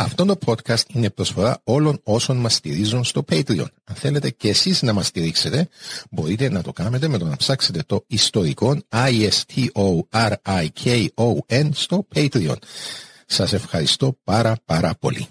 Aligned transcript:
Αυτό 0.00 0.24
το 0.24 0.38
podcast 0.46 0.82
είναι 0.92 1.10
προσφορά 1.10 1.60
όλων 1.64 2.00
όσων 2.02 2.36
μας 2.36 2.54
στηρίζουν 2.54 3.04
στο 3.04 3.24
Patreon. 3.30 3.66
Αν 3.84 3.94
θέλετε 3.94 4.30
και 4.30 4.48
εσείς 4.48 4.82
να 4.82 4.92
μας 4.92 5.06
στηρίξετε, 5.06 5.68
μπορείτε 6.10 6.50
να 6.50 6.62
το 6.62 6.72
κάνετε 6.72 7.08
με 7.08 7.18
το 7.18 7.24
να 7.24 7.36
ψάξετε 7.36 7.82
το 7.86 8.04
ιστορικό 8.06 8.78
I-S-T-O-R-I-K-O-N 8.92 9.68
στο 11.72 12.06
Patreon. 12.14 12.56
Σας 13.26 13.52
ευχαριστώ 13.52 14.16
πάρα 14.24 14.56
πάρα 14.64 14.94
πολύ. 14.98 15.26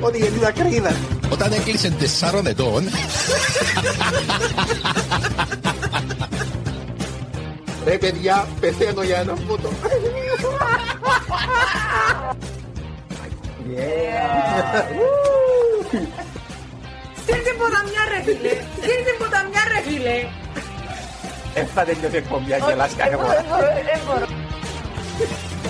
Ότι 0.00 0.18
γιατί 0.18 0.38
τα 0.38 0.50
κρύδα. 0.50 0.96
Όταν 1.32 1.52
έκλεισε 1.52 1.90
τεσσάρων 1.90 2.46
ετών, 2.46 2.84
Ρε 7.84 7.98
παιδιά, 7.98 8.48
πεθαίνω 8.60 9.02
για 9.02 9.16
ένα 9.16 9.34
φούτο. 9.36 9.68
Στείλ 17.22 17.42
την 17.46 17.56
ποταμιά 17.58 18.02
ρε 18.08 18.22
φίλε. 18.22 18.50
Στείλ 18.76 19.00
την 19.06 19.16
ποταμιά 19.18 19.62
ρε 19.68 19.80
φίλε. 19.90 20.28
Έφτα 21.54 21.84
τελειώσει 21.84 22.14
η 22.14 22.16
εκπομπή, 22.16 22.52
αγγελάς 22.52 22.94
κάθε 22.94 23.16
φορά. 23.16 23.34
Δεν 23.34 23.44
μπορώ, 23.48 23.66
δεν 23.66 24.00
μπορώ. 24.06 24.26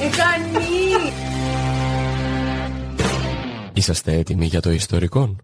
Ε, 0.00 0.08
κάνει. 0.16 1.12
Είσαστε 3.72 4.12
έτοιμοι 4.12 4.46
για 4.46 4.60
το 4.60 4.70
ιστορικό; 4.70 5.36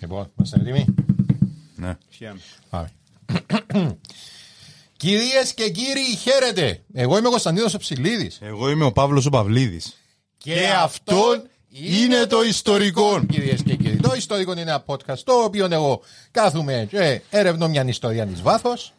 Λοιπόν, 0.00 0.32
είμαστε 0.36 0.60
έτοιμοι; 0.60 0.84
Ναι. 1.76 1.96
Πάμε. 2.70 2.90
Κυρίες 5.08 5.54
και 5.54 5.70
κύριοι, 5.70 6.16
χαίρετε. 6.20 6.80
Εγώ 6.94 7.18
είμαι 7.18 7.26
ο 7.26 7.30
Κωνσταντίνος 7.30 7.76
Ψηλίδης. 7.76 8.38
Εγώ 8.42 8.70
είμαι 8.70 8.84
ο 8.84 8.92
Παύλος 8.92 9.26
ο 9.26 9.30
Παυλίδης. 9.30 9.96
Και 10.38 10.68
αυτό 10.82 11.42
είναι 11.70 12.26
το 12.26 12.42
ιστορικό. 12.42 13.24
Κυρίες 13.30 13.62
και 13.62 13.74
κύριοι, 13.76 13.96
το 13.96 14.14
ιστορικό 14.16 14.52
είναι 14.52 14.60
ένα 14.60 14.84
podcast 14.86 15.18
το 15.24 15.32
οποίο 15.32 15.68
εγώ 15.70 16.00
κάθομαι 16.30 16.86
και 16.90 17.20
έρευνω 17.30 17.68
μια 17.68 17.84
ιστορία 17.86 18.26
της 18.26 18.42
βάθος. 18.42 18.92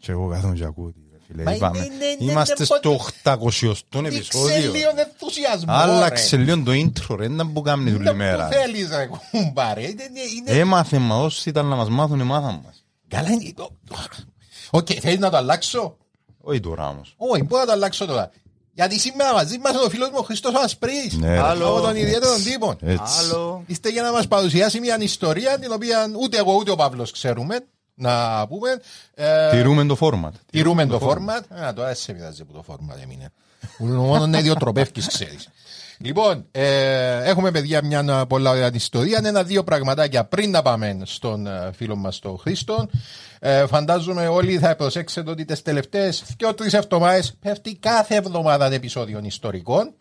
Και 0.00 0.12
εγώ 0.12 0.28
κάθομαι 0.28 0.54
και 0.54 0.64
ακούω. 0.64 0.92
τι, 0.92 1.00
ρε 1.12 1.18
φίλε. 1.26 1.42
Μα 1.42 1.52
Είπαμε. 1.54 1.78
είναι- 1.78 1.86
είναι- 2.20 2.30
Είμαστε 2.32 2.54
είναι 2.58 2.64
στο 2.64 2.90
800 2.90 3.84
Ήξε 4.06 4.16
επεισόδιο. 4.16 4.72
λίγο 4.72 4.90
ενθουσιασμό 4.96 5.72
Άλλαξε 5.72 6.36
λίγο 6.36 6.62
το 6.62 6.72
intro 6.72 7.16
ρε, 7.18 7.28
δεν 7.28 7.52
που 7.52 7.62
κάνει 7.62 7.92
όλη 7.92 8.14
μέρα. 8.14 8.48
Το 8.48 8.54
θέλεις 8.56 8.88
ρε 8.88 9.06
κουμπάρε. 9.30 9.82
Είναι- 9.82 10.02
είναι- 10.36 10.58
Έμαθε 10.60 10.98
μας 10.98 11.24
όσοι 11.24 11.48
ήταν 11.48 11.66
να 11.66 11.76
μας 11.76 11.88
μάθουν, 11.88 12.22
μάθαν 12.22 12.60
μας. 12.64 12.84
Καλά 13.10 13.30
είναι. 13.30 13.52
το- 13.56 13.70
Οκ, 14.70 14.88
θέλεις 15.00 15.18
να 15.18 15.30
το 15.30 15.36
αλλάξω. 15.36 15.96
Όχι 16.40 16.60
τώρα 16.60 16.88
όμως. 16.88 17.14
Όχι, 17.16 17.42
μπορώ 17.42 17.60
να 17.60 17.66
το 17.66 17.72
αλλάξω 17.72 18.06
τώρα. 18.06 18.30
Γιατί 18.74 18.98
σήμερα 18.98 19.32
μαζί 19.32 19.58
μας 19.58 19.72
είναι 19.72 19.82
ο 19.82 19.88
φίλος 19.88 20.08
μου 20.08 20.16
ο 20.18 20.22
Χρίστος 20.22 20.54
Ασπρής. 20.54 21.12
Ναι, 21.18 21.28
ρε. 21.28 21.38
Από 21.38 21.80
τον 21.80 21.96
ιδιαίτερο 21.96 22.34
τύπο. 22.44 22.76
Έτσι. 22.80 23.04
Ήρτε 23.66 23.88
για 23.88 24.02
να 24.02 24.12
μας 24.12 24.28
παρουσιάσει 24.28 24.80
μια 24.80 24.96
ιστορία 25.00 25.58
την 25.58 25.72
οποία 25.72 26.10
ούτε 26.20 26.36
εγώ 26.38 26.54
ούτε 26.54 26.70
ο 26.70 26.76
Παύλος 26.76 27.10
ξέρουμε. 27.10 27.60
Να 27.94 28.46
πούμε. 28.48 28.80
Ε, 29.14 29.50
Τηρούμε 29.50 29.84
το 29.86 29.96
format. 30.00 30.30
Τηρούμε 30.50 30.86
το 30.86 30.98
format. 31.02 31.62
Α, 31.62 31.72
τώρα 31.74 31.94
σε 31.94 32.12
πειράζει 32.12 32.44
που 32.44 32.52
το 32.52 32.64
format 32.68 33.02
έμεινε. 33.02 33.32
Μόνο 33.78 34.24
είναι 34.24 34.38
ιδιοτροπεύκης, 34.38 35.06
ξέρεις. 35.06 35.48
Λοιπόν, 36.02 36.46
ε, 36.50 37.22
έχουμε 37.24 37.50
παιδιά 37.50 37.84
μια 37.84 38.26
πολλά 38.26 38.50
ωραία 38.50 38.70
ιστορία. 38.74 39.18
Είναι 39.18 39.28
ένα-δύο 39.28 39.64
πραγματάκια 39.64 40.24
πριν 40.24 40.50
να 40.50 40.62
πάμε 40.62 40.98
στον 41.02 41.46
ε, 41.46 41.70
φίλο 41.74 41.96
μας 41.96 42.18
τον 42.18 42.38
Χρήστο. 42.38 42.88
Ε, 43.38 43.66
φαντάζομαι 43.66 44.26
όλοι 44.26 44.58
θα 44.58 44.76
προσέξετε 44.76 45.30
ότι 45.30 45.44
τις 45.44 45.62
τελευταίες 45.62 46.24
δύο-τρει 46.38 46.68
εβδομάδες 46.72 47.34
πέφτει 47.40 47.76
κάθε 47.76 48.14
εβδομάδα 48.14 48.66
ένα 48.66 48.74
επεισόδιο 48.74 49.20
ιστορικών. 49.24 49.94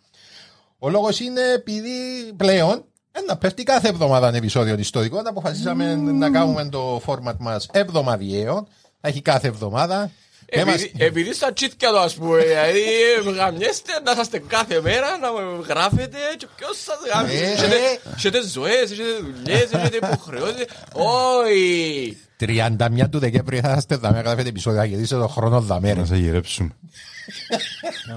Ο 0.79 0.89
λόγος 0.89 1.19
είναι 1.19 1.41
επειδή 1.55 1.89
πλέον 2.37 2.85
ένα 3.11 3.37
πέφτει 3.37 3.63
κάθε 3.63 3.87
εβδομάδα 3.87 4.27
ένα 4.27 4.37
επεισόδιο 4.37 4.75
ιστορικών. 4.79 5.27
Αποφασίσαμε 5.27 5.95
να 5.95 6.29
κάνουμε 6.29 6.69
το 6.69 7.01
format 7.05 7.37
μας 7.39 7.67
εβδομαδιαίο. 7.71 8.67
Θα 9.01 9.07
έχει 9.07 9.21
κάθε 9.21 9.47
εβδομάδα. 9.47 10.11
Δεν 10.51 10.65
μας- 10.65 10.75
Επειδή, 10.75 11.03
επειδή 11.03 11.33
στα 11.33 11.53
τσίτια 11.53 11.89
το 11.91 11.99
ας 11.99 12.13
πούμε, 12.13 12.43
δηλαδή 12.43 12.79
ε, 13.27 13.29
γαμιέστε 13.29 13.91
να 14.05 14.11
είσαστε 14.11 14.39
κάθε 14.47 14.81
μέρα 14.81 15.17
να 15.17 15.31
με 15.31 15.63
γράφετε 15.67 16.17
και 16.37 16.47
ποιος 16.57 16.77
σας 16.83 16.97
γράφει. 17.05 17.35
Ε, 17.35 17.51
Έχετε- 17.51 17.73
ε. 17.73 17.99
Έχετε 18.15 18.41
ζωές, 18.47 18.91
έχετε 18.91 19.09
δουλειές, 19.21 19.71
έχετε 19.71 19.97
υποχρεώσεις. 19.97 20.65
Όχι. 20.93 22.17
31 22.39 23.09
του 23.09 23.19
Δεκέμβρη 23.19 23.59
θα 23.59 23.75
είστε 23.77 23.95
δαμέ, 23.95 24.19
γράφετε 24.19 24.49
επεισόδια 24.49 24.85
γιατί 24.85 25.03
είστε 25.03 25.15
το 25.15 25.27
χρόνο 25.27 25.61
δαμέ. 25.61 25.93
ρε. 25.93 25.99
Να 25.99 26.05
σε 26.05 26.15
γυρέψουμε. 26.15 26.69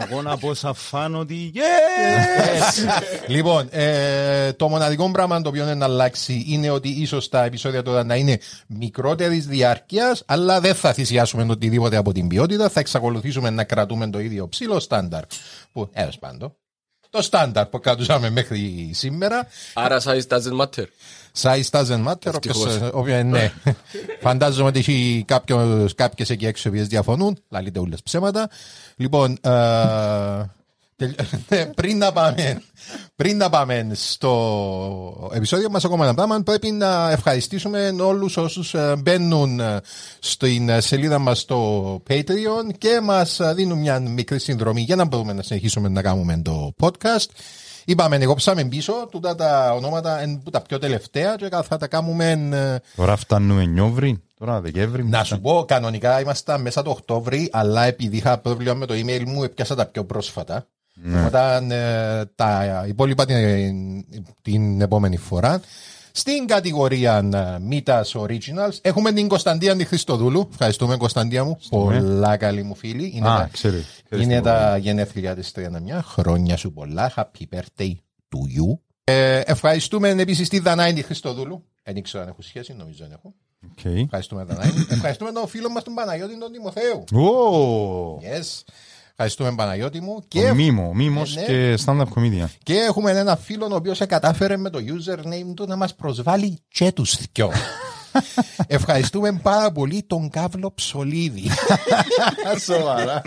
Εγώ 0.00 0.22
να 0.22 0.38
πω 0.38 0.54
σαν 0.54 0.74
φαν 0.74 1.14
ότι 1.14 1.52
Λοιπόν, 3.26 3.68
ε, 3.70 4.52
το 4.52 4.68
μοναδικό 4.68 5.10
πράγμα 5.10 5.40
το 5.40 5.48
οποίο 5.48 5.62
είναι 5.62 5.74
να 5.74 5.84
αλλάξει 5.84 6.44
είναι 6.48 6.70
ότι 6.70 6.88
ίσως 6.88 7.28
τα 7.28 7.44
επεισόδια 7.44 7.82
τώρα 7.82 8.04
να 8.04 8.14
είναι 8.16 8.38
μικρότερης 8.66 9.46
διάρκειας, 9.46 10.22
αλλά 10.26 10.60
δεν 10.60 10.74
θα 10.74 10.92
θυσιάσουμε 10.92 11.46
οτιδήποτε 11.50 11.96
από 11.96 12.12
την 12.12 12.28
ποιότητα. 12.28 12.68
Θα 12.68 12.80
εξακολουθήσουμε 12.80 13.50
να 13.50 13.64
κρατούμε 13.64 14.10
το 14.10 14.20
ίδιο 14.20 14.48
ψηλό 14.48 14.80
στάνταρ. 14.80 15.24
Που, 15.72 15.88
έως 15.92 16.18
πάντο. 16.18 16.56
Το 17.10 17.22
στάνταρ 17.22 17.66
που 17.66 17.80
κρατούσαμε 17.80 18.30
μέχρι 18.30 18.90
σήμερα. 18.94 19.46
Άρα 19.74 20.00
size 20.00 20.26
doesn't 20.28 20.56
matter. 20.60 20.84
Size 21.40 21.70
doesn't 21.70 22.04
matter. 22.06 22.34
Όποιος, 22.34 22.64
ε, 22.66 22.90
όποιο, 22.92 23.22
ναι. 23.22 23.52
Φαντάζομαι 24.20 24.68
ότι 24.68 24.78
έχει 24.78 25.24
κάποιος, 25.26 25.94
κάποιες 25.94 26.30
εκεί 26.30 26.46
έξω 26.46 26.68
οι 26.68 26.72
οποίες 26.72 26.86
διαφωνούν. 26.86 27.38
Λαλείτε 27.48 27.78
όλες 27.78 28.02
ψέματα. 28.02 28.48
Λοιπόν, 28.96 29.38
ε, 29.40 29.50
τελ- 30.96 31.14
ναι, 31.48 31.66
πριν, 31.66 31.98
να 31.98 32.12
πάμε, 32.12 32.62
πριν 33.16 33.36
να 33.36 33.50
πάμε 33.50 33.88
στο 33.92 35.30
επεισόδιο 35.34 35.70
μας 35.70 35.84
ακόμα 35.84 36.04
ένα 36.04 36.14
πράγμα 36.14 36.40
πρέπει 36.42 36.70
να 36.70 37.10
ευχαριστήσουμε 37.10 37.94
όλους 38.00 38.36
όσους 38.36 38.74
ε, 38.74 38.94
μπαίνουν 38.98 39.60
ε, 39.60 39.80
στην 40.18 40.68
ε, 40.68 40.80
σελίδα 40.80 41.18
μας 41.18 41.38
στο 41.40 42.02
Patreon 42.08 42.74
και 42.78 43.00
μας 43.02 43.40
ε, 43.40 43.52
δίνουν 43.54 43.78
μια 43.78 44.00
μικρή 44.00 44.38
συνδρομή 44.38 44.80
για 44.80 44.96
να 44.96 45.04
μπορούμε 45.04 45.32
να 45.32 45.42
συνεχίσουμε 45.42 45.88
να 45.88 46.02
κάνουμε 46.02 46.40
το 46.44 46.72
podcast. 46.80 47.26
Είπαμε, 47.84 48.16
εγώ 48.16 48.34
ψάμε 48.34 48.64
πίσω, 48.64 48.92
τούτα 49.10 49.34
τα 49.34 49.72
ονόματα 49.74 50.22
είναι 50.22 50.40
που 50.44 50.50
τα 50.50 50.60
πιο 50.60 50.78
τελευταία 50.78 51.36
και 51.36 51.48
θα 51.68 51.76
τα 51.76 51.86
κάνουμε. 51.86 52.30
ε, 52.52 52.78
Τώρα 52.96 53.16
φτάνουμε 53.16 53.64
Νιόβρη, 53.64 54.22
τώρα 54.38 54.60
Δεκέμβρη. 54.60 55.04
Να 55.04 55.24
σου 55.24 55.40
πω, 55.40 55.64
κανονικά 55.68 56.20
ήμασταν 56.20 56.60
μέσα 56.60 56.82
το 56.82 56.90
Οκτώβρη, 56.90 57.48
αλλά 57.52 57.84
επειδή 57.84 58.16
είχα 58.16 58.38
πρόβλημα 58.38 58.74
με 58.74 58.86
το 58.86 58.94
email 58.94 59.24
μου, 59.26 59.42
έπιασα 59.42 59.74
τα 59.74 59.86
πιο 59.86 60.04
πρόσφατα. 60.04 60.66
Όταν 61.26 61.70
ε, 61.70 62.24
τα 62.34 62.84
υπόλοιπα 62.88 63.24
την, 63.24 64.04
την 64.42 64.80
επόμενη 64.80 65.16
φορά. 65.16 65.60
Στην 66.12 66.46
κατηγορία 66.46 67.28
ε, 67.34 67.56
Mitas 67.70 68.20
Originals 68.20 68.78
έχουμε 68.82 69.12
την 69.12 69.28
Κωνσταντία 69.28 69.76
τη 69.76 69.84
Χριστοδούλου. 69.84 70.48
Ευχαριστούμε 70.50 70.96
Κωνσταντία 70.96 71.44
μου. 71.44 71.58
Πολλά 71.70 72.36
καλή 72.36 72.62
μου 72.62 72.74
φίλη. 72.74 73.12
Είναι, 73.14 73.28
Α, 73.28 73.36
τα, 73.36 73.48
ξέρει. 73.52 73.84
Ξέρεις 74.04 74.24
είναι 74.24 74.36
τι 74.36 74.42
τα 74.42 74.76
γενέθλια 74.76 75.34
της 75.34 75.52
31. 75.56 75.60
Χρόνια 76.02 76.56
σου 76.56 76.72
πολλά. 76.72 77.12
Happy 77.16 77.42
birthday 77.56 77.92
to 78.28 78.38
you. 78.58 78.78
Ε, 79.04 79.40
ευχαριστούμε 79.44 80.08
επίσης 80.08 80.48
τη 80.48 80.58
Δανάη 80.58 80.92
τη 80.92 81.02
Χριστοδούλου. 81.02 81.64
Δεν 81.82 81.96
ήξερα 81.96 82.22
αν 82.22 82.28
έχω 82.28 82.42
σχέση, 82.42 82.74
νομίζω 82.78 82.98
δεν 83.04 83.12
έχω. 83.12 83.34
Οκ. 83.70 83.84
Ευχαριστούμε, 83.84 84.44
Δανάη. 84.44 84.70
Ευχαριστούμε 84.90 85.32
τον 85.32 85.48
φίλο 85.48 85.70
μας 85.70 85.82
τον 85.82 85.94
Παναγιώτη 85.94 86.38
τον 86.38 86.52
Τιμοθέου. 86.52 87.04
Ω, 87.22 88.18
Yes. 88.20 88.62
Ευχαριστούμε 89.24 89.54
Παναγιώτη 89.62 90.00
μου. 90.00 90.22
Και, 90.28 90.40
ο 90.50 90.54
Μίμο, 90.54 90.88
ο 90.88 90.94
Μίμος 90.94 91.36
Ε, 91.36 91.40
ναι. 91.40 91.46
και 91.46 91.82
stand-up 91.86 92.04
comedian. 92.14 92.48
και 92.62 92.74
έχουμε 92.74 93.10
ένα 93.10 93.36
φίλο 93.36 93.68
ο 93.72 93.74
οποίος 93.74 93.98
κατάφερε 94.08 94.56
με 94.56 94.70
το 94.70 94.78
username 94.78 95.54
του 95.56 95.64
να 95.68 95.76
μας 95.76 95.94
προσβάλλει 95.94 96.58
και 96.68 96.92
τους 96.92 97.16
δυο. 97.32 97.50
Ευχαριστούμε 98.66 99.40
πάρα 99.42 99.72
πολύ 99.72 100.02
τον 100.06 100.30
Καύλο 100.30 100.72
Ψολίδη. 100.74 101.50
Σοβαρά. 102.66 103.22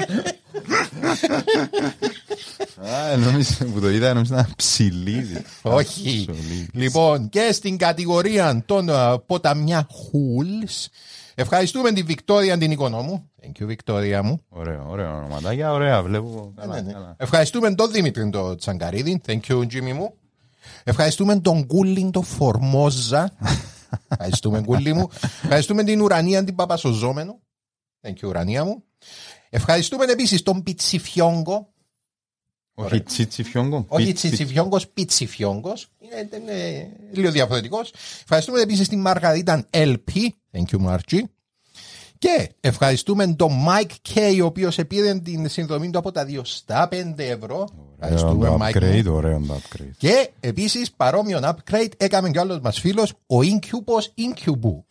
Α, 3.14 3.18
νόμιζα 3.18 3.66
που 3.74 3.80
το 3.80 3.90
είδα, 3.90 4.14
νόμιζα 4.14 4.34
ένα 4.36 4.50
ψηλίδι. 4.56 5.42
Όχι. 5.62 6.26
Ψολίδι. 6.28 6.68
Λοιπόν, 6.74 7.30
και 7.30 7.50
στην 7.52 7.78
κατηγορία 7.78 8.64
των 8.66 8.88
uh, 8.90 9.16
ποταμιά 9.26 9.88
Χούλς, 9.92 10.88
ευχαριστούμε 11.36 11.92
τη 11.92 12.02
Βικτόρια 12.02 12.58
την 12.58 12.72
οικονόμου. 12.72 13.30
Thank 13.46 13.62
you, 13.62 13.66
Βικτόρια 13.66 14.24
μου. 14.24 14.42
Ωραίο, 14.50 14.86
ωραίο 14.90 15.18
ονοματάκια, 15.18 15.72
ωραία, 15.72 16.04
βλέπω. 16.04 16.54
Ναι, 16.56 16.62
Καλά, 16.62 16.82
ναι. 16.82 16.94
καλά. 16.94 17.16
Ευχαριστούμε 17.18 17.76
τον 17.76 17.92
Δημήτρη 17.92 18.30
τον 18.30 18.58
Τσαγκαρίδη. 18.58 19.22
Thank 19.26 19.40
you, 19.48 19.60
Jimmy 19.60 19.94
μου. 19.94 20.14
Ευχαριστούμε 20.84 21.40
τον 21.40 21.66
Κούλιν 21.66 22.12
τον 22.12 22.24
Φορμόζα. 22.24 23.32
Ευχαριστούμε, 24.10 24.62
Κούλι 24.62 24.94
μου. 24.94 25.10
Ευχαριστούμε 25.22 25.84
την 25.84 26.02
Ουρανία 26.02 26.44
την 26.44 26.56
Παπασοζόμενο. 26.56 27.40
Thank 28.02 28.14
you, 28.14 28.28
Ουρανία 28.28 28.64
μου. 28.64 28.84
Ευχαριστούμε 29.50 30.06
επίσης 30.06 30.42
τον 30.44 30.64
Πιτσιφιόγκο. 30.64 31.74
Όχι 32.78 33.02
τσίτσι 33.02 33.44
φιόγκο. 33.44 33.86
Όχι 33.88 34.06
πίτσι. 34.06 34.28
Τσιτσιφιόγκος, 34.28 34.88
Πιτσιφιόγκος. 34.88 35.88
Είναι, 36.00 36.30
είναι 36.42 36.90
λίγο 37.12 37.32
διαφορετικός. 37.32 37.94
Ευχαριστούμε 38.22 38.62
επίσης 38.62 38.88
την 38.88 39.02
Μαργαρίτα 39.02 39.68
LP. 39.72 40.30
Thank 40.52 40.66
you, 40.72 40.86
Margie. 40.88 41.22
Και 42.18 42.50
ευχαριστούμε 42.60 43.28
τον 43.28 43.52
Mike 43.68 44.14
K, 44.14 44.40
ο 44.42 44.46
οποίος 44.46 44.78
επήρε 44.78 45.20
την 45.20 45.50
συνδρομή 45.50 45.90
του 45.90 45.98
από 46.00 46.12
τα 46.12 46.26
2 46.26 46.40
στα 46.44 46.88
5 46.92 46.96
ευρώ. 47.18 47.56
Ωραίο 47.56 47.70
Ευχαριστούμε, 48.00 48.48
το 48.48 48.58
Mike. 48.62 48.76
upgrade, 48.78 49.04
μου. 49.06 49.14
ωραίο 49.16 49.42
το 49.48 49.54
upgrade. 49.54 49.92
Και 49.98 50.30
επίσης 50.40 50.92
παρόμοιο 50.92 51.40
upgrade 51.44 51.92
έκαμε 51.98 52.30
και 52.30 52.38
ο 52.38 52.42
άλλος 52.42 52.60
μας 52.60 52.80
φίλος, 52.80 53.12
ο 53.12 53.38
Incubus 53.40 54.22
Incubu. 54.22 54.84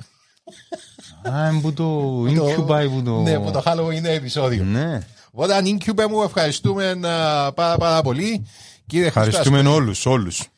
Α, 1.32 1.48
είναι 1.50 1.60
που 1.60 1.72
το 1.72 2.20
Incubite 2.22 2.88
που 2.90 3.02
το... 3.02 3.20
Ναι, 3.20 3.38
που 3.38 3.50
το 3.50 3.62
Halloween 3.66 4.04
επεισόδιο. 4.04 4.64
Ναι. 4.64 5.00
Οπότε, 5.30 5.54
αν 5.54 5.64
Incube 5.64 6.06
μου, 6.10 6.22
ευχαριστούμε 6.22 6.90
α, 6.90 7.52
πάρα, 7.52 7.76
πάρα 7.76 8.02
πολύ. 8.02 8.46
Κύριε 8.86 9.06
Ευχαριστούμε 9.06 9.56
Χριστό, 9.56 9.74
όλους, 9.74 10.06
όλους. 10.06 10.48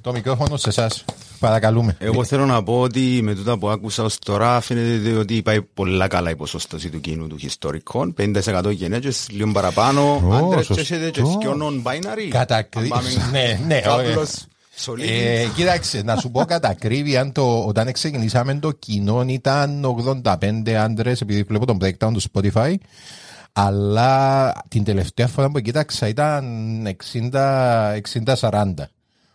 το 0.00 0.12
μικρόφωνο 0.12 0.56
σε 0.56 0.68
εσάς. 0.68 1.04
Παρακαλούμε. 1.44 1.96
Εγώ 1.98 2.24
θέλω 2.24 2.46
να 2.46 2.62
πω 2.62 2.80
ότι 2.80 3.20
με 3.22 3.34
τούτα 3.34 3.58
που 3.58 3.68
άκουσα 3.68 4.02
ως 4.02 4.18
τώρα 4.18 4.60
φαίνεται 4.60 5.12
ότι 5.12 5.42
πάει 5.42 5.62
πολλά 5.62 6.08
καλά 6.08 6.30
η 6.30 6.36
ποσόστοση 6.36 6.90
του 6.90 7.00
κοινού 7.00 7.26
του 7.26 7.36
ιστορικών. 7.40 8.14
50% 8.18 8.70
γυναίκες, 8.70 9.26
λίγο 9.30 9.52
παραπάνω. 9.52 10.22
Ω, 10.28 10.34
Άντρες 10.34 10.64
σωστό. 10.66 10.74
και 10.74 10.80
έχετε 10.94 11.10
και 11.10 11.22
δυο 11.22 11.56
non-binary. 11.60 12.28
Κατακρι- 12.30 12.82
Αν 12.82 12.88
πάμε 12.88 13.08
Ναι, 13.32 13.60
ναι, 13.66 13.80
Κάπλος, 13.80 14.06
ωραία. 14.14 14.24
Σολίδης. 14.76 15.10
Ε, 15.20 15.48
κοίταξε, 15.54 16.02
να 16.02 16.16
σου 16.16 16.30
πω 16.30 16.44
κατά 16.44 16.68
ακρίβεια, 16.68 17.20
αν 17.20 17.32
το, 17.32 17.64
όταν 17.64 17.92
ξεκινήσαμε 17.92 18.54
το 18.54 18.70
κοινό 18.70 19.24
ήταν 19.26 19.84
85 20.24 20.70
άντρες, 20.70 21.20
επειδή 21.20 21.42
βλέπω 21.42 21.66
τον 21.66 21.78
breakdown 21.80 22.12
του 22.12 22.20
Spotify. 22.32 22.74
Αλλά 23.52 24.52
την 24.68 24.84
τελευταία 24.84 25.26
φορά 25.26 25.50
που 25.50 25.60
κοίταξα 25.60 26.08
ήταν 26.08 26.44
60 27.12 27.94
60-40. 28.40 28.74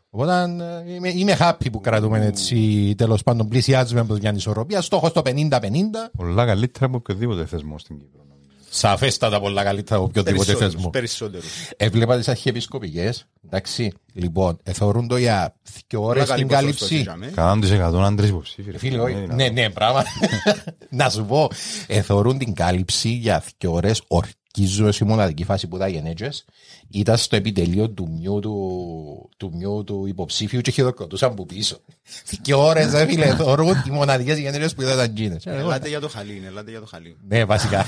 Οπότε 0.09 0.41
ε, 0.87 0.93
είμαι, 0.93 1.09
είμαι 1.09 1.37
happy 1.39 1.71
που 1.71 1.81
κρατούμε 1.81 2.25
έτσι 2.25 2.93
τέλος 2.97 3.23
πάντων 3.23 3.47
πλησιάζουμε 3.47 3.99
από 3.99 4.19
την 4.19 4.35
ισορροπία. 4.35 4.81
Στόχος 4.81 5.11
το 5.11 5.21
50-50. 5.25 5.31
Πολλά 6.17 6.45
καλύτερα 6.45 6.85
από 6.85 6.97
οποιοδήποτε 6.97 7.45
θεσμό 7.45 7.79
στην 7.79 7.97
Κύπρο. 7.97 8.19
Σαφέστατα 8.71 9.39
πολλά 9.39 9.63
καλύτερα 9.63 9.95
από 9.99 10.05
οποιοδήποτε 10.05 10.45
Περισσότερους, 10.45 10.73
θεσμό. 10.73 10.89
Περισσότερους. 10.89 11.45
Έβλεπα 11.77 12.17
τις 12.17 12.27
αρχιεπισκοπικές. 12.27 13.25
Εντάξει, 13.45 13.91
λοιπόν, 14.13 14.57
εθώρουν 14.63 15.07
το 15.07 15.17
για 15.17 15.55
δύο 15.87 16.03
ώρες 16.03 16.23
Πολλά 16.23 16.35
καλή 16.35 16.47
την 16.47 16.55
ποσόστοση, 16.55 17.03
κάλυψη. 17.03 17.31
τζάμε. 17.33 18.01
100% 18.01 18.03
άντρες 18.05 18.29
υποψήφοι. 18.29 18.71
ρε 18.71 18.77
Φίλε, 18.77 18.91
φίλε, 18.91 19.03
όχι. 19.03 19.23
είναι 19.23 19.33
ναι, 19.33 19.49
ναι, 19.49 19.69
πράγμα. 19.69 20.03
να 20.89 21.09
σου 21.09 21.25
πω, 21.25 21.47
εθώρουν 21.87 22.37
την 22.37 22.53
κάλυψη 22.53 23.09
για 23.09 23.43
δύο 23.57 23.79
ώρε. 24.57 24.61
Ορκίζομαι 24.61 24.91
στη 24.91 25.05
μοναδική 25.05 25.43
φάση 25.43 25.67
που 25.67 25.75
ήταν 25.75 25.89
γενέτζε. 25.89 26.29
Ήταν 26.89 27.17
στο 27.17 27.35
επιτελείο 27.35 27.89
του 27.89 28.09
μιού 28.09 28.39
του, 28.39 29.29
του, 29.37 29.51
μιού 29.53 29.83
του 29.83 30.05
υποψήφιου 30.07 30.61
και 30.61 30.71
χειροκροτούσαν 30.71 31.31
από 31.31 31.45
πίσω. 31.45 31.79
Δύο 32.43 32.65
ώρες, 32.65 32.91
ρε 32.91 33.05
φίλε, 33.05 33.25
εθώρουν 33.25 33.83
οι 33.87 33.89
μοναδικές 33.89 34.39
γενέτζε 34.39 34.75
που 34.75 34.81
ήταν 34.81 35.15
γίνες. 35.15 35.45
Ελάτε 35.45 35.87
για 35.87 35.99
το 35.99 36.09
χαλί, 36.09 36.43
ελάτε 36.45 36.69
για 36.71 36.79
το 36.79 36.85
χαλί. 36.85 37.17
Ναι, 37.27 37.45
βασικά. 37.45 37.85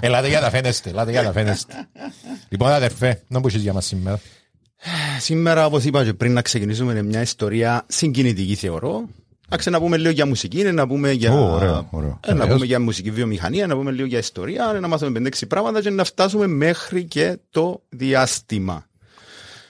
Ελάτε 0.00 0.28
για 0.28 0.40
να 0.40 0.50
φαίνεστε, 0.50 0.90
ελάτε 0.90 1.10
για 1.10 1.22
να 1.22 1.32
φαίνεστε. 1.32 1.88
Λοιπόν, 2.48 2.70
αδερφέ, 2.70 3.22
να 3.28 3.38
μπούσεις 3.38 3.62
για 3.62 3.72
μας 3.72 3.86
σήμερα; 3.86 4.20
Σήμερα, 5.20 5.66
όπως 5.66 5.84
είπα 5.84 6.04
και 6.04 6.14
πριν 6.14 6.32
να 6.32 6.42
ξεκινήσουμε, 6.42 6.92
είναι 6.92 7.02
μια 7.02 7.20
ιστορία 7.20 7.84
συγκινητική 7.88 8.54
θεωρώ. 8.54 9.08
Άξε 9.48 9.70
να 9.70 9.78
πούμε 9.80 9.96
λίγο 9.96 10.10
για 10.10 10.26
μουσική, 10.26 10.62
να 10.62 10.86
πούμε 10.86 11.10
για, 11.12 11.32
Ω, 11.32 11.52
ωραίο, 11.54 11.88
ωραίο. 11.90 12.20
Ε, 12.26 12.28
να 12.32 12.34
Ωραίος. 12.40 12.54
πούμε 12.54 12.66
για 12.66 12.80
μουσική 12.80 13.10
βιομηχανία, 13.10 13.66
να 13.66 13.74
πούμε 13.76 13.90
λίγο 13.90 14.06
για 14.06 14.18
ιστορία, 14.18 14.78
να 14.80 14.88
μάθουμε 14.88 15.20
5-6 15.40 15.46
πράγματα 15.48 15.80
και 15.80 15.90
να 15.90 16.04
φτάσουμε 16.04 16.46
μέχρι 16.46 17.04
και 17.04 17.38
το 17.50 17.82
διάστημα. 17.88 18.86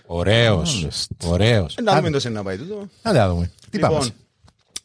Ωραίος, 0.07 0.87
ωραίος. 1.25 1.77
Ε, 1.77 1.83
να 1.83 1.97
δούμε 1.97 2.11
το 2.11 2.21
σε 2.21 2.29
να 2.29 2.43
πάει 2.43 2.57
τούτο. 2.57 2.89
Άντε 3.03 3.19
να 3.19 3.29
δούμε. 3.29 3.51
Τι 3.71 3.79
πάμε. 3.79 3.95
Λοιπόν, 3.95 4.11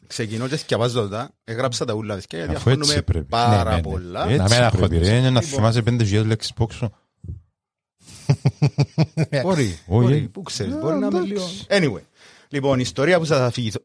ξεκινώ 0.06 0.48
και 0.48 0.56
σκιαβάζω 0.56 1.08
τα. 1.08 1.30
Έγραψα 1.44 1.84
τα 1.84 1.92
ούλα 1.94 2.20
και 2.26 2.36
Αφού 2.36 2.48
διαφωνούμε 2.48 2.84
έτσι 2.84 3.02
πρέπει. 3.02 3.24
πάρα 3.28 3.64
Ναι, 3.64 3.70
ναι, 3.70 3.74
ναι. 3.76 3.82
πολλά. 3.82 4.24
Να 4.24 4.30
Έτσι 4.32 4.42
μην 4.42 4.42
αγχώνεσαι. 4.64 4.76
πρέπει, 4.76 4.98
ρε, 4.98 5.16
είναι 5.16 5.30
να 5.30 5.40
Λοιπόν. 5.40 5.42
θυμάσαι 5.42 5.82
5.000 6.20 6.24
λέξεις 6.26 6.52
πόξο. 6.52 6.90
Μπορεί, 9.42 9.42
Όχι. 9.42 9.78
μπορεί, 9.86 10.20
πού 10.32 10.42
ξέρεις, 10.42 10.74
μπορεί 10.74 10.98
να 10.98 11.06
είμαι 11.06 11.20
λίγο... 11.20 11.42
Anyway, 11.68 12.02
λοιπόν, 12.48 12.78
η 12.78 12.82
ιστορία 12.84 13.18
που 13.18 13.26
θα 13.26 13.44
αφηγηθώ... 13.44 13.80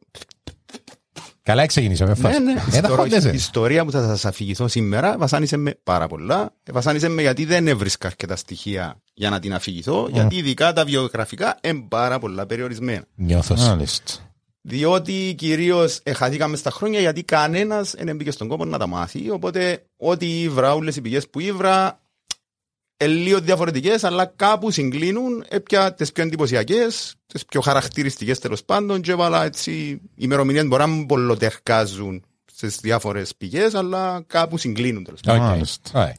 Καλά 1.45 1.65
ξεκινήσαμε. 1.65 2.09
Ναι, 2.09 2.15
φάση. 2.15 2.39
ναι, 2.43 2.51
Ένα 2.51 2.63
ιστορία- 2.67 2.95
χόντεζε. 2.95 3.29
η 3.29 3.35
ιστορία 3.35 3.85
που 3.85 3.91
θα 3.91 4.01
σας 4.03 4.25
αφηγηθώ 4.25 4.67
σήμερα 4.67 5.17
βασάνισε 5.17 5.57
με 5.57 5.77
πάρα 5.83 6.07
πολλά. 6.07 6.53
Ε, 6.63 6.71
Βασάνισε 6.71 7.07
με 7.07 7.21
γιατί 7.21 7.45
δεν 7.45 7.67
έβρισκα 7.67 8.07
αρκετά 8.07 8.35
στοιχεία 8.35 9.01
για 9.13 9.29
να 9.29 9.39
την 9.39 9.53
αφηγηθώ, 9.53 10.07
γιατί 10.11 10.35
ειδικά 10.35 10.73
τα 10.73 10.85
βιογραφικά 10.85 11.57
είναι 11.63 11.85
πάρα 11.89 12.19
πολλά 12.19 12.45
περιορισμένα. 12.45 13.03
Νιώθω. 13.15 13.55
Μάλιστα. 13.55 14.13
Διότι 14.61 15.33
κυρίως 15.37 16.01
χαθήκαμε 16.15 16.55
στα 16.57 16.69
χρόνια 16.71 16.99
γιατί 16.99 17.23
κανένας 17.23 17.93
δεν 17.97 18.15
μπήκε 18.15 18.31
στον 18.31 18.47
κόπο 18.47 18.65
να 18.65 18.77
τα 18.77 18.87
μάθει. 18.87 19.29
Οπότε, 19.29 19.85
ό,τι 19.97 20.41
ήβρα, 20.41 20.73
όλες 20.73 20.95
οι 20.95 21.01
πηγές 21.01 21.29
που 21.29 21.39
ήβρα, 21.39 21.99
ε, 22.97 23.07
λίγο 23.07 23.39
διαφορετικές, 23.39 24.03
αλλά 24.03 24.25
κάπου 24.25 24.71
συγκλίνουν. 24.71 25.45
Έπια 25.49 25.93
τις 25.93 26.11
πιο 26.11 26.23
εντυπωσιακές, 26.23 27.15
τις 27.27 27.45
πιο 27.45 27.61
χαρακτηριστικές 27.61 28.39
τέλος 28.39 28.63
πάντων, 28.63 29.01
και 29.01 29.11
έβαλα 29.11 29.43
έτσι 29.43 30.01
ημερομηνίες 30.15 30.65
μπορεί 30.65 30.81
να 30.81 30.87
μην 30.87 31.05
πολλοτερκάζουν 31.05 32.23
στις 32.45 32.79
διάφορες 32.79 33.35
πηγές, 33.35 33.73
αλλά 33.73 34.23
κάπου 34.27 34.57
συγκλίνουν 34.57 35.03
τέλος 35.03 35.19
πάντων. 35.21 35.41
Μάλιστα. 35.45 35.89
Ωραία. 35.93 36.15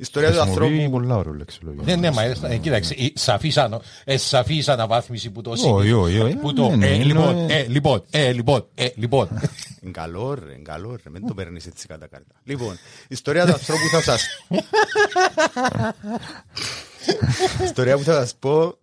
Η 0.00 0.02
ιστορία 0.02 0.30
του 0.30 0.36
Χρησιμοποιεί 0.40 0.72
ανθρώπου. 0.74 0.90
πολλά 0.90 1.16
ωραία 1.16 1.34
λεξιλόγια. 1.36 1.82
Ναι, 1.84 1.94
ναι, 1.96 2.10
μα 2.10 2.22
ε, 2.22 2.56
κοίταξε, 2.62 2.94
η 2.94 3.12
σαφής 3.16 3.56
ανο- 3.56 3.82
ε, 4.04 4.16
σαφής 4.16 4.68
αναβάθμιση 4.68 5.30
που 5.30 5.40
το 5.42 5.50
Όχι, 5.50 5.92
όχι, 5.92 6.18
όχι. 6.18 6.34
Που 6.36 6.52
το, 6.52 6.68
Ναι, 6.68 6.76
ναι, 6.76 6.86
ε, 6.86 6.94
είναι- 6.94 7.04
λοιπόν, 7.04 7.50
ε, 7.50 7.62
λοιπόν, 7.68 8.02
ε, 8.10 8.32
λοιπόν, 8.32 8.66
ε, 8.74 8.88
λοιπόν. 8.96 9.28
Είναι 9.82 9.90
καλό, 9.92 10.34
ρε, 10.34 10.52
είναι 10.52 10.62
καλό, 10.62 10.96
ρε. 11.04 11.10
Μην 11.10 11.26
το 11.26 11.34
παίρνεις 11.34 11.66
έτσι 11.66 11.86
κατά 11.86 12.06
κάρτα. 12.06 12.34
Λοιπόν, 12.44 12.72
η 13.02 13.06
ιστορία 13.08 13.46
του 13.46 13.52
ανθρώπου 13.52 13.88
θα 13.92 14.00
σα. 14.00 14.14
η 17.62 17.64
ιστορία 17.64 17.96
που 17.96 18.02
θα 18.02 18.12
σας 18.12 18.34
πω 18.38 18.78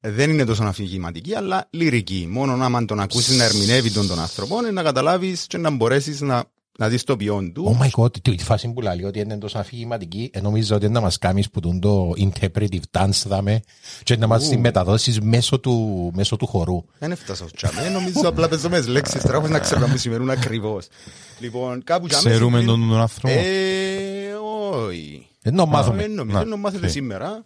ε, 0.00 0.10
δεν 0.10 0.30
είναι 0.30 0.44
τόσο 0.44 0.62
αφηγηματική, 0.64 1.34
αλλά 1.34 1.66
λυρική. 1.70 2.26
Μόνο 2.30 2.64
άμα 2.64 2.84
τον 2.84 3.00
ακούσεις 3.00 3.36
να 3.36 3.44
ερμηνεύει 3.44 3.90
τον, 3.90 4.06
τον 4.08 4.20
άνθρωπο, 4.20 4.66
ε, 4.66 4.70
να 4.70 4.82
καταλάβεις 4.82 5.46
και 5.46 5.58
να 5.58 5.70
μπορέσεις 5.70 6.20
να, 6.20 6.44
να 6.78 6.88
δει 6.88 7.02
το 7.02 7.16
ποιόν 7.16 7.52
του. 7.52 7.76
Oh 7.78 7.82
my 7.84 7.88
god, 8.04 8.12
τη 8.22 8.34
τη 8.34 8.44
φάση 8.44 8.72
που 8.72 8.80
λέει 8.80 9.02
ότι 9.04 9.18
είναι 9.20 9.38
τόσο 9.38 9.58
αφηγηματική, 9.58 10.30
ε, 10.32 10.40
νομίζω 10.40 10.74
ότι 10.76 10.84
είναι 10.84 10.94
να 10.94 11.00
μας 11.00 11.18
κάνεις 11.18 11.50
που 11.50 11.60
τον 11.60 11.80
το 11.80 12.10
interpretive 12.16 12.80
dance 12.90 13.22
δάμε 13.26 13.60
και 14.02 14.16
να 14.16 14.26
μας 14.26 14.48
τη 14.48 14.56
μεταδώσεις 14.58 15.20
μέσω 15.20 15.60
του, 15.60 16.10
μέσω 16.14 16.36
του 16.36 16.46
χορού. 16.46 16.84
Δεν 16.98 17.10
έφτασα 17.10 17.48
στο 17.48 17.56
τσάμε. 17.56 17.88
Νομίζω 17.88 18.20
απλά 18.28 18.48
παίζω 18.48 18.68
με 18.68 18.80
λέξεις 18.80 19.22
τώρα, 19.22 19.36
χωρίς 19.36 19.50
να 19.50 19.58
ξέρω 19.58 19.80
να 19.80 19.86
μου 19.88 19.96
σημαίνουν 19.96 20.30
ακριβώς. 20.30 20.86
Λοιπόν, 21.38 21.82
κάπου 21.84 22.06
για 22.06 22.16
μέσα 22.16 22.28
Ξέρουμε 22.30 22.56
πριν- 22.56 22.68
τον 22.70 22.88
τον 22.88 22.98
άνθρωπο. 23.00 23.34
Ε, 23.38 24.32
όχι. 24.86 25.26
Δεν 25.42 25.56
το 25.56 25.66
μάθουμε. 25.66 25.96
Δεν 25.96 26.12
νομίζω, 26.14 26.38
Να, 26.38 26.44
δεν 26.44 26.58
μάθετε 26.58 26.86
οκ. 26.86 26.92
σήμερα. 26.92 27.44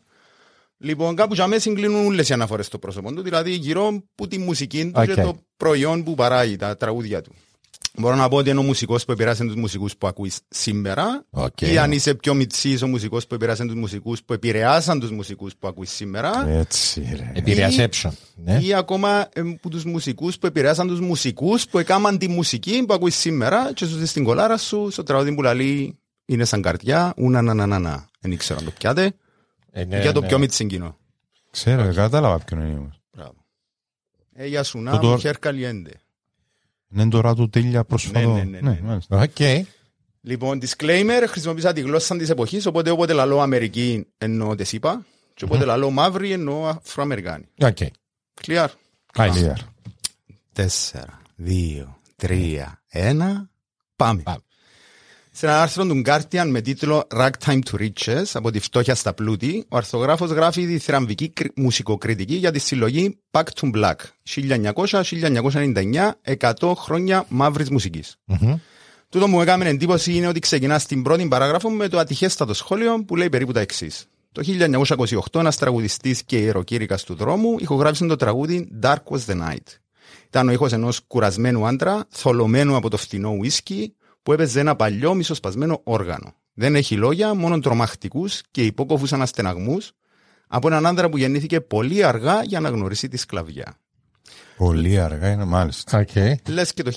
Λοιπόν, 0.78 1.14
κάπου 1.16 1.34
για 1.34 1.46
μέσα 1.46 1.60
συγκλίνουν 1.60 2.06
όλες 2.06 2.28
οι 2.28 2.32
αναφορές 2.32 2.66
στο 2.66 2.78
πρόσωπο 2.78 3.12
του, 3.12 3.22
δηλαδή 3.22 3.50
γύρω 3.54 3.86
από 3.86 4.28
τη 4.28 4.38
μουσική 4.38 4.84
του 4.84 4.92
Οκ. 4.94 5.04
και 5.04 5.14
το 5.14 5.36
προϊόν 5.56 6.02
που 6.04 6.14
παράγει, 6.14 6.56
τα 6.56 6.76
τραγούδια 6.76 7.22
του. 7.22 7.32
Μπορώ 7.98 8.14
να 8.14 8.28
πω 8.28 8.36
ότι 8.36 8.50
είναι 8.50 8.58
ο 8.58 8.62
μουσικός 8.62 9.04
που 9.04 9.12
επηρεάσε 9.12 9.44
τους 9.44 9.54
μουσικούς 9.54 9.96
που 9.96 10.06
ακούεις 10.06 10.40
σήμερα 10.48 11.24
Οκ. 11.30 11.60
ή 11.60 11.78
αν 11.78 11.92
είσαι 11.92 12.14
πιο 12.14 12.34
μιτσής 12.34 12.82
ο 12.82 12.86
μουσικός 12.86 13.26
που 13.26 13.34
επηρεάσε 13.34 13.64
τους 13.64 13.74
μουσικούς 13.74 14.22
που 14.22 14.32
επηρεάσαν 14.32 15.00
τους 15.00 15.10
μουσικούς 15.10 15.56
που 15.56 15.68
ακούεις 15.68 15.90
σήμερα 15.90 16.48
Έτσι 16.48 17.16
ρε. 17.16 17.32
Επηρεασέψον. 17.34 18.16
Ναι. 18.34 18.58
ή 18.62 18.74
ακόμα 18.74 19.28
ε, 19.32 19.42
που 19.60 19.68
τους 19.68 19.84
μουσικούς 19.84 20.38
που 20.38 20.46
επηρεάσαν 20.46 20.86
τους 20.88 21.00
μουσικούς 21.00 21.66
που 21.68 21.78
έκαναν 21.78 22.18
τη 22.18 22.28
μουσική 22.28 22.84
που 22.86 22.94
ακούεις 22.94 23.16
σήμερα 23.16 23.72
και 23.72 23.86
σου 23.86 24.06
στην 24.06 24.24
κολάρα 24.24 24.56
σου 24.56 24.90
στο 24.90 25.02
τραγούδι 25.02 25.34
που 25.34 25.42
λαλεί 25.42 25.98
είναι 26.24 26.44
σαν 26.44 26.62
καρδιά, 26.62 27.14
ούνα 27.16 27.42
να 27.42 27.54
να 27.54 27.66
να 27.66 27.78
να. 27.78 28.08
Δεν 28.20 28.36
ξέρω 28.36 28.58
αν 28.58 28.64
το 28.64 28.70
πιάτε. 28.70 29.12
Ε, 29.70 29.84
ναι, 29.84 30.00
Για 30.00 30.12
το 30.12 30.20
ναι. 30.20 30.26
πιο 30.26 30.38
μητσιν 30.38 30.68
κοινό. 30.68 30.96
Ξέρω, 31.50 31.82
ε, 31.82 31.92
κατάλαβα 31.92 32.38
ποιον 32.44 32.60
είναι 32.60 32.78
όμως. 32.78 33.00
Μπράβο. 33.16 33.34
Ε, 34.32 34.46
για 34.46 34.62
σου 34.62 34.76
Το 34.78 34.82
να 34.82 34.98
το- 34.98 35.06
μου 35.08 35.18
χέρ 35.18 35.38
καλλιέντε. 35.38 35.90
Είναι 36.94 37.08
τώρα 37.08 37.34
του 37.34 37.48
τέλεια 37.48 37.84
προσφατό. 37.84 38.34
Ναι, 38.34 38.42
ναι, 38.42 38.60
ναι, 38.60 38.70
ναι. 38.70 38.80
μάλιστα. 38.82 39.20
Οκ. 39.20 39.66
Λοιπόν, 40.20 40.58
disclaimer, 40.62 41.24
χρησιμοποίησα 41.26 41.72
τη 41.72 41.80
γλώσσα 41.80 42.16
της 42.16 42.30
εποχής, 42.30 42.66
οπότε 42.66 42.90
όποτε 42.90 43.12
λαλώ 43.12 43.40
Αμερική 43.40 44.06
εννοώ 44.18 44.54
τις 44.54 44.72
είπα 44.72 45.04
και 45.34 45.44
όποτε 45.44 45.64
λαλώ 45.64 45.90
μαύροι 45.90 46.32
εννοώ 46.32 46.66
Αφροαμερικάνοι. 46.66 47.44
OK. 47.62 47.76
Clear. 48.42 48.66
Μάλιστα. 49.16 49.56
Clear. 49.56 49.92
Τέσσερα, 50.52 51.20
δύο, 51.34 51.98
τρία, 52.16 52.82
ένα, 52.88 53.50
πάμε. 53.96 54.22
Πάμε. 54.22 54.38
Σε 55.38 55.46
ένα 55.46 55.62
άρθρο 55.62 55.86
του 55.86 56.02
Guardian 56.04 56.46
με 56.48 56.60
τίτλο 56.60 57.06
Ragtime 57.16 57.58
to 57.70 57.80
Riches, 57.80 58.24
από 58.32 58.50
τη 58.50 58.58
φτώχεια 58.58 58.94
στα 58.94 59.14
πλούτη, 59.14 59.64
ο 59.68 59.76
αρθογράφος 59.76 60.30
γράφει 60.30 60.66
διθυραμβική 60.66 61.28
κρι- 61.28 61.58
μουσικοκριτική 61.58 62.34
για 62.34 62.50
τη 62.50 62.58
συλλογή 62.58 63.18
Back 63.30 63.42
to 63.60 63.70
Black, 63.74 63.94
1900-1999, 64.22 66.10
100 66.38 66.72
χρόνια 66.76 67.24
μαύρης 67.28 67.70
μουσικής. 67.70 68.16
Μμμ. 68.24 68.56
Τούτο 69.08 69.24
που 69.24 69.30
μου 69.30 69.40
έκαμε 69.40 69.68
εντύπωση 69.68 70.14
είναι 70.14 70.26
ότι 70.26 70.40
ξεκινά 70.40 70.78
στην 70.78 71.02
πρώτη 71.02 71.26
παράγραφο 71.28 71.70
με 71.70 71.88
το 71.88 71.98
ατυχέστατο 71.98 72.54
σχόλιο 72.54 73.04
που 73.04 73.16
λέει 73.16 73.28
περίπου 73.28 73.52
τα 73.52 73.60
εξής. 73.60 74.06
Το 74.32 74.42
1928 74.42 75.40
ένας 75.40 75.56
τραγουδιστής 75.56 76.22
και 76.22 76.38
ιεροκήρυκας 76.38 77.04
του 77.04 77.14
δρόμου 77.14 77.56
ηχογράφησε 77.58 78.06
το 78.06 78.16
τραγούδι 78.16 78.68
Dark 78.82 79.02
Was 79.10 79.18
the 79.26 79.34
Night. 79.34 79.78
Ήταν 80.26 80.48
ο 80.48 80.52
ήχος 80.52 80.72
ενός 80.72 81.00
κουρασμένου 81.06 81.66
άντρα, 81.66 82.06
θολωμένου 82.08 82.76
από 82.76 82.90
το 82.90 82.96
φθηνό 82.96 83.30
ουίσκι, 83.30 83.94
που 84.26 84.32
έπαιζε 84.32 84.60
ένα 84.60 84.76
παλιό 84.76 85.14
μισοσπασμένο 85.14 85.80
όργανο. 85.84 86.34
Δεν 86.54 86.74
έχει 86.74 86.94
λόγια, 86.94 87.34
μόνο 87.34 87.58
τρομακτικούς 87.58 88.42
και 88.50 88.64
υπόκοφους 88.64 89.12
αναστεναγμούς 89.12 89.92
από 90.46 90.68
έναν 90.68 90.86
άντρα 90.86 91.08
που 91.08 91.16
γεννήθηκε 91.16 91.60
πολύ 91.60 92.04
αργά 92.04 92.42
για 92.42 92.60
να 92.60 92.68
γνωρίσει 92.68 93.08
τη 93.08 93.16
σκλαβιά. 93.16 93.76
Πολύ 94.56 95.00
αργά 95.00 95.30
είναι, 95.30 95.44
μάλιστα. 95.44 95.98
Οκ. 95.98 96.48
Λες 96.48 96.74
και 96.74 96.82
το 96.82 96.92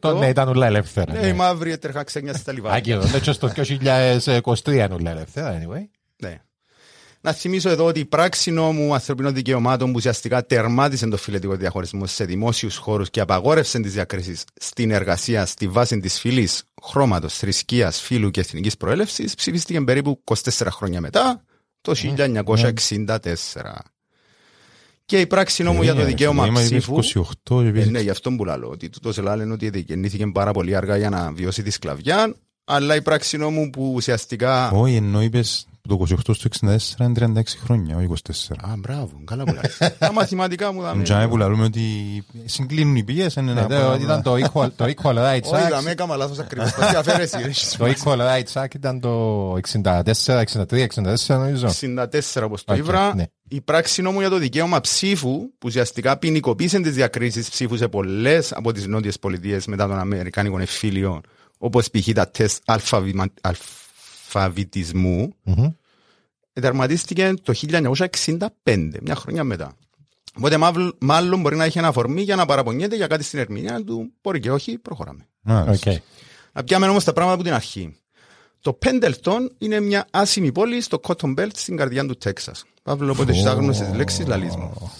1928. 0.00 0.10
28, 0.10 0.18
ναι, 0.18 0.28
ήταν 0.28 0.48
όλα 0.48 0.66
ελεύθερα. 0.66 1.12
Ναι, 1.12 1.20
ναι. 1.20 1.26
οι 1.26 1.32
μαύροι 1.32 1.70
έτρεχαν 1.70 2.02
ξένοιαστοι 2.02 2.34
στα 2.34 2.52
λιβάδια. 2.52 2.96
Άκυρο, 2.96 3.12
ναι, 3.12 3.18
και 3.18 3.32
στο 3.32 3.52
2023 3.56 4.72
είναι 4.72 4.88
όλα 4.90 5.10
ελεύθερα, 5.10 5.60
anyway. 5.60 5.84
Ναι. 6.16 6.40
Να 7.26 7.32
θυμίσω 7.32 7.68
εδώ 7.68 7.84
ότι 7.84 8.00
η 8.00 8.04
πράξη 8.04 8.50
νόμου 8.50 8.94
ανθρωπίνων 8.94 9.34
δικαιωμάτων 9.34 9.86
που 9.86 9.92
ουσιαστικά 9.96 10.46
τερμάτισε 10.46 11.08
το 11.08 11.16
φιλετικό 11.16 11.54
διαχωρισμό 11.54 12.06
σε 12.06 12.24
δημόσιους 12.24 12.76
χώρους 12.76 13.10
και 13.10 13.20
απαγόρευσε 13.20 13.80
τις 13.80 13.92
διακρίσεις 13.92 14.44
στην 14.54 14.90
εργασία 14.90 15.46
στη 15.46 15.68
βάση 15.68 16.00
της 16.00 16.20
φυλής, 16.20 16.62
χρώματος, 16.82 17.36
θρησκείας, 17.36 18.00
φύλου 18.00 18.30
και 18.30 18.40
εθνικής 18.40 18.76
προέλευσης 18.76 19.34
ψηφίστηκε 19.34 19.80
περίπου 19.80 20.22
24 20.24 20.66
χρόνια 20.70 21.00
μετά, 21.00 21.42
το 21.80 21.94
1964. 21.94 23.16
Και 25.04 25.20
η 25.20 25.26
πράξη 25.26 25.62
νόμου 25.62 25.82
για 25.82 25.94
το 25.94 26.04
δικαίωμα 26.04 26.46
Είμαι 26.46 26.62
ψήφου. 26.62 26.98
28 27.46 27.62
Ε, 27.62 27.66
επίσης. 27.68 27.90
ναι, 27.90 28.00
γι' 28.00 28.10
αυτό 28.10 28.30
που 28.32 28.44
λέω. 28.44 28.68
Ότι 28.70 28.88
τούτος 28.88 29.18
λένε 29.18 29.52
ότι 29.52 29.84
γεννήθηκε 29.86 30.26
πάρα 30.26 30.52
πολύ 30.52 30.76
αργά 30.76 30.96
για 30.96 31.10
να 31.10 31.32
βιώσει 31.32 31.62
τη 31.62 31.70
σκλαβιά. 31.70 32.34
Αλλά 32.64 32.96
η 32.96 33.02
πράξη 33.02 33.36
νόμου 33.36 33.70
που 33.70 33.92
ουσιαστικά. 33.94 34.70
Όχι, 34.70 34.94
ενώ 34.94 35.22
είπες 35.22 35.66
το 35.86 36.06
28 36.08 36.34
στο 36.34 36.48
64 36.60 37.00
είναι 37.00 37.32
36 37.40 37.42
χρόνια, 37.64 37.96
όχι 37.96 38.06
24. 38.08 38.54
Α, 38.60 38.72
μπράβο, 38.78 39.10
καλά 39.24 39.44
που 39.44 39.52
λες. 39.54 39.92
Τα 39.98 40.12
μαθηματικά 40.12 40.72
μου 40.72 40.82
δάμε. 40.82 41.02
Τζάμε 41.02 41.28
που 41.28 41.36
λαλούμε 41.36 41.64
ότι 41.64 41.82
συγκλίνουν 42.44 42.96
οι 42.96 43.04
πηγές. 43.04 43.34
είναι 43.34 43.50
ένα 43.50 43.60
Ναι, 43.60 43.66
πράγμα. 43.66 43.96
Ήταν 44.00 44.22
το 44.22 44.34
equal, 44.34 44.68
το 44.76 44.84
equal 44.84 45.14
rights 45.16 45.42
Όχι, 45.52 45.68
δαμε 45.70 45.88
act. 45.88 45.92
έκανα 45.92 46.16
λάθος 46.16 46.38
ακριβώς. 46.38 46.74
Πας 46.74 46.90
και 46.90 46.96
αφαίρεση. 46.96 47.36
ρε. 47.42 47.50
Το 47.78 47.86
equal 47.86 48.18
rights 48.18 48.62
act 48.62 48.74
ήταν 48.74 49.00
το 49.00 49.54
64, 49.56 50.40
63, 50.40 50.86
64 50.86 51.36
νομίζω. 51.38 51.68
64 51.68 52.42
όπως 52.44 52.64
το 52.64 52.72
Οκ, 52.72 52.78
ήβρα. 52.78 53.14
ναι. 53.14 53.24
Η 53.48 53.60
πράξη 53.60 54.02
νόμου 54.02 54.20
για 54.20 54.28
το 54.28 54.38
δικαίωμα 54.38 54.80
ψήφου, 54.80 55.38
που 55.38 55.64
ουσιαστικά 55.64 56.16
ποινικοποίησε 56.18 56.80
τις 56.80 56.94
διακρίσεις 56.94 57.48
ψήφου 57.50 57.76
σε 57.76 57.88
πολλές 57.88 58.52
από 58.52 58.72
τις 58.72 58.86
νότιες 58.86 59.18
πολιτείες 59.18 59.66
μετά 59.66 59.86
τον 59.86 59.98
Αμερικάνικο 59.98 60.58
εμφύλιο, 60.58 61.20
όπως 61.58 61.90
π.χ. 61.90 62.08
τα 62.12 62.30
τεστ 62.30 62.62
αλφαβημα- 62.66 63.32
αλφαβητισμού, 64.34 65.34
Μμμ. 65.42 65.68
τερματίστηκε 66.52 67.34
το 67.42 67.52
1965, 67.52 68.98
μια 69.02 69.14
χρονιά 69.14 69.44
μετά. 69.44 69.76
Οπότε 70.36 70.56
μαύλ- 70.56 70.94
μάλλον 71.00 71.40
μπορεί 71.40 71.56
να 71.56 71.64
έχει 71.64 71.78
ένα 71.78 71.88
αφορμή 71.88 72.22
για 72.22 72.36
να 72.36 72.46
παραπονιέται 72.46 72.96
για 72.96 73.06
κάτι 73.06 73.22
στην 73.24 73.38
ερμηνεία 73.38 73.84
του. 73.84 74.12
Μπορεί 74.22 74.40
και 74.40 74.50
όχι, 74.50 74.78
προχωράμε. 74.78 75.26
Μάλιστα. 75.42 75.90
Οκ. 75.90 75.96
Να 76.52 76.64
πιάμε 76.64 76.88
όμως 76.88 77.04
τα 77.04 77.12
πράγματα 77.12 77.34
από 77.34 77.44
την 77.44 77.54
αρχή. 77.54 77.96
Το 78.60 78.72
Πέντελτον 78.72 79.52
είναι 79.58 79.80
μια 79.80 80.06
άσημη 80.10 80.52
πόλη 80.52 80.80
στο 80.80 81.00
Cotton 81.02 81.34
Belt 81.38 81.50
στην 81.54 81.76
καρδιά 81.76 82.06
του 82.06 82.16
Τέξας. 82.16 82.64
Παύλο, 82.82 83.12
οπότε 83.12 83.32
στις 83.32 83.46
άγνωστες 83.46 83.94
λέξεις 83.94 84.26
λαλείς 84.26 84.56
μου. 84.56 84.90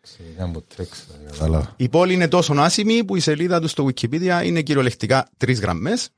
Ξεκινάμε 0.00 0.50
από 0.50 0.60
Τέξας, 0.74 1.02
κατάλαβα. 1.30 1.74
Η 1.76 1.88
πόλη 1.88 2.12
είναι 2.12 2.28
τόσο 2.28 2.54
άσημη 2.54 3.04
που 3.04 3.16
η 3.16 3.20
σελίδα 3.20 3.60
του 3.60 3.68
στο 3.68 3.84
Wikipedia 3.86 4.40
είναι 4.44 4.62
κυριολεκτικά 4.62 5.28
τρεις 5.36 5.60
γραμμές 5.60 6.08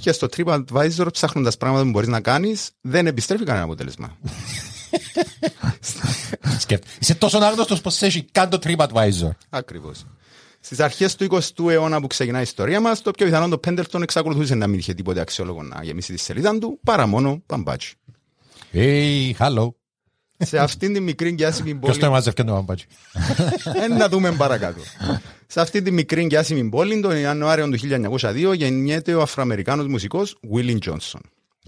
και 0.00 0.12
στο 0.12 0.26
TripAdvisor 0.36 1.06
ψάχνοντας 1.12 1.56
πράγματα 1.56 1.84
που 1.84 1.90
μπορείς 1.90 2.08
να 2.08 2.20
κάνεις 2.20 2.70
δεν 2.80 3.06
επιστρέφει 3.06 3.44
κανένα 3.44 3.64
αποτέλεσμα. 3.64 4.16
Σκέφτε. 6.58 6.86
Είσαι 6.98 7.14
τόσο 7.14 7.38
άγνωστος 7.38 7.80
πως 7.80 8.02
έχεις 8.02 8.24
καν 8.32 8.48
το 8.50 8.58
TripAdvisor. 8.62 9.30
Ακριβώς. 9.48 10.04
Στις 10.60 10.80
αρχές 10.80 11.14
του 11.16 11.26
20ου 11.30 11.70
αιώνα 11.70 12.00
που 12.00 12.06
ξεκινά 12.06 12.38
η 12.38 12.42
ιστορία 12.42 12.80
μας, 12.80 13.02
το 13.02 13.10
πιο 13.10 13.26
πιθανό 13.26 13.48
το 13.48 13.58
Πέντελτον 13.58 14.02
εξακολουθούσε 14.02 14.54
να 14.54 14.66
μην 14.66 14.78
είχε 14.78 14.94
τίποτε 14.94 15.20
αξιόλογο 15.20 15.62
να 15.62 15.82
γεμίσει 15.82 16.12
τη 16.12 16.18
σελίδα 16.18 16.58
του 16.58 16.80
παρά 16.84 17.06
μόνο 17.06 17.42
παμπάτσι. 17.46 17.94
Hey, 18.72 19.32
hello. 19.38 19.68
Σε 20.38 20.58
αυτήν 20.58 20.92
την 20.92 21.02
μικρή 21.02 21.34
και 21.34 21.46
άσημη 21.46 21.74
Ποιος 21.74 21.80
πόλη. 21.90 21.98
το 21.98 22.06
έμαζευε 22.06 22.42
το 22.44 22.52
μπαμπάτσι. 22.52 22.86
Ε, 23.82 23.86
να 23.88 24.08
δούμε 24.08 24.32
παρακάτω. 24.32 24.80
Σε 25.46 25.60
αυτή 25.60 25.82
τη 25.82 25.90
μικρή 25.90 26.26
και 26.26 26.38
άσημη 26.38 26.68
πόλη, 26.68 27.00
τον 27.00 27.16
Ιανουάριο 27.16 27.68
του 27.68 27.78
1902, 27.78 28.54
γεννιέται 28.54 29.14
ο 29.14 29.22
Αφροαμερικάνος 29.22 29.86
μουσικός 29.86 30.36
Willie 30.54 30.78
Johnson. 30.78 31.20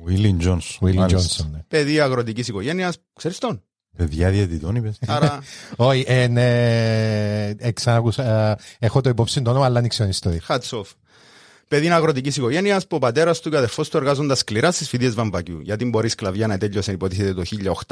Willie 0.08 0.46
Johnson. 0.46 0.58
Willie 0.80 0.94
μάλιστα. 0.94 1.44
Johnson. 1.44 1.50
ναι. 1.52 1.58
Παιδί 1.68 2.00
αγροτικής 2.00 2.48
οικογένειας, 2.48 2.98
ξέρεις 3.14 3.38
τον; 3.38 3.62
Παιδιά 3.96 4.30
διαιτητών 4.30 4.74
είπες. 4.76 4.98
Άρα, 5.06 5.42
Όχι, 5.76 6.04
ε, 6.06 6.26
ναι, 6.26 7.46
ε, 7.58 7.70
ξανακούσα, 7.72 8.50
ε, 8.50 8.56
έχω 8.78 9.00
το 9.00 9.08
υπόψη 9.08 9.42
το 9.42 9.50
όνομα, 9.50 9.64
αλλά 9.64 9.80
δεν 9.80 9.88
ξέρω 9.88 10.08
την 10.08 10.18
ιστορία. 10.30 10.40
hats 10.48 10.78
off. 10.78 10.92
Παιδί 11.68 11.90
αγροτικής 11.90 12.36
οικογένειας 12.36 12.86
που 12.86 12.96
ο 12.96 12.98
πατέρας 12.98 13.40
του 13.40 13.48
και 13.48 13.54
ο 13.54 13.58
αδερφός 13.58 13.88
του 13.88 13.96
εργάζονταν 13.96 14.36
σκληρά 14.36 14.70
στις 14.70 14.88
φοιτίες 14.88 15.14
Βαμβακιού. 15.14 15.60
Γιατί 15.60 15.84
μπορεί 15.84 16.06
η 16.06 16.10
σκλαβιά 16.10 16.46
να 16.46 16.58
τέλειωσε 16.58 16.92
υποτίθεται 16.92 17.34
το 17.34 17.42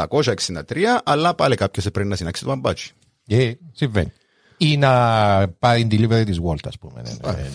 1863, 0.07 0.83
αλλά 1.05 1.35
πάλι 1.35 1.55
κάποιος 1.55 1.87
έπρεπε 1.87 2.09
να 2.09 2.17
συνάξει 2.17 2.43
το 2.43 2.49
μπαμπάτσι. 2.49 2.93
Ε, 3.27 3.53
συμβαίνει. 3.73 4.13
Ή 4.57 4.77
να 4.77 5.49
πάρει 5.59 5.87
την 5.87 6.11
delivery 6.11 6.25
της 6.25 6.39
Walt, 6.45 6.65
ας 6.65 6.79
πούμε. 6.79 7.03
ναι, 7.03 7.33
ναι. 7.33 7.51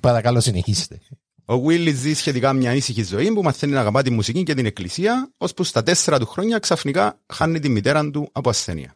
Παρακαλώ 0.00 0.40
συνεχίστε. 0.40 1.00
Ο 1.48 1.54
Willy 1.66 1.92
ζει 1.94 2.14
σχετικά 2.14 2.52
μια 2.52 2.74
ήσυχη 2.74 3.02
ζωή 3.02 3.32
που 3.32 3.42
μαθαίνει 3.42 3.72
να 3.72 3.80
αγαπά 3.80 4.02
τη 4.02 4.10
μουσική 4.10 4.42
και 4.42 4.54
την 4.54 4.66
εκκλησία, 4.66 5.32
ώσπου 5.36 5.64
στα 5.64 5.82
τέσσερα 5.82 6.18
του 6.18 6.26
χρόνια 6.26 6.58
ξαφνικά 6.58 7.18
χάνει 7.32 7.58
τη 7.58 7.68
μητέρα 7.68 8.10
του 8.10 8.28
από 8.32 8.48
ασθένεια. 8.48 8.94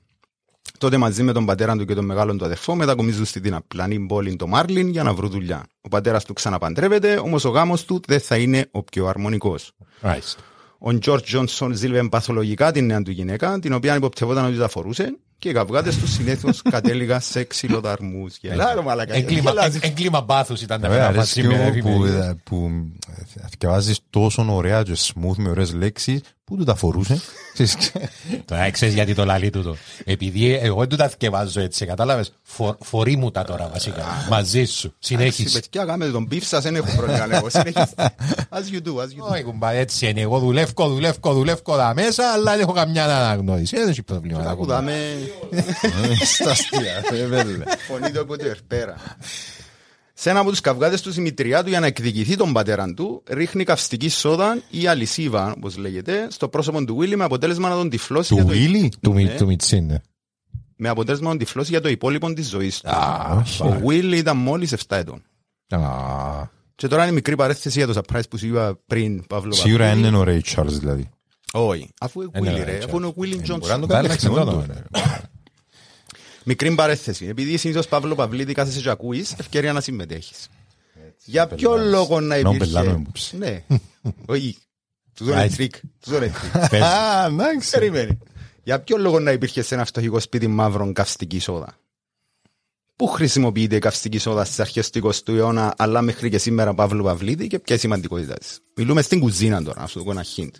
Τότε 0.79 0.97
μαζί 0.97 1.23
με 1.23 1.33
τον 1.33 1.47
πατέρα 1.47 1.77
του 1.77 1.85
και 1.85 1.95
τον 1.95 2.05
μεγάλο 2.05 2.37
του 2.37 2.45
αδερφό 2.45 2.75
μετακομίζουν 2.75 3.25
στην 3.25 3.55
απλανή 3.55 4.07
πόλη 4.07 4.37
το 4.37 4.47
Μάρλιν 4.47 4.89
για 4.89 5.03
να 5.03 5.15
βρουν 5.15 5.31
δουλειά. 5.31 5.67
Ο 5.81 5.89
πατέρας 5.89 6.25
του 6.25 6.33
ξαναπαντρεύεται, 6.33 7.19
όμως 7.19 7.45
ο 7.45 7.49
γάμος 7.49 7.85
του 7.85 8.01
δεν 8.07 8.21
θα 8.21 8.37
είναι 8.37 8.69
ο 8.71 8.83
πιο 8.83 9.07
αρμονικός. 9.07 9.73
Μάλιστα. 10.03 10.43
Ο 10.83 10.99
Τζορτ 10.99 11.25
Τζόνσον 11.25 11.75
ζήλευε 11.75 12.09
παθολογικά 12.09 12.73
την 12.73 12.87
νέα 12.87 13.03
του 13.03 13.11
γυναίκα, 13.11 13.59
την 13.59 13.73
οποία 13.73 13.95
υποπτευόταν 13.97 14.45
ότι 14.45 14.57
τα 14.57 14.69
φορούσε 14.69 15.17
και 15.39 15.49
οι 15.49 15.53
καυγάδε 15.53 15.91
του 15.91 16.07
συνήθως 16.09 16.63
κατέληγαν 16.71 17.21
σε 17.21 17.45
ξυλοδαρμούς. 17.45 18.37
Γελάρω, 18.41 18.83
μαλακά. 18.83 19.15
Έγκλημα- 19.15 19.51
Γελάς. 19.51 19.77
Έγκλημα 19.81 20.25
πάθους 20.25 20.63
ήταν 20.63 20.81
τα 20.81 20.89
Βέβαια, 20.89 21.07
πέρα 21.07 21.19
αρέσκει 21.19 21.41
σήμερα. 21.41 21.63
μου 21.65 21.71
που, 21.71 21.77
εφημερίδα. 21.89 22.27
ε, 22.29 22.37
που 22.45 22.71
ε, 23.09 23.45
διαβάζεις 23.59 23.99
τόσο 24.11 24.47
ωραία 24.55 24.83
και 24.83 24.97
smooth 24.97 25.35
με 25.37 25.49
ωραίες 25.49 25.73
λέξεις 25.75 26.21
Πού 26.51 26.57
του 26.57 26.65
τα 26.65 26.75
φορούσε; 26.75 27.21
Ξέρεις, 27.53 27.77
Τώρα 28.45 28.71
ξέρεις 28.71 28.95
γιατί 28.95 29.15
το 29.15 29.25
λαλεί 29.25 29.51
τούτο. 29.51 29.77
Επειδή 30.05 30.55
εγώ 30.55 30.79
δεν 30.79 30.89
του 30.89 30.97
τα 30.97 31.09
θκευάζω 31.09 31.61
έτσι, 31.61 31.87
κατάλαβες; 31.87 32.33
Φο, 32.43 32.77
φορεί 32.85 33.17
μου 33.17 33.31
τα 33.31 33.45
τώρα 33.45 33.69
βασικά. 33.73 34.05
Μαζί 34.31 34.65
σου. 34.65 34.95
Συνέχισε. 34.99 35.61
Παιδιά, 35.61 35.85
κάνετε 35.85 36.11
τον 36.11 36.29
beef 36.31 36.43
σας, 36.43 36.63
δεν 36.63 36.77
έχω 36.77 36.97
πρόβλημα. 36.97 37.27
λέγω. 37.27 37.51
Συνεχίστε. 37.59 38.15
As 38.51 38.75
you 38.75 38.87
do, 38.89 38.91
as 38.95 39.07
you 39.07 39.29
do. 39.29 39.33
Όχι 39.33 39.43
κουμπά, 39.43 39.71
έτσι 39.73 40.09
είναι. 40.09 40.21
Εγώ 40.21 40.39
δουλεύω, 40.39 40.89
δουλεύω, 40.89 41.33
δουλεύω 41.33 41.61
τα 41.77 41.93
μέσα, 41.95 42.33
αλλά 42.33 42.51
δεν 42.53 42.61
έχω 42.61 42.73
καμιά 42.73 43.05
αναγνώριση. 43.05 43.77
Δεν 43.77 43.89
έχει 43.89 44.03
πρόβλημα. 44.03 44.43
τα 44.43 44.53
κουμπά. 44.53 44.77
Ακουδάμε 44.77 44.97
Στα 46.35 46.51
αστεία. 46.51 47.03
ε, 47.13 47.27
βέβαια. 47.27 47.65
φωνή 47.89 48.11
του 48.11 48.21
από 48.21 48.37
την 48.37 48.47
Ερπέρα. 48.47 48.97
Σε 50.23 50.31
ένα 50.31 50.41
από 50.41 50.51
τους 50.51 50.61
καυγάδες 50.61 51.03
του 51.03 51.11
Δημητριά 51.11 51.63
του 51.63 51.69
για 51.69 51.81
να 51.81 51.87
εκδικηθεί 51.87 52.37
τον 52.37 52.53
πατέρα 52.53 52.95
του, 52.95 53.23
ρίχνει 53.29 53.65
καυστική 53.65 54.09
σόδα 54.09 54.59
ή 54.71 54.87
αλυσίβα, 54.87 55.53
όπως 55.57 55.77
λέγεται, 55.77 56.27
στο 56.31 56.49
πρόσωπο 56.49 56.85
του 56.85 56.97
Βίλι 56.97 57.17
με 57.17 57.25
αποτέλεσμα 57.25 57.69
να 57.69 57.75
τον 57.75 57.91
τυφλώσει 57.91 58.29
Του 58.29 58.35
για 58.35 58.45
το, 58.45 58.51
Βίλι. 58.51 58.93
Του 59.01 59.13
Μι- 59.13 59.27
Ναι. 59.27 59.35
του 59.37 59.47
Μιτσίνε. 59.47 60.03
με 60.77 60.89
αποτέλεσμα 60.89 61.25
να 61.25 61.31
τον 61.31 61.39
τυφλώσει 61.39 61.71
για 61.71 61.81
το 61.81 61.89
υπόλοιπο 61.89 62.33
της 62.33 62.49
ζωής 62.49 62.81
του. 62.81 62.91
όχι. 63.39 63.63
Ο 63.63 63.81
Βίλι 63.87 64.17
ήταν 64.17 64.37
μόλις 64.37 64.73
7 64.73 64.97
ετών. 64.97 65.23
Α, 65.69 65.79
Και 66.75 66.89
τώρα 66.89 67.03
είναι 67.03 67.13
μικρή 67.13 67.37
παρέθεση 67.37 67.79
για 67.79 67.87
το 67.93 68.01
surprise 68.01 68.29
που 68.31 68.37
σου 68.39 68.47
είπα 68.47 68.79
πριν, 68.87 69.27
Παύλο 69.27 69.53
Σίγουρα 69.53 69.85
Παπαδίδη. 69.85 70.09
είναι 70.09 70.17
ο 70.17 70.25
Ray 70.27 70.41
Charles 70.55 70.67
δηλαδή. 70.79 71.09
Όχι, 71.53 71.91
αφού 72.01 72.21
είναι 72.21 72.31
Είναι 72.39 72.51
Willy, 72.51 72.61
ο 72.61 72.65
ρε, 72.65 72.79
Ray 72.79 72.85
αφού 72.85 72.97
είναι 72.97 73.07
ο 73.07 73.15
Willy 73.17 73.37
Μπορεί 73.87 75.29
Μικρή 76.45 76.75
παρέθεση. 76.75 77.27
Επειδή 77.27 77.57
συνήθως 77.57 77.89
Παύλο 77.89 78.15
Παυλίδη 78.15 78.53
κάθεσαι 78.53 78.81
και 78.81 78.91
ακούεις, 78.91 79.35
ευκαιρία 79.39 79.73
να 79.73 79.81
συμμετέχεις. 79.81 80.49
Για 81.25 81.47
ποιο 81.47 81.77
λόγο 81.77 82.21
να 82.21 82.35
Ενώ 82.35 82.51
υπήρχε... 82.55 82.73
πελάνομαι 82.73 83.05
που 83.05 83.11
ψ. 83.13 83.33
Ναι. 83.33 83.65
Όχι. 84.27 84.57
Του 85.15 85.25
δω 85.25 85.33
ένα 85.33 85.47
Right. 85.47 85.51
τρίκ. 85.55 85.77
Του 85.81 86.11
δω 86.11 86.17
ένα 86.17 86.33
τρίκ. 86.69 86.83
Α, 86.83 87.25
εντάξει. 87.27 87.71
Περιμένει. 87.71 88.19
Για 88.63 88.81
ποιο 88.81 88.97
λόγο 88.97 89.21
να 89.21 89.33
υπήρχε 89.33 89.63
σε 89.63 89.75
ένα 89.75 89.85
φτωχικό 89.85 90.21
σπίτι 90.21 90.47
μαύρων 90.47 90.93
καυστική 90.93 91.39
σόδα; 91.39 91.79
Πού 92.97 93.07
χρησιμοποιείται 93.07 93.77
η 93.77 93.79
καυστική 93.79 94.19
σόδα 94.19 94.45
στις 94.45 94.61
αρχές 94.61 94.91
του 94.91 95.11
20ου 95.13 95.29
αιώνα, 95.35 95.75
αλλά 95.77 96.03
μέχρι 96.03 96.31
και 96.31 96.39
σήμερα 96.39 96.75
Παύλου 96.75 97.05
Παυλίδη 97.05 97.47
και 97.47 97.59
ποια 97.59 97.77
η 97.77 97.79
σημαντικότητά 97.79 98.35
της. 98.35 98.47
Μιλούμε 98.75 99.03
στην 99.03 99.21
κουζίνα 99.21 99.63
τώρα, 99.63 99.81
να 99.81 99.87
σου 99.87 100.03
δω 100.03 100.11
ένα 100.11 100.25
hint. 100.37 100.51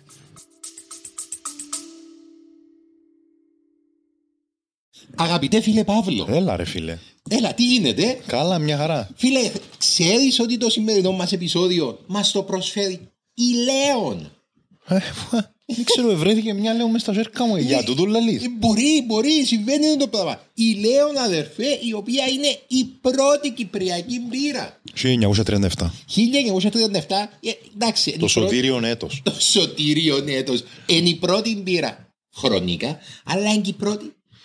Αγαπητέ 5.15 5.61
φίλε 5.61 5.83
Παύλο, 5.83 6.27
Έλα 6.29 6.55
ρε 6.55 6.65
φίλε. 6.65 6.97
έλα 7.29 7.53
τι 7.53 7.65
γίνεται; 7.65 8.19
Καλά, 8.25 8.59
μια 8.59 8.77
χαρά. 8.77 9.09
Φίλε, 9.15 9.51
ξέρεις 9.77 10.39
ότι 10.39 10.57
το 10.57 10.69
σημερινό 10.69 11.11
μας 11.11 11.31
επεισόδιο 11.31 11.99
μας 12.07 12.31
το 12.31 12.43
προσφέρει 12.43 12.99
η 13.33 13.43
Λέων; 13.53 14.31
Δεν 15.75 15.83
ξέρω, 15.83 16.15
βρέθηκε 16.15 16.53
μια 16.53 16.73
λέω 16.73 16.87
μες 16.87 17.01
στα 17.01 17.13
ζέρκα 17.13 17.45
μου. 17.45 17.55
Για 17.57 17.83
τούτο 17.83 18.05
λαλείς. 18.05 18.43
Ε, 18.43 18.49
Μπορεί, 18.59 19.03
μπορεί, 19.07 19.45
συμβαίνει 19.45 19.97
το 19.97 20.07
πράγμα. 20.07 20.41
Η 20.53 20.73
Λέων 20.73 21.17
αδερφέ, 21.17 21.79
η 21.87 21.93
οποία 21.93 22.25
είναι 22.27 22.57
η 22.67 22.83
πρώτη 23.01 23.51
κυπριακή 23.51 24.19
μπύρα. 24.19 24.81
1937. 24.93 25.91
1937, 26.15 27.29
ε, 27.41 27.51
εντάξει. 27.75 28.09
είναι 28.09 28.19
Το 28.19 28.25
η 28.25 28.31
πρώτη- 28.33 28.49
σωτήριον 28.49 28.83
έτος. 28.83 29.21
Το 29.23 29.33
σωτήριο 29.39 30.23
έτος. 30.27 30.63
Είναι 30.85 31.09
η 31.09 31.15
πρώτη 31.15 31.55
μπύρα 31.61 32.07
χρονικά, 32.35 32.97
αλλά 33.25 33.49
είναι 33.53 33.61
και 33.61 33.69
η 33.69 33.73
πρώτη 33.73 34.13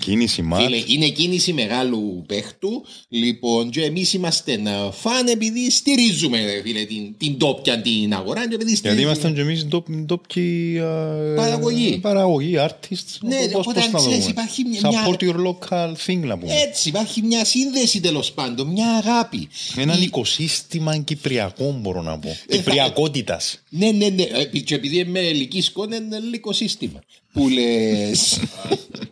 Κίνηση 0.00 0.42
μάτς. 0.42 0.64
Φίλε, 0.64 0.82
είναι 0.86 1.08
κίνηση 1.08 1.52
μεγάλου 1.52 2.24
παίχτου. 2.26 2.84
Λοιπόν, 3.08 3.70
και 3.70 3.82
εμείς 3.84 4.12
είμαστε 4.12 4.56
να 4.56 4.90
φαν 4.92 5.26
επειδή 5.28 5.70
στηρίζουμε 5.70 6.44
ρε 6.44 6.60
φίλε, 6.62 6.84
την, 6.84 7.14
την 7.18 7.38
τόπια 7.38 7.80
την 7.82 8.14
αγορά. 8.14 8.40
Και 8.48 8.54
επειδή 8.54 8.70
Γιατί 8.70 8.76
στηρίζουμε- 8.76 9.04
ήμασταν 9.06 9.34
και 9.34 9.40
εμείς 9.40 9.66
ντόπιοι 9.66 10.80
Παραγωγή. 11.36 11.98
Παραγωγή, 12.02 12.54
artists. 12.58 13.18
Ναι, 13.20 13.36
Πώς- 13.36 13.66
οπότε 13.66 13.80
πώς 13.80 13.92
να 13.92 13.98
ξέρεις, 13.98 14.18
δούμε. 14.18 14.30
υπάρχει 14.30 14.64
μια- 14.64 14.80
Support 14.80 15.16
your 15.22 15.36
local 15.46 15.92
thing 16.06 16.18
να 16.18 16.38
πούμε. 16.38 16.54
Έτσι, 16.54 16.88
υπάρχει 16.88 17.22
μια 17.22 17.44
σύνδεση 17.44 18.00
τέλος 18.00 18.32
πάντων, 18.32 18.66
μια 18.66 18.90
αγάπη. 18.96 19.48
Έναν 19.76 20.00
Η- 20.00 20.04
οικοσύστημα 20.04 20.96
κυπριακό 20.98 21.78
μπορώ 21.80 22.02
να 22.02 22.18
πω. 22.18 22.28
Ε, 22.28 22.32
θα- 22.48 22.56
Κυπριακότητας. 22.56 23.62
Ναι, 23.68 23.90
ναι, 23.90 24.08
ναι. 24.08 24.22
Ε, 24.22 24.44
Και 24.58 24.74
επειδή 24.74 24.96
είμαι 24.98 25.20
ελική 25.20 25.60
σκόνη, 25.60 25.96
είναι 25.96 26.16
ελληνικό 26.16 26.52
σύστημα. 26.52 27.00
Που 27.32 27.48
λες. 27.48 28.40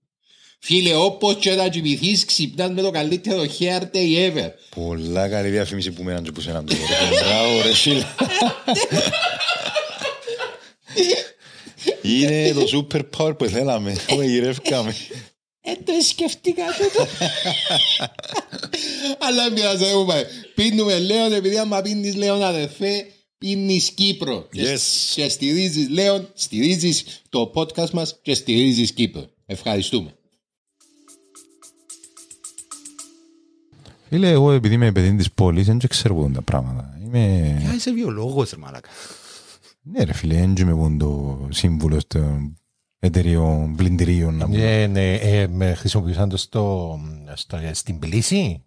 Φίλε, 0.63 0.95
όπως 0.95 1.35
και 1.39 1.51
να 1.55 1.67
κοιμηθείς, 1.67 2.25
ξυπνάς 2.25 2.69
με 2.71 2.81
το 2.81 2.91
καλύτερο 2.91 3.43
hair 3.59 3.81
day 3.95 4.29
ever. 4.31 4.49
Πολλά 4.75 5.29
καλή 5.29 5.49
διαφήμιση 5.49 5.91
που 5.91 6.03
μέναν 6.03 6.23
και 6.23 6.31
που 6.31 6.41
σέναν 6.41 6.65
τώρα. 6.65 6.79
Μπράβο 7.23 7.61
ρε 7.61 7.73
φίλε. 7.73 8.05
Είναι 12.01 12.53
το 12.53 12.87
super 12.91 13.01
power 13.17 13.37
που 13.37 13.45
θέλαμε. 13.45 13.95
Το 14.07 14.21
γυρεύκαμε. 14.21 14.95
Ε, 15.61 15.71
το 15.85 15.91
σκεφτήκα 16.07 16.63
τούτο. 16.77 17.07
Αλλά 19.19 19.51
πειράζει, 19.53 19.83
δεν 19.85 19.97
μου 19.97 20.05
πάει. 20.05 20.23
Πίνουμε 20.55 20.99
Λέον, 20.99 21.33
επειδή 21.33 21.57
άμα 21.57 21.81
πίνεις 21.81 22.15
Λέον 22.15 22.43
αδερφέ, 22.43 23.05
πίνεις 23.37 23.89
Κύπρο. 23.89 24.47
Και- 24.51 24.73
Yes. 24.73 24.79
Και 25.15 25.29
στηρίζεις 25.29 25.89
Λέον, 25.89 26.29
στηρίζεις 26.33 27.03
το 27.29 27.51
podcast 27.55 27.89
μας 27.89 28.19
και 28.21 28.33
στηρίζεις 28.33 28.91
Κύπρο. 28.91 29.29
Ευχαριστούμε. 29.45 30.15
Φίλε, 34.13 34.29
εγώ 34.29 34.51
επειδή 34.51 34.73
είμαι 34.73 34.91
παιδί 34.91 35.15
της 35.15 35.31
πόλης, 35.31 35.65
δεν 35.65 35.77
ξέρω 35.87 36.15
πού 36.15 36.23
είναι 36.23 36.33
τα 36.33 36.41
πράγματα. 36.41 36.97
Είμαι... 37.03 37.19
Α, 37.69 37.73
είσαι 37.73 37.91
βιολόγος, 37.91 38.49
ρε 38.49 38.57
μαλάκα. 38.57 38.89
Ναι 39.81 40.03
ρε 40.03 40.13
φίλε, 40.13 40.35
δεν 40.35 40.55
είμαι 40.55 40.73
πού 40.73 40.95
το 40.99 41.47
σύμβουλος 41.51 42.07
των 42.07 42.57
εταιρείων 42.99 43.75
πλυντηρίων 43.75 44.35
να 44.35 44.45
πούμε. 44.45 44.81
Ε, 44.81 44.87
ναι, 44.87 45.13
ε, 45.13 45.47
με 45.47 45.73
χρησιμοποιούσαν 45.73 46.29
το 46.29 46.37
στο, 46.37 46.99
στο, 47.33 47.59
στην 47.71 47.99
πλήση. 47.99 48.63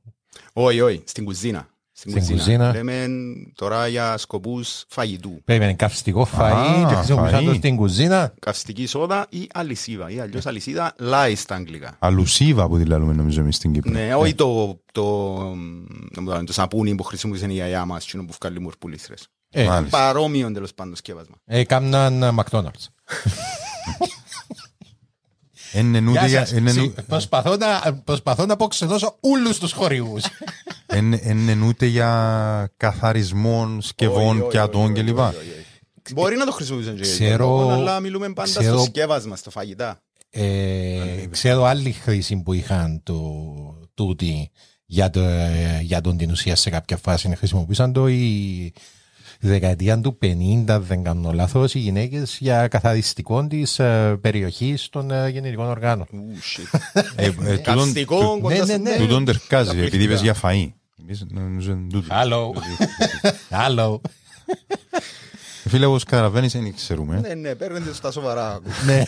Όχι, 0.52 0.80
όχι, 0.80 1.02
στην 1.04 1.24
κουζίνα. 1.24 1.68
Στην 1.96 2.26
κουζίνα. 2.26 2.72
Λέμε 2.72 3.06
τώρα 3.54 3.86
για 3.88 4.16
σκοπούς 4.16 4.84
φαγητού. 4.88 5.40
Περίμενε 5.44 5.74
καυστικό 5.74 6.28
φαΐ 6.38 6.86
και 6.88 6.94
χρησιμοποιούσαν 6.94 7.44
το 7.44 7.50
φαΐ. 7.50 7.56
στην 7.56 7.76
κουζίνα. 7.76 8.34
Καυστική 8.40 8.86
σόδα 8.86 9.26
ή 9.30 9.48
αλυσίδα 9.54 10.10
ή 10.10 10.20
αλλιώς 10.20 10.46
αλυσίδα 10.46 10.94
λάι 10.98 11.34
στα 11.34 11.54
αγγλικά. 11.54 11.96
Αλουσίβα 11.98 12.68
που 12.68 12.78
τη 12.78 12.84
λέμε 12.84 13.12
νομίζω 13.12 13.40
εμείς 13.40 13.56
στην 13.56 13.72
Κύπρο. 13.72 13.90
Ναι, 13.90 14.14
όχι 14.14 14.34
το, 14.34 14.80
το, 14.92 15.36
το, 16.14 16.44
το 16.44 16.52
σαπούνι 16.52 16.94
που 16.94 17.02
χρησιμοποιούσε 17.02 17.46
η 17.46 17.52
γιαγιά 17.52 17.84
μας, 17.84 18.04
εκείνο 18.04 18.24
που 18.24 18.32
βγάλει 18.40 18.60
μουρπουλήθρες. 18.60 19.28
Ε, 19.50 19.64
Μάλιστα. 19.64 19.98
Παρόμοιο 19.98 20.52
τέλος 20.52 20.74
πάντων 20.74 20.96
σκεύασμα. 20.96 21.34
ε, 21.44 21.64
κάμναν 21.64 22.36
McDonald's. 22.40 22.86
Εν 23.06 23.10
εν 23.10 23.30
ούτε 23.30 23.30
Γεια 24.04 24.12
για- 24.14 24.32
σας. 24.32 24.40
εν 24.82 25.54
εν 25.54 25.60
Συ- 25.60 25.60
ου- 25.60 25.63
Προσπαθώ 27.06 27.56
να, 27.56 27.94
προσπαθώ 28.04 28.46
να 28.46 28.52
αποξεδώσω 28.52 29.16
όλους 29.20 29.58
τους 29.58 29.72
χορηγούς. 29.72 30.22
εν- 30.86 31.12
εν 31.22 31.48
εν 31.48 31.62
ούτε 31.62 31.86
για 31.86 32.70
καθαρισμό 32.76 33.76
σκευών, 33.80 34.28
Όχι, 34.30 34.40
όχι, 34.40 34.48
πιατών 34.50 34.82
όχι, 34.92 34.92
κλπ. 34.92 35.18
όχι, 35.18 35.28
όχι, 35.28 35.36
όχι. 35.36 36.14
Μπορεί 36.14 36.36
να 36.36 36.44
το 36.44 36.52
χρησιμοποιήσουν 36.52 36.96
και 36.96 37.02
για 37.02 37.12
Ξέρω- 37.12 37.46
λόγο, 37.46 37.70
αλλά 37.70 38.00
μιλούμε 38.00 38.32
πάντα 38.32 38.50
ξέρω- 38.60 38.76
στο 38.78 38.84
σκεύασμα, 38.84 39.36
στο 39.36 39.50
φαγητά. 39.50 40.00
Ε, 40.30 41.26
ξέρω 41.30 41.64
άλλη 41.64 41.92
χρήση 41.92 42.36
που 42.36 42.52
είχαν 42.52 43.00
το, 43.02 43.22
τούτη 43.94 44.50
για, 44.86 45.10
το, 45.10 45.20
ε, 45.20 45.78
για 45.82 46.00
τον 46.00 46.16
την 46.16 46.30
ουσία 46.30 46.56
σε 46.56 46.70
κάποια 46.70 46.96
φάση. 46.96 47.34
Χρησιμοποίησαν 47.36 47.92
το 47.92 48.06
η 49.44 49.48
δεκαετία 49.48 50.00
του 50.00 50.18
50, 50.22 50.78
δεν 50.80 51.02
κάνω 51.02 51.32
λάθος, 51.32 51.74
οι 51.74 51.78
γυναίκες 51.78 52.36
για 52.40 52.68
καθαριστικό 52.68 53.46
της 53.46 53.78
ε, 53.78 54.18
περιοχής 54.20 54.88
των 54.88 55.10
ε, 55.10 55.28
γεννητικών 55.28 55.66
οργάνων. 55.66 56.06
Ου, 56.12 56.24
shit. 56.42 56.78
Ε, 57.16 57.24
ε, 57.24 57.30
τούτον- 57.30 57.62
Καυστικό, 57.62 58.18
του- 58.34 58.38
κοντά 58.40 58.56
ναι, 58.56 58.64
στο- 58.64 58.78
ναι, 58.78 58.90
ναι. 58.90 58.96
Τούτον 58.96 59.24
τερκάζει, 59.24 59.68
Απληκτικά. 59.68 59.86
επειδή 59.96 60.02
είπες 60.04 60.20
για 60.22 60.34
φαΐ. 60.42 60.72
Εμείς 61.02 61.26
νομίζω 61.30 61.72
είναι 61.72 61.86
τούτο. 61.90 62.06
Hello. 62.14 62.52
Hello. 63.50 64.00
φίλε, 65.68 65.84
όπως 65.86 66.04
καταλαβαίνεις, 66.04 66.52
δεν 66.52 66.74
ξέρουμε. 66.74 67.20
Ναι, 67.20 67.34
ναι, 67.34 67.54
παίρνετε 67.54 67.92
στα 67.94 68.10
σοβαρά. 68.10 68.60
Ναι. 68.86 69.02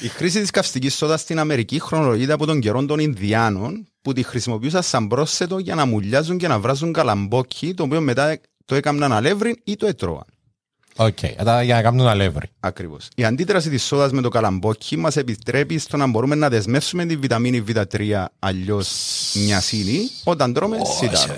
Η 0.00 0.08
χρήση 0.08 0.40
της 0.40 0.50
καυστικής 0.50 0.94
σόδας 0.94 1.20
στην 1.20 1.38
Αμερική 1.38 1.80
χρονολογείται 1.80 2.32
από 2.32 2.46
τον 2.46 2.60
καιρό 2.60 2.84
των 2.84 2.98
Ινδιάνων 2.98 3.86
που 4.02 4.12
τη 4.12 4.22
χρησιμοποιούσαν 4.22 4.82
σαν 4.82 5.08
πρόσθετο 5.08 5.58
για 5.58 5.74
να 5.74 5.86
μουλιάζουν 5.86 6.38
και 6.38 6.48
να 6.48 6.58
βράζουν 6.58 6.92
καλαμπόκι 6.92 7.74
το 7.74 7.82
οποίο 7.82 8.00
μετά 8.00 8.38
το 8.64 8.74
έκαναν 8.74 9.12
αλεύρι 9.12 9.60
ή 9.64 9.76
το 9.76 9.86
έτρωαν. 9.86 10.24
Οκ, 10.96 11.18
αλλά 11.36 11.62
για 11.62 11.74
να 11.74 11.82
κάνουν 11.82 12.06
αλεύρι. 12.06 12.50
Ακριβώς. 12.60 13.08
Η 13.14 13.24
αντίδραση 13.24 13.70
της 13.70 13.82
σόδας 13.82 14.12
με 14.12 14.20
το 14.20 14.28
καλαμπόκι 14.28 14.96
μας 14.96 15.16
επιτρέπει 15.16 15.78
στο 15.78 15.96
να 15.96 16.06
μπορούμε 16.06 16.34
να 16.34 16.48
δεσμεύσουμε 16.48 17.04
τη 17.06 17.16
βιταμίνη 17.16 17.64
Β3 17.68 18.24
αλλιώς 18.38 18.90
νιασίνη 19.34 19.98
όταν 20.24 20.52
τρώμε 20.52 20.76
σιτάρο. 21.00 21.34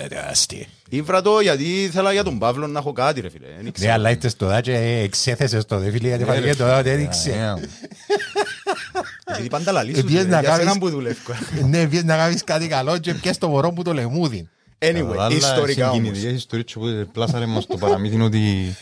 Ήβρα 0.89 1.21
το 1.21 1.39
γιατί 1.39 1.83
ήθελα 1.83 2.11
για 2.11 2.23
τον 2.23 2.39
Παύλο 2.39 2.67
να 2.67 2.79
έχω 2.79 2.91
κάτι, 2.93 3.21
ρε 3.21 3.29
φίλε. 3.29 3.45
Δεν 3.55 3.63
Ναι, 3.63 3.71
ξέρω. 3.71 3.93
αλλά 3.93 4.09
ήρθες 4.09 4.35
το 4.35 4.45
δάτσε, 4.45 4.73
εξέθεσες 5.03 5.65
το 5.65 5.77
δε 5.79 5.89
φίλε, 5.91 6.07
γιατί 6.07 6.23
φαγε 6.23 6.55
το 6.55 6.65
δάτσε, 6.65 6.91
έδειξε. 6.91 7.53
Επειδή 9.25 9.47
πάντα 9.49 9.71
λαλείς 9.71 9.97
σου, 9.97 10.05
Επιές 10.05 10.23
ρε, 10.23 10.29
να 10.29 10.39
για 10.39 10.49
σένα 10.51 10.63
κάνεις- 10.63 10.79
που 10.79 10.89
δουλεύω. 10.89 11.33
Ναι, 11.65 11.85
βγες 11.85 12.03
να 12.03 12.15
κάνεις 12.17 12.43
κάτι 12.43 12.67
καλό 12.67 12.97
και 12.97 13.13
πιες 13.13 13.37
το 13.37 13.47
μωρό 13.47 13.71
που 13.71 13.81
το 13.81 13.93
λεμούδι. 13.93 14.49
Anyway, 14.77 15.31
ιστορικά 15.31 15.89
όμως. 15.89 15.95
Συγκινητικές 15.95 16.33
ιστορίες 16.33 16.73
που 16.73 17.11
πλάσαρε 17.11 17.45
μας 17.45 17.65
το 17.65 17.77
παραμύθι 17.77 18.21
ότι... 18.21 18.75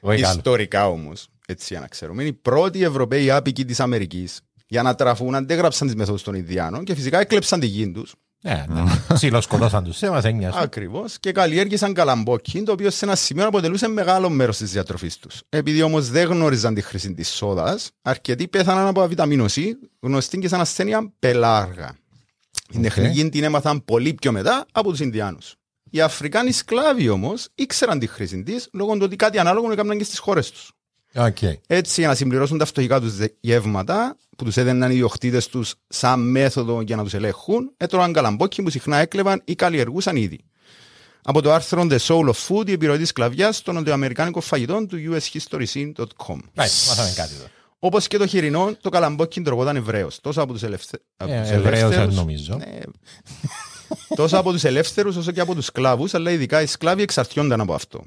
Όχι 0.00 0.22
καλό. 0.22 0.34
Ιστορικά 0.36 0.88
όμως, 0.88 1.28
έτσι 1.46 1.66
για 1.70 1.80
να 1.80 1.86
ξέρουμε, 1.86 2.22
είναι 2.22 2.30
οι 2.30 2.38
πρώτοι 2.42 2.82
Ευρωπαίοι 2.82 3.30
άπικοι 3.30 3.64
της 3.64 3.80
Αμερικής 3.80 4.40
για 4.66 4.82
να 4.82 4.94
τραφούν, 4.94 5.34
αντέγραψαν 5.34 5.86
τις 5.86 5.96
μεθόδου 5.96 6.22
των 6.22 6.34
Ινδιάνων 6.34 6.84
και 6.84 6.94
φυσικά 6.94 7.20
έκλεψαν 7.20 7.60
τη 7.60 7.66
γη 7.66 7.90
τους. 7.90 8.14
Ναι, 8.42 8.64
ναι. 8.68 8.82
Ψιλοσκοτώσαν 9.14 9.84
τους, 9.84 9.96
σε 9.96 10.10
μας 10.10 10.24
ένοιασε. 10.24 10.58
Ακριβώς 10.62 11.18
και 11.20 11.32
καλλιέργησαν 11.32 11.94
καλαμπόκι, 11.94 12.62
το 12.62 12.72
οποίο 12.72 12.90
σε 12.90 13.04
ένα 13.04 13.14
σημείο 13.14 13.46
αποτελούσε 13.46 13.88
μεγάλο 13.88 14.28
μέρος 14.28 14.56
της 14.56 14.72
διατροφής 14.72 15.18
τους. 15.18 15.42
Επειδή 15.48 15.82
όμως 15.82 16.08
δεν 16.08 16.28
γνώριζαν 16.28 16.74
τη 16.74 16.80
χρήση 16.80 17.14
της 17.14 17.28
σόδας, 17.28 17.90
αρκετοί 18.02 18.48
πέθαναν 18.48 18.86
από 18.86 19.02
αβιταμίνωση, 19.02 19.78
γνωστή 20.00 20.38
και 20.38 20.48
σαν 20.48 20.60
ασθένεια 20.60 21.12
πελάργα. 21.18 21.96
Την 22.72 22.82
τεχνική 22.82 23.28
την 23.28 23.44
έμαθαν 23.44 23.84
πολύ 23.84 24.14
πιο 24.14 24.32
μετά 24.32 24.66
από 24.72 24.90
τους 24.90 25.00
Ινδιάνους. 25.00 25.54
Οι 25.90 26.00
Αφρικάνοι 26.00 26.52
σκλάβοι 26.52 27.08
όμως 27.08 27.48
ήξεραν 27.54 27.98
τη 27.98 28.06
χρήση 28.06 28.42
της 28.42 28.68
λόγω 28.72 28.92
του 28.92 29.00
ότι 29.02 29.16
κάτι 29.16 29.38
ανάλογο 29.38 29.72
έκαναν 29.72 29.98
και 29.98 30.04
στις 30.04 30.18
χώρες 30.18 30.50
τους. 30.50 30.72
Οκ. 31.14 31.36
Έτσι, 31.66 32.00
για 32.00 32.08
να 32.08 32.14
συμπληρώσουν 32.14 32.58
τα 32.58 32.64
φτωχικά 32.64 33.00
τους 33.00 33.14
γεύματα 33.40 34.16
που 34.36 34.44
τους 34.44 34.56
έδιναν 34.56 34.90
οι 34.90 34.94
ιδιοκτήτες 34.94 35.48
τους 35.48 35.74
σαν 35.88 36.20
μέθοδο 36.20 36.80
για 36.80 36.96
να 36.96 37.02
τους 37.02 37.14
ελέγχουν, 37.14 37.72
έτρωγαν 37.76 38.12
καλαμπόκι 38.12 38.62
που 38.62 38.70
συχνά 38.70 38.96
έκλεβαν 38.96 39.42
ή 39.44 39.54
καλλιεργούσαν 39.54 40.16
ήδη. 40.16 40.38
Από 41.22 41.42
το 41.42 41.52
άρθρο 41.52 41.86
The 41.90 41.98
Soul 41.98 42.30
of 42.30 42.46
Food, 42.48 42.68
η 42.68 42.72
επιρροή 42.72 42.98
της 42.98 43.08
σκλαβιάς 43.08 43.62
των 43.62 43.74
νοτιοαμερικάνικων 43.74 44.42
φαγητών 44.42 44.88
του 44.88 44.96
ushistoryscene.com. 44.96 46.36
Right, 46.54 46.86
μάθαμε 46.88 47.12
κάτι 47.16 47.34
εδώ. 47.34 47.46
Όπως 47.78 48.06
και 48.06 48.18
το 48.18 48.26
χοιρινό, 48.26 48.76
το 48.80 48.88
καλαμπόκι 48.88 49.40
τρογόταν 49.40 49.76
Εβραίος. 49.76 50.20
Τόσο 50.20 50.40
από 50.42 50.52
τους 50.52 50.62
ελευθε... 50.62 50.98
από 51.16 51.30
τους 51.30 51.50
Ε, 51.50 51.54
Εβραίος 51.54 51.80
ελεύθερους- 51.82 52.14
νομίζω. 52.16 52.56
Ναι. 52.56 52.78
Τόσο 54.16 54.36
από 54.36 54.52
τους 54.52 54.64
ελεύθερους 54.64 55.16
όσο 55.16 55.30
και 55.32 55.40
από 55.40 55.54
τους 55.54 55.64
σκλάβους, 55.64 56.14
αλλά 56.14 56.30
ειδικά 56.30 56.62
οι 56.62 56.66
σκλάβοι 56.66 57.02
εξαρτιόνταν 57.02 57.60
από 57.60 57.74
αυτό. 57.74 58.04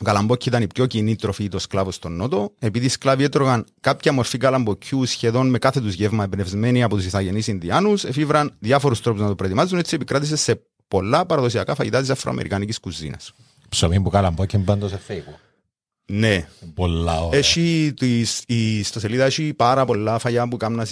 Ο 0.00 0.04
καλαμπόκι 0.04 0.48
ήταν 0.48 0.62
η 0.62 0.66
πιο 0.66 0.86
κοινή 0.86 1.16
τροφή 1.16 1.48
των 1.48 1.60
σκλάβων 1.60 1.92
στον 1.92 2.16
Νότο, 2.16 2.52
επειδή 2.58 2.86
οι 2.86 2.88
σκλάβοι 2.88 3.24
έτρωγαν 3.24 3.64
κάποια 3.80 4.12
μορφή 4.12 4.38
καλαμποκιού 4.38 5.04
σχεδόν 5.04 5.48
με 5.50 5.58
κάθε 5.58 5.80
τους 5.80 5.94
γεύμα 5.94 6.24
εμπνευσμένοι 6.24 6.82
από 6.82 6.96
τους 6.96 7.04
Ιθαγενεί 7.04 7.42
Ινδιάνους, 7.46 8.04
εφήβραν 8.04 8.54
διάφορους 8.58 9.00
τρόπους 9.00 9.20
να 9.20 9.28
το 9.28 9.34
προετοιμάζουν, 9.34 9.78
έτσι 9.78 9.94
επικράτησε 9.94 10.36
σε 10.36 10.60
πολλά 10.88 11.26
παραδοσιακά 11.26 11.74
φαγητά 11.74 12.00
της 12.00 12.10
Αφροαμερικανικής 12.10 12.80
κουζίνας. 12.80 13.32
Ψωμί 13.68 14.00
που 14.00 14.10
κάλαν 14.10 14.34
πόκιν 14.34 14.64
πάντως 14.64 14.90
σε 14.90 14.98
φέικο. 14.98 15.38
Ναι, 16.12 16.46
Πολλά 16.74 17.20
ωραία. 17.24 17.38
έχει, 17.38 17.92
της- 17.96 18.42
η, 18.46 18.82
στο 18.82 19.00
σελίδα 19.00 19.24
έχει 19.24 19.54
πάρα 19.54 19.84
πολλά 19.84 20.18
φαγιά 20.18 20.48
που 20.48 20.56
κάμναν 20.56 20.86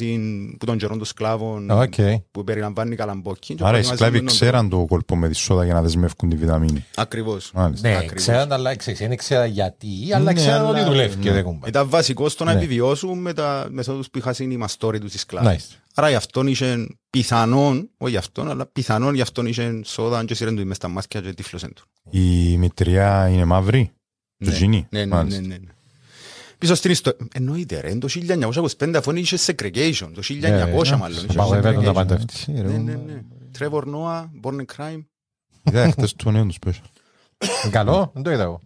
που 0.59 0.67
των 0.67 0.77
καιρών 0.79 0.97
των 0.99 1.07
σκλάβων, 1.07 1.71
Οκ. 1.71 1.95
που 2.31 2.45
περιλαμβάνει 2.45 2.97
καλαμπόκι. 2.97 3.57
Άρα 3.61 3.79
οι 3.79 3.83
σκλάβοι 3.83 4.25
ξέραν 4.25 4.69
το 4.69 4.85
κόλπο 4.89 5.17
με 5.17 5.29
τη 5.29 5.35
σόδα 5.35 5.65
για 5.65 5.75
να 5.75 5.83
δεσμεύκουν 5.83 6.29
τη 6.29 6.37
βιταμίνη. 6.37 6.85
Ακριβώς. 6.95 7.51
Μάλιστα. 7.55 7.89
Ναι, 7.89 7.95
Ακριβώς. 7.97 8.17
ξέραν, 8.17 8.53
αλλά 8.53 8.77
ξέρεις, 8.77 9.01
δεν 9.01 9.17
ξέραν 9.17 9.51
γιατί, 9.51 9.89
αλλά 10.15 10.25
Ναι, 10.25 10.33
ξέραν 10.33 10.67
ότι 10.67 10.79
αλλά- 10.79 10.89
δουλεύει 10.89 11.17
και 11.17 11.29
ναι. 11.29 11.35
δεν 11.35 11.45
κουμπάει. 11.45 11.69
Ήταν 11.71 11.89
βασικό 11.89 12.29
στο 12.29 12.45
να 12.45 12.53
Ναι. 12.53 12.59
επιβιώσουν 12.59 13.19
με 13.19 13.33
τα 13.33 13.67
μεθόδους 13.71 14.11
που 14.11 14.19
είχαν 14.19 14.35
οι 14.51 14.57
μαστόροι 14.57 14.99
τους 14.99 15.15
οι 15.15 15.19
σκλάβοι. 15.19 15.57
Nice. 15.59 15.77
Άρα 15.95 16.09
γι' 16.09 16.15
αυτόν 16.15 16.47
είχε 16.47 16.87
πιθανόν, 17.11 17.91
όχι 17.99 18.11
γι' 18.13 18.17
αυτόν, 18.19 18.51
αλλά 18.51 18.67
πιθανόν 18.67 19.15
γι' 19.15 19.21
αυτόν 19.21 19.47
είχε 19.47 19.81
σόδα 19.85 20.25
και 20.25 20.35
σύρεν 20.35 20.57
του 20.57 20.67
μες 20.67 20.77
στα 20.77 20.89
μάτια 20.89 21.21
και 21.21 21.33
τύφλωσεν 21.33 21.73
του. 21.75 21.85
Η 22.11 22.57
μητριά 22.57 23.29
είναι 23.29 23.45
μαύρη; 23.45 23.91
Το 24.39 24.45
Ναι. 24.51 24.53
τζινί. 24.53 24.87
Ναι, 24.91 24.99
ναι, 24.99 25.05
ναι, 25.05 25.15
Μάλιστα. 25.15 25.41
ναι, 25.41 25.47
ναι. 25.47 25.59
Πίσω 26.59 26.75
στην 26.75 26.91
ιστορία. 26.91 27.27
Εννοείται 27.35 27.81
ρε, 27.81 27.95
το 27.95 28.09
1925 28.79 28.95
αφού 28.97 29.11
είχε 29.17 29.37
segregation, 29.47 30.11
το 30.15 30.23
1900 30.29 30.97
μάλλον. 30.99 31.17
είχε 31.17 31.27
Απαγορεύεται 31.31 31.77
να 31.77 31.91
segregation. 31.91 31.95
παντρευτείς. 31.95 32.49
Ε, 32.49 32.53
ρε, 32.61 32.69
Ναι, 32.69 32.77
ναι, 32.79 32.95
ναι. 32.95 33.23
Trevor 33.59 33.83
Noah, 33.83 34.25
Born 34.43 34.55
in 34.61 34.65
Crime. 34.77 35.05
Είδα 35.63 35.91
χτες 35.91 36.15
το 36.17 36.31
νέο 36.31 36.47
τους 36.47 36.57
special. 36.67 36.89
Καλό, 37.71 38.11
δεν 38.15 38.23
το 38.23 38.31
είδα 38.31 38.43
εγώ. 38.43 38.61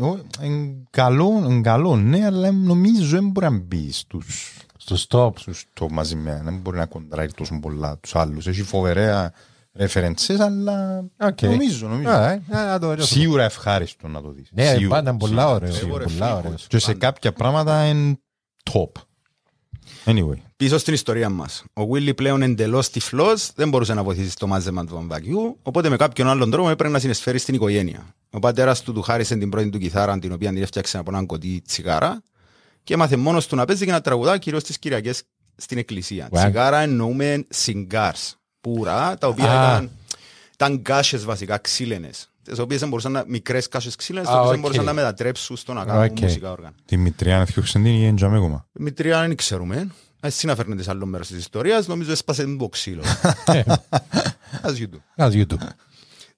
Ω, 0.00 0.16
εν 0.40 0.86
καλό, 0.90 1.42
εν 1.48 1.62
καλό, 1.62 1.96
ναι, 1.96 2.24
αλλά 2.24 2.52
νομίζω 2.52 3.06
δεν 3.06 3.28
μπορεί 3.28 3.46
να 3.50 3.58
μπει 3.58 3.92
στους 3.92 4.56
Στο 4.76 4.96
stop. 5.08 5.38
στους 5.38 5.64
top 5.80 5.88
μαζί 5.90 6.16
με, 6.16 6.40
δεν 6.44 6.56
μπορεί 6.58 6.76
να 6.76 6.86
κοντράει 6.86 7.26
τόσο 7.26 7.58
πολλά 7.60 7.98
τους 7.98 8.14
άλλους. 8.16 8.46
Έχει 8.46 8.62
φοβερέα 8.62 9.32
references, 9.78 10.36
αλλά 10.40 11.04
Οκ. 11.20 11.42
νομίζω, 11.42 11.88
νομίζω. 11.88 12.10
Α, 12.10 12.30
ε, 12.30 12.42
να 12.48 12.78
το 12.78 12.94
δω. 12.94 13.02
Σίγουρα 13.04 13.44
ευχάριστο 13.44 14.08
να 14.08 14.20
το 14.22 14.30
δεις. 14.30 14.48
Ναι, 14.52 14.64
Σίγουρα. 14.64 14.88
πάντα 14.88 15.16
πολλά 15.16 15.48
ωραίο. 15.48 15.72
Σίγουρα, 15.72 16.04
Πολλά 16.04 16.26
φίλος. 16.26 16.38
ωραίο. 16.44 16.54
Και 16.68 16.78
σε 16.78 16.94
κάποια 16.94 17.32
πράγματα 17.32 17.84
είναι 17.86 18.18
top. 18.72 18.90
Anyway, 20.04 20.36
Πίσω 20.56 20.78
στην 20.78 20.94
ιστορία 20.94 21.28
μας. 21.28 21.64
Ο 21.72 21.82
Willy 21.92 22.16
πλέον 22.16 22.42
εντελώς 22.42 22.90
τυφλός 22.90 23.50
δεν 23.54 23.68
μπορούσε 23.68 23.94
να 23.94 24.02
βοηθήσει 24.02 24.30
στο 24.30 24.46
μάζεμα 24.46 24.84
του 24.84 24.94
βαμβακιού, 24.94 25.58
οπότε 25.62 25.88
με 25.88 25.96
κάποιον 25.96 26.28
άλλον 26.28 26.50
τρόπο 26.50 26.70
έπρεπε 26.70 26.92
να 26.92 26.98
συνεισφέρει 26.98 27.38
στην 27.38 27.54
οικογένεια. 27.54 28.14
Ο 28.30 28.38
πατέρας 28.38 28.82
του 28.82 28.92
του 28.92 29.02
χάρισε 29.02 29.36
την 29.36 29.50
πρώτη 29.50 29.68
του 29.68 29.78
κιθάρα, 29.78 30.18
την 30.18 30.32
οποία 30.32 30.48
την 30.52 30.62
έφτιαξε 30.62 30.98
από 30.98 31.10
έναν 31.10 31.26
κουτί 31.26 31.62
τσιγάρα, 31.66 32.22
και 32.84 32.94
έμαθε 32.94 33.16
μόνος 33.16 33.46
του 33.46 33.56
να 33.56 33.64
παίζει 33.64 33.84
και 33.84 33.90
να 33.90 34.00
τραγουδά 34.00 34.38
κυρίως 34.38 34.62
τις 34.64 34.78
Κυριακές 34.78 35.22
στην 35.56 35.78
εκκλησία. 35.78 36.28
Wow. 36.30 36.36
Τσιγάρα 36.38 36.78
εννοούμε 36.78 37.44
σιγκάρς, 37.48 38.36
πουρά, 38.74 39.16
τα 39.18 39.26
οποία 39.26 39.50
Α. 39.60 39.72
ήταν, 39.74 39.90
ήταν 40.54 40.82
κάσσε 40.82 41.16
βασικά 41.18 41.58
ξύλινε. 41.58 42.10
Τις 42.42 42.58
οποίες 42.58 42.80
δεν 42.80 42.88
μπορούσαν 42.88 43.12
να. 43.12 43.24
μικρές 43.26 43.68
κάσσε 43.68 43.90
ξύλινε, 43.96 44.24
τις 44.24 44.32
Α, 44.32 44.36
οποίες 44.36 44.48
δεν 44.48 44.56
οκ. 44.58 44.62
μπορούσαν 44.62 44.84
να 44.84 44.92
μετατρέψουν 44.92 45.56
στο 45.56 45.72
να 45.72 45.84
κάνουν 45.84 46.02
Οκ. 46.04 46.20
μουσικά 46.20 46.50
όργανα. 46.50 46.74
τη 46.84 46.96
μητριά 46.96 47.38
να 47.38 47.46
φτιάξουν 47.46 47.82
την 47.82 47.92
ή 47.92 48.06
έντζαμε 48.06 48.36
ακόμα. 48.36 48.66
Μητρία 48.72 49.20
δεν 49.20 49.36
ξέρουμε. 49.36 49.88
Εσύ 50.20 50.46
να 50.46 50.54
φέρνετε 50.54 50.82
σε 50.82 50.90
άλλο 50.90 51.06
μέρος 51.06 51.28
της 51.28 51.38
ιστορίας, 51.38 51.86
νομίζω 51.86 52.12
έσπασε 52.12 52.44
το 52.58 52.68
ξύλο. 52.68 53.02
As 54.62 54.70
you 54.80 54.86
do. 54.94 54.98
Ας 55.16 55.32
YouTube. 55.34 55.66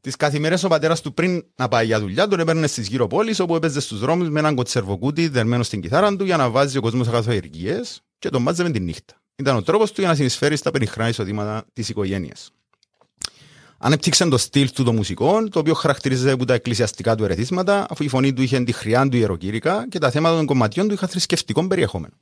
Τις 0.01 0.17
καθημερινές 0.17 0.65
ο 0.65 0.69
πατέρας 0.69 1.01
του 1.01 1.15
πριν 1.15 1.45
να 1.57 1.69
πάει 1.69 1.87
για 1.87 2.01
δουλειά 2.01 2.29
τον 2.29 2.41
έπαιρνε 2.41 2.67
στις 2.67 2.89
γύρω 2.89 3.07
πόλεις 3.07 3.41
όπου 3.41 3.57
έπαιζε 3.57 3.81
στους 3.81 3.99
δρόμους 4.01 4.29
με 4.31 4.39
έναν 4.39 4.55
κοτσερβοκούτι 4.55 5.29
δερμένο 5.29 5.63
στην 5.63 5.81
κιθάρα 5.81 6.17
του 6.17 6.25
για 6.25 6.37
να 6.37 6.51
βάζει 6.51 6.79
ο 6.79 6.81
κόσμος 6.81 7.09
αγαθοεργίε 7.09 7.81
και 8.19 8.29
τον 8.29 8.43
μάζευε 8.43 8.71
τη 8.71 8.81
νύχτα. 8.81 9.15
Ήταν 9.41 9.57
ο 9.57 9.63
τρόπος 9.63 9.93
του 9.93 10.01
για 10.01 10.11
να 10.11 10.17
συνεισφέρεις 10.17 10.59
στα 10.59 10.71
πενιχρά 10.71 11.09
εισοδήματα 11.09 11.65
της 11.73 11.89
οικογένειας. 11.89 12.51
Ανέπτυξε 13.79 14.29
το 14.29 14.39
στυλ 14.39 14.71
του 14.71 14.85
των 14.85 14.95
μουσικών, 14.95 15.51
το 15.51 15.59
οποίο 15.59 15.75
χαρακτηρίζεται 15.75 16.31
από 16.31 16.45
τα 16.45 16.55
εκκλησιαστικά 16.55 17.15
του 17.15 17.25
ερεθίσματα, 17.25 17.87
αφού 17.91 18.05
η 18.05 18.09
φωνή 18.09 18.33
του 18.33 18.43
είχε 18.43 18.61
τη 18.61 18.73
χρειά 18.73 19.09
του 19.09 19.17
ιεροκήρυκα 19.17 19.87
και 19.89 19.99
τα 19.99 20.11
θέματα 20.11 20.37
των 20.37 20.47
κομματιών 20.47 20.89
του 20.89 20.95
είχαν 20.95 21.09
θρησκευτικό 21.09 21.67
περιεχόμενο. 21.67 22.15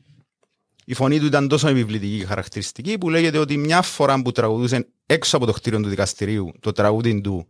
Η 0.84 0.94
φωνή 0.94 1.18
του 1.18 1.26
ήταν 1.26 1.48
τόσο 1.48 1.68
επιβλητική 1.68 2.18
και 2.18 2.24
χαρακτηριστική 2.24 2.98
που 2.98 3.10
λέγεται 3.10 3.38
ότι 3.38 3.56
μια 3.56 3.82
φορά 3.82 4.22
που 4.22 4.32
τραγουδούσε 4.32 4.88
έξω 5.06 5.36
από 5.36 5.46
το 5.46 5.52
κτίριο 5.52 5.80
του 5.80 5.88
δικαστηρίου 5.88 6.52
το 6.60 6.72
τραγούδι 6.72 7.20
του 7.20 7.46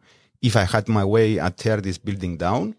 If 0.46 0.52
I 0.52 0.64
had 0.72 0.83
my 0.87 1.04
way 1.04 1.38
I'd 1.46 1.57
tear 1.64 1.81
this 1.81 1.94
building 2.07 2.37
down 2.38 2.70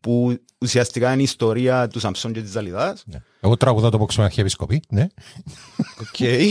που 0.00 0.38
ουσιαστικά 0.58 1.12
είναι 1.12 1.20
η 1.20 1.24
ιστορία 1.24 1.88
του 1.88 1.98
Σαμψόν 1.98 2.32
και 2.32 2.40
της 2.40 2.50
Ζαλιδάς. 2.50 3.02
Ναι. 3.06 3.22
Εγώ 3.40 3.56
τραγουδάω 3.56 3.90
το 3.90 3.98
πόξιμο 3.98 4.24
αρχιεπισκοπή. 4.24 4.82
Ναι. 4.88 5.06
Okay. 6.02 6.50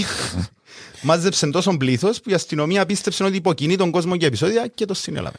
Μάζεψε 1.01 1.49
τόσο 1.49 1.77
πλήθος 1.77 2.21
που 2.21 2.29
η 2.29 2.33
αστυνομία 2.33 2.85
πίστεψε 2.85 3.23
ότι 3.23 3.35
υποκινεί 3.35 3.75
τον 3.75 3.91
κόσμο 3.91 4.15
για 4.15 4.27
επεισόδια 4.27 4.67
και 4.67 4.85
το 4.85 4.93
συνέλαβε. 4.93 5.37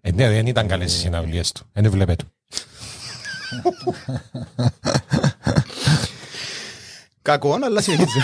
Ε, 0.00 0.12
ναι, 0.12 0.28
δεν 0.28 0.46
ήταν 0.46 0.66
καλές 0.66 0.94
οι 0.94 0.98
συναυλίες 0.98 1.52
του. 1.52 1.66
Δεν 1.72 1.90
βλέπε 1.90 2.16
του. 2.16 2.32
Κακό, 7.22 7.58
αλλά 7.62 7.80
συνεχίζει. 7.80 8.20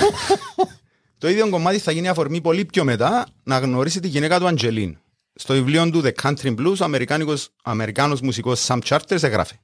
το 1.18 1.29
ίδιο 1.29 1.48
κομμάτι 1.48 1.79
θα 1.79 1.92
γίνει 1.92 2.09
αφορμή 2.09 2.40
πολύ 2.40 2.64
πιο 2.64 2.85
μετά 2.85 3.27
να 3.42 3.59
γνωρίσει 3.59 4.01
τη 4.01 4.09
γυναίκα 4.09 4.38
του 4.38 4.46
Αντζελίν. 4.46 4.98
Στο 5.40 5.55
βιβλίο 5.55 5.90
του 5.90 6.03
The 6.05 6.12
Country 6.22 6.57
Blues, 6.59 6.77
ο 6.81 6.85
Αμερικάνικος, 6.85 7.48
Αμερικάνος 7.62 8.20
μουσικός 8.20 8.66
Sam 8.66 8.79
Charters 8.85 9.22
εγγράφει. 9.22 9.55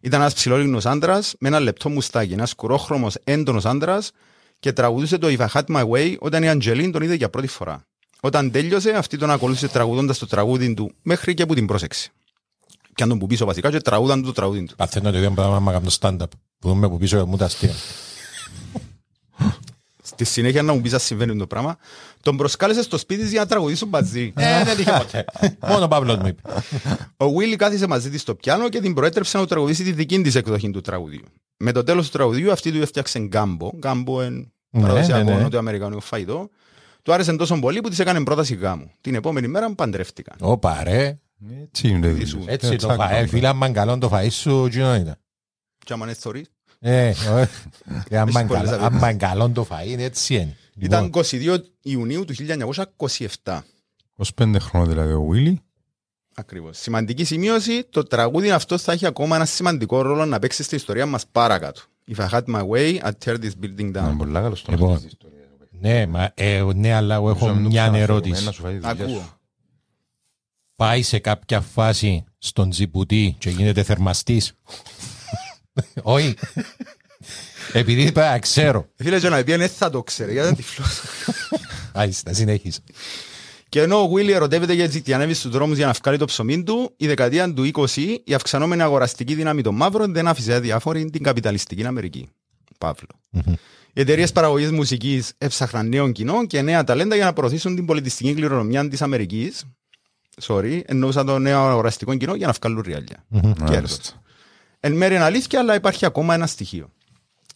Ήταν 0.00 0.20
ένας 0.20 0.34
ψηλόλιγνος 0.34 0.86
άντρας 0.86 1.34
με 1.38 1.48
ένα 1.48 1.60
λεπτό 1.60 1.88
μουστάκι, 1.88 2.32
ένας 2.32 2.54
κουρόχρωμος 2.54 3.16
έντονος 3.24 3.64
άντρας 3.64 4.10
και 4.58 4.72
τραγουδούσε 4.72 5.18
το 5.18 5.26
If 5.26 5.38
I 5.38 5.46
Had 5.52 5.64
My 5.64 5.88
Way 5.88 6.16
όταν 6.18 6.42
η 6.42 6.48
Αντζελίν 6.48 6.92
τον 6.92 7.02
είδε 7.02 7.14
για 7.14 7.30
πρώτη 7.30 7.46
φορά. 7.46 7.86
Όταν 8.20 8.50
τέλειωσε, 8.50 8.90
αυτή 8.90 9.16
τον 9.16 9.30
ακολούθησε 9.30 9.68
τραγουδώντας 9.68 10.18
το 10.18 10.26
τραγούδι 10.26 10.74
του 10.74 10.92
μέχρι 11.02 11.34
και 11.34 11.46
που 11.46 11.54
την 11.54 11.66
πρόσεξε. 11.66 12.10
Πιαν 12.94 13.08
τον 13.08 13.18
που 13.18 13.26
πίσω 13.26 13.44
βασικά 13.44 13.70
και 13.70 13.80
τραγούδαν 13.80 14.22
το 14.22 14.32
τραγούδι 14.32 14.64
του. 14.64 14.76
Παθαίνω 14.76 15.10
το 15.10 15.16
ίδιο 15.16 15.30
πράγμα 15.30 15.56
άμα 15.56 15.72
κάνω 15.72 15.90
stand-up. 16.00 16.28
Που 16.58 16.68
δούμε 16.68 16.88
που 16.88 16.98
πίσω 16.98 17.26
μου 17.26 17.36
τα 17.36 17.44
αστεία. 17.44 17.74
Στη 20.02 20.24
συνέχεια 20.24 20.62
να 20.62 20.72
μου 20.72 20.80
πεις 20.80 20.92
αν 20.92 21.00
συμβαίνει 21.00 21.36
το 21.36 21.46
πράγμα. 21.46 21.76
Τον 22.22 22.36
προσκάλεσε 22.36 22.82
στο 22.82 22.98
σπίτι 22.98 23.20
της 23.22 23.30
για 23.30 23.40
να 23.40 23.46
τραγουδήσουν 23.46 23.88
μαζί. 23.88 24.32
Ε, 24.36 24.64
δεν 24.64 24.78
είχε 24.78 24.90
ποτέ. 24.90 25.24
Μόνο 25.70 25.84
ο 25.84 25.88
Παύλος 25.88 26.16
μου 26.16 26.26
είπε. 26.26 26.42
Ο 27.16 27.28
Βίλι 27.30 27.56
κάθισε 27.56 27.86
μαζί 27.86 28.10
της 28.10 28.20
στο 28.20 28.34
πιάνο 28.34 28.68
και 28.68 28.80
την 28.80 28.94
προέτρεψε 28.94 29.38
να 29.38 29.46
τραγουδήσει 29.46 29.84
τη 29.84 29.92
δική 29.92 30.20
της 30.20 30.34
εκδοχή 30.34 30.70
του 30.70 30.80
τραγουδιού. 30.80 31.24
Με 31.56 31.72
το 31.72 31.82
τέλος 31.82 32.06
του 32.10 32.12
τραγουδιού 32.18 32.52
αυτή 32.52 32.72
του 32.72 32.82
έφτιαξε 32.82 33.18
γκάμπο. 33.18 33.70
Γκάμπο 33.76 34.20
εν 34.22 34.52
Ναι, 34.70 34.80
παραδοσιακό 34.82 35.24
ναι, 35.30 35.34
ναι. 35.36 35.42
νότιο-αμερικανικό 35.42 36.00
φαγητό. 36.00 36.48
Του 37.02 37.12
άρεσε 37.12 37.36
τόσο 37.36 37.58
πολύ 37.58 37.80
που 37.80 37.88
της 37.88 37.98
έκανε 37.98 38.22
πρόταση 38.22 38.54
γάμου. 38.54 38.90
Την 39.00 39.14
επόμενη 39.14 39.48
μέρα 39.48 39.74
παντρεύτηκαν. 39.74 40.36
Ωπα 40.40 40.82
ρε. 40.84 41.18
Έτσι 41.62 41.88
είναι 41.88 42.00
το 42.10 42.16
Ισού. 42.20 42.36
ίδιο. 42.38 42.52
Έτσι 42.52 42.76
το 42.76 42.88
φαέ. 42.88 43.26
Φίλε, 43.26 43.48
άμα 43.48 43.70
καλό 43.70 43.98
το 43.98 44.10
φαΐς 44.12 44.30
σου, 44.30 44.68
κοινό 44.70 44.94
ήταν. 44.94 45.16
Και 45.84 45.92
άμα 45.92 46.04
είναι 46.04 46.14
θωρείς, 46.14 46.46
Ε, 46.78 47.06
ε, 47.06 47.12
ε, 48.08 48.18
άμα 48.18 48.40
Έχεις 48.40 48.48
πολλές 48.48 48.70
καλό- 48.70 48.82
άμα 48.84 49.12
καλό 49.14 49.48
το 49.50 49.66
φαΐς, 49.70 49.86
είναι 49.86 50.02
έτσι 50.02 50.34
είναι. 50.34 50.56
Ήταν 50.78 51.04
Λοιπόν, 51.04 51.22
22 51.24 51.56
Ιουνίου 51.82 52.24
του 52.24 52.34
1927. 53.44 53.60
25 54.36 54.56
χρόνια 54.60 54.88
δηλαδή 54.88 55.12
ο 55.12 55.22
Βίλι. 55.22 55.60
Ακριβώς. 56.34 56.78
Σημαντική 56.78 57.24
σημείωση, 57.24 57.84
το 57.90 58.02
τραγούδι 58.02 58.50
αυτό 58.50 58.78
θα 58.78 58.92
έχει 58.92 59.06
ακόμα 59.06 59.36
ένα 59.36 59.44
σημαντικό 59.44 60.02
ρόλο 60.02 60.24
να 60.24 60.38
παίξει 60.38 60.62
στην 60.62 60.76
ιστορία 60.78 61.06
μας 61.06 61.26
παρακάτω. 61.26 61.80
If 62.16 62.16
I 62.16 62.28
had 62.30 62.42
my 62.44 62.68
way, 62.68 62.98
I'd 62.98 63.12
tear 63.24 63.36
this 63.38 63.50
building 63.62 63.80
Είναι 63.80 64.08
down. 64.10 64.14
πολύ 64.18 64.32
καλός 64.32 64.62
το 64.62 64.72
Λοιπόν, 64.72 64.88
μαθητής 64.90 65.16
της 65.18 65.28
ιστορίας. 65.28 65.48
Ναι, 65.70 66.06
μα, 66.06 66.30
ε, 66.34 66.62
ναι, 66.74 66.92
αλλά 66.92 67.14
εγώ 67.14 67.30
έχω 67.30 67.46
Νομίζω 67.46 67.54
να 67.54 67.54
μην 67.54 67.62
το 67.64 67.68
μια 67.70 67.80
ξαναφέρουμε, 67.82 68.12
ερώτηση. 68.12 68.44
να 68.44 68.52
σου 68.52 68.62
φάει 68.62 68.72
τη 68.72 68.78
δουλειά 68.78 69.04
Ακούω. 69.04 69.20
σου. 69.20 69.38
Πάει 70.76 71.02
σε 71.02 71.18
κάποια 71.18 71.60
φάση 71.60 72.24
στον 72.38 72.70
Τζιπουτί 72.70 73.36
και 73.38 73.50
γίνεται 73.50 73.82
θερμαστής; 73.82 74.52
Όχι. 76.02 76.34
Επειδή 77.72 78.02
είπα, 78.02 78.38
ξέρω. 78.38 78.88
Φίλε 78.96 79.18
Τζόνα, 79.18 79.36
επειδή 79.36 79.58
δεν 79.58 79.68
θα 79.68 79.90
το 79.90 80.02
ξέρει, 80.02 80.32
γιατί 80.32 80.48
ήταν 80.48 80.58
τυφλός. 80.58 81.00
Άιστα, 81.92 82.32
συνέχισε. 82.32 82.80
Και 83.68 83.80
ενώ 83.80 84.02
ο 84.02 84.08
Βίλι 84.08 84.32
ερωτεύεται 84.32 84.72
για 84.72 84.88
τι 84.88 85.12
ανέβει 85.12 85.34
στους 85.34 85.50
δρόμους 85.50 85.76
για 85.76 85.86
να 85.86 85.92
βγάλει 85.92 86.18
το 86.18 86.24
ψωμί 86.24 86.62
του, 86.62 86.94
η 86.96 87.06
δεκαετία 87.06 87.54
του 87.54 87.70
20 87.72 87.86
η 88.24 88.34
αυξανόμενη 88.34 88.82
αγοραστική 88.82 89.34
δύναμη 89.34 89.62
των 89.62 89.74
μαύρων 89.74 90.12
δεν 90.12 90.28
άφησε 90.28 90.54
αδιάφορη 90.54 91.10
την 91.10 91.22
καπιταλιστική 91.22 91.86
Αμερική. 91.86 92.28
Παύλο. 92.78 93.08
Οι 93.92 94.00
εταιρείες 94.00 94.32
παραγωγής 94.32 94.70
μουσικής 94.70 95.32
έψαχναν 95.38 95.88
νέων 95.88 96.12
κοινών 96.12 96.46
και 96.46 96.62
νέα 96.62 96.84
ταλέντα 96.84 97.14
για 97.14 97.24
να 97.24 97.32
προωθήσουν 97.32 97.74
την 97.74 97.86
πολιτιστική 97.86 98.34
κληρονομιά 98.34 98.88
της 98.88 99.02
Αμερικής. 99.02 99.64
Sorry, 100.42 100.80
εννοούσα 100.84 101.24
το 101.24 101.38
νέο 101.38 101.60
αγοραστικό 101.60 102.16
κοινό 102.16 102.34
για 102.34 102.46
να 102.46 102.52
βγάλουν 102.52 102.82
ριάλια. 102.86 103.24
Κέρδος. 103.30 103.70
Μάλιστα. 103.70 104.22
Εν 104.80 104.92
μέρει 104.92 105.14
είναι 105.14 105.24
αλήθεια, 105.24 105.60
αλλά 105.60 105.74
υπάρχει 105.74 106.06
ακόμα 106.06 106.34
ένα 106.34 106.46
στοιχείο. 106.46 106.92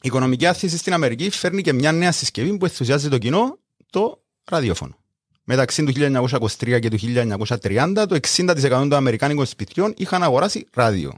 Η 0.05 0.07
οικονομική 0.07 0.47
άθληση 0.47 0.77
στην 0.77 0.93
Αμερική 0.93 1.31
φέρνει 1.31 1.63
και 1.63 1.73
μια 1.73 1.93
νέα 1.93 2.13
συσκευή 2.13 2.57
που 2.59 2.65
ενθουσιάζει 2.65 3.09
το 3.09 3.19
κοινό, 3.19 3.59
το 3.91 4.23
ραδιόφωνο. 4.45 4.97
Μεταξύ 5.45 5.85
του 5.85 5.93
1923 5.97 6.79
και 6.81 6.89
του 6.89 6.99
1930, 7.47 8.05
το 8.09 8.19
60% 8.37 8.57
των 8.69 8.93
Αμερικάνικων 8.93 9.47
σπιτιών 9.47 9.95
είχαν 9.97 10.23
αγοράσει 10.23 10.67
ράδιο. 10.73 11.13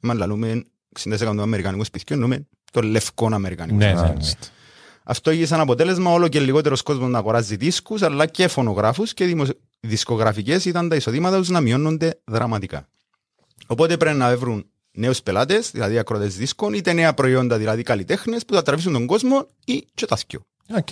Μα 0.00 0.14
λαλούμε 0.14 0.64
60% 1.00 1.18
των 1.18 1.40
Αμερικάνικων 1.40 1.84
σπιτιών, 1.84 2.22
εννοούμε 2.22 2.46
το 2.72 2.80
λευκό 2.82 3.28
Αμερικάνικο. 3.32 3.76
Ναι, 3.76 3.84
σπίτι. 3.84 4.00
ναι, 4.00 4.08
ναι. 4.08 4.12
Μάλιστα. 4.14 4.46
Αυτό 5.02 5.30
είχε 5.30 5.46
σαν 5.46 5.60
αποτέλεσμα 5.60 6.12
όλο 6.12 6.28
και 6.28 6.40
λιγότερος 6.40 6.82
κόσμος 6.82 7.10
να 7.10 7.18
αγοράζει 7.18 7.56
δίσκους, 7.56 8.02
αλλά 8.02 8.26
και 8.26 8.48
φωνογράφους 8.48 9.14
και 9.14 9.24
δημοσ... 9.24 9.48
δισκογραφικές 9.80 10.64
ήταν 10.64 10.88
τα 10.88 10.96
εισοδήματα 10.96 11.36
τους 11.36 11.48
να 11.48 11.60
μειώνονται 11.60 12.20
δραματικά. 12.24 12.88
Οπότε 13.66 13.96
πρέπει 13.96 14.16
να 14.16 14.36
βρουν 14.36 14.69
νέους 14.92 15.22
πελάτες, 15.22 15.70
δηλαδή 15.70 15.98
ακροατές 15.98 16.26
δίσκων, 16.26 16.72
είτε 16.72 16.92
νέα 16.92 17.14
προϊόντα, 17.14 17.58
δηλαδή 17.58 17.82
καλλιτέχνες, 17.82 18.44
που 18.44 18.54
θα 18.54 18.62
τραβήσουν 18.62 18.92
τον 18.92 19.06
κόσμο 19.06 19.46
ή 19.64 19.86
και 19.94 20.06
τα 20.06 20.16
θκυο. 20.16 20.40
OK. 20.76 20.88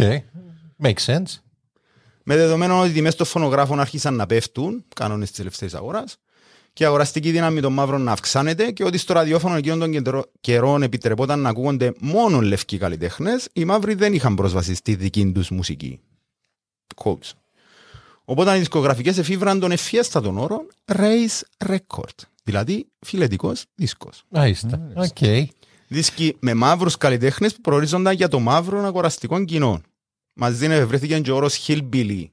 Makes 0.82 1.04
sense. 1.06 1.40
Με 2.24 2.36
δεδομένο 2.36 2.80
ότι 2.80 2.88
οι 2.88 2.92
τιμές 2.92 3.14
των 3.14 3.26
φωνογράφων 3.26 3.80
άρχισαν 3.80 4.14
να 4.14 4.26
πέφτουν, 4.26 4.84
κανόνες 4.94 5.30
της 5.30 5.38
ελευθερίας 5.38 5.74
αγοράς, 5.74 6.16
και 6.72 6.82
η 6.82 6.86
αγοραστική 6.86 7.30
δύναμη 7.30 7.60
των 7.60 7.72
μαύρων 7.72 8.02
να 8.02 8.12
αυξάνεται 8.12 8.70
και 8.70 8.84
ότι 8.84 8.98
στο 8.98 9.12
ραδιόφωνο 9.12 9.56
εκείνων 9.56 9.78
των 9.78 9.90
κεντρο- 9.90 10.30
καιρών 10.40 10.82
επιτρεπόταν 10.82 11.40
να 11.40 11.48
ακούγονται 11.48 11.92
μόνο 12.00 12.40
λευκοί 12.40 12.78
καλλιτέχνες, 12.78 13.48
οι 13.52 13.64
μαύροι 13.64 13.94
δεν 13.94 14.14
είχαν 14.14 14.34
πρόσβαση 14.34 14.74
στη 14.74 14.94
δική 14.94 15.32
τους 15.32 15.50
μουσική. 15.50 16.00
Quotes. 17.04 17.32
Οπότε 18.24 18.56
οι 18.56 18.58
δισκογραφικές 18.58 19.18
εφηύραν 19.18 19.60
τον 19.60 19.70
ευφιέστατον 19.70 20.38
όρο 20.38 20.66
Race 20.84 21.66
Record, 21.66 22.18
δηλαδή 22.48 22.88
φυλετικός 23.06 23.64
δίσκος. 23.74 24.22
Μάιστα. 24.30 24.88
Οκ. 24.94 25.48
Δίσκοι 25.88 26.36
με 26.40 26.54
μαύρους 26.54 26.96
καλλιτέχνες 26.96 27.54
που 27.54 27.60
προορίζονταν 27.60 28.14
για 28.14 28.28
το 28.28 28.40
μαύρο 28.40 28.84
αγοραστικό 28.84 29.44
κοινό. 29.44 29.80
Μαζί 30.32 30.84
βρέθηκε 30.84 31.20
και 31.20 31.30
ο 31.30 31.36
όρος 31.36 31.66
Hillbilly 31.66 32.24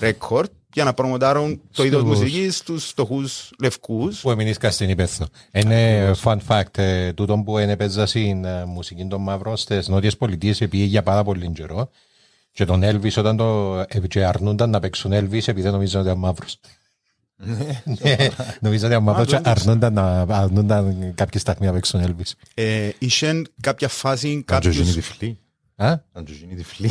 Record 0.00 0.44
για 0.72 0.84
να 0.84 0.94
προμοτάρουν 0.94 1.60
το 1.72 1.84
είδος 1.84 2.00
Στους- 2.00 2.18
μουσικής 2.18 2.56
στους 2.56 2.84
φτωχούς 2.86 3.50
λευκούς. 3.62 4.20
Που 4.20 4.30
εμεινίσκαν 4.30 4.70
στην 4.70 4.88
ύπαιθρο. 4.88 5.26
Είναι 5.52 6.10
fun 6.22 6.36
fact, 6.48 6.78
ε, 6.78 7.12
τούτο 7.12 7.42
που 7.44 7.58
είναι 7.58 7.76
παίζα 7.76 8.06
στην 8.06 8.44
ε, 8.44 8.64
μουσική 8.64 9.06
των 9.06 9.22
μαύρων 9.22 9.56
στις 9.56 9.88
νότιες 9.88 10.16
πολιτείες 10.16 10.60
επειδή 10.60 10.84
για 10.84 11.02
πάρα 11.02 11.24
πολύ 11.24 11.52
καιρό 11.52 11.90
και 12.52 12.64
τον 12.64 12.80
Elvis 12.84 13.16
όταν 13.16 13.36
το 13.36 13.78
ε, 13.88 14.00
και 14.08 14.24
αρνούνταν 14.24 14.70
να 14.70 14.80
παίξουν 14.80 15.12
Elvis 15.14 15.32
επειδή 15.32 15.60
δεν 15.60 15.72
νομίζαν 15.72 16.00
ότι 16.00 16.08
ήταν 16.10 16.20
μαύρος. 16.20 16.58
Ναι, 17.84 18.16
Νομίζαν 18.60 18.92
ότι 18.92 18.94
ήταν 18.94 19.02
μαύρος 19.02 19.26
και 19.26 19.40
αρνούνταν 19.42 19.92
να 19.92 20.20
αρνούνταν 20.20 21.14
κάποια 21.14 21.40
στιγμή 21.40 21.66
να 21.66 21.72
παίξουν 21.72 22.02
Elvis. 22.06 22.32
Ε, 22.54 22.90
είχε 22.98 23.42
κάποια 23.60 23.88
φάση 23.88 24.44
Αν 24.46 24.60
του 24.60 24.68
γίνει 24.68 24.84
κάποιους 24.84 24.94
τυφλή. 24.94 25.38
Α; 25.76 25.88
Αν 26.12 26.24
του 26.24 26.32
γίνει 26.32 26.54
τυφλή. 26.54 26.90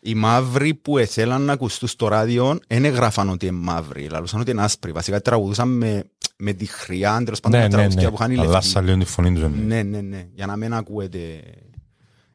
οι 0.00 0.14
μαύροι 0.14 0.74
που 0.74 0.98
ήθελαν 0.98 1.42
να 1.42 1.52
ακουστούν 1.52 1.88
στο 1.88 2.08
ράδιο 2.08 2.58
δεν 2.66 2.84
έγραφαν 2.84 3.28
ότι 3.28 3.46
είναι 3.46 3.56
μαύροι, 3.56 4.08
λαλούσαν 4.08 4.40
ότι 4.40 4.50
είναι 4.50 4.62
άσπροι. 4.62 4.92
Βασικά 4.92 5.20
τραγουδούσαν 5.20 5.68
με, 5.68 6.04
με 6.36 6.52
τη 6.52 6.66
χρειά, 6.66 7.22
τέλος 7.24 7.40
πάντων 7.40 7.60
Ναι, 7.60 7.68
τα 7.68 7.76
ναι, 7.76 7.82
τραγουδιά 7.82 8.02
ναι. 8.02 8.08
που 8.08 8.14
είχαν 8.20 8.30
οι 8.30 8.38
Αλλά 8.38 8.50
λευκοί. 8.50 8.68
σαν 8.68 8.84
λίγο 8.84 8.98
τη 8.98 9.04
φωνή 9.04 9.32
τους. 9.32 9.42
Ναι, 9.66 9.82
ναι, 9.82 10.00
ναι, 10.00 10.26
για 10.34 10.46
να 10.46 10.56
μην 10.56 10.74
ακούεται 10.74 11.40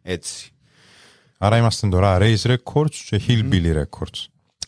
έτσι. 0.02 0.52
Άρα 1.38 1.58
είμαστε 1.58 1.88
τώρα 1.88 2.18
Race 2.22 2.42
Records 2.56 2.96
και 3.10 3.22
Hillbilly 3.28 3.76
Records. 3.76 4.26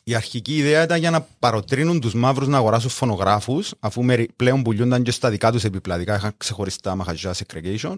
Η 0.10 0.15
αρχική 0.15 0.56
ιδέα 0.58 0.84
ήταν 0.84 1.00
για 1.00 1.10
να 1.10 1.22
παροτρύνουν 1.39 2.00
τους 2.00 2.13
μαύρους 2.13 2.48
να 2.48 2.58
αγοράσουν 2.58 2.89
φωνογράφους, 2.89 3.74
αφού 3.80 4.04
μερι- 4.04 4.32
πλέον 4.36 4.63
πουλούνταν 4.63 5.04
και 5.04 5.12
στα 5.12 5.30
δικά 5.30 5.52
τους 5.52 5.63
επιπλατικά, 5.63 6.15
είχαν 6.15 6.34
ξεχωριστά 6.38 6.95
μαχαζιά 6.95 7.34
segregation, 7.34 7.95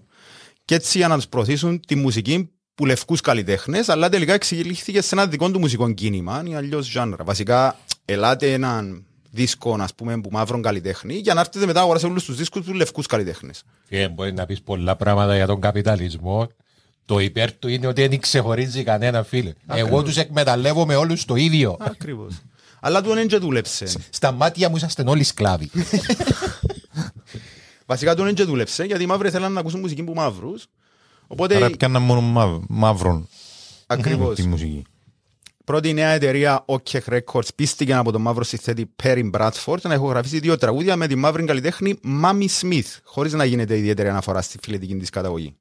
και 0.66 0.76
έτσι 0.76 0.98
για 0.98 1.08
να 1.08 1.16
τους 1.16 1.28
προωθήσουν 1.28 1.80
τη 1.88 1.96
μουσική 1.96 2.50
που 2.76 2.86
λευκούς 2.86 3.22
καλλιτέχνες, 3.22 3.90
αλλά 3.90 4.10
τελικά 4.10 4.34
εξελίχθηκε 4.34 5.02
σε 5.02 5.16
ένα 5.16 5.28
δικό 5.28 5.52
του 5.52 5.60
μουσικό 5.60 5.92
κίνημα 5.92 6.44
ή 6.46 6.56
αλλιώς 6.56 6.94
genre. 6.98 7.16
Βασικά, 7.24 7.78
ελάτε 8.06 8.54
έναν 8.54 9.06
δίσκο, 9.32 9.78
ας 9.80 9.96
πούμε, 9.96 10.22
που 10.22 10.30
μαύρον 10.32 10.62
καλλιτέχνη, 10.62 11.14
για 11.14 11.34
να 11.34 11.40
έρθετε 11.40 11.66
μετά 11.66 11.74
να 11.74 11.82
αγοράσετε 11.82 12.12
όλους 12.12 12.26
τους 12.26 12.36
δίσκους 12.36 12.66
τους 12.66 12.74
λευκούς 12.74 13.06
καλλιτέχνες. 13.06 13.64
Και 13.90 14.08
μπορεί 14.08 14.34
να 14.34 14.46
πεις 14.46 14.62
πολλά 14.62 14.96
πράγματα 14.96 15.36
για 15.36 15.48
τον 15.48 15.62
καπιταλισμό. 15.62 16.48
Το 17.12 17.20
υπέρ 17.20 17.54
του 17.54 17.68
είναι 17.68 17.88
ότι 17.88 18.08
δεν 18.08 18.20
ξεχωρίζει 18.20 18.84
κανένα 18.84 19.24
φίλε. 19.24 19.54
Εγώ 19.68 20.04
τους 20.04 20.18
εκμεταλλεύω 20.18 20.86
με 20.86 20.96
όλους 20.96 21.26
το 21.26 21.36
ίδιο. 21.36 21.78
Ακριβώς. 21.80 22.42
αλλά 22.80 23.02
του 23.02 23.14
δεν 23.14 23.28
και 23.28 23.38
δούλεψε. 23.38 23.86
Στα 24.10 24.32
μάτια 24.32 24.70
μου 24.70 24.76
είσαστε 24.76 25.04
όλοι 25.08 25.24
σκλάβοι. 25.24 25.70
Βασικά 27.86 28.16
του 28.16 28.24
δεν 28.24 28.34
και 28.34 28.44
δούλεψε, 28.44 28.84
γιατί 28.84 29.04
οι 29.04 29.06
μαύροι 29.06 29.30
θέλαν 29.30 29.52
να 29.52 29.60
ακούσουν 29.60 29.80
μουσική 29.80 30.04
που 30.04 30.14
μαύρους. 30.14 30.66
Οπότε 31.28 31.56
Άρα 31.56 31.70
πιάνναν 31.70 32.02
μόνο 32.02 32.22
μαύ- 32.22 32.62
μαύρον 32.70 33.28
ακριβώς. 33.88 34.36
τη 34.42 34.48
μουσική. 34.48 34.84
Πρώτη 35.66 35.90
η 35.90 35.94
νέα 35.94 36.10
εταιρεία 36.10 36.66
OK 36.66 37.00
Records 37.10 37.48
πίστηκε 37.56 37.94
από 37.94 38.12
τον 38.12 38.22
μαύρο 38.22 38.44
συνθέτη 38.44 38.92
Perry 39.04 39.30
Bradford 39.32 39.82
να 39.82 39.94
ηχογραφήσει 39.94 40.40
δύο 40.40 40.58
τραγούδια 40.58 40.96
με 40.96 41.08
τη 41.08 41.16
μαύρη 41.16 41.44
καλλιτέχνη 41.44 42.00
Mami 42.24 42.46
Smith, 42.62 42.98
χωρίς 43.04 43.34
να 43.34 43.46
γίνεται 43.46 43.78
ιδιαίτερη 43.78 44.10
αναφορά 44.10 44.42
στη 44.42 44.58
φιλετική 44.62 44.96
της 44.96 45.10
καταγωγή. 45.10 45.56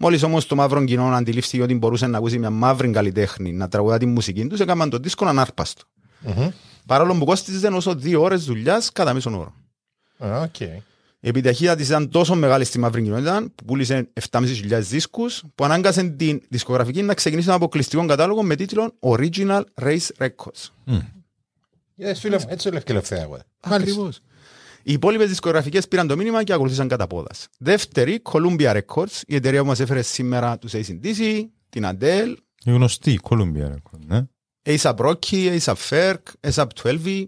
Μόλις 0.00 0.22
όμως 0.22 0.46
το 0.46 0.54
μαύρο 0.54 0.84
κοινό 0.84 1.04
αντιλήφθηκε 1.04 1.62
ότι 1.62 1.74
μπορούσε 1.74 2.06
να 2.06 2.18
ακούσει 2.18 2.38
μια 2.38 2.50
μαύρη 2.50 2.90
καλλιτέχνη 2.90 3.52
να 3.52 3.68
τραγουδά 3.68 3.98
τη 3.98 4.06
μουσική 4.06 4.46
τους, 4.46 4.60
έκαναν 4.60 4.90
τον 4.90 5.02
δίσκο 5.02 5.26
ανάρπαστο. 5.26 5.82
Παρόλο 6.86 7.14
που 7.14 7.24
κόστιζε 7.24 7.66
όσο 7.68 7.94
δύο 7.94 8.22
ώρες 8.22 8.44
δουλειάς 8.44 8.92
κατά 8.92 9.14
μέσον 9.14 9.34
όρο. 9.34 9.54
Οκ. 10.18 10.60
Η 11.20 11.28
επιτυχία 11.28 11.74
της 11.74 11.86
ήταν 11.86 12.10
τόσο 12.10 12.34
μεγάλη 12.34 12.64
στη 12.64 12.78
μαύρη 12.78 13.02
κοινότητα 13.02 13.52
που 13.54 13.64
πούλησε 13.64 14.08
7.500 14.30 14.44
δίσκους 14.80 15.42
που 15.54 15.64
ανάγκασε 15.64 16.02
την 16.02 16.42
δισκογραφική 16.48 17.02
να 17.02 17.14
ξεκινήσει 17.14 17.48
ένα 17.48 17.56
αποκλειστικό 17.56 18.06
κατάλογο 18.06 18.42
με 18.42 18.54
τίτλο 18.54 18.94
Original 19.00 19.62
Race 19.82 20.06
Records. 20.18 20.94
Είδες 21.94 22.20
φίλε 22.20 22.36
μου, 22.38 22.44
έτσι 22.48 22.70
λέω 22.70 22.80
και 22.80 22.92
ελευθερία 22.92 23.24
εγώ. 23.24 23.38
Ακριβώς. 23.60 24.20
Οι 24.88 24.92
υπόλοιπες 24.92 25.28
δισκογραφικές 25.28 25.88
πήραν 25.88 26.06
το 26.06 26.16
μήνυμα 26.16 26.42
και 26.44 26.52
ακολουθήσαν 26.52 26.88
κατά 26.88 27.06
πόδα. 27.06 27.30
Δεύτερη, 27.58 28.22
Columbia 28.32 28.80
Records, 28.80 29.20
η 29.26 29.34
εταιρεία 29.34 29.60
που 29.60 29.66
μας 29.66 29.80
έφερε 29.80 30.02
σήμερα 30.02 30.58
τους 30.58 30.72
ACDC, 30.74 31.44
την 31.68 31.84
Adele, 31.86 32.34
Η 32.64 32.70
γνωστή 32.72 33.20
Columbia 33.22 33.66
Records, 33.66 34.00
ναι. 34.06 34.22
ASAP 34.66 34.94
Rocky, 34.96 35.58
ASAP 35.58 35.74
Ferg, 35.90 36.16
ASAP 36.50 36.66
12, 36.82 37.24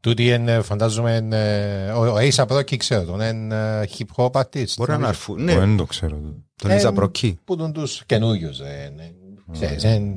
Τούτη 0.00 0.26
είναι, 0.26 0.62
φαντάζομαι, 0.62 1.28
ε, 1.30 1.90
ο 1.90 2.12
ο 2.12 2.16
A$AP 2.16 2.46
Rocky 2.58 2.76
ξέρω 2.76 3.04
τον, 3.04 3.20
είναι 3.20 3.80
ε, 3.80 3.84
hip 3.98 4.06
hop 4.16 4.30
artist. 4.30 4.74
Μπορεί 4.76 4.90
να 4.90 4.98
νομίζω. 4.98 5.08
αρφούν. 5.08 5.48
Εγώ 5.48 5.58
Ναι, 5.60 5.66
Δεν 5.66 5.76
το 5.76 5.84
ξέρω. 5.84 6.20
τον 6.56 6.70
Ε, 6.70 6.74
Λίζα 6.74 6.92
Προκή. 6.92 7.38
Που 7.44 7.56
τον 7.56 7.72
τους 7.72 8.02
καινούριους. 8.06 8.60
ε, 8.60 8.92
ναι. 8.96 9.10
Ξέρεις, 9.52 9.84
ε, 9.84 10.16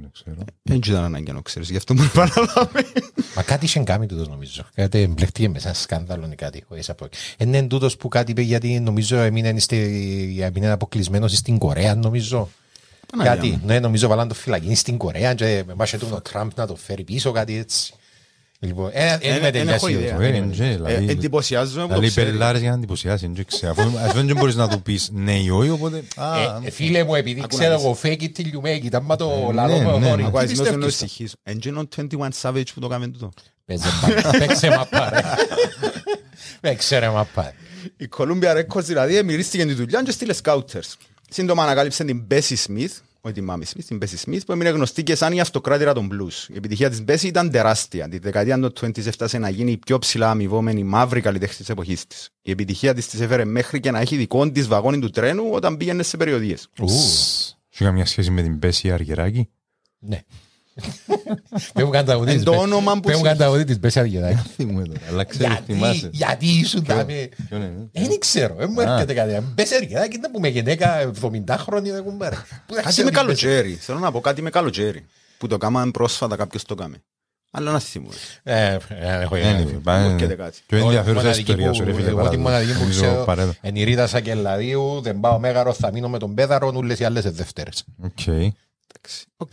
Δεν 0.00 0.10
ξέρω. 0.12 0.36
Δεν 0.62 0.76
ήταν 0.76 1.04
ανάγκη 1.04 1.32
να 1.32 1.40
ξέρεις, 1.40 1.70
γι' 1.70 1.76
αυτό 1.76 1.94
μου 1.94 2.02
επαναλάβει. 2.02 2.84
Μα 3.36 3.42
κάτι 3.42 3.64
είχε 3.64 3.80
κάνει 3.80 4.06
τούτος 4.06 4.28
νομίζω. 4.28 4.62
Κάτι 4.74 4.98
εμπλεχτήκε 5.00 5.48
μέσα 5.48 5.74
σε 5.74 5.82
σκάνδαλο 5.82 6.28
ή 6.32 6.34
κάτι. 6.34 6.64
ο 6.68 6.74
A$AP 6.86 7.04
Rocky. 7.04 7.08
Είναι 7.38 7.56
εν 7.58 7.68
τούτος 7.68 7.96
που 7.96 8.08
κάτι 8.08 8.30
είπε 8.30 8.40
γιατί 8.42 8.80
νομίζω 8.80 9.16
έμεινε, 9.16 9.58
στη- 9.58 10.38
έμεινε 10.40 10.70
αποκλεισμένος 10.70 11.36
στην 11.36 11.58
Κορέα 11.58 11.94
νομίζω. 11.94 12.48
Παναγία 13.10 13.34
Κάτι, 13.34 13.48
μου. 13.50 13.60
ναι, 13.66 13.80
νομίζω 13.80 14.08
βάλαν 14.08 14.28
το 14.28 14.34
φυλακή 14.34 14.74
στην 14.74 14.96
Κορέα 14.96 15.34
και 15.34 15.64
μάσε 15.76 15.98
του 15.98 16.08
ο 16.12 16.20
Τραμπ 16.20 16.50
να 16.54 16.66
το 16.66 16.76
φέρει 16.76 17.04
πίσω, 17.04 17.30
κάτι 17.30 17.56
έτσι. 17.56 17.94
Λοιπόν, 18.62 18.90
ε, 18.92 19.04
ε, 19.04 19.18
Ε, 19.20 19.36
είμαι 19.36 19.50
δεν 19.50 19.68
έχω 19.68 19.86
τελειώσει. 19.86 19.92
ιδέα. 20.04 20.16
Δεν 20.18 20.34
είναι, 20.34 20.54
και, 20.54 20.64
Ε, 20.64 20.74
δηλαδή- 20.74 21.08
Εντυπωσιάζομαι 21.10 21.82
που 21.82 21.88
το 21.88 21.94
Δηλαδή 21.94 22.08
ξέρει. 22.08 22.30
πελάρες 22.30 22.60
για 22.60 22.70
να 22.70 22.76
εντυπωσιάσεις, 22.76 23.28
δεν 23.32 23.44
ξέρω. 23.46 23.72
Αφού 23.78 23.98
αφού 23.98 24.26
δεν 24.26 24.36
μπορείς 24.36 24.54
να 24.54 24.68
του 24.68 24.82
πεις 24.82 25.08
ναι 25.12 25.32
ή 25.40 25.50
όχι, 25.50 25.70
οπότε... 25.70 26.02
α, 26.16 26.36
Ε, 26.64 26.70
Φίλε 26.70 27.04
μου, 27.04 27.14
επειδή 27.14 27.40
Ακού 27.44 27.56
ξέρω 27.56 27.74
να 27.74 27.80
εγώ 27.80 27.98
fake 28.02 28.20
it 28.20 28.28
till 28.36 28.44
you 28.44 28.66
make 28.66 28.84
it, 28.84 28.92
άμα 28.92 29.16
το 29.16 29.28
ναι, 29.46 29.52
λαλό 29.52 29.76
με 29.78 29.98
ναι. 29.98 30.06
οχώρι, 30.06 30.24
Ακούω, 30.24 30.40
τι 30.40 30.44
ας 30.46 30.52
νιώσω 30.52 30.62
να 30.76 30.84
πιστεύεις. 30.86 30.94
ησυχήσω. 30.94 31.34
Εν 31.42 31.58
γίνον 31.60 31.88
21 31.96 32.28
Savage 32.42 32.62
που 32.74 32.80
το 32.80 32.88
κάνουμε 32.88 33.08
τούτο. 33.10 33.30
Παίζε 33.64 33.88
μπάλα, 34.02 34.30
Παίξε 34.46 34.68
μαπά 34.68 35.10
ρε. 35.12 35.20
Παίξε 36.60 36.98
ρε 36.98 37.08
μαπά. 37.08 37.52
Η 37.96 38.08
Columbia 38.16 38.56
Records 38.56 38.82
δηλαδή 38.84 39.22
μυρίστηκε 39.22 39.66
τη 39.66 39.72
δουλειά 39.72 40.02
και 40.02 40.10
στείλε 40.10 40.34
scouters. 40.42 40.92
Σύντομα 41.30 41.62
ανακάλυψε 41.62 42.04
την 42.04 42.22
Bessie 42.30 42.56
Smith, 42.66 42.94
όχι 43.20 43.34
την 43.34 43.44
Μάμι 43.44 43.64
Smith, 43.68 43.84
την 43.86 43.98
Bessie 44.02 44.28
Smith, 44.28 44.40
που 44.46 44.52
έμεινε 44.52 44.70
γνωστή 44.70 45.02
και 45.02 45.14
σαν 45.14 45.32
η 45.32 45.40
αυτοκράτηρα 45.40 45.92
των 45.92 46.08
blues. 46.12 46.48
Η 46.48 46.56
επιτυχία 46.56 46.90
της 46.90 47.04
Bessie 47.06 47.24
ήταν 47.24 47.50
τεράστια. 47.50 48.08
Τη 48.08 48.18
δεκαετία 48.18 48.58
των 48.58 48.72
20 48.80 49.06
έφτασε 49.06 49.38
να 49.38 49.48
γίνει 49.48 49.70
η 49.70 49.76
πιο 49.76 49.98
ψηλά 49.98 50.30
αμοιβόμενη 50.30 50.84
μαύρη 50.84 51.20
καλλιτέχνη 51.20 51.56
της 51.56 51.68
εποχής 51.68 52.06
της. 52.06 52.30
Η 52.42 52.50
επιτυχία 52.50 52.94
της 52.94 53.08
της 53.08 53.20
έφερε 53.20 53.44
μέχρι 53.44 53.80
και 53.80 53.90
να 53.90 53.98
έχει 54.00 54.16
δικό 54.16 54.50
της 54.50 54.66
βαγόνι 54.66 54.98
του 54.98 55.10
τρένου 55.10 55.48
όταν 55.52 55.76
πήγαινε 55.76 56.02
σε 56.02 56.16
περιοδίες. 56.16 56.68
Έχει 57.72 57.84
καμιά 57.84 58.06
σχέση 58.06 58.30
με 58.30 58.42
την 58.42 58.58
Πέση 58.58 58.90
Αργυράκη. 58.90 59.48
Ναι. 59.98 60.20
Πέμουν 61.74 61.92
καταγωγή 61.92 62.30
Εν 62.30 62.36
της 62.36 62.44
το 62.44 62.50
Μπέ- 62.50 62.60
όνομα 62.60 62.92
που 62.94 63.00
Πέμουν 63.00 63.18
σου- 63.18 63.26
καταγωγή 63.26 63.64
της 63.64 63.78
Μπέση 63.80 63.98
Αργυράκη. 64.00 64.42
Θυμούμαι 64.56 64.82
τώρα, 64.84 65.00
αλλά 65.08 65.24
ξέρεις, 65.24 65.46
Γιατί, 65.52 65.72
θυμάσαι. 65.72 66.08
γιατί 66.12 66.46
ήσουν 66.46 66.84
δάμε. 66.84 67.28
Ποιον 67.48 67.60
είναι, 67.62 67.88
ε; 67.92 68.06
Δεν 68.06 68.18
ξέρω, 68.18 68.54
δεν 68.54 68.68
μου 68.72 68.80
Α. 68.80 68.92
έρχεται 68.92 69.14
κάτι. 69.14 69.42
Μπέση 69.54 69.74
Αργυράκη 69.74 70.16
είναι 70.16 70.28
που 70.28 70.40
με 70.40 70.48
γυναίκα 70.48 71.12
70 71.22 71.56
χρόνια 71.58 71.92
δεν 71.92 72.02
κουμπάρε. 72.02 72.34
Πού 72.66 72.74
θα 72.74 72.80
Κάτι 72.82 72.88
ξέρω 72.88 73.08
με 73.08 73.12
την 73.14 73.26
Μπέση- 73.26 73.44
καλοτζέρι. 73.44 73.74
Θέλω 73.74 73.98
να 73.98 74.10
πω 74.12 74.20
κάτι 74.20 74.42
με 74.42 74.50
καλοτζέρι. 74.50 75.06
Που 75.38 75.46
το 75.46 75.56
κάμαμε 75.56 75.90
πρόσφατα 75.90 76.36
κάποιος 76.36 76.64
το 76.64 76.74
κάμε. 76.74 77.02
Αλλά 77.52 77.70
να 77.72 77.78
θυμούμε. 77.78 78.14
Ε, 78.42 78.64
ε, 78.72 78.78
έχω 79.20 79.34
Δεν 79.36 79.48
είναι, 79.50 79.60
ιδέα. 79.60 79.80
πάνε- 79.82 80.12
Έρχεται 80.12 80.34
κάτι. 80.34 80.58
Πιο 80.66 80.76
Εγώ 80.78 80.86
ενδιαφέρουσα 80.86 81.20
μοναδική 81.22 81.50
ιστορία 81.50 81.68
που- 81.68 81.74
σου 81.74 81.84
ρε 81.84 81.92
φίλε. 81.92 82.02
Εγώ 82.08 82.10
τη 82.10 82.16
παράδειγμα. 82.16 82.50
μοναδική 82.50 82.72
που 82.72 82.78
Νομίζω 82.78 83.00
ξέρω 83.02 83.24
παρέδω. 83.24 83.52
εν 83.60 83.74
η 83.76 83.84
Ρίτα 83.84 84.06
Σακελαδίου, 84.06 85.00
δεν 85.00 85.20
πάω 85.20 85.38
μέγαρο, 85.38 85.72
θα 85.72 85.92
μείνω 85.92 86.08
με 86.08 86.18
τον 86.18 86.34
Πέδαρο, 86.34 86.72
όλες 86.74 86.98
οι 86.98 87.04
άλλες 87.04 87.24
Δευτέρες. 87.30 87.84
Οκ. 88.02 88.18
Οκ. 89.36 89.52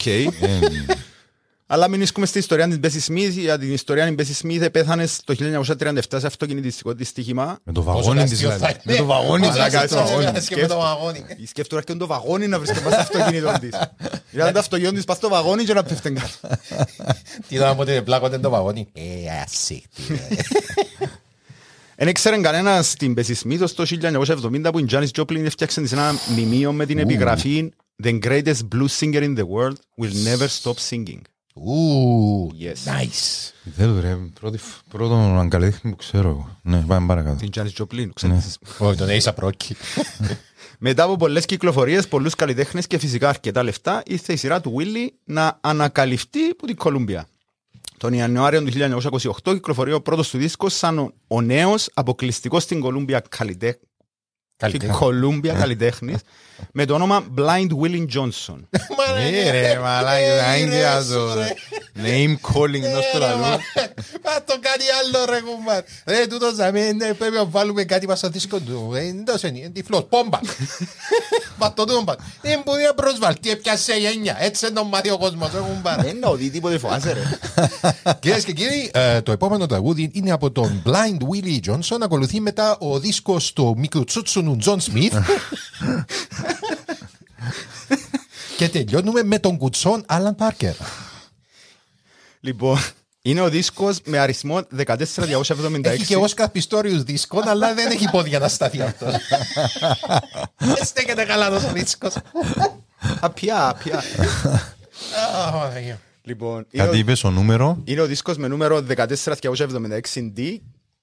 Ε, 1.70 1.74
Αλλά 1.74 1.88
μεινίσκουμε 1.88 2.26
στην 2.26 2.40
ιστορία 2.40 2.68
της 2.68 2.80
Bessie 2.82 3.12
Smith. 3.12 3.32
Για 3.32 3.58
την 3.58 3.74
ιστορία 3.74 4.16
της 4.16 4.42
Bessie 4.44 4.48
Smith 4.48 4.68
πέθανε 4.72 5.08
το 5.24 5.36
1937 5.78 6.00
σε 6.18 6.28
αυτοκινητιστικό 6.28 6.96
δυστύχημα. 6.96 7.60
Με 7.64 7.74
το 7.74 7.84
βαγόνι 7.84 8.24
της 8.24 8.40
δηλαδή. 8.40 8.66
Με 8.84 8.96
το 8.96 9.06
βαγόνι 9.06 9.48
της. 9.48 9.58
Μαλάκα, 9.58 9.82
με 9.82 9.88
το 9.88 9.96
βαγόνι. 9.96 10.26
έτσι. 10.36 10.54
Και 10.54 10.62
με 10.62 10.68
το 10.68 10.78
βαγόνι. 10.78 11.26
Σκέφτομαι 11.48 11.82
και 11.82 11.94
το 11.94 12.08
βαγόνι 12.08 12.48
να 12.48 12.60
βρίσκεται 12.60 12.90
μέσα 12.90 13.04
στο 13.04 13.18
αυτοκίνητο 13.18 13.54
της. 13.60 13.70
Ήταν 14.36 14.54
το 14.54 14.60
αυτοκίνητο 14.60 14.96
της 14.96 15.04
πας 15.04 15.18
στο 15.18 15.30
βαγόνι 15.30 15.64
και 15.64 15.74
να 15.74 15.84
πέφτει 15.84 16.12
κάτω. 16.12 16.58
Τι 17.48 17.56
είδαμε 17.56 17.82
ότι 17.82 18.02
πλάκονται 18.02 18.38
το 18.38 18.50
βαγόνι. 18.50 18.88
Ε, 18.94 19.02
ασύχτη. 19.44 20.02
Δεν 22.00 22.08
ήξερε 22.08 22.38
κανένας 22.38 22.94
την 22.94 23.14
Bessie 23.18 23.36
Smith 23.44 23.60
ως 23.62 23.74
το 23.74 23.86
1970 24.02 24.70
που 24.72 24.80
η 24.80 24.86
Janis 24.92 25.08
Joplin 25.20 25.44
έφτιαξε 25.46 25.82
της 25.82 25.92
ένα 25.92 26.14
μνημείο 26.30 26.72
με 26.72 26.86
την 26.86 27.00
επιγραφή 27.00 27.72
The 28.04 28.20
greatest 28.20 28.70
blues 28.70 28.94
singer 28.94 29.24
in 29.24 29.34
the 29.34 29.46
world 29.46 29.80
will 29.98 30.14
never 30.14 30.48
stop 30.48 30.78
singing. 30.90 31.22
Ου, 31.66 32.50
Yes. 32.60 32.92
nice. 32.92 33.52
Δεν 33.64 34.00
ρε, 34.00 34.18
πρώτη 34.40 34.58
φ- 34.58 34.82
πρώτον 34.90 35.40
αγκαλίδι 35.40 35.78
που 35.82 35.96
ξέρω 35.96 36.30
εγώ. 36.30 36.58
Ναι, 36.62 36.84
πάμε 36.88 37.08
παρακάτω. 37.08 37.36
Την 37.36 37.50
Janis 37.56 37.82
Joplin, 37.84 38.08
ξέρεις. 38.14 38.58
Όχι, 38.78 38.98
τον 38.98 39.08
Ace 39.10 39.32
Πρόκη. 39.36 39.76
Μετά 40.80 41.04
από 41.04 41.16
πολλές 41.16 41.46
κυκλοφορίες, 41.46 42.08
πολλούς 42.08 42.36
καλλιτέχνες 42.36 42.88
και 42.88 42.98
φυσικά 42.98 43.30
αρκετά 43.30 43.64
λεφτά, 43.64 44.04
ήρθε 44.06 44.34
η 44.34 44.36
σειρά 44.36 44.62
του 44.62 44.76
Willy 44.80 45.08
να 45.24 45.58
ανακαλυφθεί 45.62 46.40
από 46.52 46.66
την 46.68 46.76
Κολούμπια. 46.76 47.28
Τον 47.98 48.14
Ιανουάριο 48.14 48.64
του 48.64 48.72
1928 49.44 49.54
κυκλοφορεί 49.54 49.94
ο 49.94 50.02
πρώτος 50.02 50.30
του 50.30 50.38
δίσκος 50.38 50.74
σαν 50.76 51.00
ο, 51.00 51.12
ο 51.28 51.42
νέος 51.42 51.90
αποκλειστικός 51.94 52.64
στην 52.64 52.80
Κολούμπια 52.80 53.22
καλλιτέ... 54.58 54.88
Columbia 54.88 55.54
καλλιτέχνης 55.54 56.20
με 56.72 56.86
το 56.86 56.94
όνομα 56.94 57.26
Blind 57.38 57.70
Willie 57.82 58.06
Johnson. 58.16 58.60
Ε, 59.20 59.52
ρε, 59.52 59.80
μαλάκα, 59.80 60.46
άγκια 60.48 61.04
το. 61.04 61.34
Name 62.04 62.36
calling, 62.52 62.82
δώσ' 62.94 63.12
το 63.14 63.20
λαλό. 63.20 63.42
Μα 64.24 64.44
το 64.46 64.60
κάνει 64.60 64.84
άλλο 65.00 65.26
ρε 65.30 65.40
κουμπάρ. 65.42 65.84
Ρε 66.06 66.28
τούτος 66.28 66.54
ζαμε, 66.56 66.92
ναι, 66.92 67.14
πρέπει 67.14 67.36
να 67.36 67.46
βάλουμε 67.46 67.84
κάτι 67.84 68.08
μας 68.08 68.18
στο 68.18 68.30
δίσκο 68.30 68.60
του. 68.60 68.92
Ε, 68.96 69.04
Είναι 69.04 69.24
τόσο 69.24 69.48
είναι, 69.48 69.58
είναι 69.58 69.70
τυφλός, 69.70 70.06
πόμπα. 70.10 70.40
Μα 71.60 71.74
το 71.74 71.86
τούμπα. 71.86 72.14
Δεν 72.42 72.62
μπορεί 72.66 72.84
να 72.84 72.94
προσβαλτεί, 72.94 73.50
έπιασε 73.50 73.94
γένια. 73.94 74.38
Έτσι 74.40 74.66
δεν 74.66 74.76
τον 74.76 74.88
μάθει 74.88 75.10
ο 75.10 75.18
κόσμος, 75.18 75.52
ρε 75.54 75.60
κουμπάρ. 75.60 76.02
Δεν 76.02 76.20
να 76.20 76.28
οδεί 76.28 76.50
τίποτε 76.50 76.78
φοβάσαι 76.78 77.14
ρε. 77.14 77.24
Κυρίες 78.20 78.44
και 78.44 78.54
κύριοι, 78.54 78.92
ε, 78.94 79.22
το 79.22 79.32
επόμενο 79.32 79.66
τραγούδι 79.66 80.10
είναι 80.14 80.32
από 80.32 80.52
τον 80.52 80.84
Blind 80.86 81.18
Willie 81.18 81.60
Johnson. 81.70 81.98
Ακολουθεί 82.02 82.40
μετά 82.40 82.78
ο 82.80 83.00
δίσκος 83.00 83.54
του 83.54 83.76
Μικουτσούτσουνου 83.78 84.58
Τζον 84.58 84.80
Σμιθ. 84.80 85.16
και 88.58 88.70
τελειώνουμε 88.70 89.24
με 89.24 89.40
τον 89.40 89.58
κουτσόν 89.58 90.04
Άλαν 90.08 90.36
Πάρκερ. 90.36 90.74
Λοιπόν, 92.40 92.78
είναι 93.30 93.42
ο 93.42 93.50
δίσκος 93.50 94.00
με 94.06 94.18
αριθμό 94.20 94.62
14276. 94.78 95.84
Έχει 95.84 96.06
και 96.06 96.16
Όσκαρ 96.16 96.50
Πιστόριους 96.50 97.04
δίσκων, 97.04 97.48
αλλά 97.48 97.74
δεν 97.74 97.92
έχει 97.92 98.10
πόδια 98.12 98.40
να 98.40 98.48
σταθεί 98.48 98.82
αυτός. 98.82 99.14
Δεν 100.58 100.86
στέκεται 100.86 101.24
καλά 101.24 101.50
τόσο 101.50 101.72
δίσκος. 101.74 102.14
Απιά, 103.20 103.70
απιά. 103.70 104.04
Α, 105.48 105.52
Παναγία. 105.52 106.00
Λοιπόν, 106.22 106.66
είναι 106.72 106.84
Κάτι 106.84 106.96
ο- 106.96 107.00
είπες 107.00 107.24
ο 107.24 107.30
νούμερο; 107.32 107.82
Είναι 107.84 108.02
ο 108.02 108.06
δίσκος 108.06 108.38
με 108.38 108.48
νούμερο 108.48 108.84
14276D. 108.88 110.58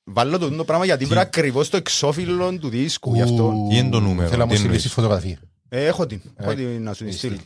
Βάλω 0.05 0.39
το 0.39 0.49
τούτο 0.49 0.65
πράγμα 0.65 0.85
γιατί 0.85 1.05
βρω 1.05 1.21
ακριβώς 1.21 1.69
το 1.69 1.77
εξώφυλλο 1.77 2.59
του 2.59 2.69
δίσκου. 2.69 3.15
Γι' 3.15 3.23
αυτό. 3.23 3.67
Τι 3.71 3.77
είναι 3.77 3.91
το 3.91 4.01
νούμερο, 4.01 4.29
Θέλω 4.29 4.39
να 4.41 4.45
μου 4.47 4.51
τι 4.51 4.57
στείλεις 4.57 4.65
εννοείς; 4.65 4.83
τη 4.83 4.89
φωτογραφία. 4.89 5.39
Ε, 5.69 5.87
έχω 5.87 6.07
την. 6.07 6.21
Έχω 6.37 6.55
την 6.55 6.83
να 6.83 6.93
σου 6.95 7.05
τη 7.05 7.13
στείλω. 7.13 7.37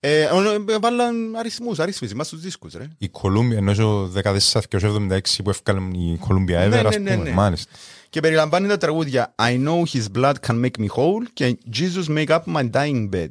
Ε, 0.00 0.20
ε, 0.20 0.26
ε, 0.68 0.78
Βάλαν 0.80 1.36
αριθμούς, 1.36 1.78
αριθμούς, 1.78 2.12
μας 2.12 2.26
στους 2.26 2.40
δίσκους 2.40 2.72
ρε. 2.72 2.88
Η 2.98 3.08
Columbia, 3.08 3.56
εν 3.56 3.87
ο 3.87 4.02
ο 4.02 4.10
1476 4.14 5.42
που 5.44 5.50
έφκαλε 5.50 5.80
η 5.92 6.16
Columbia 6.16 6.58
Ναι, 6.58 6.66
Ever, 6.66 6.82
ναι, 6.82 6.88
ας 6.88 6.98
ναι, 6.98 7.10
πούμε. 7.14 7.28
ναι. 7.28 7.30
Μάλιστα. 7.34 7.70
Και 8.10 8.20
περιλαμβάνει 8.20 8.68
τα 8.68 8.76
τραγούδια 8.76 9.34
I 9.38 9.64
know 9.66 9.82
his 9.92 10.04
blood 10.16 10.34
can 10.46 10.64
make 10.64 10.78
me 10.80 10.86
whole 10.96 11.24
και 11.32 11.58
Jesus 11.76 12.16
make 12.16 12.26
up 12.28 12.40
my 12.54 12.70
dying 12.70 13.08
bed. 13.12 13.28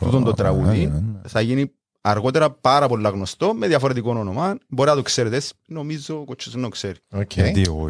Τούτον 0.00 0.24
το 0.24 0.32
τραγούδι 0.32 0.86
ναι, 0.86 0.98
ναι. 0.98 1.28
θα 1.28 1.40
γίνει 1.40 1.72
αργότερα 2.00 2.50
πάρα 2.50 2.88
πολλά 2.88 3.08
γνωστό 3.08 3.54
με 3.54 3.66
διαφορετικό 3.66 4.10
όνομα. 4.10 4.58
Μπορεί 4.68 4.88
να 4.90 4.96
το 4.96 5.02
ξέρετε, 5.02 5.42
νομίζω 5.66 6.20
ο 6.20 6.24
κοτσός 6.24 6.52
δεν 6.52 6.62
το 6.62 6.68
ξέρει. 6.68 6.98
Οκ. 7.12 7.32
Γιατί 7.34 7.62
εγώ. 7.66 7.88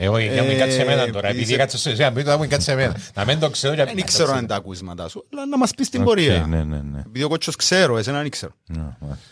Εγώ 0.00 0.18
για 0.18 0.42
μην 0.42 0.58
κάτσε 0.58 0.80
εμένα 0.82 1.10
τώρα, 1.10 1.28
επειδή 1.28 1.42
είσαι- 1.42 1.56
κάτσε 1.56 1.78
σε 1.78 1.90
εσένα, 1.90 2.10
μην 2.10 2.24
το 2.24 2.38
μην 2.38 2.48
κάτσε 2.48 2.72
εμένα. 2.72 2.96
Να 3.14 3.24
μην 3.24 3.38
το 3.38 3.50
ξέρω 3.50 3.74
για 3.74 3.84
Δεν 3.84 3.94
μην 3.94 4.04
ξέρω 4.04 4.24
κάτσε 4.26 4.40
αν 4.40 4.46
τα 4.46 4.54
ακούσματα 4.54 5.08
σου, 5.08 5.24
αλλά 5.32 5.46
να 5.46 5.58
μας 5.58 5.70
πεις 5.74 5.88
την 5.88 6.00
Οκ, 6.00 6.06
πορεία. 6.06 6.46
Ναι, 6.48 6.62
ναι, 6.62 6.80
ναι. 6.92 6.98
Επειδή 7.06 7.24
ο 7.24 7.28
κότσος 7.28 7.56
ξέρω, 7.56 7.98
εσένα 7.98 8.20
δεν 8.20 8.30
ξέρω. 8.30 8.52
Ναι, 8.66 8.78
μάλιστα. 9.00 9.22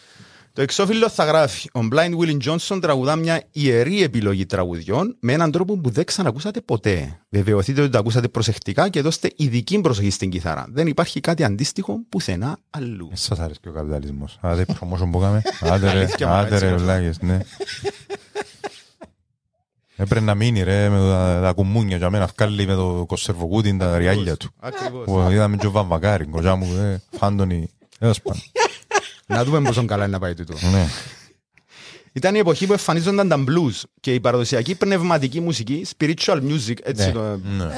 Το 0.53 0.63
εξώφυλλο 0.63 1.09
θα 1.09 1.25
γράφει 1.25 1.69
Ο 1.73 1.81
Blind 1.93 2.13
Willie 2.19 2.37
Johnson 2.49 2.79
τραγουδά 2.81 3.17
μια 3.17 3.43
ιερή 3.53 4.03
επιλογή 4.03 4.47
τραγουδιών 4.47 5.17
με 5.21 5.33
έναν 5.33 5.51
τρόπο 5.51 5.77
που 5.79 5.91
δεν 5.91 6.05
ξανακούσατε 6.05 6.61
ποτέ. 6.61 7.19
Βεβαιωθείτε 7.29 7.81
ότι 7.81 7.91
το 7.91 7.99
ακούσατε 7.99 8.29
προσεκτικά 8.29 8.89
και 8.89 9.01
δώστε 9.01 9.31
ειδική 9.37 9.81
προσοχή 9.81 10.11
στην 10.11 10.31
κιθάρα. 10.31 10.67
Δεν 10.69 10.87
υπάρχει 10.87 11.21
κάτι 11.21 11.45
αντίστοιχο 11.45 11.99
πουθενά 12.09 12.59
αλλού. 12.71 13.07
Δεν 13.09 13.17
σας 13.17 13.39
αρέσει 13.39 13.59
και 13.63 13.69
ο 13.69 13.73
καπιταλισμός. 13.73 14.39
Άντε, 14.41 14.65
promotion 14.81 15.09
που 15.11 15.19
έκαμε. 15.19 15.43
Άντε 15.61 15.93
ρε, 15.93 15.99
Αλήθεια, 15.99 16.27
μα, 16.27 16.39
άντε 16.39 16.55
έτσι 16.55 16.65
ρε, 16.67 16.71
είναι. 16.71 16.81
βλάκες, 16.83 17.21
ναι. 17.21 17.39
Έπρεπε 19.97 20.25
να 20.25 20.35
μείνει 20.35 20.63
ρε 20.63 20.89
με 20.89 20.99
τα, 20.99 21.41
τα 21.43 21.53
κουμούνια 21.53 21.97
για 21.97 22.11
μένα 22.11 22.29
βγάλει 22.37 22.67
με 22.67 22.75
το 22.75 23.05
κοσερβοκούτι 23.09 23.77
τα 23.77 23.99
ριάλια 23.99 24.37
του. 24.37 24.51
Ακριβώς. 24.61 25.05
Που 25.05 25.29
Είδαμε 25.31 25.57
και 25.57 25.67
ο 25.67 25.71
Βαμβακάρη, 25.71 26.25
κοζά 26.27 26.57
μου, 26.57 26.77
ε, 26.77 27.03
φάντονι. 27.19 27.71
Έως 27.99 28.23
πάνω. 28.23 28.41
Να 29.27 29.45
δούμε 29.45 29.61
πόσο 29.61 29.85
καλά 29.85 30.05
είναι 30.05 30.13
να 30.13 30.19
πάει 30.19 30.35
τούτο. 30.35 30.55
Ναι. 32.17 32.29
Ήταν 32.29 32.35
η 32.35 32.39
εποχή 32.39 32.67
που 32.67 32.73
εμφανίζονταν 32.73 33.29
τα 33.29 33.45
blues 33.49 33.83
και 34.01 34.15
η 34.15 34.21
παραδοσιακή 34.21 34.75
πνευματική 34.75 35.41
μουσική, 35.41 35.87
spiritual 35.97 36.37
music, 36.37 36.75
έτσι 36.83 37.07
Ναι. 37.07 37.13
το, 37.13 37.21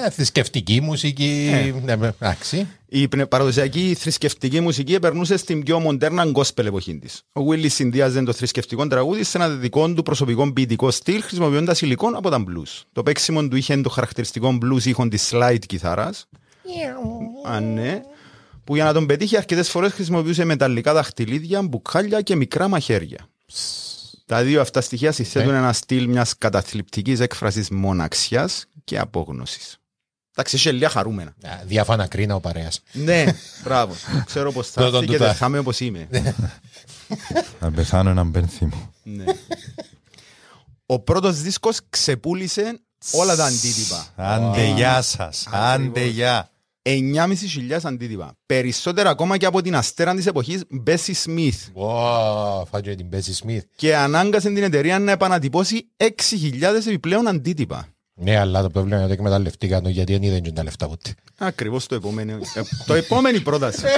Ε, 0.04 0.10
θρησκευτική 0.10 0.80
μουσική. 0.80 1.50
Ναι, 1.84 1.92
εντάξει. 2.20 2.66
η 2.88 3.08
πνε- 3.08 3.26
παραδοσιακή 3.26 3.94
θρησκευτική 3.98 4.60
μουσική 4.60 4.94
επερνούσε 4.94 5.36
στην 5.36 5.62
πιο 5.62 5.80
μοντέρνα 5.80 6.24
gospel 6.34 6.64
εποχή 6.64 6.98
της. 6.98 7.22
Ο 7.32 7.40
Willis 7.50 7.70
συνδύαζε 7.70 8.22
το 8.22 8.32
θρησκευτικό 8.32 8.86
τραγούδι 8.86 9.24
σε 9.24 9.38
ένα 9.38 9.48
δικό 9.48 9.92
του 9.92 10.02
προσωπικό 10.02 10.52
ποιητικό 10.52 10.90
στυλ, 10.90 11.22
χρησιμοποιώντας 11.22 11.80
υλικό 11.80 12.08
από 12.14 12.30
τα 12.30 12.44
blues. 12.44 12.82
Το 12.92 13.02
παίξιμο 13.02 13.48
του 13.48 13.56
είχε 13.56 13.76
το 13.76 13.88
χαρακτηριστικό 13.88 14.58
blues 14.62 14.84
ήχον 14.84 15.08
της 15.08 15.30
slide 15.32 15.58
κιθάρας. 15.66 16.28
Α, 17.52 17.60
ναι. 17.60 18.00
Που 18.64 18.74
για 18.74 18.84
να 18.84 18.92
τον 18.92 19.06
πετύχει 19.06 19.36
αρκετές 19.36 19.68
φορές 19.70 19.92
χρησιμοποιούσε 19.92 20.44
μεταλλικά 20.44 20.92
δαχτυλίδια, 20.92 21.62
μπουκάλια 21.62 22.20
και 22.20 22.36
μικρά 22.36 22.68
μαχαίρια. 22.68 23.18
Τα 24.28 24.42
δύο 24.42 24.60
αυτά 24.60 24.80
στοιχεία 24.80 25.12
συθέτουν 25.12 25.54
ένα 25.54 25.72
στυλ 25.72 26.08
μιας 26.08 26.38
καταθλιπτικής 26.38 27.20
έκφρασης 27.20 27.70
μοναξιάς 27.70 28.66
και 28.84 28.98
απόγνωσης. 28.98 29.76
Εντάξει, 30.34 30.56
είσαι 30.56 30.72
λίγα 30.72 30.88
χαρούμενα. 30.88 31.30
Α, 31.30 31.50
Διάφανα 31.64 32.06
κρίνα 32.06 32.34
ο 32.34 32.40
παρέας. 32.40 32.82
Ναι, 32.92 33.24
μπράβο. 33.64 33.94
Ξέρω 34.26 34.52
πώ 34.52 34.62
θα 34.62 34.84
Τούτον 34.84 34.94
έρθει 34.94 35.06
και 35.06 35.12
τούτα. 35.12 35.26
δεν 35.26 35.34
θα 35.34 35.46
είμαι 35.46 35.58
όπως 35.58 35.80
είμαι. 35.80 36.08
Να 37.60 37.70
πεθάνω 37.70 38.10
έναν 38.10 38.30
πένθυμο. 38.30 38.92
Ναι. 39.02 39.24
Ο 40.86 40.98
πρώτος 40.98 41.40
δίσκος 41.40 41.80
ξεπούλησε 41.90 42.80
όλα 43.12 43.36
τα 43.36 43.44
αντίτυπα. 43.44 44.06
Άντε 44.16 44.64
γεια 44.66 45.02
σας. 45.02 45.46
Άντε 45.50 46.04
γεια. 46.04 46.50
9.500 46.88 47.78
αντίτυπα. 47.82 48.34
Περισσότερα 48.46 49.10
ακόμα 49.10 49.36
και 49.36 49.46
από 49.46 49.62
την 49.62 49.76
αστέρα 49.76 50.14
της 50.14 50.26
εποχής 50.26 50.62
Bessie 50.86 51.12
Smith. 51.24 51.82
Wow, 51.82 52.62
φάγε 52.70 52.94
την 52.94 53.06
Bessie 53.12 53.46
Smith. 53.46 53.60
Και 53.76 53.96
ανάγκασε 53.96 54.48
την 54.48 54.62
εταιρεία 54.62 54.98
να 54.98 55.12
επανατυπώσει 55.12 55.88
6.000 55.96 56.06
επιπλέον 56.86 57.28
αντίτυπα. 57.28 57.88
Ναι, 58.14 58.38
αλλά 58.38 58.62
το 58.62 58.68
πρόβλημα 58.68 58.96
είναι 58.96 59.04
ότι 59.04 59.12
εκμεταλλευτήκαν 59.14 59.82
το 59.82 59.88
γιατί 59.88 60.12
δεν 60.12 60.22
είδαν 60.22 60.40
και 60.40 60.52
τα 60.52 60.62
λεφτά 60.62 60.88
ποτέ. 60.88 61.14
Ακριβώς 61.38 61.86
το 61.86 61.94
επόμενο. 61.94 62.32
ε, 62.32 62.60
το 62.86 62.94
επόμενη 62.94 63.40
πρόταση. 63.40 63.82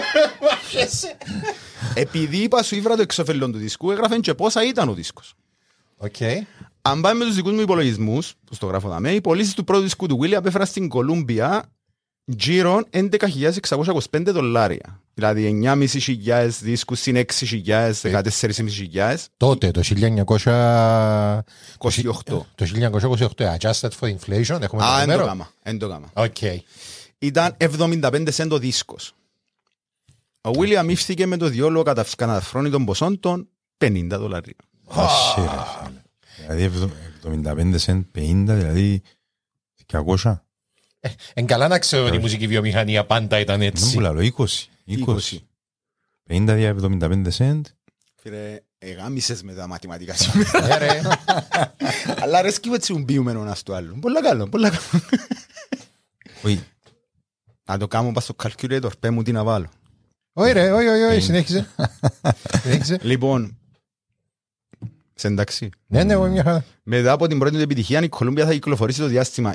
Επειδή 1.95 2.37
είπα 2.37 2.63
σου 2.63 2.77
ήβρα 2.77 2.97
το 2.97 3.03
εξωφελόν 3.03 3.53
του 3.53 3.59
δίσκου, 3.59 3.91
έγραφε 3.91 4.19
και 4.19 4.35
πόσα 4.35 4.67
ήταν 4.67 4.89
ο 4.89 4.95
δίσκος. 4.95 5.35
Οκ. 5.97 6.15
Αν 6.83 7.01
πάμε 7.01 7.19
με 7.19 7.25
τους 7.25 7.35
δικούς 7.35 7.53
μου 7.53 7.61
υπολογισμούς, 7.61 8.35
που 8.45 8.55
στο 8.55 8.67
γράφω 8.67 8.89
δαμέ, 8.89 9.11
οι 9.11 9.21
πωλήσεις 9.21 9.55
του 9.55 9.65
πρώτου 9.65 9.83
δίσκου 9.83 10.07
του 10.07 10.19
Willy 10.23 10.33
απέφεραν 10.33 10.67
στην 10.67 10.89
Columbia 10.89 11.73
γύρω 12.39 12.81
11.625 12.91 14.23
δολάρια. 14.27 15.01
Δηλαδή 15.15 15.61
9.500 15.65 16.49
δίσκους 16.61 17.01
συν 17.01 17.17
6.000, 17.17 17.93
14.500, 18.03 19.17
Τότε, 19.37 19.71
το 19.71 19.83
1900... 20.37 21.39
28. 21.79 22.11
Το 22.55 22.67
1928, 23.37 23.57
adjusted 23.57 23.89
for 24.01 24.09
inflation, 24.17 24.61
έχουμε 24.61 24.85
Α, 24.85 24.87
το 24.87 25.01
εν 25.01 25.01
το 25.01 25.07
νούμερο. 25.07 25.25
γάμα. 25.25 25.51
Εν 25.63 25.79
το 25.79 25.87
γάμα. 25.87 26.11
Οκ. 26.13 26.37
Ήταν 27.19 27.57
75 27.59 28.27
σεντ 28.31 28.53
ο 28.53 28.59
δίσκος. 28.59 29.13
Ο 30.41 30.51
Willie 30.55 30.87
αμείφθηκε 30.89 31.27
με 31.27 31.37
το 31.37 31.49
διόλογο 31.49 31.83
κατά 31.85 32.05
καταφρόνητων 32.17 32.85
ποσών 32.85 33.21
των 33.21 33.49
50 33.79 34.07
δολαρίων. 34.11 34.57
Ασύ, 34.89 35.41
ρε 35.41 35.47
φίλε. 35.87 36.01
Δηλαδή 36.37 36.63
εβδο- 36.63 36.91
75 37.23 37.73
σεντ, 37.77 38.03
50, 38.15 38.45
δηλαδή 38.47 39.03
200. 39.87 40.41
Εν 41.35 41.47
καλά 41.47 41.69
να 41.69 41.79
ξέρω 41.79 42.07
ότι 42.07 42.17
η 42.17 42.19
μουσική 42.19 42.47
βιομηχανία 42.47 43.05
πάντα 43.07 43.39
ήταν 43.39 43.59
Δεν 43.59 43.69
έτσι. 43.69 43.95
μου 43.95 44.01
λέω, 44.01 44.33
20. 44.37 44.45
20. 45.07 45.39
50 46.31 46.45
δια 46.47 46.77
75 46.83 47.23
σεντ. 47.29 47.67
Φίλε, 48.23 48.61
εγάμισες 48.79 49.43
με 49.43 49.53
τα 49.55 49.67
μαθηματικά 49.67 50.15
σήμερα. 50.15 50.75
Ε, 50.75 50.79
ρε. 50.79 51.01
Αλλά 52.21 52.39
αρέσκει 52.39 52.69
μου 52.69 52.75
έτσι 52.75 52.93
μπίουμε 52.95 53.33
ο 53.33 53.41
ένας 53.43 53.63
του 53.63 53.75
άλλου. 53.75 53.99
Πολλά 53.99 54.23
καλό, 54.23 54.49
πολλά 54.49 54.69
καλό. 54.71 55.03
Όχι, 56.43 56.63
Να 57.65 57.79
το 57.79 57.89
κάνω 57.89 58.13
πας 58.13 58.25
στο 58.25 58.35
calculator, 58.43 58.91
πέ 59.01 59.11
μου 59.11 59.23
τι 59.23 59.33
να 59.33 59.45
βάλω. 59.45 59.69
Όχι 60.33 60.53
ρε, 60.53 60.71
όχι, 60.73 60.87
όχι, 60.87 61.03
όχι, 61.03 61.21
συνέχισε. 61.21 61.69
Συνέχισε. 62.63 62.99
Λοιπόν, 63.03 63.59
σε 65.21 65.27
εντάξει. 65.27 65.71
Ναι, 65.87 66.05
ναι, 66.05 66.17
όχι 66.17 66.31
μια 66.31 66.43
χαρά. 66.43 66.65
Μετά 66.83 67.13
από 67.13 67.27
την 67.27 67.39
πρώτη 67.39 67.57
του 67.57 67.63
επιτυχία, 67.63 68.03
η 68.03 68.09
Κολούμπια 68.09 68.47
θα 68.47 68.53
κυκλοφορήσει 68.53 69.01
το 69.01 69.07
διάστημα 69.07 69.55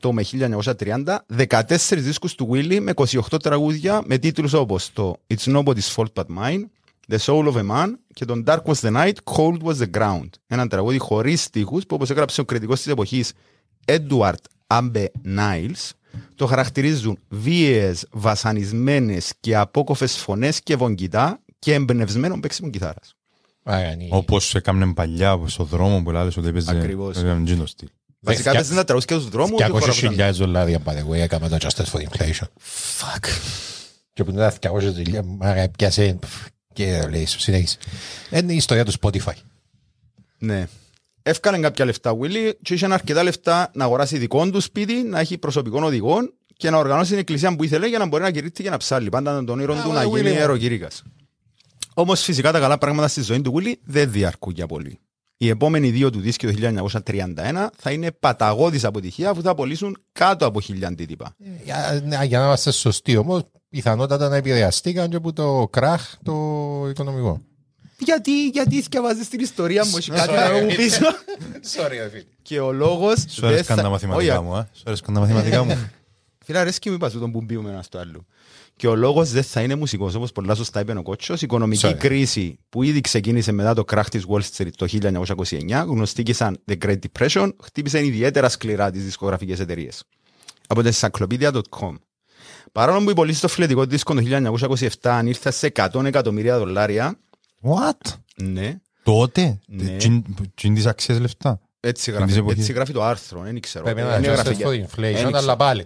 1928 0.00 0.10
με 0.10 0.24
1930 0.52 1.18
14 1.48 1.76
δίσκους 1.96 2.34
του 2.34 2.48
Willy 2.52 2.78
με 2.80 2.92
28 2.94 3.20
τραγούδια 3.42 4.02
με 4.04 4.18
τίτλους 4.18 4.52
όπως 4.52 4.92
το 4.92 5.16
It's 5.34 5.56
Nobody's 5.56 5.94
Fault 5.94 6.12
But 6.14 6.24
Mine, 6.24 6.64
The 7.08 7.18
Soul 7.18 7.52
of 7.52 7.54
a 7.54 7.70
Man 7.70 7.88
και 8.12 8.24
τον 8.24 8.44
Dark 8.46 8.62
Was 8.64 8.80
the 8.80 8.92
Night, 8.96 9.12
Cold 9.24 9.62
Was 9.62 9.76
the 9.76 9.90
Ground. 9.98 10.28
Ένα 10.46 10.66
τραγούδι 10.66 10.98
χωρίς 10.98 11.42
στίχους 11.42 11.86
που 11.86 11.94
όπως 11.94 12.10
έγραψε 12.10 12.40
ο 12.40 12.44
κριτικός 12.44 12.80
της 12.80 12.92
εποχής 12.92 13.32
Edward 13.84 14.42
Ambe 14.66 15.04
Niles 15.36 15.90
το 16.34 16.46
χαρακτηρίζουν 16.46 17.18
βίαιες, 17.28 18.06
βασανισμένες 18.10 19.32
και 19.40 19.56
απόκοφες 19.56 20.16
φωνές 20.16 20.62
και 20.62 20.76
βογγητά 20.76 21.40
και 21.58 21.74
εμπνευσμένο 21.74 22.40
παίξιμο 22.40 22.70
κιθάρας. 22.70 23.14
Άγανη. 23.62 24.08
όπως 24.12 24.54
έκαμε 24.54 24.92
παλιά 24.92 25.40
στο 25.46 25.64
δρόμο 25.64 26.02
που 26.02 26.10
λάλες 26.10 26.36
ότι 26.36 26.48
έπαιζε. 26.48 26.70
Ακριβώς. 26.70 27.16
Έκαμε 27.16 27.44
τζίνο 27.44 27.66
στυλ. 27.66 27.88
Βασικά 28.20 28.52
παίζουν 28.52 28.76
τα 28.76 28.84
τραγούδια 28.84 29.16
στους 29.16 29.30
δρόμους. 29.30 29.56
και 29.56 29.64
χώρα 29.64 29.86
που 29.86 30.12
ήταν. 30.12 30.30
200.000 30.30 30.32
δολάρια, 30.32 30.78
by 30.84 30.90
the 30.90 31.10
way, 31.10 31.18
έκαμε 31.18 31.48
το 31.48 31.56
adjusted 31.60 31.84
for 31.84 32.00
inflation. 32.00 32.46
Fuck. 32.98 33.26
Και 34.12 34.24
που 34.24 34.30
ήταν 34.30 34.52
200.000, 34.60 35.20
άρα 35.38 35.68
πιάσε 35.68 36.18
και 36.72 37.06
λέει, 37.10 37.26
συνέχισε. 37.26 37.78
Είναι 38.30 38.52
η 38.52 38.56
ιστορία 38.56 38.84
του 38.84 38.92
Spotify. 39.00 39.32
Ναι. 40.38 40.66
Έφκανε 41.22 41.58
κάποια 41.58 41.84
λεφτά 41.84 42.10
ο 42.10 42.18
Willy 42.22 42.52
και 42.62 42.74
είχε 42.74 42.92
αρκετά 42.92 43.22
λεφτά 43.22 43.70
να 43.74 43.84
αγοράσει 43.84 44.18
δικό 44.18 44.50
του 44.50 44.60
σπίτι, 44.60 44.92
να 44.92 45.20
έχει 45.20 45.38
προσωπικό 45.38 45.82
οδηγό 45.82 46.16
και 46.56 46.70
να 46.70 46.76
οργανώσει 46.76 47.10
την 47.10 47.18
εκκλησία 47.18 47.56
που 47.56 47.64
ήθελε 47.64 47.86
για 47.86 47.98
να 47.98 48.06
μπορεί 48.06 48.22
να 48.22 48.30
κηρύττει 48.30 48.62
και 48.62 48.70
να 48.70 48.76
ψάλει. 48.76 49.08
Πάντα 49.08 49.30
ήταν 49.30 49.46
τον 49.46 49.54
όνειρο 49.58 49.74
Α, 49.74 49.82
του 49.82 49.88
ο 49.90 49.92
να 49.92 50.04
Willy, 50.04 50.16
γίνει 50.16 50.30
ναι. 50.30 50.38
αεροκήρυκας. 50.38 51.02
Όμως 52.00 52.22
φυσικά 52.22 52.52
τα 52.52 52.58
καλά 52.58 52.78
πράγματα 52.78 53.08
στη 53.08 53.22
ζωή 53.22 53.40
του 53.40 53.54
Willy 53.56 53.72
δεν 53.84 54.10
διαρκούν 54.10 54.52
για 54.52 54.66
πολύ. 54.66 54.98
Οι 55.36 55.48
επόμενοι 55.48 55.90
δύο 55.90 56.10
του 56.10 56.20
δίσκοι 56.20 56.46
το 56.46 56.52
1931 57.04 57.66
θα 57.76 57.90
είναι 57.90 58.10
παταγώδης 58.10 58.84
αποτυχία 58.84 59.34
που 59.34 59.42
θα 59.42 59.50
απολύσουν 59.50 59.96
κάτω 60.12 60.46
από 60.46 60.60
χίλια 60.60 60.88
αντίτυπα. 60.88 61.34
Για, 61.64 62.02
ναι, 62.04 62.18
για 62.24 62.38
να 62.38 62.44
είμαστε 62.44 62.70
σωστοί 62.70 63.16
όμως, 63.16 63.42
πιθανότατα 63.68 64.28
να 64.28 64.36
επηρεαστήκαν 64.36 65.10
και 65.10 65.16
από 65.16 65.32
το 65.32 65.68
κράχ 65.70 66.14
το 66.22 66.32
οικονομικό. 66.90 67.40
Γιατί, 67.98 68.48
γιατί 68.48 68.82
θυκευάζεις 68.82 69.28
την 69.28 69.40
ιστορία 69.40 69.84
μου, 69.84 69.96
έχει 69.96 70.10
κάτι 70.10 70.32
να 70.32 70.52
μου 70.52 70.66
πεις; 70.76 70.98
Sorry, 71.76 72.10
φίλε. 72.10 72.24
Και 72.42 72.60
ο 72.60 72.72
λόγος... 72.72 73.24
Σου 73.28 73.46
αρέσκαν 73.46 73.76
τα 73.76 73.88
μαθηματικά 73.88 74.42
μου, 74.42 74.54
α. 74.54 74.66
Σου 74.72 74.82
αρέσκαν 74.86 75.14
τα 75.14 75.20
μαθηματικά 75.20 75.64
μου. 75.64 75.78
Φίλε, 76.50 76.62
αρέσκει 76.62 76.88
μου 76.88 76.94
είπα 76.94 77.08
σου 77.10 77.18
τον 77.18 77.32
που 77.32 77.42
μπίουμε 77.42 77.70
ένα 77.70 77.82
στο 77.82 77.98
άλλο. 77.98 78.26
Και 78.76 78.86
ο 78.88 78.94
λόγος 78.94 79.30
δεν 79.30 79.42
θα 79.42 79.60
είναι 79.62 79.74
μουσικός, 79.74 80.14
όπως 80.14 80.32
πολλά 80.32 80.54
σωστά 80.54 80.80
είπε 80.80 80.92
ο 80.92 81.02
Κότσος. 81.02 81.40
Η 81.40 81.44
οικονομική 81.44 81.86
Sorry. 81.88 81.96
κρίση 81.98 82.58
που 82.68 82.82
ήδη 82.82 83.00
ξεκίνησε 83.00 83.52
μετά 83.52 83.74
το 83.74 83.84
κράχ 83.84 84.08
της 84.08 84.24
Wall 84.28 84.40
Street 84.56 84.70
το 84.76 84.86
1929, 84.86 85.84
γνωστή 85.86 86.22
και 86.22 86.32
σαν 86.32 86.58
The 86.70 86.74
Great 86.84 86.98
Depression, 87.12 87.50
χτύπησε 87.62 88.04
ιδιαίτερα 88.04 88.48
σκληρά 88.48 88.90
τις 88.90 89.04
δισκογραφικές 89.04 89.60
εταιρείες. 89.60 90.02
Από 90.66 90.82
την 90.82 90.92
encyclopedia.com. 90.94 91.94
Παρόλο 92.72 93.04
που 93.04 93.10
οι 93.10 93.14
πωλήσει 93.14 93.38
στο 93.38 93.48
φιλετικό 93.48 93.84
δίσκο 93.84 94.14
το 94.14 94.20
1927 94.68 94.86
ανήρθαν 95.02 95.52
σε 95.52 95.72
100 95.76 96.04
εκατομμύρια 96.04 96.58
δολάρια, 96.58 97.18
What? 97.62 98.12
ναι, 98.36 98.80
Τότε; 99.02 99.58
Ναι. 99.66 99.96
Τι 99.96 100.66
είναι 100.66 100.74
τις 100.74 100.86
αξίες 100.86 101.18
λεφτά; 101.20 101.60
έτσι 101.80 102.10
Της 102.10 102.18
γράφει, 102.20 102.38
εποχής. 102.38 102.58
έτσι 102.60 102.72
γράφει 102.72 102.92
το 102.92 103.02
άρθρο, 103.04 103.40
δεν 103.40 103.60
ξέρω. 103.60 103.84
Πρέπει 103.84 104.00
να 104.00 104.08
Δεν 104.08 104.18
είναι 104.18 104.26
έγραφε 104.32 104.50
adjusted 104.50 104.56
για- 104.56 104.66
for 104.66 104.70
δεν 104.70 104.86
inflation, 105.04 105.10
ήξερα. 105.10 105.38
αλλά 105.38 105.56
πάλι. 105.56 105.84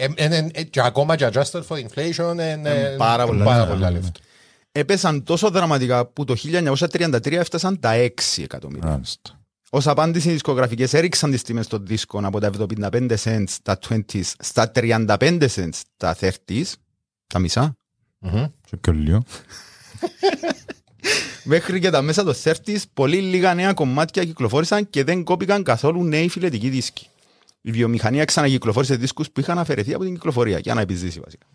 Ε, 0.00 0.08
ε, 0.14 0.36
ε, 0.36 0.48
ε, 0.52 0.62
Και 0.62 0.80
ακόμα 0.82 1.16
και 1.16 1.28
adjusted 1.32 1.62
for 1.68 1.76
inflation 1.76 2.32
είναι 2.32 2.94
πάρα 2.98 3.26
πολλά 3.26 3.44
πάρα 3.44 3.58
λεφτά. 3.58 3.74
πολλά 3.74 3.90
λεφτά. 3.90 4.12
Έπεσαν 4.72 5.22
τόσο 5.24 5.50
δραματικά 5.50 6.06
που 6.06 6.24
το 6.24 6.36
1933 6.36 7.32
έφτασαν 7.32 7.80
τα 7.80 7.92
6 7.94 8.42
εκατομμύρια. 8.42 8.90
Μάλιστα. 8.90 9.40
Ω 9.70 9.78
απάντηση, 9.84 10.28
οι 10.28 10.32
δισκογραφικές 10.32 10.94
έριξαν 10.94 11.30
τις 11.30 11.42
τιμές 11.42 11.66
των 11.66 11.86
δίσκων 11.86 12.24
από 12.24 12.40
τα 12.40 12.50
75 12.68 13.14
cents 13.24 13.44
στα 13.46 13.78
20s 13.88 14.22
στα 14.38 14.72
35 14.74 15.16
cents 15.54 15.68
στα 15.72 16.16
30s, 16.20 16.62
τα 17.26 17.38
μισά, 17.38 17.76
Και 18.64 18.76
πιο 18.80 18.92
λίγο. 18.92 19.22
μέχρι 21.44 21.80
και 21.80 21.90
τα 21.90 22.02
μέσα 22.02 22.24
των 22.24 22.34
30s. 22.44 22.76
Πολύ 22.94 23.16
λίγα 23.16 23.54
νέα 23.54 23.72
κομμάτια 23.72 24.24
κυκλοφόρησαν 24.24 24.90
και 24.90 25.04
δεν 25.04 25.24
κόπηκαν 25.24 25.62
καθόλου 25.62 26.04
νέοι 26.04 26.28
φιλετικοί 26.28 26.68
δίσκοι. 26.68 27.09
Η 27.60 27.70
βιομηχανία 27.70 28.24
ξανακυκλοφόρησε 28.24 28.96
δίσκους 28.96 29.30
που 29.30 29.40
είχαν 29.40 29.58
αφαιρεθεί 29.58 29.94
από 29.94 30.04
την 30.04 30.14
κυκλοφορία 30.14 30.58
για 30.58 30.74
να 30.74 30.80
επιζήσει 30.80 31.20
βασικά. 31.20 31.46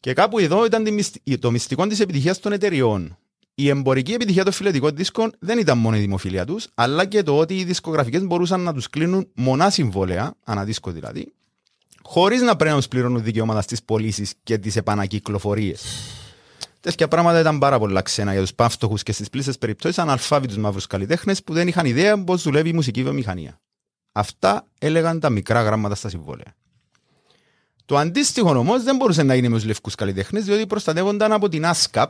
Και 0.00 0.12
κάπου 0.12 0.38
εδώ 0.38 0.64
ήταν 0.64 0.84
τη 0.84 0.90
μυστι- 0.90 1.38
το 1.40 1.50
μυστικό 1.50 1.86
της 1.86 2.00
επιτυχίας 2.00 2.38
των 2.38 2.52
εταιριών. 2.52 3.16
Η 3.54 3.68
εμπορική 3.68 4.12
επιτυχία 4.12 4.44
των 4.44 4.52
φιλετικών 4.52 4.96
δίσκων 4.96 5.32
δεν 5.38 5.58
ήταν 5.58 5.78
μόνο 5.78 5.96
η 5.96 6.00
δημοφιλία 6.00 6.44
τους, 6.44 6.66
αλλά 6.74 7.04
και 7.04 7.22
το 7.22 7.38
ότι 7.38 7.58
οι 7.58 7.64
δισκογραφικές 7.64 8.22
μπορούσαν 8.22 8.60
να 8.60 8.74
τους 8.74 8.90
κλείνουν 8.90 9.28
μονά 9.34 9.70
συμβόλαια, 9.70 10.34
αναδίσκο 10.44 10.90
δηλαδή, 10.90 11.32
χωρίς 12.02 12.40
να 12.40 12.56
πρέπει 12.56 12.70
να 12.70 12.76
τους 12.76 12.88
πληρώνουν 12.88 13.22
δικαιώματα 13.22 13.60
στις 13.60 13.82
πωλήσεις 13.82 14.34
και 14.42 14.58
τις 14.58 14.76
επανακυκλοφορίες. 14.76 15.84
Τέτοια 16.80 17.08
πράγματα 17.08 17.40
ήταν 17.40 17.58
πάρα 17.58 17.78
πολλά 17.78 18.02
ξένα 18.02 18.32
για 18.32 18.40
τους 18.40 18.54
παύτοχους 18.54 19.02
και 19.02 19.12
στις 19.12 19.30
πλήσεις 19.30 19.58
περιπτώσεις 19.58 19.98
αναλφάβητους 19.98 20.56
μαύρους 20.56 20.86
καλλιτέχνες 20.86 21.42
που 21.42 21.52
δεν 21.52 21.68
είχαν 21.68 21.86
ιδέα 21.86 22.24
πώς 22.24 22.42
δουλεύει 22.42 22.68
η 22.68 22.72
μουσική 22.72 23.02
βιομηχανία. 23.02 23.60
Αυτά 24.18 24.66
έλεγαν 24.78 25.20
τα 25.20 25.30
μικρά 25.30 25.62
γράμματα 25.62 25.94
στα 25.94 26.08
συμβόλαια. 26.08 26.54
Το 27.84 27.96
αντίστοιχο 27.96 28.58
όμως 28.58 28.82
δεν 28.82 28.96
μπορούσε 28.96 29.22
να 29.22 29.34
είναι 29.34 29.48
με 29.48 29.54
τους 29.56 29.64
λευκούς 29.64 29.94
καλλιτέχνες, 29.94 30.44
διότι 30.44 30.66
προστατεύονταν 30.66 31.32
από 31.32 31.48
την 31.48 31.64
ASCAP, 31.66 32.06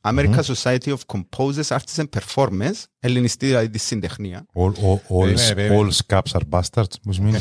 American 0.00 0.40
Society 0.40 0.94
of 0.94 0.98
Composers, 1.06 1.62
Artists 1.76 1.96
and 1.96 2.08
Performers, 2.18 2.82
ελληνιστή 3.00 3.46
δηλαδή 3.46 3.68
της 3.70 3.82
συντεχνία. 3.82 4.46
All, 4.54 4.72
all, 4.72 4.94
all, 4.94 5.18
Περίμενε, 5.20 5.54
περίμενε. 5.54 5.88
all 5.90 6.06
scaps 6.06 6.38
are 6.40 6.60
bastards, 6.60 6.94
μου 7.04 7.12
σημαίνει. 7.12 7.38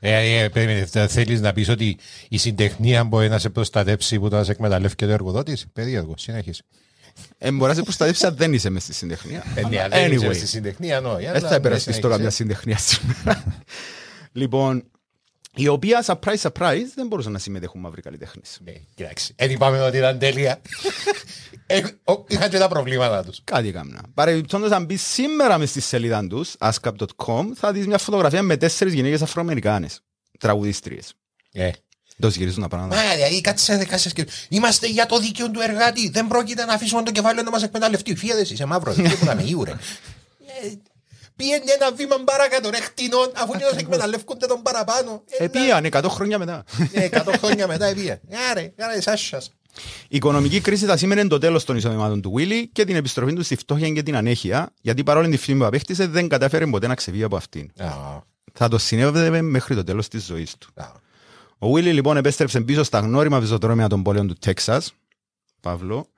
Ε, 0.00 0.42
ε, 0.42 0.48
περίμενε, 0.48 0.84
θε- 0.86 1.10
θέλεις 1.10 1.40
να 1.40 1.52
πεις 1.52 1.68
ότι 1.68 1.98
η 2.28 2.36
συντεχνία 2.38 3.04
μπορεί 3.04 3.28
να 3.28 3.38
σε 3.38 3.50
προστατεύσει 3.50 4.18
που 4.18 4.28
θα 4.30 4.44
σε 4.44 4.50
εκμεταλλεύει 4.50 4.94
και 4.94 5.04
ο 5.04 5.10
εργοδότης; 5.10 5.66
Περίεργο, 5.72 6.14
συνέχισε. 6.16 6.62
Ε, 7.38 7.50
μπορείς 7.50 7.66
να 7.68 7.74
σε 7.74 7.82
προστατεύσεις 7.82 8.24
αν 8.24 8.36
δεν 8.36 8.52
είσαι 8.52 8.70
μες 8.70 8.82
στη 8.82 8.92
συντεχνία. 8.92 9.44
Ε, 9.54 9.60
ναι, 9.68 9.80
Αλλά 9.80 9.88
δεν 9.88 10.12
είσαι 10.12 10.28
anyway, 10.28 10.34
στη 10.34 10.46
συντεχνία, 10.46 11.00
ναι. 11.00 11.32
δεν 11.32 11.40
θα 11.40 11.54
υπερασπιστώ 11.54 12.00
στο 12.00 12.08
καμιά 12.08 12.30
συντεχνία 12.30 12.78
σήμερα. 12.78 13.44
λοιπόν, 14.32 14.90
η 15.54 15.68
οποία, 15.68 16.04
surprise, 16.06 16.50
surprise, 16.50 16.84
δεν 16.94 17.06
μπορούσαν 17.06 17.32
να 17.32 17.38
συμμετέχουν 17.38 17.80
μαύροι 17.80 18.00
καλλιτέχνες. 18.02 18.58
Ναι, 18.64 18.72
κοιτάξτε. 18.94 19.32
Δεν 19.36 19.50
είπαμε 19.50 19.80
ότι 19.80 19.96
ήταν 19.96 20.18
τέλεια. 20.18 20.60
Ε, 21.66 21.82
ο- 22.04 22.24
Είχαν 22.28 22.50
και 22.50 22.58
τα 22.58 22.68
προβλήματα 22.68 23.24
τους. 23.24 23.40
Κάτι 23.44 23.68
έκανα. 23.68 24.00
Παρεμπιπτόντως, 24.14 24.70
αν 24.70 24.84
μπεις 24.84 25.02
σήμερα 25.02 25.58
μες 25.58 25.70
στη 25.70 25.80
σελίδα 25.80 26.26
τους, 26.26 26.54
askap.com, 26.58 27.44
θα 27.54 27.72
δεις 27.72 27.86
μια 27.86 27.98
φωτογραφία 27.98 28.42
με 28.42 28.56
τέσσερις 28.56 28.92
γυναίκες 28.92 29.22
Αφροαμερικάνες, 29.22 30.00
τραγουδίστριες. 30.38 31.14
Ε. 32.18 32.22
Το 32.22 32.28
γυρίζουν 32.28 32.62
τα 32.62 32.68
πράγματα. 32.68 32.96
Μα, 32.96 33.14
δηλαδή, 33.14 33.40
κάτσε 33.40 33.76
δεκάσεις 33.76 34.12
και... 34.12 34.26
Είμαστε 34.48 34.86
για 34.86 35.06
το 35.06 35.18
δίκαιο 35.18 35.50
του 35.50 35.60
εργάτη. 35.60 36.10
Δεν 36.10 36.26
πρόκειται 36.26 36.64
να 36.64 36.72
αφήσουμε 36.74 37.02
το 37.02 37.10
κεφάλαιο 37.10 37.42
να 37.44 37.50
μας 37.50 37.62
εκμεταλλευτεί. 37.62 38.16
Φύγε 38.16 38.32
εσύ, 38.32 38.52
είσαι 38.52 38.64
μαύρος. 38.64 38.96
Δεν 38.96 39.18
που 39.18 39.24
να 39.24 39.34
με 39.34 39.42
ιούρε. 39.46 39.70
Ε, 40.62 40.72
Πήγαινε 41.36 41.64
ένα 41.80 41.92
βήμα 41.92 42.16
παρακάτω, 42.24 42.70
ρε 42.70 42.80
χτινών, 42.80 43.30
αφού 43.36 43.52
και 43.52 43.64
όσοι 43.64 43.76
εκμεταλλεύκονται 43.78 44.46
τον 44.46 44.62
παραπάνω. 44.62 45.22
Ε, 45.38 45.44
Επίαν 45.44 45.86
100 45.92 46.04
χρόνια 46.08 46.38
μετά. 46.38 46.64
Ε, 46.92 47.08
100 47.12 47.34
χρόνια 47.38 47.66
μετά 47.66 47.86
επίε. 47.86 48.20
Άρε, 48.50 48.72
άρε, 48.78 49.00
σάσσας. 49.00 49.50
Η 50.08 50.16
οικονομική 50.16 50.60
κρίση 50.60 50.84
θα 50.84 50.96
σήμαινε 50.96 51.26
το 51.26 51.38
τέλος 51.38 51.64
των 51.64 51.76
εισοδημάτων 51.76 52.20
του 52.20 52.32
Βίλι 52.32 52.68
και 52.68 52.84
την 52.84 52.96
επιστροφή 52.96 53.32
του 53.32 53.42
στη 53.42 53.56
φτώχεια 53.56 53.90
και 53.90 54.02
την 54.02 54.16
ανέχεια, 54.16 54.72
γιατί 54.80 55.02
παρόλο 55.02 55.28
τη 55.28 55.36
φήμη 55.36 55.58
που 55.58 55.64
απέκτησε 55.64 56.06
δεν 56.06 56.28
κατάφερε 56.28 56.66
ποτέ 56.66 56.86
να 56.86 56.94
ξεφύγει 56.94 57.22
από 57.22 57.36
αυτήν. 57.36 57.70
Α, 57.78 57.86
Θα 58.52 58.68
το 58.68 58.78
συνέβαινε 58.78 59.42
μέχρι 59.42 59.74
το 59.74 59.84
τέλος 59.84 60.08
της 60.08 60.24
ζωής 60.24 60.56
του. 60.58 60.68
Α. 61.58 61.66
Ο 61.68 61.72
Βίλι 61.72 61.92
λοιπόν 61.92 62.16
επέστρεψε 62.16 62.60
πίσω 62.60 62.82
στα 62.82 62.98
γνώριμα 62.98 63.40
πεζοδρόμια 63.40 63.88
των 63.88 64.02
πόλεων 64.02 64.26
του 64.28 64.34
Τέξας, 64.34 64.92
Παύλο, 65.60 66.08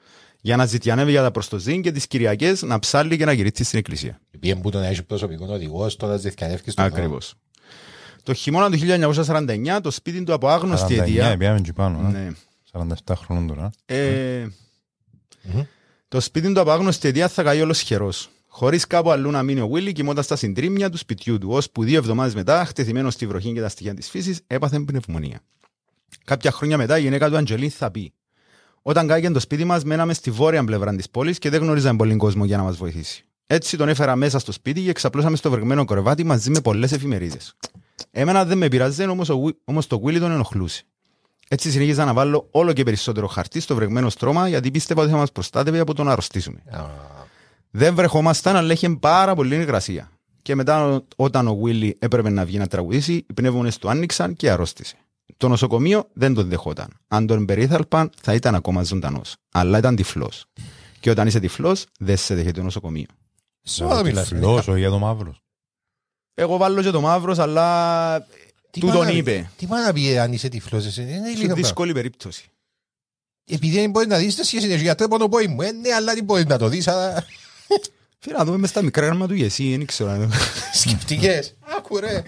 για 0.41 0.57
να 0.57 0.67
ζητιανεύει 0.67 1.11
για 1.11 1.23
τα 1.23 1.31
προστοζήν 1.31 1.83
και 1.83 1.93
τις 1.93 2.07
Κυριακές 2.07 2.63
να 2.63 2.79
ψάλει 2.79 3.17
και 3.17 3.25
να 3.25 3.33
γυρίσει 3.33 3.65
στην 3.65 3.79
εκκλησία. 3.79 4.21
Πήγαινε 4.41 4.61
που 4.61 4.71
τον 4.71 4.83
έχει 4.83 5.03
προσωπικό 5.03 5.47
οδηγός, 5.49 5.97
τώρα 5.97 6.17
ζητιανεύκεις 6.17 6.75
τον 6.75 6.85
Ακριβώς. 6.85 7.35
Το 8.23 8.35
χειμώνα 8.35 8.71
του 8.71 8.79
1949 8.79 9.79
το 9.83 9.91
σπίτι 9.91 10.23
του 10.25 10.33
από 10.33 10.49
άγνωστη 10.49 10.97
49, 10.99 11.03
αιτία. 11.03 11.37
πήγαμε 11.37 11.61
και 11.61 11.73
πάνω. 11.73 12.09
ε. 12.09 12.11
Ναι. 12.11 12.31
47 13.07 13.15
χρόνων 13.17 13.47
τώρα. 13.47 13.71
Ε, 13.87 14.47
Το 16.09 16.21
σπίτι 16.21 16.53
του 16.53 16.61
από 16.61 16.71
άγνωστη 16.71 17.09
αιτία 17.09 17.29
θα 17.29 17.43
καεί 17.43 17.61
όλος 17.61 17.81
χερός. 17.81 18.31
Χωρίς 18.59 18.87
κάπου 18.87 19.11
αλλού 19.11 19.31
να 19.31 19.43
μείνει 19.43 19.61
ο 19.61 19.69
Βίλι, 19.69 19.93
κοιμώντας 19.93 20.25
στα 20.25 20.37
συντρίμμια 20.37 20.91
του 20.91 20.97
σπιτιού 20.97 21.39
του, 21.39 21.49
ώσπου 21.51 21.85
δύο 21.85 21.99
εβδομάδες 21.99 22.35
μετά, 22.35 22.65
χτεθειμένος 22.65 23.15
στη 23.15 23.27
βροχή 23.27 23.53
και 23.53 23.61
τα 23.61 23.69
στοιχεία 23.69 23.95
της 23.95 24.11
φύσης, 24.11 24.41
έπαθε 24.47 24.81
πνευμονία. 24.81 25.41
Κάποια 26.25 26.51
χρόνια 26.51 26.77
μετά, 26.77 26.99
η 26.99 27.01
γυναίκα 27.01 27.29
του 27.29 27.37
Αντζελίν 27.37 27.71
θα 27.71 27.91
πει: 27.91 28.13
Όταν 28.83 29.07
κάηκε 29.07 29.31
το 29.31 29.41
σπίτι 29.41 29.65
μας, 29.65 29.85
μέναμε 29.85 30.15
στη 30.15 30.31
βόρεια 30.31 30.65
πλευρά 30.65 30.95
της 30.95 31.11
πόλης 31.11 31.39
και 31.39 31.51
δεν 31.51 31.63
γνωρίζαμε 31.63 31.97
πολύ 31.97 32.17
κόσμο 32.17 32.45
για 32.45 32.57
να 32.57 32.63
μας 32.63 32.77
βοηθήσει. 32.77 33.25
Έτσι 33.47 33.77
τον 33.77 33.89
έφερα 33.89 34.17
μέσα 34.17 34.39
στο 34.39 34.53
σπίτι 34.53 34.83
και 34.83 34.93
ξαπλώσαμε 34.93 35.37
στο 35.37 35.51
βρεγμένο 35.51 35.85
κρεβάτι 35.85 36.25
μαζί 36.25 36.51
με 36.51 36.61
πολλές 36.61 36.93
εφημερίδες. 36.93 37.57
Εμένα 38.11 38.45
δεν 38.45 38.59
με 38.59 38.69
πειράζει, 38.69 39.09
όμως, 39.09 39.29
ο, 39.29 39.35
Γουι- 39.35 39.57
όμως 39.65 39.87
το 39.87 40.01
Βίλι 40.01 40.21
τον 40.21 40.31
ενοχλούσε. 40.31 40.85
Έτσι 41.49 41.71
συνέχιζα 41.71 42.05
να 42.05 42.13
βάλω 42.13 42.49
όλο 42.51 42.73
και 42.73 42.83
περισσότερο 42.83 43.27
χαρτί 43.27 43.61
στο 43.61 43.75
βρεγμένο 43.75 44.09
στρώμα 44.09 44.49
γιατί 44.49 44.71
πίστευα 44.71 45.03
ότι 45.03 45.11
θα 45.11 45.17
μας 45.17 45.33
προστάτευε 45.33 45.79
από 45.79 45.95
το 45.95 46.03
να 46.03 46.13
αρρωστήσουμε. 46.13 46.63
Δεν 47.71 47.95
βρεχόμασταν, 47.95 48.57
αλλά 48.57 48.73
είχε 48.73 48.89
πάρα 48.89 49.35
πολύ 49.35 49.55
υγρασία. 49.57 50.11
Και 50.43 50.55
μετά, 50.55 50.85
ο- 50.87 51.05
όταν 51.17 51.49
ο 51.49 51.55
Βίλι 51.57 51.97
έπρεπε 51.99 52.31
να 52.31 52.45
βγει 52.45 52.59
να 52.59 52.67
τραγουδήσει, 52.67 53.13
οι 53.15 53.33
πνεύμονες 53.35 53.79
του 53.79 53.89
άνοιξαν 53.91 54.35
και 54.35 54.51
αρρώστησε. 54.51 54.97
Το 55.37 55.49
νοσοκομείο 55.49 56.09
δεν 56.13 56.35
τον 56.35 56.49
δεχόταν. 56.49 56.89
Αν 57.09 57.27
τον 57.27 57.45
περίθαλπαν, 57.45 58.11
θα 58.23 58.35
ήταν 58.35 58.55
ακόμα 58.55 58.83
ζωντανός. 58.83 59.37
Αλλά 59.53 59.79
ήταν 59.79 59.97
τυφλός. 59.97 60.45
Και 61.01 61.11
όταν 61.11 61.27
είσαι 61.27 61.41
τυφλός, 61.41 61.85
δεν 61.99 62.17
σε 62.17 62.35
δέχεται 62.35 62.53
το 62.59 62.63
νοσοκομείο. 62.63 63.07
Σώμα 63.63 64.03
μιλάς. 64.03 64.29
Φιλός, 64.29 64.69
όχι 64.69 64.79
για 64.79 64.91
το 64.91 64.99
μαύρος. 64.99 65.43
Εγώ 66.35 66.57
βάλω 66.57 66.83
και 66.83 66.91
το 66.91 67.01
μαύρος, 67.01 67.39
αλλά 67.39 68.27
Τι 68.71 68.81
του 68.81 68.87
πάει 68.87 68.97
τον 68.97 69.05
να- 69.07 69.13
είπε. 69.13 69.51
Τι 69.57 69.67
πάει 69.67 69.85
να 69.85 69.93
πει 69.93 70.19
αν 70.19 70.33
είσαι 70.33 70.49
τυφλός 70.49 70.87
εσύ; 70.87 71.03
Είναι 71.03 71.11
Είναι 71.11 71.27
λίγο 71.29 71.37
πράγμα. 71.39 71.55
δύσκολη 71.55 71.93
περίπτωση. 71.93 72.51
Επειδή 73.51 73.81
δεν 73.81 73.91
μπορείς 73.91 74.09
να 74.09 74.17
δεις 74.19 74.35
τη 74.35 74.45
σχέση 74.45 74.67
είναι 74.67 74.75
γιατρέ 74.75 75.09
πάνω 75.09 75.29
πόη 75.29 75.47
μου. 75.47 75.61
Ε, 75.63 75.73
ναι, 75.73 75.93
αλλά 75.93 76.15
δεν 76.15 76.25
μπορείς 76.25 76.45
να 76.47 76.59
το 76.59 76.69
δεις. 76.69 76.89
Αλλά 78.19 78.27
Φίλε, 78.27 78.37
να 78.39 78.45
δούμε 78.45 78.57
μες 78.59 78.71
στα 78.71 78.83
μικρά 78.83 79.07
γράμμα 79.07 79.27
του 79.27 79.35
Γεσί, 79.35 79.77
δεν 79.77 79.87
ξέρω. 79.87 80.29
Σκεπτικές. 80.81 81.55
Άκου 81.79 81.99
ρε. 81.99 82.23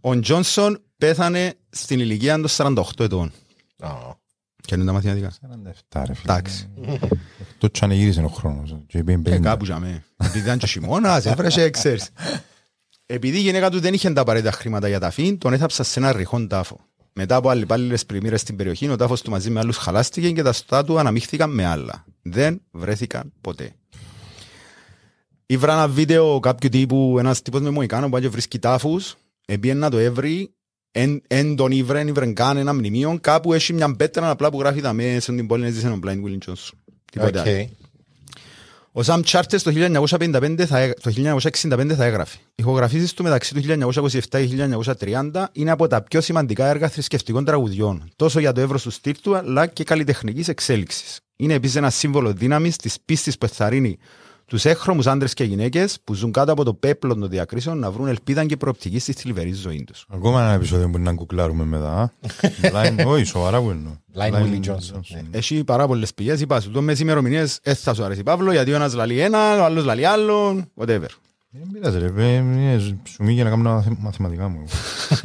Ο 0.00 0.20
Τζόνσον 0.20 0.82
πέθανε 0.98 1.54
στην 1.70 2.00
ηλικία 2.00 2.40
των 2.40 2.74
48 2.76 2.82
ετών. 3.00 3.32
Α, 3.78 3.88
Και 4.60 4.74
είναι 4.74 4.84
τα 4.84 4.92
μαθηματικά. 4.92 5.30
47 5.30 6.02
ρε 6.06 6.14
φίλε. 6.14 6.32
Εντάξει. 6.32 6.68
Το 7.58 7.70
τσανεγύρισε 7.70 8.20
ο 8.22 8.28
χρόνος. 8.28 8.76
Και 8.86 8.98
είπε 8.98 9.12
Ε, 9.12 9.16
50. 9.16 9.40
κάπου 9.40 9.64
για 9.64 9.78
μέ. 9.78 10.04
Επειδή 10.16 10.38
ήταν 10.44 10.58
και 10.58 10.66
χειμώνας, 10.66 11.26
έβρεσε, 11.26 11.70
ξέρεις. 11.70 12.08
Επειδή 13.06 13.36
η 13.36 13.40
γυναίκα 13.40 13.70
του 13.70 13.80
δεν 13.80 13.94
είχε 13.94 14.10
τα 14.12 14.20
απαραίτητα 14.20 14.52
χρήματα 14.52 14.88
για 14.88 15.00
ταφή, 15.00 15.36
τον 15.36 15.52
έθαψα 15.52 15.82
σε 15.82 15.98
ένα 16.00 16.12
ρηχόν 16.12 16.48
τάφο. 16.48 16.80
Μετά 17.12 17.36
από 17.36 17.48
αλληπάλληλες 17.48 18.06
πλημμύρες 18.06 18.40
στην 18.40 18.56
περιοχή, 18.56 18.88
ο 18.88 18.96
τάφος 18.96 19.22
του 19.22 19.30
μαζί 19.30 19.50
με 19.50 19.60
άλλους 19.60 19.76
χαλάστηκε 19.76 20.30
και 20.30 20.42
τα 20.42 20.52
οστά 20.52 20.84
του 20.84 20.98
αναμίχθηκαν 20.98 21.50
με 21.50 21.64
άλλα. 21.66 22.04
Δεν 22.22 22.60
βρέθηκαν 22.70 23.32
ποτέ. 23.40 23.72
Ήβρα 25.46 25.72
ένα 25.72 25.88
βίντεο 25.88 26.40
κάποιου 26.40 26.68
τύπου, 26.68 27.16
ένας 27.18 27.42
τύπος 27.42 27.60
με 27.60 27.70
μοϊκάνο 27.70 28.04
που 28.04 28.10
πάει 28.10 28.20
και 28.20 28.28
βρίσκει 28.28 28.58
τάφους, 28.58 29.16
επίεν 29.46 29.78
να 29.78 29.90
το 29.90 29.98
έβρει, 29.98 30.50
εν, 30.92 31.22
εν 31.26 31.56
τον 31.56 31.70
ήβρε, 31.70 32.00
εν 32.00 32.08
ήβρε 32.08 32.32
καν 32.32 32.56
ένα 32.56 32.74
μνημείο, 32.74 33.18
κάπου 33.20 33.52
έχει 33.52 33.72
μια 33.72 33.96
πέτρα 33.96 34.30
απλά 34.30 34.50
που 34.50 34.58
γράφει 34.60 34.80
τα 34.80 34.92
μέσα 34.92 35.20
στην 35.20 35.46
πόλη 35.46 35.66
έζησε 35.66 35.88
ο 35.88 35.98
Blind 36.04 36.08
Willie 36.24 36.48
Johnson. 36.50 36.70
Τίποτε 37.12 37.40
άλλο. 37.40 37.60
οκ. 37.60 37.68
Ο 38.92 39.02
Sam 39.02 39.20
Charters 39.20 39.62
το 39.62 39.70
1955 39.70 40.64
θα, 40.66 40.78
έγ- 40.78 41.00
το 41.00 41.10
1965 41.10 41.92
θα 41.94 42.04
έγραφε. 42.04 42.36
Οι 42.44 42.52
ηχογραφήσεις 42.54 43.14
του 43.14 43.22
μεταξύ 43.22 43.54
του 43.54 43.60
1927 43.60 44.20
και 44.30 44.68
1930 44.98 45.44
είναι 45.52 45.70
από 45.70 45.86
τα 45.86 46.02
πιο 46.02 46.20
σημαντικά 46.20 46.66
έργα 46.66 46.88
θρησκευτικών 46.88 47.44
τραγουδιών, 47.44 48.10
τόσο 48.16 48.40
για 48.40 48.52
το 48.52 48.60
εύρος 48.60 48.82
του 48.82 48.90
στυλ 48.90 49.14
του, 49.22 49.36
αλλά 49.36 49.66
και 49.66 49.84
καλλιτεχνικής 49.84 50.48
εξέλιξης. 50.48 51.20
Είναι 51.36 51.54
επίσης 51.54 51.76
ένα 51.76 51.90
σύμβολο 51.90 52.32
δύναμης 52.32 52.76
της 52.76 52.96
πίστης 53.04 53.38
που 53.38 53.44
εθαρρύνει 53.46 53.98
τους 54.46 54.64
έχρωμους 54.64 55.06
άντρες 55.06 55.34
και 55.34 55.44
γυναίκες 55.44 55.98
που 56.04 56.14
ζουν 56.14 56.32
κάτω 56.32 56.52
από 56.52 56.64
το 56.64 56.74
πέπλο 56.74 57.14
των 57.14 57.28
διακρίσεων 57.28 57.78
να 57.78 57.90
βρουν 57.90 58.06
ελπίδα 58.06 58.44
και 58.44 58.56
προοπτική 58.56 58.98
στη 58.98 59.12
θλιβερή 59.12 59.52
ζωή 59.52 59.84
τους. 59.84 60.06
Ακόμα 60.08 60.42
ένα 60.42 60.52
επεισόδιο 60.52 60.90
που 60.90 60.98
να 60.98 61.14
κουκλάρουμε 61.14 61.64
μετά. 61.64 61.92
α. 62.00 62.10
Line- 62.62 63.06
Όχι, 63.12 63.24
σοβαρά 63.24 63.60
που 63.60 63.70
εννοώ. 63.70 63.92
Line 64.14 64.32
Willie 64.32 64.70
Johnson, 64.70 65.00
ναι. 65.12 65.22
Έχει 65.30 65.64
πάρα 65.64 65.86
πολλές 65.86 66.14
πηγές, 66.14 66.40
είπα 66.40 66.60
σου, 66.60 66.70
το 66.70 66.82
μες 66.82 67.00
ημερομηνίες 67.00 67.58
δεν 67.62 67.74
θα 67.74 67.94
σου 67.94 68.04
αρέσει 68.04 68.22
Παύλο, 68.22 68.52
γιατί 68.52 68.72
ο 68.72 68.74
ένας 68.74 68.94
λαλεί 68.94 69.20
ένα, 69.20 69.60
ο 69.60 69.64
άλλος 69.64 69.84
λαλεί 69.84 70.04
άλλον, 70.06 70.64
whatever. 70.74 71.08
Δεν 71.50 71.68
πειράζει 71.72 71.98
ρε, 71.98 72.12
ε, 72.16 72.72
ε, 72.74 72.78
σου 72.78 72.96
μη 73.24 73.32
για 73.32 73.44
να 73.44 73.50
κάνω 73.50 73.62
μαθε- 73.62 73.98
μαθηματικά 73.98 74.48
μου. 74.48 74.64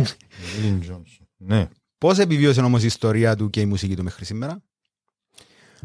Willie 0.62 0.92
Johnson. 0.92 1.26
Ναι. 1.38 1.68
Πώς 1.98 2.18
επιβίωσε 2.20 2.62
όμως 2.62 2.84
η 2.84 2.86
ιστορία 2.86 3.36
του 3.36 3.50
και 3.50 3.60
η 3.62 3.66
μουσική 3.66 3.96
του 3.96 4.04
μέχρι 4.04 4.26
σήμερα; 4.26 4.62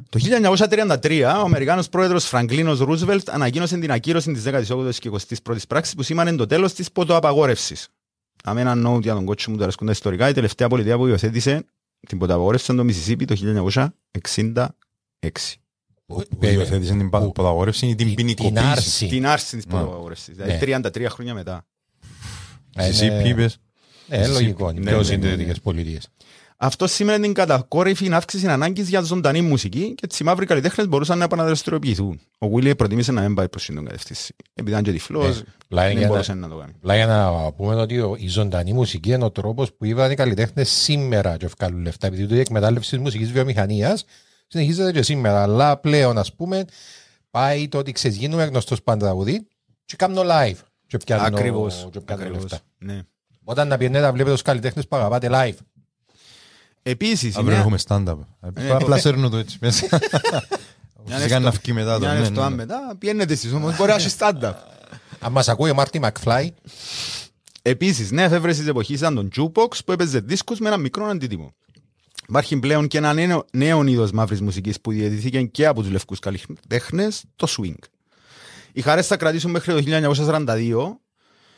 Το 0.08 0.18
1933, 0.18 1.22
ο 1.36 1.40
Αμερικάνος 1.44 1.88
πρόεδρος 1.88 2.24
Φραγκλίνος 2.24 2.78
Ρούσβελτ 2.78 3.30
ανακοίνωσε 3.30 3.78
την 3.78 3.92
ακύρωση 3.92 4.32
της 4.32 4.42
18ης 4.46 4.98
και 4.98 5.10
21ης 5.44 5.62
πράξης 5.68 5.94
που 5.94 6.02
σήμανε 6.02 6.36
το 6.36 6.46
τέλος 6.46 6.72
της 6.74 6.92
ποτοαπαγόρευσης. 6.92 7.88
Αμένα 8.44 8.74
νόου 8.74 8.98
για 8.98 9.14
τον 9.14 9.24
κότσο 9.24 9.50
μου 9.50 9.56
τα 9.56 9.62
αρέσκουν 9.62 9.86
τα 9.86 9.92
ιστορικά, 9.92 10.28
η 10.28 10.32
τελευταία 10.32 10.68
πολιτεία 10.68 10.96
που 10.96 11.06
υιοθέτησε 11.06 11.64
την 12.08 12.18
ποτοαπαγόρευση 12.18 12.64
ήταν 12.64 12.76
το 12.76 12.84
Μισισίπι 12.84 13.24
το 13.24 13.34
1966. 13.34 13.88
Που 16.06 16.24
υιοθέτησε 16.40 16.92
την 16.92 17.10
πα- 17.10 17.30
ποδαγόρευση 17.32 17.86
ή 17.86 17.94
την 17.94 18.06
Την 18.06 18.14
ποινικοποίηση. 18.14 18.64
άρση. 18.66 19.06
Την 19.06 19.26
άρση 19.26 19.56
της 19.56 19.66
Ναι. 19.66 19.72
ποτοαπαγόρευσης, 19.72 20.34
δηλαδή 20.34 20.52
Ναι. 20.52 20.58
33 20.58 21.08
χρόνια 21.10 21.34
μετά. 21.34 21.66
Ε, 22.76 22.86
Εσύ 22.86 23.08
ναι. 23.08 23.28
είπες. 23.28 23.58
Ε, 24.08 24.26
λογικό. 24.26 24.72
Ναι, 24.72 24.80
Είναι 24.80 24.88
πιο 24.90 24.98
ναι, 24.98 25.04
συντηρητικές 25.04 25.60
πολιτείες. 25.60 26.08
Αυτό 26.58 26.86
σημαίνει 26.86 27.22
την 27.22 27.32
κατακόρυφη 27.34 28.12
αύξηση 28.12 28.46
ανάγκης 28.46 28.88
για 28.88 29.00
ζωντανή 29.00 29.40
μουσική 29.40 29.84
και 29.94 30.00
έτσι 30.04 30.22
οι 30.22 30.26
μαύροι 30.26 30.46
καλλιτέχνες 30.46 30.88
μπορούσαν 30.88 31.18
να 31.18 31.24
επαναδραστηριοποιηθούν. 31.24 32.20
Ο 32.38 32.48
Βίλι 32.48 32.74
προτίμησε 32.74 33.12
να 33.12 33.20
μην 33.20 33.34
πάει 33.34 33.48
προς 33.48 33.64
την 33.64 33.84
κατεύθυνση. 33.84 34.34
Επειδή 34.54 34.70
ήταν 34.70 34.82
και 34.82 34.92
τυφλός, 34.92 35.38
Ε, 35.40 35.44
πλάι 35.68 35.84
για 35.86 35.94
δεν 35.94 36.02
να- 36.02 36.08
μπορούσε 36.12 36.34
να 36.34 36.48
το 36.48 36.56
κάνει. 36.56 36.72
Απλά 36.76 36.96
για 36.96 37.06
να 37.06 37.52
πούμε 37.52 37.74
ότι 37.74 38.00
ο- 38.00 38.16
η 38.18 38.28
ζωντανή 38.28 38.72
μουσική 38.72 39.10
είναι 39.12 39.24
ο 39.24 39.30
τρόπος 39.30 39.72
που 39.72 39.84
είπαν 39.84 40.10
οι 40.10 40.14
καλλιτέχνες 40.14 40.70
σήμερα 40.70 41.36
και 41.36 41.46
βγάλουν 41.46 41.82
λεφτά. 41.82 42.06
Επειδή 42.06 42.26
το 42.26 42.34
η 42.34 42.38
εκμετάλλευση 42.40 42.90
της 42.90 42.98
μουσικής 42.98 43.32
βιομηχανίας 43.32 44.04
συνεχίζεται 44.46 44.92
και 44.92 45.02
σήμερα. 45.02 45.42
Αλλά 45.42 45.76
πλέον, 45.76 46.18
ας 46.18 46.34
πούμε, 46.34 46.64
πάει 47.30 47.68
το 47.68 47.78
ότι 47.78 47.92
ξέρεις, 47.92 48.16
γίνουμε 48.16 48.44
γνωστός 48.44 48.82
πανταγουδί 48.82 49.46
και 49.84 49.96
κάνω 49.96 50.22
live. 50.24 50.56
Και 50.86 50.96
πιάνω, 50.96 51.22
Ακριβώς. 51.22 51.88
και 51.92 52.00
πιάνω 52.00 52.22
Ακριβώς. 52.22 52.42
λεφτά. 52.42 52.58
Ναι. 52.78 53.02
Όταν 53.44 53.68
να 53.68 53.76
πιένετε 53.76 54.04
να 54.04 54.10
βλέπετε 54.12 54.32
τους 54.34 54.42
καλλιτέχνες 54.42 54.88
που 54.88 54.96
αγαπάτε 54.96 55.28
live. 55.30 55.54
Επίσης, 56.88 57.36
Αύριο 57.36 57.52
είναι- 57.52 57.60
έχουμε 57.60 57.78
stand-up. 57.86 58.16
Απλά 58.70 58.98
σέρνω 58.98 59.28
το 59.28 59.36
έτσι 59.36 59.58
μέσα. 59.60 59.86
Μια 61.06 61.16
Φυσικά 61.18 61.38
να 61.38 61.50
βγει 61.50 61.72
μετά 61.72 61.92
το. 61.94 61.98
Μια 62.00 62.12
ναι, 62.12 62.18
λεφτά 62.18 62.42
ναι, 62.42 62.48
ναι. 62.48 62.54
μετά, 62.54 62.96
πιένετε 62.98 63.32
εσείς 63.32 63.52
όμως, 63.52 63.76
μπορεί 63.76 63.90
να 63.90 63.96
έχει 63.96 64.10
stand-up. 64.18 64.52
Αν 65.20 65.32
μας 65.32 65.48
ακούει 65.48 65.70
ο 65.70 65.74
Μάρτι 65.74 65.98
Μακφλάι, 65.98 66.52
Επίσης, 67.62 68.10
νέα 68.10 68.24
εφεύρεση 68.24 68.58
της 68.60 68.68
εποχής 68.68 68.98
ήταν 68.98 69.14
το 69.14 69.28
jukebox 69.54 69.78
που 69.84 69.92
έπαιζε 69.92 70.20
δίσκους 70.20 70.58
με 70.58 70.68
ένα 70.68 70.76
μικρό 70.76 71.04
αντίτιμο. 71.04 71.54
Υπάρχει 72.28 72.58
πλέον 72.58 72.86
και 72.86 72.98
ένα 72.98 73.12
νέο, 73.12 73.44
νέο 73.52 73.84
είδος 73.86 74.10
μαύρης 74.10 74.40
μουσικής 74.40 74.80
που 74.80 74.90
διαιτηθήκε 74.90 75.42
και 75.42 75.66
από 75.66 75.82
τους 75.82 75.90
λευκούς 75.90 76.18
καλλιτέχνες, 76.18 77.24
το 77.36 77.46
swing. 77.58 77.78
Οι 78.72 78.80
χαρές 78.80 79.06
θα 79.06 79.16
κρατήσουν 79.16 79.50
μέχρι 79.50 79.72
το 79.72 79.80
1942 79.80 81.00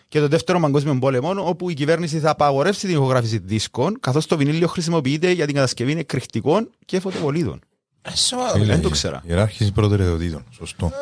και 0.08 0.20
το 0.20 0.28
δεύτερο 0.28 0.60
παγκόσμιο 0.60 0.98
πόλεμο, 0.98 1.34
όπου 1.48 1.70
η 1.70 1.74
κυβέρνηση 1.74 2.18
θα 2.18 2.30
απαγορεύσει 2.30 2.86
την 2.86 2.94
ηχογράφηση 2.96 3.38
δίσκων, 3.38 4.00
καθώς 4.00 4.26
το 4.26 4.36
βινίλιο 4.36 4.66
χρησιμοποιείται 4.68 5.30
για 5.30 5.46
την 5.46 5.54
κατασκευή 5.54 5.92
εκρηκτικών 5.98 6.70
και 6.84 7.00
φωτοβολίδων. 7.00 7.60
Φίλε, 8.52 8.64
Δεν 8.64 8.82
το 8.82 8.88
ξέρα. 8.88 9.22
Ιεράρχηση 9.26 9.72
προτεραιοτήτων. 9.72 10.44
Σωστό. 10.50 10.92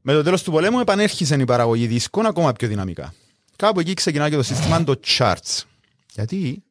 Με 0.00 0.12
το 0.12 0.22
τέλος 0.22 0.42
του 0.42 0.50
πολέμου 0.50 0.80
επανέρχισε 0.80 1.34
η 1.34 1.44
παραγωγή 1.44 1.86
δίσκων 1.86 2.26
ακόμα 2.26 2.52
πιο 2.52 2.68
δυναμικά. 2.68 3.14
Κάπου 3.56 3.80
εκεί 3.80 3.94
ξεκινά 3.94 4.30
και 4.30 4.36
το 4.36 4.42
σύστημα 4.42 4.84
το 4.84 5.00
charts. 5.18 5.62
Γιατί, 6.14 6.62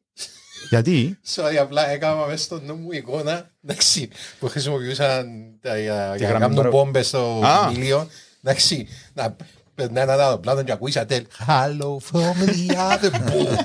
γιατί, 0.68 1.18
Sorry, 1.34 1.54
απλά 1.60 1.90
έκανα 1.90 2.26
μέσα 2.26 2.44
στο 2.44 2.60
νου 2.66 2.74
μου 2.74 2.92
εικόνα 2.92 3.50
εντάξει, 3.64 4.08
που 4.38 4.48
χρησιμοποιούσαν 4.48 5.26
τα- 5.60 5.78
για 5.78 6.14
για 6.16 6.26
να 6.26 6.34
γραμμή 6.34 6.40
κάνουν 6.40 6.56
παρα- 6.56 6.68
μπόμπες 6.68 7.06
στο 7.08 7.40
Α. 7.44 7.68
βινίλιο. 7.68 8.08
Εντάξει, 8.42 8.88
να 9.14 9.36
περνάει 9.74 10.02
ένα 10.02 10.26
άλλο 10.26 10.38
πλάνο 10.38 10.62
και 10.62 10.72
ακούεις 10.72 10.96
ατέλ. 10.96 11.26
Hello 11.46 11.96
from 12.12 12.46
the 12.46 12.76
other 12.76 13.10
pole. 13.28 13.56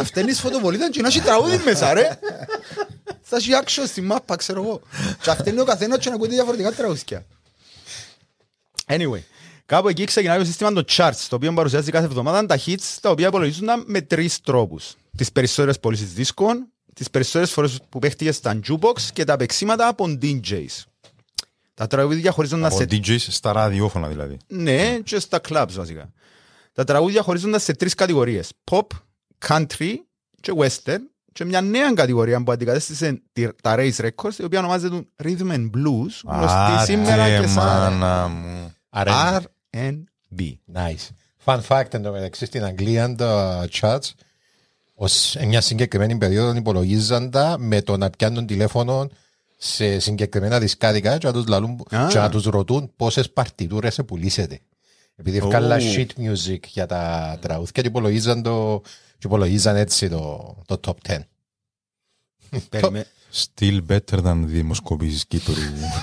Αυτά 0.00 0.20
είναι 0.20 0.32
φωτοβολίδα 0.32 0.90
και 0.90 1.00
να 1.00 1.08
έχει 1.08 1.20
τραγούδι 1.20 1.60
μέσα 1.64 1.92
ρε. 1.92 2.18
Θα 3.22 3.36
έχει 3.36 3.50
action 3.64 3.82
στη 3.86 4.00
μάπα 4.00 4.36
ξέρω 4.36 4.62
εγώ. 4.62 4.80
Και 5.22 5.30
αυτό 5.30 5.50
είναι 5.50 5.60
ο 5.60 5.64
καθένας 5.64 5.98
και 5.98 6.08
να 6.08 6.14
ακούτε 6.14 6.34
διαφορετικά 6.34 6.72
τραγούδια. 6.72 7.24
Anyway, 8.86 9.20
κάπου 9.66 9.88
εκεί 9.88 10.04
ξεκινάει 10.04 10.38
το 10.38 10.44
σύστημα 10.44 10.72
των 10.72 10.84
charts, 10.88 11.26
το 11.28 11.36
οποίο 11.36 11.52
παρουσιάζει 11.52 11.90
κάθε 11.90 12.04
εβδομάδα 12.06 12.46
τα 12.46 12.58
hits, 12.66 12.96
τα 13.00 13.10
οποία 13.10 13.26
υπολογίζονταν 13.26 13.84
με 13.86 14.00
τρεις 14.00 14.40
τρόπους. 14.40 14.94
Τις 15.16 15.32
περισσότερες 15.32 15.80
πωλήσεις 15.80 16.12
δίσκων, 16.12 16.68
τις 16.94 17.10
περισσότερες 17.10 17.50
φορές 17.50 17.78
που 17.88 17.98
παίχτηκες 17.98 18.36
στα 18.36 18.60
jukebox 18.68 19.00
και 19.12 19.24
τα 19.24 19.36
παίξήματα 19.36 19.88
από 19.88 20.18
DJs. 20.22 20.66
Τα 21.76 21.86
τραγούδια 21.86 22.30
χωρίζονταν 22.30 22.66
Από 22.66 22.76
σε 22.76 22.84
DJs 22.90 23.18
στα 23.18 23.52
ραδιόφωνα 23.52 24.08
δηλαδή. 24.08 24.36
ναι, 24.46 24.98
και 25.04 25.18
στα 25.18 25.40
clubs 25.48 25.70
βασικά. 25.70 26.10
Τα 26.72 26.84
τραγούδια 26.84 27.22
χωρίζονται 27.22 27.58
σε 27.58 27.72
τρεις 27.74 27.94
κατηγορίες. 27.94 28.52
Pop, 28.70 28.82
country 29.48 29.94
και 30.40 30.52
western 30.58 30.98
και 31.32 31.44
μια 31.44 31.60
νέα 31.60 31.92
κατηγορία 31.92 32.42
που 32.42 32.52
αντικατέστησε 32.52 33.22
τη- 33.32 33.48
τα 33.62 33.74
Race 33.78 33.96
Records, 33.96 34.34
η 34.38 34.44
οποία 34.44 34.58
ονομάζεται 34.58 35.06
Rhythm 35.24 35.50
and 35.50 35.70
Blues, 35.70 36.10
γνωστή 36.24 36.84
σήμερα 36.84 37.40
και 37.40 37.46
σαν 37.46 37.92
μάνα 37.92 38.28
μου. 38.28 38.72
R&B. 38.90 40.40
Nice. 40.74 41.08
Fun 41.44 41.60
fact 41.68 41.94
εν 41.94 42.02
τω 42.02 42.10
μεταξύ 42.12 42.46
στην 42.46 42.64
Αγγλία 42.64 43.14
τα 43.14 43.64
charts 43.80 44.10
ως 44.94 45.36
μια 45.46 45.60
συγκεκριμένη 45.60 46.16
περίοδο 46.18 46.54
υπολογίζοντα 46.56 47.58
με 47.58 47.82
το 47.82 47.96
να 47.96 48.10
πιάνουν 48.10 48.46
τηλέφωνο 48.46 49.08
σε 49.56 49.98
συγκεκριμένα 49.98 50.58
δισκάδικα 50.58 51.18
και 51.18 51.26
να 51.26 51.32
τους, 51.32 51.46
λαλούν, 51.46 51.80
Α. 51.90 52.06
και 52.10 52.18
να 52.18 52.30
τους 52.30 52.44
ρωτούν 52.44 52.92
πόσες 52.96 53.30
παρτιτούρες 53.30 53.94
σε 53.94 54.02
πουλήσετε. 54.02 54.60
Επειδή 55.16 55.36
ευκάλα 55.36 55.76
shit 55.80 56.06
music 56.18 56.58
για 56.66 56.86
τα 56.86 57.36
τραγούδια 57.40 57.82
και 57.82 57.88
υπολογίζαν, 57.88 58.42
το, 58.42 58.80
και 59.18 59.26
υπολογίζαν 59.26 59.76
έτσι 59.76 60.08
το, 60.08 60.56
το 60.66 60.80
top 60.86 61.10
10. 61.12 61.18
Περιμέ- 62.68 63.06
Still 63.32 63.80
better 63.88 64.22
than 64.24 64.42
δημοσκοπήσεις 64.44 65.26
Κύπρου 65.26 65.54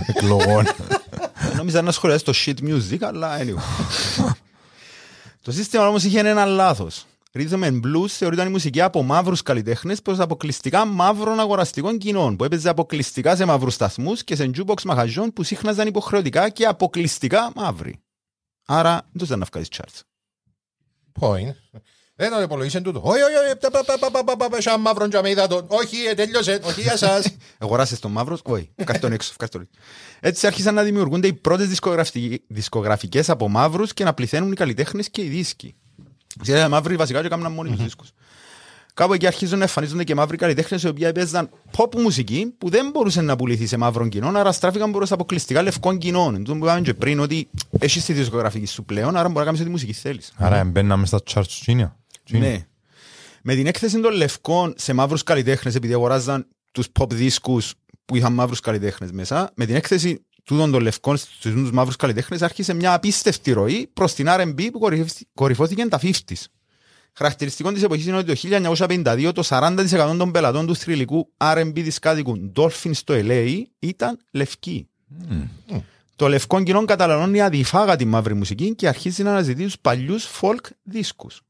εκλογών. 0.07 0.65
Νόμιζα 1.57 1.81
να 1.81 1.91
σχολιάσει 1.91 2.23
το 2.23 2.33
shit 2.45 2.59
music, 2.61 2.97
αλλά 3.01 3.37
anyway. 3.39 4.33
το 5.43 5.51
σύστημα 5.51 5.87
όμως 5.87 6.03
είχε 6.03 6.19
ένα 6.19 6.45
λάθος. 6.45 7.05
Rhythm 7.37 7.63
and 7.63 7.79
Blues 7.81 8.07
θεωρείται 8.07 8.43
η 8.43 8.49
μουσική 8.49 8.81
από 8.81 9.03
μαύρους 9.03 9.41
καλλιτέχνες 9.41 10.01
προς 10.01 10.19
αποκλειστικά 10.19 10.85
μαύρων 10.85 11.39
αγοραστικών 11.39 11.97
κοινών 11.97 12.35
που 12.35 12.43
έπαιζε 12.43 12.69
αποκλειστικά 12.69 13.35
σε 13.35 13.45
μαύρους 13.45 13.73
σταθμούς 13.73 14.23
και 14.23 14.35
σε 14.35 14.49
jukebox 14.55 14.81
μαγαζιών 14.83 15.33
που 15.33 15.43
σύχναζαν 15.43 15.87
υποχρεωτικά 15.87 16.49
και 16.49 16.65
αποκλειστικά 16.65 17.51
μαύροι. 17.55 18.01
Άρα 18.65 18.91
δεν 18.93 19.17
τους 19.17 19.27
ήταν 19.27 19.39
να 19.39 19.45
βγάλεις 19.51 19.69
charts. 19.71 20.01
Point. 21.21 21.79
Δεν 22.15 22.31
το 22.31 22.41
υπολογίσαν 22.41 22.83
τούτο. 22.83 23.01
Όχι, 23.03 23.21
όχι, 23.21 23.35
όχι, 23.35 23.55
πα, 23.55 23.69
πα, 23.69 23.83
πα, 23.99 24.11
πα, 24.11 24.23
πα, 24.23 24.37
πα, 24.37 24.49
πα, 24.49 24.61
σαν 24.61 24.81
μαύρον 24.81 25.09
και 25.09 25.17
αμέιδα 25.17 25.47
τον. 25.47 25.65
Όχι, 25.67 25.97
ε, 26.05 26.13
τέλειωσε, 26.13 26.59
όχι 26.63 26.81
για 26.81 26.97
σας. 26.97 27.35
Αγοράσες 27.57 27.99
τον 27.99 28.11
μαύρος, 28.11 28.41
όχι, 28.43 28.71
κάτω 28.83 29.07
έξω, 29.07 29.29
ευχαριστώ. 29.31 29.79
Έτσι 30.19 30.47
άρχισαν 30.47 30.73
να 30.73 30.83
δημιουργούνται 30.83 31.27
οι 31.27 31.33
πρώτες 31.33 31.67
δισκογραφι- 31.67 32.43
δισκογραφικές 32.47 33.29
από 33.29 33.47
μαύρους 33.49 33.93
και 33.93 34.03
να 34.03 34.13
πληθαίνουν 34.13 34.51
οι 34.51 34.55
καλλιτέχνες 34.55 35.09
και 35.09 35.23
οι 35.23 35.27
δίσκοι. 35.27 35.75
Ουσιαστικά 36.41 36.67
οι 36.67 36.69
μαύροι 36.69 36.95
βασικά 36.95 37.19
και 37.19 37.25
έκαναν 37.25 37.51
μόνοι 37.51 37.69
τους 37.69 37.83
δίσκους. 37.83 38.09
Κάπου 38.93 39.13
εκεί 39.13 39.27
αρχίζουν 39.27 39.57
να 39.57 39.63
εμφανίζονται 39.63 40.03
και 40.03 40.15
μαύροι 40.15 40.37
καλλιτέχνες 40.37 40.83
οι 40.83 40.87
οποίοι 40.87 41.05
έπαιζαν 41.09 41.49
pop 41.77 41.95
μουσική 41.95 42.53
που 42.57 42.69
δεν 42.69 42.89
μπορούσε 42.89 43.21
να 43.21 43.35
πουληθεί 43.35 43.67
σε 43.67 43.77
μαύρων 43.77 44.09
κοινών, 44.09 44.37
άρα 44.37 44.51
στράφηκαν 44.51 44.91
προς 44.91 45.11
αποκλειστικά 45.11 45.61
λευκών 45.61 45.97
κοινών. 45.97 46.35
Αυτό 46.35 46.55
που 46.55 46.65
είπαμε 46.65 46.81
και 46.81 46.93
πριν 46.93 47.19
ότι 47.19 47.49
έχεις 47.79 48.05
τη 48.05 48.13
δισκογραφική 48.13 48.65
σου 48.65 48.83
πλέον, 48.83 49.15
άρα 49.17 49.27
μπορεί 49.27 49.39
να 49.39 49.45
κάνεις 49.45 49.59
ό,τι 49.59 49.69
μουσική 49.69 49.93
θέλεις. 49.93 50.33
Άρα 50.35 50.57
εμπαίναμε 50.57 51.05
στα 51.05 51.17
charts 51.17 51.43
του 51.47 51.59
Τσίνια. 51.59 51.97
Ναι. 52.29 52.65
Με 53.41 53.55
την 53.55 53.67
έκθεση 53.67 53.99
των 53.99 54.13
λευκών 54.13 54.73
σε 54.77 54.93
μαύρους 54.93 55.23
καλλιτέχνες, 55.23 55.75
επειδή 55.75 55.93
αγοράζαν 55.93 56.47
τους 56.71 56.87
pop 56.99 57.09
δίσκους 57.09 57.73
που 58.05 58.15
είχαν 58.15 58.33
μαύρους 58.33 58.59
καλλιτέχνες 58.59 59.11
μέσα, 59.11 59.51
με 59.55 59.65
την 59.65 59.75
έκθεση 59.75 60.25
τούτων 60.43 60.71
των 60.71 60.81
λευκών 60.81 61.17
στους 61.17 61.71
μαύρους 61.71 61.95
καλλιτέχνες 61.95 62.41
άρχισε 62.41 62.73
μια 62.73 62.93
απίστευτη 62.93 63.51
ροή 63.51 63.87
προς 63.93 64.13
την 64.13 64.27
RB 64.29 64.67
που 64.71 64.79
κορυφ- 64.79 65.21
κορυφώθηκε 65.33 65.85
τα 65.85 65.99
50s. 66.01 66.43
Χαρακτηριστικό 67.13 67.71
της 67.71 67.83
εποχής 67.83 68.05
είναι 68.05 68.17
ότι 68.17 68.25
το 68.25 68.35
1952 68.35 69.31
το 69.33 69.43
40% 69.43 70.15
των 70.17 70.31
πελατών 70.31 70.65
του 70.65 70.75
θρηλυκού 70.75 71.29
RB 71.37 71.71
δισκάδικου 71.73 72.51
Dolphin 72.55 72.89
στο 72.93 73.13
LA 73.17 73.61
ήταν 73.79 74.19
λευκοί. 74.31 74.87
Το 76.15 76.27
λευκό 76.27 76.63
κοινό 76.63 76.85
καταλαβαίνει 76.85 77.41
αδιφάγα 77.41 77.95
τη 77.95 78.05
μαύρη 78.05 78.33
μουσική 78.33 78.75
και 78.75 78.87
αρχίζει 78.87 79.23
να 79.23 79.29
αναζητεί 79.29 79.63
τους 79.63 79.79
παλιούς 79.79 80.27
folk 80.41 80.65
δίσκους. 80.83 81.41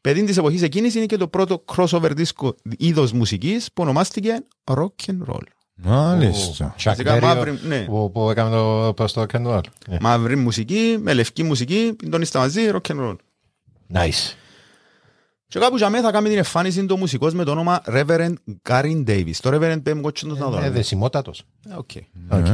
Παιδί 0.00 0.24
της 0.24 0.36
εποχής 0.36 0.62
εκείνης 0.62 0.94
είναι 0.94 1.06
και 1.06 1.16
το 1.16 1.28
πρώτο 1.28 1.64
crossover 1.74 2.10
δίσκο 2.16 2.54
είδος 2.76 3.12
μουσικής 3.12 3.66
που 3.72 3.82
ονομάστηκε 3.82 4.46
rock 4.64 5.06
and 5.06 5.18
roll. 5.26 5.42
Μάλιστα. 5.76 6.74
Chuck 6.78 6.82
Βασικά 6.84 7.16
Berry, 7.18 7.20
μαύρη- 7.22 7.66
ναι. 7.66 7.80
που- 7.84 8.10
Που 8.12 8.30
έκαμε 8.30 8.50
το 8.56 8.92
προς 8.96 9.12
το 9.12 9.22
rock 9.22 9.36
and 9.40 9.46
roll. 9.46 9.60
Ναι. 9.88 9.96
Μαύρη 10.00 10.36
μουσική, 10.36 10.96
με 11.00 11.12
λευκή 11.14 11.42
μουσική, 11.42 11.94
πιντώνιστα 11.96 12.38
μαζί, 12.38 12.60
rock 12.72 12.90
and 12.92 13.00
roll. 13.00 13.16
Nice. 13.94 14.34
Και 15.46 15.58
κάπου 15.60 15.76
για 15.76 15.90
μένα 15.90 16.04
θα 16.04 16.10
κάνει 16.12 16.28
την 16.28 16.36
εμφάνιση 16.38 16.86
του 16.86 16.98
μουσικός 16.98 17.34
με 17.34 17.44
το 17.44 17.50
όνομα 17.50 17.82
Reverend 17.86 18.34
Garin 18.68 19.04
Davis. 19.06 19.34
Το 19.40 19.50
Reverend 19.52 19.80
Πέμ 19.82 20.00
Κότσον 20.00 20.28
το 20.28 20.36
θα 20.36 20.48
δω. 20.50 20.60
Ε, 20.62 20.70
δεσιμότατος. 20.70 21.42
Οκ. 21.76 21.90
Οκ. 22.28 22.46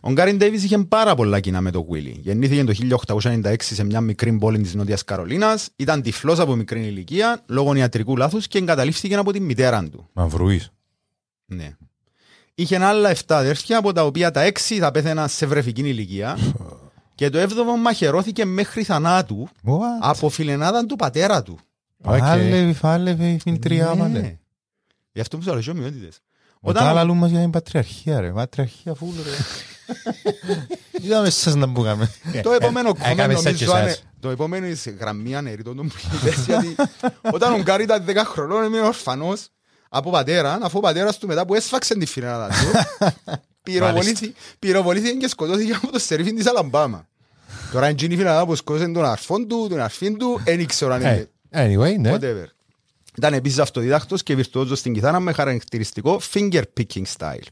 Ο 0.00 0.12
Gary 0.12 0.36
Davis 0.36 0.64
είχε 0.64 0.78
πάρα 0.78 1.14
πολλά 1.14 1.40
κοινά 1.40 1.60
με 1.60 1.70
το 1.70 1.86
Willy. 1.92 2.14
Γεννήθηκε 2.20 2.64
το 2.64 2.72
1896 2.72 3.74
σε 3.74 3.84
μια 3.84 4.00
μικρή 4.00 4.32
πόλη 4.32 4.58
της 4.60 4.74
Νότιας 4.74 5.04
Καρολίνας, 5.04 5.68
ήταν 5.76 6.02
τυφλός 6.02 6.38
από 6.38 6.54
μικρή 6.56 6.80
ηλικία, 6.86 7.42
λόγω 7.46 7.74
ιατρικού 7.74 8.16
λάθους 8.16 8.46
και 8.48 8.58
εγκαταλείφθηκε 8.58 9.14
από 9.14 9.32
τη 9.32 9.40
μητέρα 9.40 9.88
του. 9.88 10.08
Μαυρουής. 10.12 10.70
Ναι. 11.46 11.76
Είχε 12.54 12.84
άλλα 12.84 13.10
7 13.14 13.18
αδέρφια, 13.28 13.78
από 13.78 13.92
τα 13.92 14.04
οποία 14.04 14.30
τα 14.30 14.46
6 14.46 14.58
θα 14.78 14.90
πέθαιναν 14.90 15.28
σε 15.28 15.46
βρεφική 15.46 15.80
ηλικία 15.80 16.38
και 17.14 17.30
το 17.30 17.38
7ο 17.42 17.78
μαχαιρώθηκε 17.80 18.44
μέχρι 18.44 18.82
θανάτου 18.82 19.48
What? 19.64 19.72
από 20.00 20.28
φιλενάδα 20.28 20.86
του 20.86 20.96
πατέρα 20.96 21.42
του. 21.42 21.58
Πάλευε, 22.02 22.72
φάλευε, 22.72 23.26
η 23.28 23.38
φιντριά, 23.38 23.92
Ναι. 23.96 24.02
βάλε. 24.02 24.36
Γι' 25.12 25.20
αυτό 25.20 25.36
που 25.36 25.42
σου 25.42 25.50
λέω, 25.52 25.62
ομοιότητες. 25.70 26.18
Όταν 26.60 26.82
Όταν 26.82 26.96
ο- 26.96 26.98
άλλα 27.00 27.14
μας 27.14 27.30
για 27.30 27.40
την 27.40 27.50
πατριαρχία 27.50 28.20
ρε. 28.20 28.30
Πατριαρχία 28.32 28.94
φούλ 28.94 29.14
ρε. 29.24 29.30
Είδαμε 31.04 31.30
σας 31.30 31.54
να 31.54 31.66
μπούγαμε. 31.66 32.10
Το 32.42 32.52
επόμενο 32.52 32.88
Ε, 32.88 32.92
comment 32.92 33.10
έκαμε 33.10 33.34
σε 33.34 33.42
νομίζω 33.42 33.64
και 33.64 33.64
είναι... 33.64 33.80
εσάς. 33.90 34.02
Το 34.20 34.30
επόμενο 34.30 34.66
είναι 34.66 34.74
σε 34.74 34.90
γραμμή 34.90 35.36
ανερήτων 35.36 35.76
των 35.76 35.88
που 35.88 35.94
είπες, 36.14 36.44
γιατί 36.46 36.74
όταν 37.32 37.52
ο 37.52 37.58
Γκάρι 37.58 37.82
ήταν 37.82 38.04
10 38.08 38.14
χρονών 38.24 38.64
έμεινε 38.64 38.82
ορφανός 38.86 39.48
από 39.94 40.10
πατέρα, 40.10 40.58
αφού 40.62 40.78
ο 40.78 40.80
πατέρας 40.80 41.18
του 41.18 41.26
μετά 41.26 41.44
που 41.46 41.54
έσφαξε 41.54 41.94
τη 41.94 42.06
φιλενάδα 42.06 42.48
του, 42.48 42.70
πυροβολήθη- 43.62 44.34
πυροβολήθηκε 44.58 45.16
και 45.16 45.28
σκοτώθηκε 45.28 45.72
από 45.74 45.92
το 45.92 45.98
σερίφιν 45.98 46.36
της 46.36 46.46
Αλαμπάμα. 46.46 47.08
Τώρα 47.72 47.88
είναι 47.88 47.96
η 48.02 48.16
φιλενάδα 48.16 48.46
που 48.46 48.54
σκότωσε 48.54 48.88
τον 48.88 49.04
αρφόν 49.04 49.48
του, 49.48 49.66
τον 49.70 49.80
αρφήν 49.80 50.18
του, 50.18 50.40
δεν 50.44 50.60
ήξερα 50.60 50.94
αν 50.94 51.02
Ε, 51.02 51.28
είναι 51.54 51.76
Anyway, 51.76 51.98
ναι. 51.98 52.14
whatever. 52.16 52.44
Ήταν 53.16 53.32
επίσης 53.34 53.58
αυτοδίδακτος 53.58 54.22
και 54.22 54.34
βιρτουόζος 54.34 54.78
στην 54.78 54.92
κιθάρα 54.92 55.20
με 55.20 55.32
χαρακτηριστικό 55.32 56.20
finger 56.32 56.62
picking 56.80 57.02
style. 57.18 57.42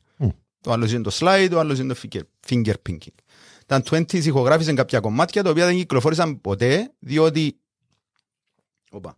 Το 0.60 0.72
άλλο 0.72 0.86
είναι 0.86 1.00
το 1.02 1.10
slide, 1.20 1.48
το 1.50 1.58
άλλο 1.58 1.74
είναι 1.74 1.94
το 1.94 2.00
finger, 2.02 2.20
finger 2.48 2.74
pinking. 2.88 3.14
Τα 3.66 3.82
20s 3.90 4.24
ηχογράφησαν 4.24 4.74
κάποια 4.74 5.00
κομμάτια 5.00 5.42
τα 5.42 5.50
οποία 5.50 5.66
δεν 5.66 5.76
κυκλοφόρησαν 5.76 6.40
ποτέ, 6.40 6.92
διότι. 6.98 7.56
Οπα. 8.90 9.16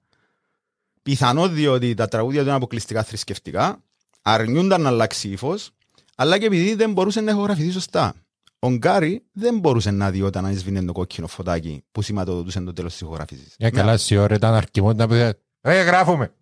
Πιθανό 1.02 1.48
διότι 1.48 1.94
τα 1.94 2.08
τραγούδια 2.08 2.40
του 2.40 2.46
είναι 2.46 2.56
αποκλειστικά 2.56 3.02
θρησκευτικά, 3.02 3.82
αρνιούνταν 4.22 4.80
να 4.80 4.88
αλλάξει 4.88 5.28
ύφος, 5.28 5.70
αλλά 6.14 6.38
και 6.38 6.46
επειδή 6.46 6.74
δεν 6.74 6.92
μπορούσε 6.92 7.20
να 7.20 7.30
ηχογραφηθεί 7.30 7.70
σωστά. 7.70 8.14
Ο 8.58 8.70
Γκάρι 8.70 9.24
δεν 9.32 9.58
μπορούσε 9.58 9.90
να 9.90 10.10
δει 10.10 10.22
όταν 10.22 10.44
έσβηνε 10.44 10.82
το 10.82 10.92
κόκκινο 10.92 11.26
φωτάκι 11.26 11.84
που 11.92 12.02
σηματοδοτούσε 12.02 12.60
το 12.60 12.72
τέλος 12.72 12.92
της 12.92 13.00
ηχογράφησης. 13.00 13.54
Για 13.58 13.70
καλά, 13.70 13.96
στη 13.96 14.16
ώρα 14.16 14.34
ήταν 14.34 14.54
αρκιμό 14.54 14.92
να 14.92 15.08
πει 15.08 15.14
«Ε, 15.60 15.82
γράφουμε». 15.82 16.32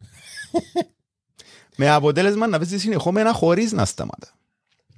Με 1.76 1.90
αποτέλεσμα 1.90 2.46
να 2.46 2.58
παίζει 2.58 2.78
συνεχόμενα 2.78 3.32
χωρίς 3.32 3.72
να 3.72 3.84
σταματά. 3.84 4.28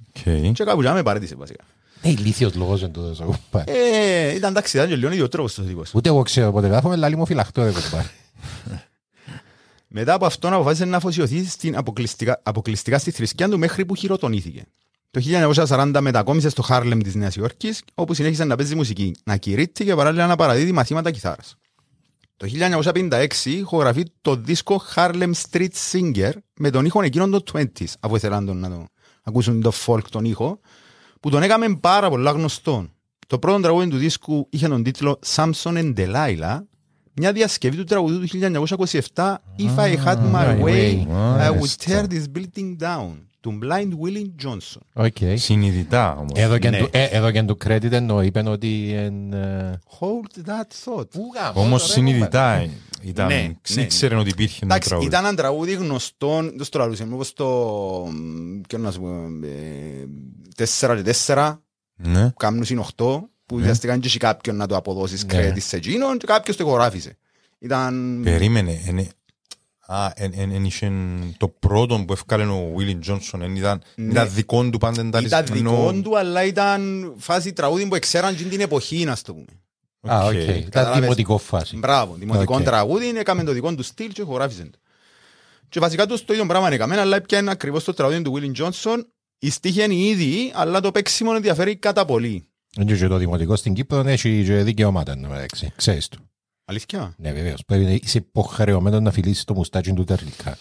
Οκ. 0.07 0.53
Και 0.53 0.63
κάπου 0.63 0.81
για 0.81 0.93
με 0.93 1.03
παρέτησε 1.03 1.35
βασικά. 1.35 1.63
Ε, 2.01 2.09
ηλίθιος 2.09 2.55
λόγος 2.55 2.81
είναι 2.81 2.89
τούτος 2.89 3.19
ο 3.19 3.23
κουμπάρ. 3.23 3.69
Ε, 3.69 4.35
ήταν 4.35 4.49
εντάξει, 4.49 4.77
ήταν 4.77 4.89
και 4.89 4.95
λίγο 4.95 5.11
ιδιότροπος 5.11 5.53
το 5.53 5.61
τύπος. 5.61 5.93
Ούτε 5.93 6.09
εγώ 6.09 6.21
ξέρω 6.21 6.51
πότε 6.51 6.67
γράφουμε, 6.67 6.95
λαλί 6.95 7.15
μου 7.15 7.25
φυλαχτώ 7.25 7.63
ρε 7.63 7.71
κουμπάρ. 7.71 8.03
Μετά 9.95 10.13
από 10.13 10.25
αυτόν 10.25 10.53
αποφάσισε 10.53 10.85
να 10.85 10.97
αφοσιωθεί 10.97 11.45
στην 11.45 11.77
αποκλειστικά, 11.77 12.41
αποκλειστικά 12.43 12.99
στη 12.99 13.11
θρησκεία 13.11 13.49
του 13.49 13.59
μέχρι 13.59 13.85
που 13.85 13.95
χειροτονήθηκε. 13.95 14.65
Το 15.11 15.21
1940 15.67 15.97
μετακόμισε 16.01 16.49
στο 16.49 16.61
Χάρλεμ 16.61 16.99
της 16.99 17.15
Νέας 17.15 17.35
Υόρκης, 17.35 17.83
όπου 17.93 18.13
συνέχισε 18.13 18.43
να 18.43 18.55
παίζει 18.55 18.75
μουσική, 18.75 19.15
να 19.23 19.37
κηρύττει 19.37 19.85
και 19.85 19.95
παράλληλα 19.95 20.27
να 20.27 20.35
παραδίδει 20.35 20.71
μαθήματα 20.71 21.11
κιθάρας. 21.11 21.55
Το 22.37 22.47
1956 22.47 23.27
ηχογραφεί 23.45 24.03
το 24.21 24.35
δίσκο 24.35 24.81
Harlem 24.95 25.31
Street 25.49 25.73
Singer 25.91 26.31
με 26.59 26.69
τον 26.69 26.85
ήχο 26.85 27.01
εκείνον 27.01 27.31
των 27.31 27.41
20s, 27.53 27.85
αφού 27.99 28.15
ήθελαν 28.15 28.45
τον 28.45 28.57
να 28.57 28.69
το 28.69 28.85
ακούσουν 29.23 29.61
το 29.61 29.71
folk 29.85 30.03
τον 30.09 30.25
ήχο, 30.25 30.59
που 31.19 31.29
τον 31.29 31.43
έκαμε 31.43 31.75
πάρα 31.75 32.09
πολλά 32.09 32.31
γνωστό. 32.31 32.87
Το 33.27 33.39
πρώτο 33.39 33.61
τραγούδι 33.61 33.87
του 33.87 33.97
δίσκου 33.97 34.47
είχε 34.49 34.67
τον 34.67 34.83
τίτλο 34.83 35.19
Samson 35.35 35.51
and 35.63 35.93
Delilah, 35.97 36.59
μια 37.15 37.31
διασκευή 37.31 37.77
του 37.77 37.83
τραγουδίου 37.83 38.19
του 38.19 38.27
1927 39.15 39.35
If 39.59 39.75
I 39.77 39.97
had 40.05 40.17
my 40.33 40.63
way, 40.63 41.05
I 41.39 41.49
would 41.49 41.75
tear 41.85 42.03
this 42.07 42.23
building 42.35 42.75
down, 42.79 43.11
του 43.39 43.59
Blind 43.63 43.91
Willie 44.05 44.45
Johnson. 44.47 44.81
Οκ. 44.93 45.15
Συνειδητά 45.35 46.15
όμως. 46.15 46.31
Εδώ 46.35 46.57
και 46.57 46.69
Ναι. 46.69 46.77
του- 46.77 46.89
ε, 46.91 47.03
Εδώ 47.03 47.31
και 47.31 47.43
του 47.43 47.57
credit 47.65 47.91
εννοώ, 47.91 48.21
είπαν 48.21 48.47
ότι 48.47 48.91
εν, 48.95 49.33
ε, 49.33 49.79
Hold 49.99 50.49
that 50.49 50.93
thought. 50.93 51.07
Όμως 51.53 51.83
συνειδητά 51.91 52.65
ήταν, 53.01 53.27
Ναι, 53.27 53.53
ναι, 53.75 53.81
ήξερε 53.81 54.15
ότι 54.15 54.29
υπήρχε 54.29 54.59
ένα 54.63 54.73
Εντάξει, 54.73 54.89
τραγούδι. 54.89 55.09
ήταν 55.09 55.25
ένα 55.25 55.35
τραγούδι 55.35 55.73
γνωστό, 55.73 56.41
δεν 56.41 56.63
στο 56.63 56.79
λαλούσε, 56.79 57.07
όπως 57.11 57.33
το, 57.33 57.45
μ, 58.11 58.61
ποιο 58.67 58.77
να 58.77 58.91
σου 58.91 58.99
πω, 59.01 59.07
ε, 59.43 60.05
τέσσερα 60.55 60.95
και 60.95 61.01
τέσσερα, 61.01 61.61
Ναι. 61.95 62.27
που 62.27 62.33
κάνουν 62.37 62.65
είναι 62.69 62.79
οχτώ, 62.79 63.29
που 63.45 63.55
βιαστήκαν 63.57 63.99
και 63.99 64.07
εσύ 64.07 64.17
κάποιον 64.17 64.55
να 64.55 64.67
το 64.67 64.75
αποδώσεις 64.75 65.25
Ναι. 65.25 65.51
credit 65.51 65.59
σε 65.61 65.75
εκείνον 65.75 66.17
και 66.17 66.25
κάποιος 66.25 66.55
το 66.57 66.63
ηχογράφησε. 66.63 67.17
Ήταν... 67.59 68.21
Περίμενε. 68.23 68.81
εν- 68.87 69.07
Α, 69.87 70.11
εν- 70.15 70.33
εν- 70.35 70.51
εν 70.51 70.65
είχε 70.65 70.91
το 71.37 71.47
πρώτο 71.47 72.03
που 72.07 72.13
έφκαλε 72.13 72.43
ο 72.45 72.73
Βίλιν 72.75 72.99
Τζόνσον. 72.99 73.41
εν 73.41 73.55
Ήταν 73.55 73.81
Ναι. 73.95 74.11
ήταν 74.11 74.29
δικό 74.33 74.69
του 74.69 74.77
πάντα 74.77 75.01
Ήταν 75.07 75.25
ενταλισμένο. 75.25 75.69
δικό 75.71 76.01
του, 76.01 76.17
αλλά 76.17 76.43
ήταν 76.43 77.13
φάση 77.17 77.53
τραγούδι 77.53 77.87
που 77.87 77.97
ξέραν 77.99 78.35
και 78.35 78.43
την 78.43 78.59
εποχή, 78.61 79.03
να 79.05 79.17
το 79.23 79.33
πούμε. 79.33 79.45
Α, 80.15 80.25
οκ. 80.25 80.31
Οκ. 80.31 80.33
Ήταν 80.33 80.63
Καταλάβες. 80.69 80.99
δημοτικό 81.01 81.37
φάση. 81.37 81.77
Μπράβο, 81.77 82.15
δημοτικό 82.19 82.55
Οκ. 82.55 82.63
τραγούδι, 82.63 83.07
έκαμε 83.17 83.43
το 83.43 83.51
δικό 83.51 83.75
του 83.75 83.83
στυλ 83.83 84.11
και 84.11 84.21
ηχογράφησε 84.21 84.63
το. 84.63 84.77
Και 85.69 85.79
βασικά 85.79 86.05
τους 86.05 86.25
το 86.25 86.33
ίδιο 86.33 86.45
πράγμα 86.45 86.69
έκαμε, 86.71 86.99
αλλά 86.99 87.15
έπιανε 87.15 87.51
ακριβώς 87.51 87.83
το 87.83 87.93
τραγούδι 87.93 88.21
του 88.21 88.33
Willie 88.39 88.61
Johnson. 88.63 88.97
Η 89.39 89.49
στίχη 89.49 89.83
είναι 89.83 89.93
η 89.93 90.05
ίδια, 90.07 90.51
αλλά 90.53 90.79
το 90.79 90.91
παίξιμο 90.91 91.31
ενδιαφέρει 91.35 91.75
κατά 91.75 92.05
πολύ. 92.05 92.47
Είναι 92.79 92.95
και 92.95 93.07
το 93.07 93.17
δημοτικό 93.17 93.55
στην 93.55 93.73
Κύπρο 93.73 93.99
έχει 93.99 94.43
και 94.45 94.63
δικαιώματα 94.63 95.11
εν 95.11 95.21
τω 95.21 95.27
μεταξύ. 95.27 95.71
Ξέρεις 95.75 96.07
το. 96.07 96.17
Αλήθεια; 96.65 97.13
Ναι, 97.17 97.31
βεβαίως. 97.31 97.63
Πρέπει 97.65 97.83
να 97.83 97.91
είσαι 97.91 98.17
υποχρεωμένος 98.17 99.01
να 99.01 99.11
φιλήσεις 99.11 99.43
το 99.43 99.53
μουστάτσι 99.53 99.93
του 99.93 100.03
Τερλικκά. 100.03 100.57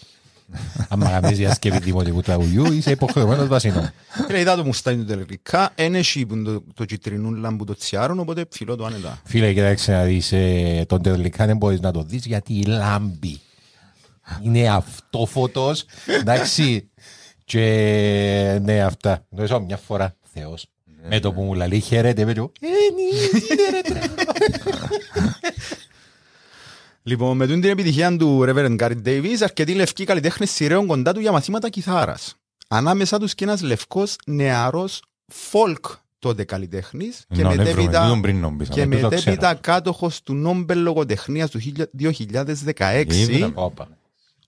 Αν 0.89 1.01
κάνεις 1.01 1.39
διασκευή 1.39 1.79
δημοτικού 1.79 2.21
τραγουδιού, 2.21 2.73
είσαι 2.73 2.91
υποχρεωμένος 2.91 3.49
βασινό. 3.49 3.91
Φίλε, 4.27 4.41
είδα 4.41 4.57
το 4.57 4.65
μουστάνι 4.65 4.97
του 4.97 5.05
τελικά, 5.05 5.73
είναι 5.79 5.99
εσύ 5.99 6.27
που 6.27 6.43
το, 6.43 6.65
το 6.75 6.85
κυτρινούλα 6.85 7.57
που 7.57 7.65
το 7.65 7.75
τσιάρουν, 7.75 8.19
οπότε 8.19 8.45
φιλώ 8.51 8.77
το 8.77 8.85
άνετα. 8.85 9.21
Φίλε, 9.25 9.53
κοίταξε 9.53 9.93
να 9.93 10.03
δεις 10.05 10.33
ε, 10.33 10.85
τον 10.89 11.03
τερλικά 11.03 11.47
δεν 11.47 11.57
μπορείς 11.57 11.81
να 11.81 11.91
το 11.91 12.03
δεις 12.03 12.25
γιατί 12.25 12.65
λάμπει. 12.65 13.41
Είναι 14.43 14.69
αυτόφωτος, 14.69 15.85
εντάξει. 16.21 16.91
Και 17.45 18.59
ναι, 18.63 18.83
αυτά. 18.83 19.27
Το 19.37 19.43
έζω 19.43 19.61
μια 19.61 19.77
φορά, 19.77 20.17
Θεός. 20.33 20.67
Με 21.09 21.21
το 21.21 21.33
που 21.33 21.43
μου 21.43 21.55
λαλεί 21.55 21.81
χαίρετε, 21.81 22.25
με 22.25 22.35
το 22.35 22.53
«Ε, 22.61 22.67
ναι, 22.67 23.41
τι 23.41 23.47
είναι 23.53 23.71
ρε 23.71 23.81
τρέλο». 23.81 24.15
Λοιπόν, 27.03 27.37
με 27.37 27.47
την 27.47 27.65
επιτυχία 27.65 28.17
του 28.17 28.45
Reverend 28.49 28.77
Gary 28.79 28.97
Davis, 29.07 29.37
αρκετοί 29.43 29.75
λευκοί 29.75 30.05
καλλιτέχνες 30.05 30.51
σειραίων 30.51 30.87
κοντά 30.87 31.13
του 31.13 31.21
για 31.21 31.33
μαθήματα 31.33 31.69
κιθάρας. 31.69 32.35
Ανάμεσα 32.69 33.19
τους 33.19 33.35
και 33.35 33.45
ένας 33.45 33.63
λευκός 33.63 34.17
νεαρός 34.27 35.03
folk 35.53 35.99
τότε 36.19 36.45
καλλιτέχνης 36.45 37.25
και 37.29 37.43
Να, 37.43 37.49
ναι, 37.49 37.55
βρούμε, 37.55 37.71
μετέπειτα, 37.71 38.03
τούτον 38.03 38.21
πριν 38.21 38.39
νόμπιζα, 38.41 38.73
και 38.73 38.85
τούτο 38.85 39.09
μετέπειτα 39.09 39.47
ξέρω. 39.47 39.59
κάτοχος 39.61 40.23
του 40.23 40.35
Νόμπελ 40.35 40.79
Λογοτεχνίας 40.83 41.51
του 41.51 41.61
2016, 41.93 43.05
Είδα. 43.09 43.51
Όπα. 43.55 43.89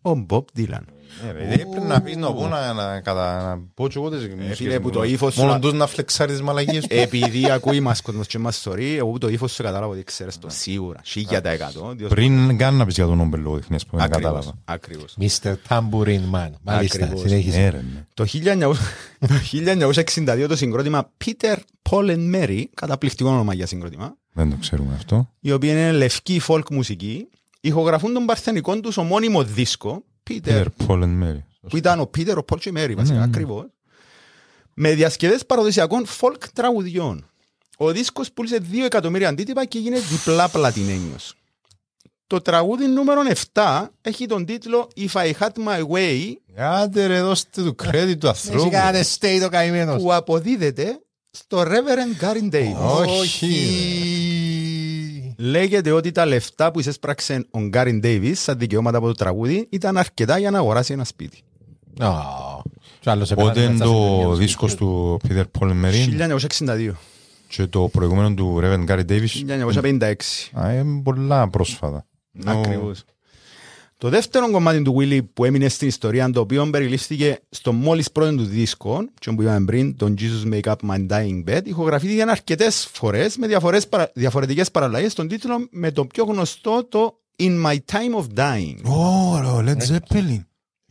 Ο 0.05 0.27
Bob 0.31 0.45
Dylan. 0.59 0.83
Ε, 1.29 1.33
ρε, 1.33 1.45
Πρέπει 1.57 1.81
να 1.87 2.01
πεις 2.01 2.17
να 2.17 2.33
πω 2.33 2.49
να- 2.49 2.73
να 2.73 3.01
κατα- 3.01 3.43
να 3.43 3.59
πω 3.75 3.89
και 3.89 3.99
εγώ 3.99 4.11
τις 4.11 4.21
μουσικές 4.29 4.57
φίλε, 4.57 4.77
που 4.81 4.87
μου. 4.87 4.91
το 4.93 5.03
ύφος 5.05 5.35
σου 5.35 5.41
Μόνο 5.41 5.53
να- 5.53 5.59
τους 5.59 5.73
να 5.73 5.87
φλεξάρεις 5.87 6.33
τις 6.35 6.43
μαλακίες 6.43 6.87
τους. 6.87 6.99
Επειδή 6.99 7.51
ακούει 7.51 7.81
μας 7.81 8.01
κόσμος 8.01 8.27
και 8.27 8.39
μας 8.39 8.59
θωρεί, 8.59 8.97
εγώ 8.97 9.11
που 9.11 9.19
το 9.19 9.29
ύφος 9.29 9.53
σου 9.53 9.63
κατάλαβα 9.63 9.93
ότι 9.93 10.03
ξέρεις 10.05 10.39
το 10.39 10.49
σίγουρα, 10.51 11.01
χίλια 11.05 11.41
τα 11.41 11.51
εκατό. 11.51 11.93
διότι- 11.97 12.15
Πριν 12.15 12.59
καν 12.59 12.75
να 12.75 12.85
πεις 12.87 12.95
για 12.95 13.07
τον 13.07 13.17
Νόμπελ 13.17 13.41
λογοτεχνίας 13.43 13.87
που 13.87 13.97
δεν 13.97 14.05
Ακριβώς, 14.05 14.33
κατάλαβα. 14.33 14.59
ακριβώς. 14.65 15.17
Mr. 15.21 15.55
Tambourine 15.69 16.35
Man. 16.35 16.51
Μάλιστα, 16.63 17.05
Ακριβώς. 17.05 17.21
συνέχισε. 17.21 17.61
Ε, 17.63 17.69
ρε, 17.69 17.77
ναι. 17.77 18.05
Το 18.15 18.25
1900 18.25 18.79
το 19.29 19.35
1962 19.35 20.47
το 20.49 20.57
συγκρότημα 20.57 21.11
Peter, 21.25 21.57
Paul 21.91 22.11
and 22.17 22.35
Mary, 22.35 22.63
καταπληκτικό 22.75 23.29
όνομα 23.31 23.55
για 23.55 23.67
συγκρότημα, 23.67 24.17
Δεν 24.33 24.51
το 24.51 24.57
ξέρουμε 24.61 24.95
αυτό. 24.95 25.29
η 25.41 25.53
οποία 25.53 25.73
είναι 25.73 25.93
λευκή 25.93 26.41
folk 26.49 26.71
μουσική, 26.71 27.29
ηχογραφούν 27.69 28.13
τον 28.13 28.25
παρθενικό 28.27 28.81
τους 28.81 28.97
ομώνυμο 28.97 29.43
δίσκο, 29.45 30.05
Peter, 30.31 30.37
Peter, 30.51 30.65
Paul 30.87 31.03
and 31.03 31.23
Mary. 31.23 31.43
που 31.69 31.77
ήταν 31.77 32.01
ο 32.01 32.11
Peter, 32.17 32.37
ο 32.37 32.45
Paul 32.53 32.59
και 32.61 32.69
η 32.69 32.73
Mary 32.77 32.93
βασικά, 32.97 33.13
Ναι, 33.15 33.19
ναι. 33.19 33.25
ακριβώς, 33.25 33.65
με 34.75 34.95
διασκευές 34.95 35.47
παραδοσιακών 35.47 36.07
folk 36.21 36.43
τραγουδιών. 36.55 37.29
Ο 37.77 37.91
δίσκος 37.93 38.33
πούλησε 38.33 38.59
2 38.73 38.85
εκατομμύρια 38.85 39.29
αντίτυπα 39.29 39.65
και 39.65 39.79
έγινε 39.79 39.99
διπλά 39.99 40.49
πλατινένιος. 40.49 41.35
Το 42.27 42.41
τραγούδι 42.41 42.87
νούμερο 42.87 43.21
7 43.53 43.87
έχει 44.01 44.27
τον 44.27 44.45
τίτλο 44.45 44.89
If 44.97 45.11
I 45.21 45.31
Had 45.39 45.51
My 45.67 45.87
Way 45.93 46.33
Άντε 46.57 47.07
ρε, 47.07 47.21
δώστε 47.23 47.63
του 47.63 47.75
credit 47.83 48.15
του 48.19 48.27
Εσύ 48.27 48.49
ανθρώπου. 48.49 48.71
κάνετε 48.71 49.05
stay 49.19 49.39
το 49.41 49.49
καημένος. 49.49 50.03
που 50.03 50.13
αποδίδεται 50.15 50.99
στο 51.31 51.61
Reverend 51.63 52.25
Gary 52.25 52.55
Davis. 52.55 53.07
Όχι. 53.19 53.49
Λέγεται 55.37 55.91
ότι 55.91 56.13
τα 56.13 56.27
λεφτά 56.27 56.71
που 56.71 56.81
εισέσπραξε 56.81 57.47
ο 57.51 57.61
Γκάριν 57.61 58.01
Ντέιβις 58.01 58.41
σαν 58.41 58.59
δικαιώματα 58.59 58.99
από 58.99 59.07
το 59.07 59.13
τραγούδι 59.13 59.67
ήταν 59.71 59.97
αρκετά 59.97 60.39
για 60.39 60.51
να 60.51 60.59
αγοράσει 60.59 60.93
ένα 60.93 61.05
σπίτι. 61.05 61.43
Α, 61.99 62.11
κι 63.01 63.11
άλλος 63.11 63.29
Πότε 63.29 63.43
επέναντι 63.43 63.61
είναι 63.61 63.73
μετά 63.73 63.85
το 63.85 64.21
σε 64.21 64.27
μια 64.27 64.35
δίσκος 64.37 64.75
του 64.75 65.21
Peter 65.29 65.45
Paul 65.59 65.71
and 65.71 65.85
Mary 65.85 66.37
1962, 66.89 66.91
και 67.49 67.67
το 67.67 67.89
προηγούμενο 67.89 68.35
του 68.35 68.61
Reverend 68.63 68.87
Gary 68.89 69.05
Davis; 69.09 69.27
1956. 69.37 70.13
Α, 70.53 70.73
είναι 70.73 71.03
πολλά 71.03 71.49
πρόσφατα. 71.49 72.07
Ενώ- 72.47 72.59
Ακριβώς. 72.59 73.05
Το 73.99 74.09
δεύτερο 74.09 74.51
κομμάτι 74.51 74.83
του 74.83 74.97
Willy 74.99 75.21
που 75.35 75.45
έμεινε 75.45 75.69
στην 75.69 75.89
ιστορία, 75.89 76.31
το 76.31 76.41
οποίο 76.41 76.71
περιλήφθηκε 76.71 77.39
στο 77.51 77.73
μόλις 77.73 78.13
πρώτο 78.13 78.35
του 78.37 78.45
δίσκο, 78.45 79.09
και 79.19 79.31
που 79.33 79.43
είπαμε 79.43 79.65
πριν, 79.65 79.97
τον 79.97 80.15
Jesus 80.19 80.53
Make 80.55 80.73
Up 80.73 80.91
My 80.91 81.07
Dying 81.11 81.45
Bed, 81.51 81.61
ηχογραφήθηκε 81.65 82.23
αρκετές 82.23 82.89
φορές 82.93 83.37
με 83.37 83.47
διαφορές, 83.47 83.89
παρα- 83.89 84.11
διαφορετικές 84.15 84.71
παραλλαγές 84.71 85.13
στον 85.13 85.29
τίτλο 85.29 85.69
με 85.71 85.91
το 85.91 86.07
πιο 86.07 86.25
γνωστό 86.25 86.85
το 86.89 87.19
In 87.39 87.65
My 87.67 87.75
Time 87.75 88.21
of 88.23 88.39
Dying. 88.39 88.77
Ω, 88.85 89.39
ρε, 89.41 89.47
ο 89.47 89.65
Led 89.67 89.93
Zeppelin. 89.93 90.41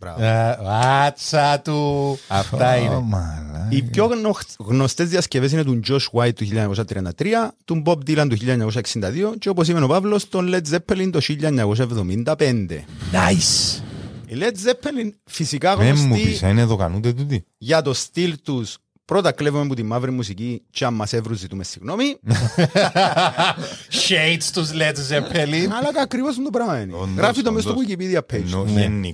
Μπράβο. 0.03 0.23
Ε, 0.23 0.57
Βάτσα 0.63 1.59
του. 1.59 2.17
Αυτά 2.27 2.73
Ω, 2.73 2.77
είναι. 2.77 2.99
μαλάκα. 3.07 3.67
Οι 3.69 3.81
πιο 3.81 4.05
γνω- 4.05 4.37
γνωστές 4.59 5.09
διασκευές 5.09 5.51
είναι 5.51 5.63
του 5.63 5.79
Josh 5.87 6.19
White 6.19 6.33
του 6.35 6.45
1933, 6.45 7.51
του 7.65 7.81
Bob 7.85 7.97
Dylan 7.97 8.27
του 8.29 8.35
1962 8.35 9.33
και 9.39 9.49
όπως 9.49 9.67
είπε 9.67 9.83
ο 9.83 9.87
Παύλος, 9.87 10.29
τον 10.29 10.49
Led 10.53 10.75
Zeppelin 10.75 11.09
το 11.11 11.19
1975. 11.21 12.85
Nice. 13.11 13.81
Οι 14.27 14.35
Led 14.39 14.69
Zeppelin 14.69 15.09
φυσικά 15.25 15.75
Δεν 15.77 15.95
μου 15.97 16.03
γνωστοί 16.05 16.23
πεις, 16.25 16.41
είναι 16.41 16.61
εδώ 16.61 16.75
κανούνται 16.75 17.13
τούτοι. 17.13 17.45
για 17.57 17.81
το 17.81 17.93
στυλ 17.93 18.35
τους 18.43 18.77
Πρώτα 19.05 19.31
κλέβουμε 19.31 19.63
από 19.63 19.75
τη 19.75 19.83
μαύρη 19.83 20.11
μουσική 20.11 20.61
και 20.69 20.85
αν 20.85 20.93
μας 20.93 21.13
έβρουν 21.13 21.37
ζητούμε 21.37 21.63
συγγνώμη. 21.63 22.03
Shades 24.07 24.43
τους 24.53 24.69
Led 24.71 24.95
Zeppelin. 25.13 25.67
Αλλά 25.77 25.89
ακριβώς 26.01 26.35
είναι 26.35 26.43
το 26.45 26.49
πράγμα 26.49 26.79
είναι. 26.81 26.93
Όντως, 26.93 27.15
Γράφει 27.15 27.41
το 27.41 27.51
μες 27.51 27.63
στο 27.63 27.71
όντως. 27.71 27.85
Wikipedia 27.87 28.17
page. 28.35 28.43
Ενώ 28.75 29.09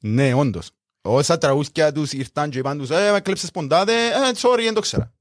Ναι. 0.00 0.22
γενικώς. 0.22 0.34
Ναι, 0.34 0.34
όντως. 0.34 0.70
Όσα 1.02 1.38
τραγούδια 1.38 1.92
τους 1.92 2.12
ήρθαν 2.12 2.50
και 2.50 2.58
είπαν 2.58 2.78
τους 2.78 2.90
«Ε, 2.90 3.10
με 3.12 3.20
κλέψες 3.20 3.50
ποντάδε, 3.50 3.92
ε, 3.92 4.30
sorry, 4.36 4.60
δεν 4.64 4.74
το 4.74 4.80
ξέρα». 4.80 5.12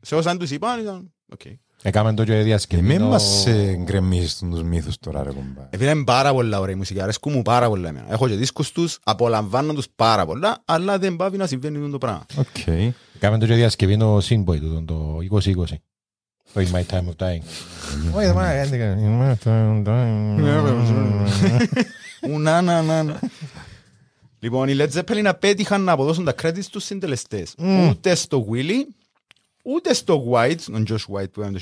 Σε 0.00 0.14
όσα 0.14 0.36
τους 0.36 0.50
είπαν 0.50 0.80
ήταν 0.80 1.12
«Οκ». 1.32 1.40
Έκαμε 1.82 2.14
το 2.14 2.24
και 2.24 2.32
Και 2.32 2.42
διασκευή. 2.42 2.82
μην 2.82 3.02
μας 3.02 3.46
ε, 3.46 3.76
γκρεμίζεις 3.82 4.38
τους 4.38 4.62
μύθους 4.62 4.98
τώρα 4.98 5.22
ρε 5.22 5.30
κομπά. 5.30 5.62
Επειδή 5.70 5.90
είναι 5.90 6.04
πάρα 6.04 6.32
πολλά 6.32 6.60
ωραία 6.60 6.74
η 6.74 6.78
μουσική, 6.78 7.00
αρέσκουν 7.00 7.32
μου 7.32 7.42
πάρα 7.42 7.68
πολλά 7.68 7.88
εμένα. 7.88 8.06
Έχω 8.12 8.28
και 8.28 8.34
δίσκους 8.34 8.72
τους, 8.72 8.98
απολαμβάνω 9.02 9.72
τους 9.72 9.86
πάρα 9.96 10.26
πολλά, 10.26 10.62
αλλά 10.64 10.98
δεν 10.98 11.16
παύει 11.16 11.36
να 11.36 11.46
συμβαίνει 11.46 11.90
το 11.90 11.98
πράγμα. 11.98 12.26
Οκ. 12.36 12.66
Έκαμε 13.16 13.38
το 13.38 13.46
και 13.46 13.54
διασκευή 13.54 13.96
το 13.96 14.16
Sinboy 14.16 14.58
του, 14.58 14.84
το 14.86 15.18
2020. 15.30 15.80
Το 16.52 16.60
In 16.60 16.70
My 16.74 16.82
Time 16.94 17.04
of 17.04 17.26
Dying. 17.26 17.42
Όχι, 18.14 18.26
δεν 18.26 18.34
Λοιπόν, 24.38 24.68
οι 24.68 24.76
Led 24.78 24.88
Zeppelin 24.92 25.24
απέτυχαν 25.24 25.80
να 25.84 25.92
αποδώσουν 25.92 26.24
τα 26.24 26.34
credits 26.42 26.62
στους 26.62 26.84
συντελεστές. 26.84 27.54
Ούτε 27.88 28.14
στο 28.14 28.46
Willy, 28.52 28.84
ούτε 29.64 29.94
στο 29.94 30.24
White, 30.32 30.60
τον 30.72 30.84
Josh 30.88 30.94
White 31.20 31.30
που 31.32 31.40
ήταν 31.40 31.52
το 31.52 31.58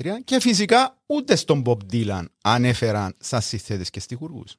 1933 0.00 0.20
και 0.24 0.40
φυσικά 0.40 0.96
ούτε 1.06 1.36
στον 1.36 1.62
Bob 1.66 1.76
Dylan 1.92 2.24
ανέφεραν 2.42 3.14
σαν 3.18 3.40
συθέτες 3.40 3.90
και 3.90 4.00
στιχουργούς. 4.00 4.56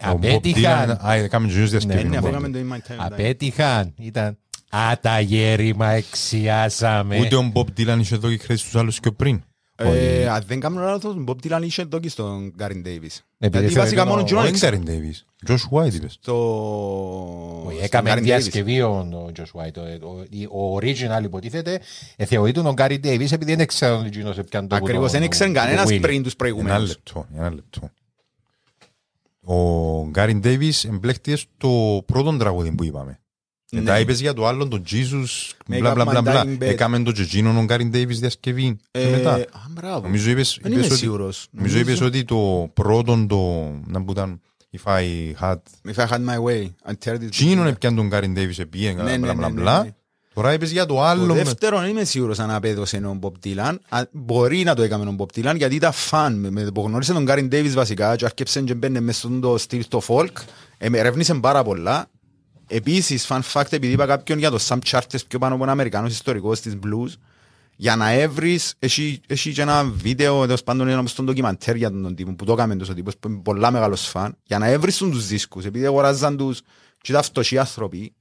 Απέτυχαν. 0.00 0.90
Α, 1.06 1.12
έκαμε 1.12 1.46
τους 1.46 1.56
Ναι, 1.56 1.64
διασκευή. 1.64 2.08
ναι, 2.08 2.16
αφού 2.16 2.30
νομίζω. 2.30 2.46
έκαμε 2.46 2.48
το 2.48 2.58
In 2.58 2.72
My 2.72 2.92
Time 2.92 2.96
of 3.00 3.06
Dying. 3.06 3.12
Απέτυχαν. 3.12 3.94
Ήταν 3.98 4.38
«Α, 4.76 4.98
τα 5.00 5.20
γέρημα 5.20 5.88
εξιάσαμε». 5.88 7.18
Ούτε 7.20 7.36
ο 7.36 7.52
Bob 7.54 7.66
Dylan 7.78 7.96
είχε 8.00 8.14
εδώ 8.14 8.30
και 8.30 8.38
χρέη 8.38 8.56
στους 8.56 8.74
άλλους 8.76 9.00
και 9.00 9.10
πριν. 9.10 9.42
Ε, 9.84 10.28
Αν 10.28 10.42
δεν 10.46 10.60
κάνω 10.60 10.80
λάθος, 10.80 11.14
τον 11.14 11.24
Bob 11.28 11.46
Dylan 11.46 11.62
είχε 11.62 11.82
εδώ 11.82 11.98
και 11.98 12.08
στον 12.08 12.54
Gary 12.58 12.64
Davis. 12.86 13.18
Επειδή 13.38 13.64
Γιατί 13.64 13.78
βασικά 13.78 14.04
θεωρείται 14.04 14.04
μόνο 14.04 14.20
ο- 14.20 14.24
John 14.30 14.44
Ο 14.44 14.46
ήξερε. 14.46 14.76
Ίντεριν 14.76 15.02
Davis. 15.12 15.50
Josh 15.50 15.56
White 15.78 15.92
είπες. 15.94 16.18
Το... 16.22 16.34
Όχι, 17.66 17.74
στον 17.74 17.84
Έκαμε 17.84 18.10
Gary 18.12 18.16
Davis. 18.18 18.22
διασκευή 18.22 18.80
ο 18.82 19.08
ο 19.12 19.30
Josh 19.36 19.60
White. 19.60 19.76
Ο- 20.02 20.56
Ο 20.58 20.74
ο 20.74 20.76
original 20.82 21.22
υποτίθεται 21.24 21.80
ε, 22.16 22.24
θεωρείται 22.24 22.60
ο 22.60 22.74
Gary 22.76 22.98
Davis 23.04 23.32
επειδή 23.32 23.54
δεν 23.54 23.66
ξέρω 23.66 23.98
ότι 23.98 24.06
εκείνος 24.06 24.38
έπιανε 24.38 24.66
το 24.66 24.76
Ακριβώς, 24.76 25.06
το- 25.06 25.12
δεν 25.18 25.22
ήξερε 25.22 25.52
το 25.52 25.58
κανένας 25.58 25.88
Willy. 25.88 25.98
πριν 26.00 26.22
τους 26.22 26.32
Ένα 26.32 26.36
προηγουμένους. 26.36 26.88
λεπτό, 26.88 27.26
ένα 27.36 27.50
λεπτό. 27.54 27.90
Ο 29.44 30.06
Γκάριν 30.08 30.40
Ντέιβις 30.40 30.84
εμπλέχτηκε 30.84 31.36
στο 31.36 32.02
πρώτο 32.06 32.36
τραγούδι 32.36 32.70
που 32.72 32.84
είπαμε. 32.84 33.20
Μετά 33.74 33.98
είπες 34.00 34.20
για 34.20 34.32
το 34.32 34.46
άλλο, 34.46 34.68
τον 34.68 34.82
Jesus, 34.90 35.72
Make 35.72 35.78
μπλα 35.78 35.90
up 35.90 35.94
μπλα 35.94 36.04
my 36.04 36.08
μπλα 36.08 36.20
μπλα. 36.22 36.42
dying 36.44 36.62
bed. 36.62 36.66
Έκαμε 36.66 37.02
το 37.02 37.12
Τζετζίνο 37.12 37.58
ο 37.60 37.62
Γκάριν 37.64 37.90
Ντέιβις 37.90 38.18
διασκευή. 38.20 38.76
Και 38.90 39.00
Ε, 39.00 39.10
μετά. 39.10 39.32
α, 39.34 39.40
μπράβο. 39.70 40.00
Νομίζω 40.02 40.30
είπες, 40.30 40.58
Δεν 40.62 40.72
είπες 40.72 40.84
είμαι 40.84 40.92
ότι, 40.94 41.02
σίγουρος. 41.02 41.46
νομίζω 41.50 41.78
είπες 41.78 42.00
ότι 42.00 42.24
το 42.24 42.70
πρώτο 42.74 43.26
το, 43.28 43.70
να 43.86 44.02
που 44.04 44.12
ήταν 44.12 44.40
If 44.76 44.90
I 44.92 45.02
had 45.40 45.56
If 45.94 46.04
I 46.06 46.08
had 46.08 46.18
my 46.18 46.38
way, 46.46 46.62
I'd 46.90 46.94
tear 47.04 47.14
this 47.14 47.28
Τζίνον 47.30 47.64
building. 47.66 47.70
έπιαν 47.70 47.94
τον 47.94 48.06
Γκάριν 48.06 48.32
Ντέιβις 48.34 48.58
επίεν, 48.58 48.94
Ναι, 48.96 49.02
μπλα 49.02 49.16
ναι, 49.18 49.34
μπλα 49.34 49.48
ναι, 49.48 49.60
μπλα. 49.60 49.78
ναι, 49.78 49.84
ναι. 49.84 49.94
Τώρα 50.34 50.52
είπες 50.52 50.70
για 50.70 50.86
το 50.86 50.94
Το 50.94 51.02
άλλο. 51.02 51.34
με- 51.34 51.42
δεύτερο 51.42 51.78
δεν 51.80 51.88
είμαι 51.88 52.04
σίγουρος 52.04 52.38
αν 52.38 52.50
απέδωσε 52.50 52.96
ο 52.96 53.18
Bob 53.22 53.46
Dylan. 53.46 53.76
Α, 53.88 54.00
Μπορεί 54.12 54.62
να 54.62 54.74
το 54.74 54.82
έκαμε 54.82 55.04
ο 55.10 55.14
Bob 55.18 55.38
Dylan 55.38 55.54
γιατί 55.56 55.74
ήταν 55.74 55.92
φαν. 55.92 56.34
Με- 56.38 56.50
με- 56.50 56.70
που 56.70 56.82
Γνώρισε 56.86 57.12
τον 57.12 57.26
Gary 57.28 57.48
Davis 57.52 57.70
βασικά 57.74 58.16
και 58.16 58.24
άρχισε 58.24 58.60
και 58.60 58.74
μπαίνε 58.74 59.00
μες 59.00 59.16
στον 59.16 59.40
το 59.40 59.58
στυλ 59.58 59.84
το 59.88 60.02
folk. 60.06 60.26
Ε, 60.78 60.88
με 60.88 60.98
ερεύνησε 60.98 61.34
πάρα 61.34 61.62
πολλά. 61.62 62.10
Επίσης, 62.74 63.26
fun 63.28 63.40
fact, 63.52 63.72
επειδή 63.72 63.92
είπα 63.92 64.06
κάποιον 64.06 64.38
για 64.38 64.50
το 64.50 64.58
Sam 64.68 64.78
Charters 64.86 65.26
πιο 65.28 65.38
πάνω 65.38 65.54
από 65.54 65.62
ένα 65.62 65.72
Αμερικάνος 65.72 66.12
ιστορικός 66.12 66.60
της 66.60 66.76
blues, 66.82 67.12
για 67.76 67.96
να 67.96 68.10
έβρεις, 68.10 68.74
έχει, 68.78 69.20
έχει 69.26 69.52
και 69.52 69.62
ένα 69.62 69.84
βίντεο, 69.84 70.44
τέλος 70.44 70.62
πάντων 70.62 70.88
ένα 70.88 71.06
στον 71.06 71.24
ντοκιμαντέρ 71.24 71.76
για 71.76 71.90
τον 71.90 72.14
τύπο, 72.14 72.34
που 72.34 72.44
το 72.44 72.52
έκαμε 72.52 72.76
τόσο 72.76 72.94
τύπος, 72.94 73.16
που 73.16 73.28
είναι 73.28 73.40
πολλά 73.42 73.70
μεγάλος 73.70 74.08
φαν, 74.08 74.36
για 74.42 74.58
να 74.58 74.66
έβρεις 74.66 74.96
τον 74.96 75.10
τους 75.10 75.26
δίσκους, 75.26 75.64
επειδή 75.64 75.86
αγοράζαν 75.86 76.36
τους 76.36 76.60
και 77.00 77.12
ήταν 77.12 77.22
φτωχοί 77.22 77.58
άνθρωποι, 77.58 78.14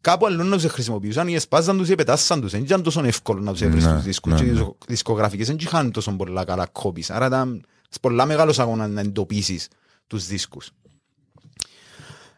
κάπου 0.00 0.26
αλλού 0.26 0.44
να 0.44 0.56
τους 0.56 0.72
χρησιμοποιούσαν 0.72 1.28
ή 1.28 1.34
εσπάζαν 1.34 1.76
τους 1.78 1.88
ή 1.88 1.94
πετάσαν 1.94 2.40
τους. 2.40 2.50
Δεν 2.50 2.62
ήταν 2.62 2.82
τόσο 2.82 3.04
εύκολο 3.04 3.40
να 3.40 3.52
τους 3.52 3.60
έβρεις 3.60 3.84
Ναι, 3.84 3.92
τους 3.94 4.02
δίσκους 4.02 4.32
ναι, 4.32 4.38
και 4.38 4.44
οι 4.44 4.46
ναι. 4.46 4.52
δισκο- 4.52 4.76
δισκογραφικές 4.86 5.46
δεν 5.46 5.56
είχαν 5.60 5.90
τόσο 5.90 6.12
πολλά 6.12 6.44
καλά 6.44 6.66
κόπης. 6.66 7.10
Άρα 7.10 7.26
ήταν 7.26 7.64
σε 7.88 7.98
πολλά 8.00 8.26
μεγάλος 8.26 8.58
αγώνας 8.58 8.88
να 8.90 9.00
εντοπίσεις 9.00 9.68
τους 10.06 10.26
δίσκους. 10.26 10.70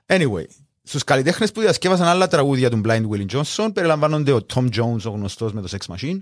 Anyway, 0.06 0.44
στους 0.88 1.04
καλλιτέχνες 1.04 1.52
που 1.52 1.60
διασκεύασαν 1.60 2.06
άλλα 2.06 2.26
τραγούδια 2.26 2.70
του 2.70 2.80
Blind 2.84 3.02
Willie 3.08 3.26
Johnson 3.32 3.68
περιλαμβάνονται 3.74 4.32
ο 4.32 4.40
Tom 4.54 4.68
Jones, 4.76 5.02
ο 5.04 5.10
γνωστός 5.10 5.52
με 5.52 5.60
το 5.60 5.68
Sex 5.70 5.94
Machine, 5.94 6.18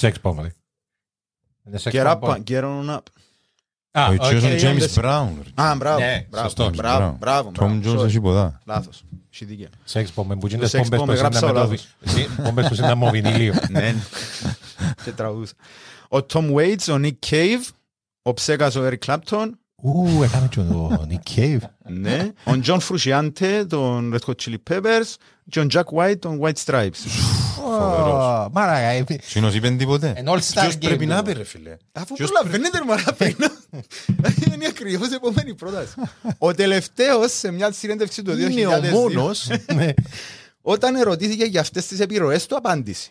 Sex 0.00 0.12
Bomb, 0.22 0.34
ρε. 0.40 0.54
Είναι 1.66 1.78
Sex 1.82 1.90
Get 1.92 2.18
Bomb. 2.20 2.20
Up, 2.20 2.36
Get 2.48 2.62
On 2.62 2.90
Up. 2.96 2.98
Α, 3.92 4.06
Ο 4.08 4.12
οκ, 4.12 4.20
Jason 4.22 4.60
James 4.60 4.74
όντως. 4.74 4.94
Brown. 4.98 5.28
Α, 5.54 5.74
μπράβο, 5.76 5.98
Ναι, 6.00 6.26
μπράβο, 6.30 6.48
σωστός, 6.48 6.70
μπράβο, 6.76 7.16
μπράβο, 7.20 7.48
Tom 7.48 7.52
μπράβο, 7.52 7.80
Jones 7.84 7.98
sorry. 8.00 8.04
έχει 8.06 8.20
ποδά. 8.20 8.60
Λάθος, 8.64 9.04
έχει 9.32 9.44
δίκιο. 9.44 9.68
Sex 9.92 10.04
Bomb, 10.14 10.38
που 10.40 10.46
γίνονται 10.46 10.66
Sex 10.78 10.82
πόμπες 10.82 11.00
Bomb, 11.00 11.02
στο 11.02 11.12
έγραψα 11.12 11.38
σύνταμα 11.38 11.58
λάθος. 11.60 11.88
το- 12.04 12.10
σύ- 12.10 12.28
πόμπες 12.42 12.64
στο 12.64 12.74
σύνταμο 12.74 13.10
βινιλίου. 13.10 13.54
Ναι, 13.70 13.94
και 15.04 15.12
τραγούδα. 15.12 15.50
Ο 16.08 16.16
Tom 16.32 16.52
Waits, 16.54 16.92
ο 16.92 17.00
Nick 17.02 17.30
Cave, 17.30 17.68
ο 18.22 18.34
Ψέκας, 18.34 18.74
ο 18.76 18.86
Eric 18.88 18.98
Clapton, 19.06 19.50
Ου, 19.82 20.22
έκαμε 20.22 20.48
και 20.50 20.60
ο 20.60 21.06
Nick 21.10 21.36
Cave. 21.38 21.58
ναι, 21.88 22.32
ο 22.44 22.52
John 22.64 22.78
Frusciante, 22.88 23.64
τον 23.68 24.14
Red 24.14 24.26
Hot 24.30 24.34
Chili 24.44 24.54
Peppers, 24.70 25.14
και 25.48 25.60
ο 25.60 25.66
Jack 25.72 25.82
White, 25.96 26.18
τον 26.18 26.40
White 26.42 26.64
Stripes. 26.64 27.00
Ω, 27.64 28.48
Μάρακα, 28.52 28.78
ε, 28.88 29.04
Συνός 29.22 29.54
είπεν 29.54 29.76
τίποτε. 29.78 30.12
Εν 30.16 30.24
all 30.28 30.38
star 30.38 30.60
Ποιος 30.60 30.74
game 30.74 30.78
πρέπει 30.80 31.06
το. 31.06 31.12
να 31.14 31.22
πει 31.22 31.32
ρε 31.32 31.44
φίλε. 31.44 31.76
Αφού 31.92 32.14
Ποιος 32.14 32.30
προλαβαίνετε 32.30 32.78
ρε 32.78 32.84
μωρά 32.84 33.12
πριν. 33.18 33.36
Είναι 34.54 34.66
ακριβώς 34.66 35.08
η 35.10 35.14
επόμενη 35.14 35.54
πρόταση. 35.54 35.94
Ο 36.38 36.54
τελευταίος 36.54 37.32
σε 37.32 37.50
μια 37.50 37.72
συνέντευξη 37.72 38.22
του 38.22 38.32
2002 38.32 38.50
Είναι 38.50 38.66
ο 38.66 38.80
μόνος. 38.80 39.48
Ναι. 39.74 39.88
όταν 40.60 40.94
ερωτήθηκε 40.94 41.44
για 41.44 41.60
αυτές 41.60 41.86
τις 41.86 42.00
επιρροές 42.00 42.46
του 42.46 42.56
απάντησε 42.56 43.10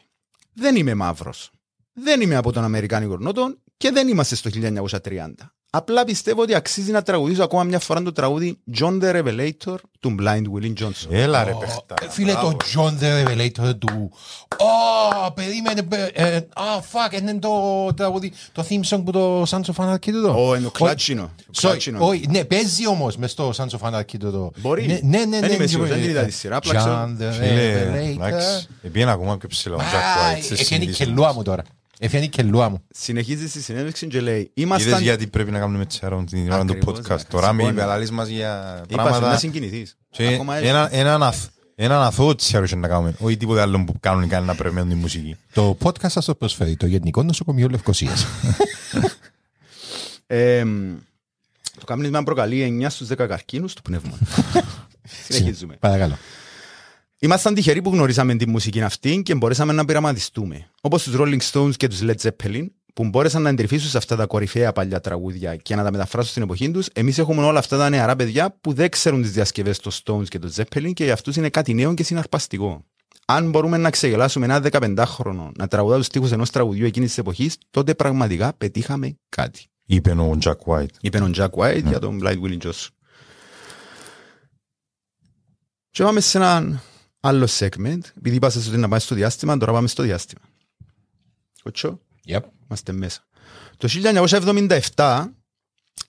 «Δεν 0.53 0.75
είμαι 0.75 0.93
μαύρος. 0.93 1.51
Δεν 1.93 2.21
είμαι 2.21 2.35
από 2.35 2.51
τον 2.51 2.63
Αμερικάνικο 2.63 3.17
Νότο 3.17 3.55
και 3.77 3.91
δεν 3.91 4.07
είμαστε 4.07 4.35
στο 4.35 4.49
1930. 4.49 5.51
Απλά 5.71 6.03
πιστεύω 6.03 6.41
ότι 6.41 6.55
αξίζει 6.55 6.91
να 6.91 7.01
τραγουδήσω 7.03 7.43
ακόμα 7.43 7.63
μια 7.63 7.79
φορά 7.79 8.01
το 8.01 8.11
τραγούδι 8.11 8.59
John 8.79 9.01
the 9.03 9.15
Revelator 9.15 9.75
του 9.99 10.15
Blind 10.19 10.43
Willie 10.55 10.73
Johnson. 10.83 11.07
Έλα 11.09 11.43
ρε 11.43 11.51
παιχτά. 11.59 11.93
Ε, 12.01 12.09
Φίλε, 12.09 12.33
το 12.33 12.57
John 12.75 12.91
the 13.03 13.25
Revelator 13.27 13.77
του... 13.79 14.11
Ω, 14.57 15.31
περίμενε... 15.31 15.83
πε- 15.83 16.11
ε, 16.19 16.35
Α, 16.35 16.63
fuck, 16.91 17.19
είναι 17.21 17.33
το 17.39 17.49
τραγούδι, 17.95 18.31
το 18.51 18.65
theme 18.69 18.89
song 18.95 19.01
που 19.05 19.11
το 19.11 19.41
Sons 19.41 19.61
of 19.75 19.85
Anarchy 19.85 20.09
του 20.11 20.21
το. 20.21 20.47
Ω, 20.47 20.55
είναι 20.55 20.63
το 20.63 20.71
κλάτσινο. 20.71 21.21
Το 21.45 21.51
Sorry, 21.55 21.61
κλάτσινο. 21.61 22.05
όχι, 22.07 22.25
ναι, 22.29 22.43
παίζει 22.43 22.87
όμως 22.87 23.17
μες 23.17 23.31
στο 23.31 23.51
Sons 23.57 23.67
of 23.79 23.93
Anarchy 23.93 24.17
του 24.19 24.31
το. 24.31 24.51
Μπορεί. 24.57 24.85
Ναι, 25.03 25.17
ναι, 25.17 25.25
ναι. 25.25 25.39
Δεν 25.39 25.49
ναι, 25.49 25.55
είμαι 25.55 25.67
σίγουρος, 25.67 25.89
ναι, 25.89 25.95
δεν 25.95 26.05
ναι, 26.05 26.09
είδα 26.11 26.21
ναι. 26.21 26.27
τη 26.27 26.33
σειρά, 26.33 26.55
απλά 26.55 26.73
ξέρω. 26.75 26.93
John 27.17 27.21
the 27.21 27.31
Φίλε, 27.33 27.83
Revelator. 27.83 28.25
εντάξει. 28.27 28.67
Επίεν 28.81 29.09
ακόμα 29.09 29.37
πιο 29.37 29.47
ψηλά 29.47 29.75
ο 29.75 29.79
Jack 29.79 29.81
Α, 29.81 30.35
White. 30.37 30.41
σε 30.41 30.53
Έφυγε 30.53 30.61
η 30.61 30.65
συνείδηση. 30.65 31.03
κελούα 31.05 31.33
μου 31.33 31.43
τώρα. 31.43 31.63
Έφυγε 32.01 32.23
η 32.23 32.27
κελούα 32.27 32.69
μου. 32.69 32.83
Συνεχίζει 32.89 33.47
στη 33.49 33.61
συνέντευξη 33.61 34.07
και 34.07 34.21
λέει 34.21 34.35
Είδες 34.39 34.51
«Ήμασταν...» 34.53 35.01
γιατί 35.01 35.27
πρέπει 35.27 35.51
να 35.51 35.59
κάνουμε 35.59 35.85
τσέρα 35.85 36.23
την 36.23 36.51
ώρα 36.51 36.65
του 36.65 36.71
Ακριβώς, 36.73 36.99
podcast. 36.99 37.17
ναι. 37.17 37.23
Τώρα 37.29 37.53
με 37.53 37.61
Συμφωνώ. 37.63 37.69
υπεραλείς 37.81 38.11
μας 38.11 38.27
για 38.27 38.81
Είπα 38.89 39.01
σου 39.03 39.09
να 39.11 39.17
πράγματα 39.17 39.37
συγκινηθείς. 39.37 39.97
και 40.09 40.27
Ακόμα 40.27 40.55
έτσι. 40.55 40.67
ένα- 40.69 40.89
έναν 40.95 41.23
αθ- 41.23 41.49
έναν 41.75 42.01
αθώο 42.01 42.35
τσέρα 42.35 42.63
είχε 42.65 42.75
να 42.75 42.87
κάνουμε. 42.87 43.13
Όχι 43.19 43.37
τίποτε 43.37 43.61
άλλο 43.61 43.83
που 43.83 43.93
κάνουν 43.99 44.27
κανένα 44.27 44.51
να 44.51 44.57
περιμένουν 44.57 44.89
τη 44.89 44.95
μουσική. 44.95 45.35
Το 45.53 45.77
podcast 45.83 46.09
σας 46.09 46.25
το 46.25 46.35
προσφέρει 46.35 46.75
το 46.75 46.85
Γενικό 46.85 47.23
Νοσοκομείο 47.23 47.67
Λευκοσίας. 47.67 48.25
Ε, 50.31 50.63
το 51.79 51.85
κάμνισμα 51.85 52.23
προκαλεί 52.23 52.79
9 52.83 52.89
στους 52.89 53.07
10 53.07 53.15
καρκίνους 53.27 53.73
του 53.73 53.81
πνεύμα. 53.81 54.17
Συνεχίζουμε. 55.29 55.75
Παρακαλώ. 55.79 56.17
Ήμασταν 57.21 57.53
τυχεροί 57.53 57.81
που 57.81 57.89
γνωρίσαμε 57.89 58.35
τη 58.35 58.47
μουσική 58.47 58.81
αυτή 58.81 59.21
και 59.21 59.35
μπορέσαμε 59.35 59.73
να 59.73 59.85
πειραματιστούμε. 59.85 60.69
Όπως 60.81 61.03
τους 61.03 61.15
Rolling 61.17 61.39
Stones 61.51 61.75
και 61.77 61.87
τους 61.87 61.99
Led 62.01 62.15
Zeppelin, 62.21 62.65
που 62.93 63.05
μπόρεσαν 63.05 63.41
να 63.41 63.49
εντρυφήσουν 63.49 63.89
σε 63.89 63.97
αυτά 63.97 64.15
τα 64.15 64.25
κορυφαία 64.25 64.71
παλιά 64.71 64.99
τραγούδια 64.99 65.55
και 65.55 65.75
να 65.75 65.83
τα 65.83 65.91
μεταφράσουν 65.91 66.29
στην 66.31 66.43
εποχή 66.43 66.71
τους, 66.71 66.87
εμείς 66.93 67.17
έχουμε 67.17 67.45
όλα 67.45 67.59
αυτά 67.59 67.77
τα 67.77 67.89
νεαρά 67.89 68.15
παιδιά 68.15 68.57
που 68.61 68.73
δεν 68.73 68.89
ξέρουν 68.89 69.21
τις 69.21 69.31
διασκευές 69.31 69.79
των 69.79 69.91
Stones 69.91 70.27
και 70.27 70.39
των 70.39 70.51
Zeppelin 70.55 70.93
και 70.93 71.03
για 71.03 71.13
αυτούς 71.13 71.35
είναι 71.35 71.49
κάτι 71.49 71.73
νέο 71.73 71.93
και 71.93 72.03
συναρπαστικό. 72.03 72.85
Αν 73.25 73.49
μπορούμε 73.49 73.77
να 73.77 73.89
ξεγελάσουμε 73.89 74.45
ένα 74.45 74.61
15χρονο 74.71 75.51
να 75.57 75.67
τραγουδά 75.67 75.97
τους 75.97 76.07
τοίχου 76.07 76.27
ενός 76.31 76.49
τραγουδιού 76.49 76.85
εκείνης 76.85 77.09
της 77.09 77.17
εποχής, 77.17 77.57
τότε 77.71 77.95
πραγματικά 77.95 78.53
πετύχαμε 78.57 79.17
κάτι. 79.29 79.65
Είπε 79.85 80.11
ο 80.11 80.37
Jack 80.43 80.57
White. 80.65 80.93
Είπε 81.01 81.17
ο 81.17 81.31
Jack 81.35 81.49
White 81.49 81.83
για 81.85 81.99
τον 81.99 82.19
Blind 82.23 82.41
Willie 82.41 82.57
Johnson. 82.63 82.87
Και 85.91 86.03
πάμε 86.03 86.19
σε 86.19 86.37
ένα 86.37 86.81
άλλο 87.19 87.47
segment. 87.59 87.99
Επειδή 88.17 88.35
είπα 88.35 88.49
σας 88.49 88.67
ότι 88.67 88.77
να 88.77 88.87
πάμε 88.87 88.99
στο 88.99 89.15
διάστημα, 89.15 89.57
τώρα 89.57 89.71
πάμε 89.71 89.87
στο 89.87 90.03
διάστημα. 90.03 90.41
Κοτσό, 91.63 91.99
Yep. 92.27 92.39
είμαστε 92.65 92.91
μέσα. 92.91 93.23
Το 93.77 93.87
1977 93.87 95.25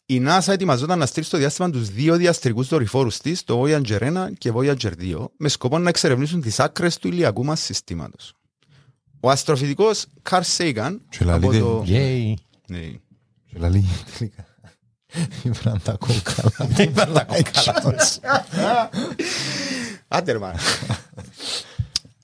η 0.06 0.22
NASA 0.26 0.48
ετοιμαζόταν 0.52 0.98
να 0.98 1.06
στείλει 1.06 1.24
στο 1.26 1.38
διάστημα 1.38 1.70
τους 1.70 1.88
δύο 1.90 2.16
διαστρικούς 2.16 2.68
δορυφόρους 2.68 3.18
της, 3.18 3.44
το 3.44 3.62
Voyager 3.62 4.00
1 4.00 4.26
και 4.38 4.52
Voyager 4.54 4.92
2, 4.98 5.24
με 5.36 5.48
σκοπό 5.48 5.78
να 5.78 5.88
εξερευνήσουν 5.88 6.40
τις 6.40 6.60
άκρες 6.60 6.98
του 6.98 7.08
ηλιακού 7.08 7.44
μας 7.44 7.60
συστήματος. 7.60 8.34
Ο 9.20 9.30
αστροφυσικός 9.30 10.06
Carl 10.30 10.40
Sagan 10.56 10.96
Και 11.08 11.24
λαλείτε, 11.24 11.56
από 11.58 11.66
το... 11.66 11.84
Yay. 11.86 12.34
Ναι. 12.66 12.78
Και 13.46 13.58
λέει 13.58 13.84
τελικά. 14.18 14.44
Ήβραν 15.48 15.80
τα 15.82 15.92
κόκκαλα. 15.92 16.68
Ήβραν 16.78 17.12
τα 17.12 17.24
κόκκαλα. 17.24 17.96
Άντε 20.12 20.32
ρε 20.32 20.38
μάνα. 20.38 20.58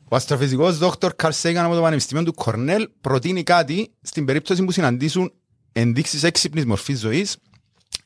Ο 0.08 0.16
αστροφυσικός 0.16 0.78
δόκτωρ 0.78 1.12
Καρl 1.22 1.30
Sagan 1.42 1.54
από 1.54 1.74
το 1.74 1.80
Πανεπιστήμιο 1.80 2.24
του 2.24 2.34
Κορνέλ 2.34 2.88
προτείνει 3.00 3.42
κάτι 3.42 3.90
στην 4.02 4.24
περίπτωση 4.24 4.64
που 4.64 4.72
συναντήσουν 4.72 5.32
ενδείξεις 5.72 6.22
έξυπνης 6.22 6.64
μορφής 6.64 6.98
ζωής 6.98 7.36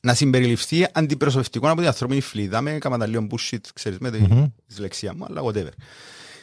να 0.01 0.15
συμπεριληφθεί 0.15 0.87
αντιπροσωπευτικό 0.93 1.69
από 1.69 1.77
την 1.77 1.87
ανθρώπινη 1.87 2.21
φλίδα 2.21 2.61
με 2.61 2.79
κάματα 2.79 3.07
λίγο 3.07 3.27
bullshit, 3.31 3.59
ξέρεις, 3.75 3.99
με 3.99 4.11
τη 4.11 4.19
δυσλεξία 4.67 5.15
μου, 5.15 5.25
αλλά 5.25 5.43
whatever. 5.45 5.73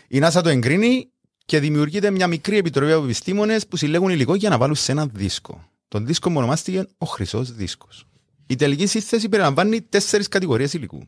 Η 0.07 0.21
NASA 0.23 0.41
το 0.43 0.49
εγκρίνει 0.49 1.09
και 1.45 1.59
δημιουργείται 1.59 2.11
μια 2.11 2.27
μικρή 2.27 2.57
επιτροπή 2.57 2.91
από 2.91 3.03
επιστήμονες 3.03 3.67
που 3.67 3.77
συλλέγουν 3.77 4.09
υλικό 4.09 4.35
για 4.35 4.49
να 4.49 4.57
βάλουν 4.57 4.75
σε 4.75 4.91
ένα 4.91 5.07
δίσκο. 5.07 5.69
Τον 5.87 6.05
δίσκο 6.05 6.29
μου 6.29 6.37
ονομάστηκε 6.37 6.87
ο 6.97 7.05
χρυσός 7.05 7.51
δίσκος. 7.51 8.07
Η 8.47 8.55
τελική 8.55 8.85
σύνθεση 8.85 9.29
περιλαμβάνει 9.29 9.81
τέσσερις 9.81 10.27
κατηγορίες 10.27 10.73
υλικού. 10.73 11.07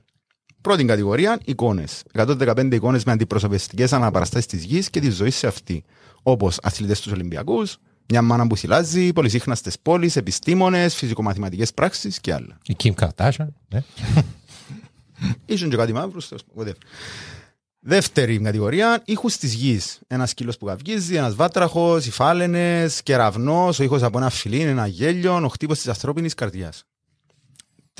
Πρώτη 0.62 0.86
κατηγορία, 0.86 1.40
εικόνες. 1.46 2.04
115 2.14 2.76
εικόνες 2.76 3.04
με 3.04 3.12
αντιπροσωπευτικές 3.12 3.94
αναπαραστάσεις 3.94 4.46
της 4.46 4.64
γης 4.64 4.90
και 4.90 5.00
της 5.00 5.16
ζωής 5.16 5.36
σε 5.36 5.48
αυτή. 5.48 5.84
Όπως 6.24 6.60
αθλητές 6.62 7.02
του 7.02 7.12
Ολυμπιακούς, 7.14 7.78
μια 8.10 8.22
μάνα 8.22 8.48
που 8.48 8.58
θυλάζει, 8.58 9.14
πολυσύχναστες 9.14 9.80
πόλεις, 9.82 10.16
επιστήμονες, 10.16 10.96
φυσικομαθηματικές 10.96 11.74
πράξεις 11.74 12.20
και 12.20 12.34
άλλα. 12.34 12.58
Η 12.66 12.76
Kim 12.84 12.92
Kardashian. 12.94 13.48
Ναι. 13.68 13.84
Ήσουν 15.46 15.70
και 15.70 15.76
κάτι 15.76 15.94
μαύρος, 15.94 16.34
whatever. 16.56 16.74
Δεύτερη 17.82 18.40
κατηγορία, 18.40 19.02
ήχους 19.06 19.38
της 19.38 19.54
γης. 19.54 20.00
Ένας 20.08 20.30
σκύλος 20.30 20.58
που 20.58 20.66
καυγίζει, 20.66 21.16
ένας 21.16 21.36
βάτραχος, 21.36 22.06
οι 22.06 22.12
φάλαινες, 22.12 23.04
κεραυνός, 23.04 23.80
ο 23.80 23.84
ήχος 23.84 24.04
από 24.04 24.18
ένα 24.18 24.30
φιλί, 24.30 24.60
ένα 24.60 24.88
γέλιο, 24.88 25.36
ο 25.36 25.48
χτύπος 25.48 25.78
της 25.78 25.88
ανθρώπινης 25.88 26.34
καρδιάς. 26.34 26.84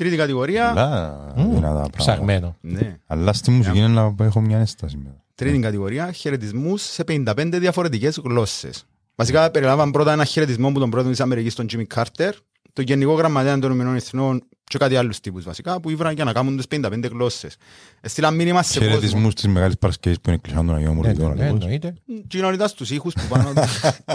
Τρίτη 0.00 0.16
κατηγορία, 0.16 0.68
Πολλά 0.72 1.32
δυνατά 1.36 1.60
πράγματα. 1.60 1.90
Ψαγμένο. 1.96 2.56
ναι. 2.60 2.96
Αλλά 3.06 3.32
στη 3.32 3.50
μουσική 3.50 3.78
είναι 3.78 3.88
να 3.88 4.14
έχω 4.20 4.40
μια 4.40 4.58
ένσταση. 4.58 4.96
μετά. 4.96 5.24
Τρίτη 5.34 5.58
κατηγορία, 5.58 6.12
χαιρετισμούς 6.12 6.82
σε 6.82 7.04
55 7.08 7.58
διαφορετικές 7.58 8.20
γλώσσες. 8.24 8.84
Βασικά, 9.14 9.50
περιλάμβαν 9.50 9.90
πρώτα 9.90 10.12
ένα 10.12 10.24
χαιρετισμό 10.24 10.72
που 10.72 10.78
τον 10.78 10.90
πρώτο 10.90 11.08
της 11.08 11.20
Αμερικής, 11.20 11.54
τον 11.54 11.66
Jimmy 11.72 11.84
Carter, 11.94 12.30
το 12.72 12.82
Γενικό 12.82 13.12
Γραμματέα 13.14 13.52
των 13.52 13.62
Ηνωμένων 13.62 13.94
Εθνών 13.96 14.42
και 14.64 14.78
κάτι 14.78 14.96
άλλους 14.96 15.20
τύπους 15.20 15.44
βασικά, 15.44 15.80
που 15.80 15.90
ήβραν 15.90 16.14
για 16.14 16.24
να 16.24 16.32
κάνουν 16.32 16.56
τις 16.56 16.66
55 16.68 17.08
γλώσσες. 17.10 17.56
Στείλαν 18.02 18.34
μήνυμα 18.34 18.62
σε 18.62 18.78
κόσμο. 18.78 18.94
Χαιρετισμούς 18.94 19.34
της 19.34 19.46
Μεγάλης 19.48 19.78
Παρασκευής 19.78 20.20
που 20.20 20.30
είναι 20.30 20.38
κλεισάν 20.42 20.66
τον 20.66 20.74
Αγιό 20.74 20.88
Ναι, 20.88 20.94
Μορφητών. 20.94 21.34
ναι, 21.36 21.46
εννοείται. 21.46 21.94
Κοινωνιτά 22.26 22.68
στου 22.68 22.94
ήχους 22.94 23.12
που 23.14 23.22
πάνω. 23.28 23.52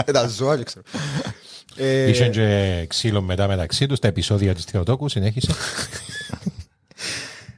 Ε, 0.05 0.11
τα 0.11 0.27
ζώα, 0.27 0.55
δεν 0.55 0.65
ξέρω. 0.65 0.83
Ε, 1.77 2.09
Είχε 2.09 2.27
και 2.29 2.85
ξύλο 2.87 3.21
μετά 3.21 3.47
μεταξύ 3.47 3.85
τους 3.85 3.99
τα 3.99 4.07
επεισόδια 4.07 4.55
της 4.55 4.63
Θεοτόκου, 4.63 5.09
συνέχισε. 5.09 5.51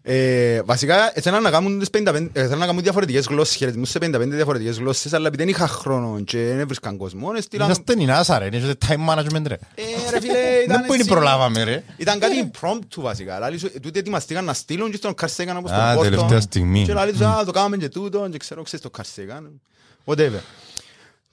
Ε, 0.09 0.61
βασικά, 0.61 1.11
ήθελαν 1.15 1.41
να 1.43 1.49
κάνουν, 1.51 1.79
τις 1.79 1.89
55, 1.93 2.15
ε, 2.15 2.39
ήθελαν 2.41 2.59
να 2.59 2.65
κάνουν 2.65 2.81
διαφορετικές 2.81 3.25
γλώσσες, 3.25 3.55
χαιρετισμούς 3.55 3.89
σε 3.89 3.99
55 4.01 4.27
διαφορετικές 4.27 4.77
γλώσσες, 4.77 5.13
αλλά 5.13 5.27
επειδή 5.27 5.43
δεν 5.43 5.51
είχα 5.53 5.67
χρόνο 5.67 6.21
και 6.23 6.37
δεν 6.37 6.59
έβρισκαν 6.59 6.97
κόσμο, 6.97 7.31
έστειλαν... 7.37 7.69
Είσαστε 7.69 7.93
η 7.93 8.07
NASA 8.09 8.35
ρε, 8.39 8.45
είναι 8.57 8.73
time 8.87 9.09
management 9.09 9.43
ρε. 9.47 9.53
Ε, 9.75 10.11
ρε 10.11 10.19
φίλε, 10.19 10.37
ήταν 10.65 10.77
Δεν 10.77 10.85
μπορεί 10.85 10.99
έτσι. 10.99 11.09
προλάβαμε 11.11 11.63
ρε. 11.63 11.83
Ήταν 11.97 12.19
κάτι 12.19 12.51
impromptu 12.51 12.95
βασικά. 13.01 13.39
Λάλη 13.39 13.57
σου, 13.57 13.71
τούτοι 13.81 13.99
ετοιμαστήκαν 13.99 14.45
να 14.45 14.53
στείλουν 14.53 14.91
και 14.91 14.97
στον 14.97 15.13
Καρσέγαν 15.13 15.57
όπως 15.57 15.71
τον 15.71 15.79
Α, 15.79 15.93
Πόρτο. 15.93 16.09
τελευταία 16.09 16.39
στιγμή. 16.39 16.83
Και 16.85 16.93
λάλη 16.93 17.11
τους, 17.11 17.21
α, 17.21 17.43
το 17.45 17.51
κάναμε 17.51 17.77
και 17.77 17.89
τούτο 17.89 18.27
και 18.31 18.37
ξέρω, 18.37 18.61
ξέρεις 18.61 18.85
το 18.85 18.89
Καρσέγαν. 18.91 19.61
Whatever. 20.05 20.41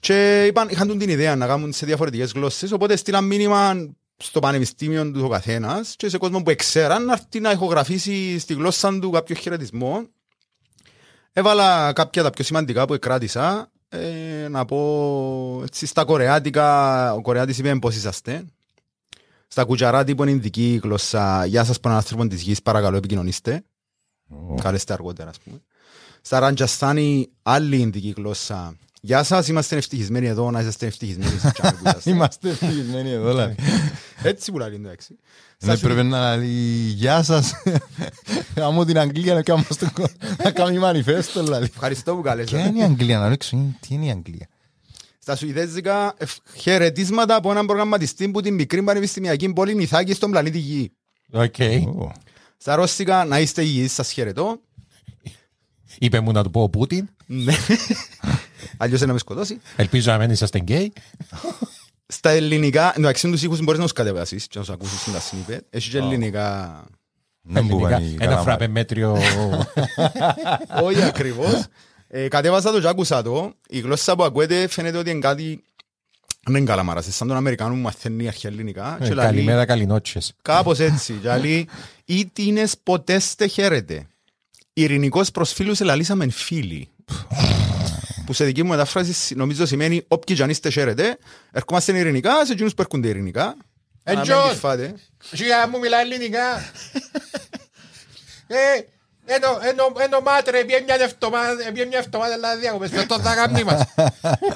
Και 0.05 0.45
είπαν, 0.45 0.69
είχαν 0.69 0.87
τον 0.87 0.97
την 0.97 1.09
ιδέα 1.09 1.35
να 1.35 1.47
κάνουν 1.47 1.73
σε 1.73 1.85
διαφορετικές 1.85 2.31
γλώσσες, 2.31 2.71
οπότε 2.71 2.95
στείλαν 2.95 3.25
μήνυμα 3.25 3.89
στο 4.17 4.39
πανεπιστήμιο 4.39 5.11
του 5.11 5.21
ο 5.23 5.27
καθένας 5.27 5.95
και 5.95 6.09
σε 6.09 6.17
κόσμο 6.17 6.43
που 6.43 6.49
εξέραν 6.49 7.05
να 7.05 7.13
έρθει 7.13 7.39
να 7.39 7.51
ηχογραφήσει 7.51 8.39
στη 8.39 8.53
γλώσσα 8.53 8.99
του 8.99 9.09
κάποιο 9.09 9.35
χαιρετισμό. 9.35 10.07
Έβαλα 11.33 11.93
κάποια 11.93 12.23
τα 12.23 12.29
πιο 12.29 12.43
σημαντικά 12.43 12.85
που 12.85 12.99
κράτησα, 12.99 13.71
ε, 13.89 14.47
να 14.49 14.65
πω 14.65 15.61
έτσι, 15.63 15.85
στα 15.85 16.05
κορεάτικα, 16.05 17.13
ο 17.13 17.21
κορεάτης 17.21 17.57
είπε 17.57 17.75
πώς 17.75 17.95
είσαστε; 17.95 18.45
Στα 19.47 19.63
κουτσαράτη 19.63 20.15
που 20.15 20.23
είναι 20.23 20.31
ειδική 20.31 20.79
γλώσσα, 20.83 21.45
γεια 21.45 21.63
σας 21.63 21.79
που 21.79 21.87
είναι 21.87 21.97
άνθρωπον 21.97 22.29
της 22.29 22.41
γης, 22.41 22.61
παρακαλώ 22.61 22.97
επικοινωνήστε. 22.97 23.63
Καλέστε 24.61 24.93
αργότερα, 24.93 25.29
ας 25.29 25.39
πούμε. 25.39 25.61
Στα 26.21 26.39
Ραντζαστάνη, 26.39 27.29
άλλη 27.41 27.77
ειδική 27.77 28.13
γλώσσα. 28.17 28.75
Γεια 29.05 29.23
σας, 29.23 29.47
είμαστε 29.47 29.75
ευτυχισμένοι 29.77 30.27
εδώ, 30.27 30.51
να 30.51 30.59
είσαστε 30.59 30.85
ευτυχισμένοι 30.85 31.37
στο 31.39 31.49
channel 31.57 31.71
που 31.73 31.87
είσαστε. 31.87 32.09
Είμαστε 32.09 32.49
ευτυχισμένοι 32.49 33.09
εδώ 33.09 33.29
δηλαδή. 33.29 33.55
Έτσι 34.23 34.51
που 34.51 34.57
λέει, 34.57 34.73
εντάξει. 34.73 35.17
Ναι, 35.63 35.75
Στα 35.75 35.87
πρέπει 35.87 36.03
να 36.07 36.35
λέει 36.35 36.47
γεια 36.95 37.23
σας. 37.23 37.53
Άμμο 38.55 38.85
την 38.85 38.97
Αγγλία 38.99 39.33
να 39.33 39.41
κάνουμε 39.41 39.67
στο 39.69 39.91
κο- 39.93 40.09
να 40.43 40.51
κάνουμε 40.51 40.79
μανιφέστο 40.79 41.43
δηλαδή. 41.43 41.65
Ευχαριστώ 41.65 42.15
που 42.15 42.21
καλέσατε. 42.21 42.57
Ποια 42.57 42.67
είναι 42.67 42.79
η 42.79 42.83
Αγγλία 42.83 43.19
να 43.19 43.29
ρίξω, 43.29 43.75
τι 43.79 43.93
είναι 43.93 44.05
η 44.05 44.09
Αγγλία; 44.09 44.47
Στα 45.19 45.35
Σουηδέζικα, 45.35 46.13
ευ- 46.17 46.37
χαιρετίσματα 46.55 47.35
από 47.35 47.51
έναν 47.51 47.65
προγραμματιστή 47.65 48.29
που 48.29 48.41
την 48.41 48.53
μικρή 48.53 48.83
πανεπιστημιακή 48.83 49.53
πόλη 49.53 49.75
Νιθάκη 49.75 50.13
στον 50.13 50.31
πλανήτη 50.31 50.57
Γη. 50.57 50.91
Οκ. 51.31 51.55
Ω. 51.99 52.11
Στα 52.57 52.75
Ρώσικα, 52.75 53.25
να 53.25 53.39
είστε 53.39 53.61
υγιείς, 53.61 53.93
σας 53.93 54.11
χαιρετώ. 54.11 54.59
Είπε 55.99 56.19
μου 56.19 56.31
να 56.31 56.43
του 56.43 56.49
πω 56.51 56.61
ο 56.61 56.69
Πούτιν. 56.69 57.09
Ναι. 58.71 58.75
Αλλιώς 58.77 59.01
να 59.01 59.13
με 59.13 59.19
σκοτώσει. 59.19 59.61
Ελπίζω 59.75 60.11
να 60.11 60.17
μην 60.17 60.29
είσαστε 60.29 60.59
γκέι. 60.59 60.93
Στα 62.07 62.29
ελληνικά, 62.29 62.93
εντάξει 62.97 63.29
τους 63.29 63.43
ήχους 63.43 63.59
μπορείς 63.59 63.77
να 63.79 63.83
τους 63.85 63.93
κατεβάσεις 63.93 64.47
και 64.47 64.59
να 64.59 64.65
τους 64.65 64.73
ακούσεις 64.73 64.99
στην 64.99 65.13
τα 65.13 65.19
snippet. 65.19 65.63
Έχει 65.69 65.89
και 65.89 65.97
ελληνικά... 65.97 66.83
Δεν 67.47 67.63
μου 67.63 67.69
Ελληνικά. 67.69 67.89
πάνε 67.89 68.05
η 68.05 68.13
Ένα 68.19 68.25
καλά 68.25 68.41
φράπε 68.41 68.67
μέτριο. 68.67 69.17
Όχι 70.83 71.01
ακριβώς. 71.03 71.63
Ε, 72.07 72.27
κατέβασα 72.27 72.71
το 72.71 72.81
και 72.81 72.87
άκουσα 72.87 73.21
το. 73.21 73.53
Η 73.69 73.79
γλώσσα 73.79 74.15
που 74.15 74.23
ακούετε 74.23 74.67
φαίνεται 74.67 74.97
ότι 74.97 75.09
είναι 75.09 75.19
κάτι... 75.19 75.63
Δεν 76.47 76.55
είναι 76.55 76.65
καλά 76.65 76.83
μάρας. 76.83 77.05
Σαν 77.15 77.27
τον 77.27 77.37
Αμερικάνο 77.37 77.73
που 77.73 77.79
μαθαίνει 77.79 78.27
αρχαία 78.27 78.51
ελληνικά. 78.51 78.97
Ε, 79.01 79.07
και 79.07 79.13
λαλεί- 79.13 79.31
Καλημέρα, 79.31 79.65
καληνότσες. 79.65 80.33
Κάπως 80.41 80.79
έτσι. 80.79 81.13
Και 81.21 81.35
λέει, 81.37 81.67
ή 82.05 82.25
τίνες 82.25 82.75
ποτές 82.83 83.23
στε 83.29 83.47
χαίρετε. 83.47 84.07
Ειρηνικός 84.73 85.31
προς 85.31 85.53
φίλους 85.53 85.79
ελαλήσαμεν 85.79 86.31
φίλοι. 86.31 86.87
που 88.25 88.33
σε 88.33 88.45
δική 88.45 88.63
μου 88.63 88.69
μετάφραση 88.69 89.35
νομίζω 89.35 89.65
σημαίνει 89.65 90.05
όποιοι 90.07 90.35
κι 90.35 90.41
αν 90.41 90.49
είστε 90.49 90.69
χαίρετε, 90.69 91.17
ερχόμαστε 91.51 91.97
ειρηνικά 91.97 92.45
σε 92.45 92.51
εκείνους 92.51 92.73
που 92.73 92.81
έρχονται 92.81 93.07
ειρηνικά. 93.07 93.55
Ε, 94.03 94.13
Να 94.13 94.19
μην 94.19 94.29
Τζον! 94.29 94.49
κυφάτε. 94.49 94.95
Σιγά 95.23 95.67
μου 95.67 95.79
μιλά 95.79 95.99
ελληνικά. 95.99 96.41
Ε, 98.47 98.57
ενώ, 99.25 99.47
ενώ, 99.61 99.93
ενώ 99.99 100.19
μάτρε, 100.19 100.63
πιέ 100.63 100.81
μια 100.81 100.95
εβδομάδα, 100.95 101.71
πιέ 101.71 101.85
μια 101.85 101.97
εβδομάδα, 101.97 102.33
αλλά 102.33 102.57
διάκοπες, 102.57 102.91
με 102.91 103.05
το 103.05 103.17
δαγαμνί 103.17 103.63
μας. 103.63 103.83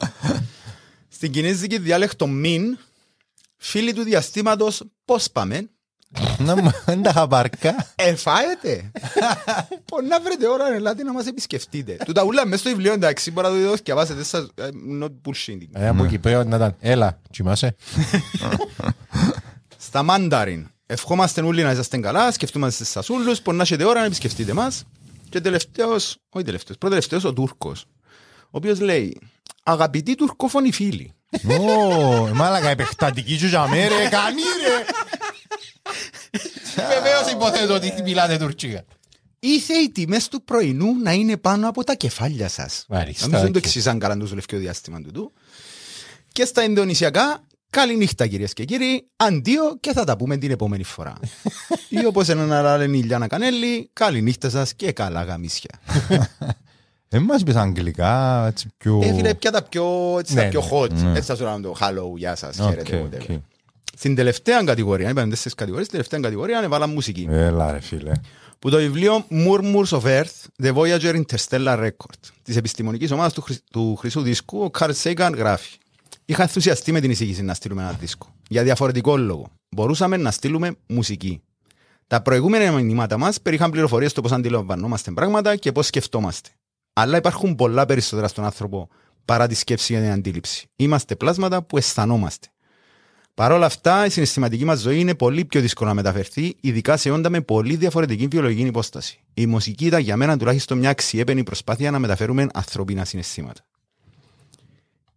Στην 1.16 1.32
κινέζικη 1.32 1.78
διάλεκτο 1.78 2.28
μην, 2.28 2.78
φίλοι 3.58 3.94
του 3.94 4.04
διαστήματος, 4.04 4.84
πώς 5.06 5.32
πάμε; 5.32 5.70
Να 6.38 6.56
μου- 6.56 6.72
Δεν 6.86 7.02
τα 7.02 7.12
χαπαρκά. 7.12 7.88
Εφάετε. 7.96 8.92
Πώς 9.86 10.04
να 10.10 10.20
βρείτε 10.22 10.48
ώρα, 10.48 10.74
ελάτε 10.74 11.04
να 11.04 11.14
μας 11.14 11.26
επισκεφτείτε. 11.26 11.98
Του 12.06 12.12
τα 12.12 12.24
ούλα 12.24 12.46
μέσα 12.46 12.58
στο 12.62 12.70
βιβλίο, 12.70 12.94
εντάξει, 12.94 13.32
μπορεί 13.32 13.48
να 13.48 13.54
το 13.70 13.76
διαβάσετε, 13.84 14.24
σας- 14.24 14.50
ε, 14.56 14.68
not 15.02 15.06
bullshitting. 15.26 15.68
Ε, 15.74 15.88
από 15.88 16.06
Κυπρέο 16.06 16.44
να 16.44 16.56
ήταν. 16.56 16.76
Έλα, 16.80 17.20
κοιμάσαι. 17.32 17.76
Στα 19.78 20.04
Μάνταριν. 20.04 20.68
Ευχόμαστε 20.86 21.42
όλοι 21.42 21.64
να 21.64 21.72
είσαστε 21.72 21.98
καλά, 21.98 22.32
σκεφτούμαστε 22.32 22.76
στις 22.76 22.90
σασούλους, 22.94 23.42
πως 23.42 23.56
να 23.56 23.62
έχετε 23.62 23.84
ώρα 23.84 24.00
να 24.00 24.06
επισκεφτείτε 24.06 24.54
μας. 24.54 24.84
Και 25.30 25.42
τελευταίος, 25.42 26.18
όχι 26.30 26.46
τελευταίος, 26.46 26.78
προτελευταίος 26.78 27.24
ο 27.24 27.34
Τούρκος, 27.34 27.86
ο 28.44 28.50
οποίος 28.52 28.80
λέει 28.80 29.22
«Αγαπητοί 29.64 30.16
τουρκόφωνοι 30.16 30.72
φίλοι, 30.72 31.14
Ω, 31.60 32.28
μάλακα 32.34 32.70
επεκτατική 32.70 33.38
σου 33.38 33.48
για 33.48 33.68
μέ 33.68 33.88
ρε, 33.88 34.10
κανεί 34.10 34.42
ρε. 34.68 34.86
Βεβαίως 36.94 37.32
υποθέτω 37.32 37.74
ότι 37.74 37.94
μιλάτε 38.04 38.38
τουρκικά. 38.38 38.84
Ήθε 39.40 39.74
οι 39.74 39.90
τιμές 39.90 40.28
του 40.28 40.44
πρωινού 40.44 40.96
να 41.04 41.12
είναι 41.12 41.38
πάνω 41.38 41.70
από 41.70 41.84
τα 41.84 41.96
κεφάλια 41.96 42.48
σας». 42.48 42.86
Μάλιστα, 42.90 43.24
Νομίζω 43.26 43.44
δεν 43.44 43.52
το 43.52 43.58
οκ. 43.58 43.66
εξήσαν 43.66 44.00
καλά 44.00 44.18
το 44.18 44.26
ζωλευκό 44.26 44.58
διάστημα 44.58 45.02
του 45.02 45.12
του. 45.12 45.34
Και 46.32 46.46
στα 46.46 46.64
Ινδονησιακά, 46.64 47.44
καληνύχτα 47.70 48.28
κυρίες 48.28 48.54
και 48.54 48.64
κύριοι, 48.66 49.08
αντίο 49.16 49.78
και 49.80 49.94
θα 49.94 50.04
τα 50.04 50.18
πούμε 50.18 50.38
την 50.38 50.52
επόμενη 50.52 50.84
φορά. 50.84 51.14
Ή 52.02 52.06
όπως 52.06 52.30
έναν 52.30 52.52
άλλο 52.54 52.78
λένε 52.78 52.96
η 52.98 53.00
Ιλιάνα 53.04 53.28
Κανέλλη, 53.28 53.90
καληνύχτα 53.94 54.50
σας 54.50 54.74
και 54.74 54.92
καλά 54.92 55.24
γαμήσια. 55.24 55.80
Δεν 57.08 57.22
μας 57.28 57.42
είπες 57.42 57.56
αγγλικά, 57.56 58.46
έτσι 58.48 58.68
πιο... 58.78 59.00
Ε, 59.04 59.14
φίλε, 59.14 59.34
πια 59.34 59.52
τα 59.52 59.62
πιο, 59.64 60.16
έτσι, 60.20 60.34
Ναι, 60.34 60.42
τα 60.42 60.48
πιο 60.48 60.62
ναι. 60.62 60.68
hot. 60.72 60.92
Ναι. 60.92 61.10
Έτσι 61.10 61.24
θα 61.24 61.36
σου 61.36 61.44
κάνουν 61.44 61.62
το 61.62 61.76
hello, 61.80 62.18
γεια 62.18 62.36
σας, 62.36 62.60
Οκ, 62.60 62.70
χαίρετε, 62.70 62.98
οκ. 62.98 63.12
whatever. 63.14 63.40
Στην 64.00 64.16
τελευταία 64.16 64.64
κατηγορία, 64.64 65.10
είπαμε 65.10 65.30
τέσσερις 65.30 65.54
κατηγορίες, 65.54 65.88
στην 65.88 65.98
τελευταία 66.00 66.20
κατηγορία 66.30 66.64
έβαλα 66.64 66.88
μουσική. 66.88 67.28
Έλα 67.30 67.72
ρε 67.72 67.80
φίλε. 67.80 68.12
Που 68.60 68.70
το 68.70 68.78
βιβλίο 68.78 69.26
Murmurs 69.30 69.88
of 69.90 70.02
Earth, 70.02 70.64
The 70.64 70.74
Voyager 70.74 71.22
Interstellar 71.24 71.78
Record, 71.86 72.20
της 72.44 72.56
επιστημονικής 72.56 73.12
ομάδας 73.12 73.34
του, 73.34 73.42
χρυσ- 73.42 73.64
του 73.72 73.96
Χρυσού 73.96 74.22
Δίσκου, 74.22 74.60
ο 74.64 74.70
Carl 74.80 74.92
Sagan 75.04 75.34
γράφει. 75.36 75.78
Είχα 76.26 76.42
ενθουσιαστεί 76.42 76.92
με 76.92 77.00
την 77.00 77.12
εισήγηση 77.12 77.42
να 77.42 77.54
στείλουμε 77.54 77.82
ένα 77.82 77.92
δίσκο. 77.92 78.34
Για 78.48 78.64
διαφορετικό 78.64 79.18
λόγο. 79.18 79.48
Μπορούσαμε 79.70 80.18
να 80.18 80.32
στείλουμε 80.32 80.76
μουσική. 80.88 81.42
Τα 82.08 82.22
προηγούμενα 82.22 82.72
μηνύματα 82.72 83.18
μας 83.18 83.42
περιείχαν 83.42 83.72
πληροφορίες 83.72 84.12
στο 84.12 84.22
πώς 84.22 84.32
αντιλαμβανόμαστε 84.32 85.12
πράγματα 85.12 85.56
και 85.56 85.72
πώς 85.72 85.86
σκεφτόμαστε. 85.86 86.50
Αλλά 86.94 87.18
υπάρχουν 87.18 87.56
πολλά 87.56 87.86
περισσότερα 87.86 88.28
στον 88.28 88.44
άνθρωπο 88.44 88.88
παρά 89.26 89.48
τη 89.48 89.56
σκέψη 89.56 89.94
για 89.94 90.02
την 90.02 90.12
αντίληψη. 90.12 90.68
Είμαστε 90.76 91.16
πλάσματα 91.16 91.62
που 91.64 91.78
αισθανόμαστε. 91.78 92.48
Παρ' 93.40 93.52
όλα 93.52 93.66
αυτά, 93.66 94.06
η 94.06 94.10
συναισθηματική 94.10 94.66
μας 94.66 94.80
ζωή 94.80 95.00
είναι 95.00 95.16
πολύ 95.16 95.46
πιο 95.46 95.62
δύσκολο 95.62 95.90
να 95.90 95.96
μεταφερθεί, 95.96 96.56
ειδικά 96.62 96.98
σε 96.98 97.10
όντα 97.10 97.30
με 97.30 97.42
πολύ 97.42 97.76
διαφορετική 97.76 98.28
βιολογική 98.28 98.68
υπόσταση. 98.68 99.20
Η 99.34 99.46
μουσική 99.46 99.86
ήταν 99.86 100.02
για 100.02 100.18
μένα 100.18 100.38
τουλάχιστον 100.38 100.78
μια 100.78 100.90
αξιέπαινη 100.90 101.44
προσπάθεια 101.44 101.92
να 101.92 102.00
μεταφέρουμε 102.00 102.48
ανθρώπινα 102.54 103.06
συναισθήματα. 103.06 103.66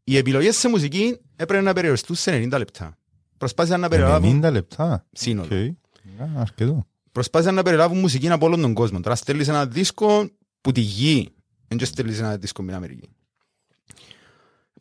Οι 0.05 0.17
επιλογές 0.17 0.57
σε 0.57 0.69
μουσική 0.69 1.19
έπρεπε 1.37 1.63
να 1.63 1.73
περιοριστούν 1.73 2.17
σε 2.17 2.31
90 2.31 2.59
λεπτά. 2.59 2.99
Προσπάθησαν 3.39 3.81
να 3.81 3.89
περιλάβουν 3.89 4.45
90 4.45 4.53
λεπτά; 4.53 5.07
σύνολο. 5.13 5.47
Οκ. 5.47 6.23
Α, 6.23 6.41
Αρκετό. 6.41 6.87
Προσπάθησαν 7.13 7.55
να 7.55 7.63
περιλάβουν 7.63 7.99
μουσική 7.99 8.29
από 8.31 8.47
όλον 8.47 8.61
τον 8.61 8.75
κόσμο. 8.75 9.01
Τώρα 9.01 9.15
στέλνεις 9.15 9.49
ένα 9.49 9.67
δίσκο 9.67 10.31
που 10.61 10.73
τη 10.73 10.81
γη, 10.81 11.35
δεν 11.69 11.79
και 11.79 11.85
στέλνεις 11.85 12.19
ένα 12.19 12.37
δίσκο 12.37 12.63
με 12.63 12.69
την 12.69 12.77
Αμερική. 12.77 13.09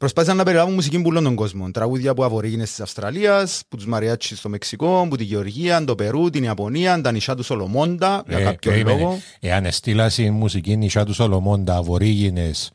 Προσπάθησαν 0.02 0.38
να 0.38 0.44
περιλάβουν 0.44 0.74
μουσική 0.74 0.98
που 1.02 1.08
όλον 1.10 1.24
τον 1.24 1.36
κόσμο. 1.36 1.72
Τραγούδια 1.72 2.12
από 2.12 2.24
Αβορίγινες 2.24 2.70
της 2.70 2.80
Αυστραλίας, 2.80 3.62
που 3.70 3.76
τους 3.76 3.86
μαριάτσι 3.86 4.36
στο 4.36 4.50
Μεξικό, 4.50 5.08
που 5.10 5.16
τη 5.16 5.24
Γεωργία, 5.24 5.84
το 5.86 5.96
Περού, 5.96 6.30
την 6.30 6.44
Ιαπωνία, 6.44 7.02
τα 7.02 7.12
νησιά 7.12 7.36
του 7.36 7.44
Σολομόντα, 7.44 8.24
για 8.28 8.38
Ε, 8.38 8.44
κάποιο 8.44 8.72
περίμενε. 8.72 9.00
λόγο. 9.02 9.20
Εάν 9.40 9.66
εστίλας 9.66 10.18
η 10.18 10.30
μουσική 10.30 10.78
νησιά 10.78 11.06
του 11.06 11.14
Σολομόντα, 11.14 11.76
Αβορίγινες 11.76 12.72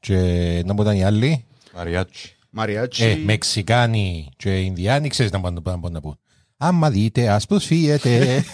και 0.00 0.16
να 0.66 0.72
μου 0.74 0.82
ήταν 0.82 0.96
οι 0.96 1.04
άλλοι, 1.04 1.44
Μαριάτσι. 1.74 2.36
Μαριάτσι. 2.50 3.04
ε, 3.04 3.16
Μεξικάνοι 3.24 4.28
και 4.36 4.60
Ινδιάνοι, 4.60 5.08
ξέρεις 5.08 5.32
να 5.32 5.40
πάνε 5.40 5.54
να 5.54 5.62
πάνε 5.62 5.88
να 5.94 6.00
πούν. 6.00 6.18
Άμα 6.56 6.90
δείτε, 6.90 7.28
ας 7.28 7.46
προσφύγετε. 7.46 8.44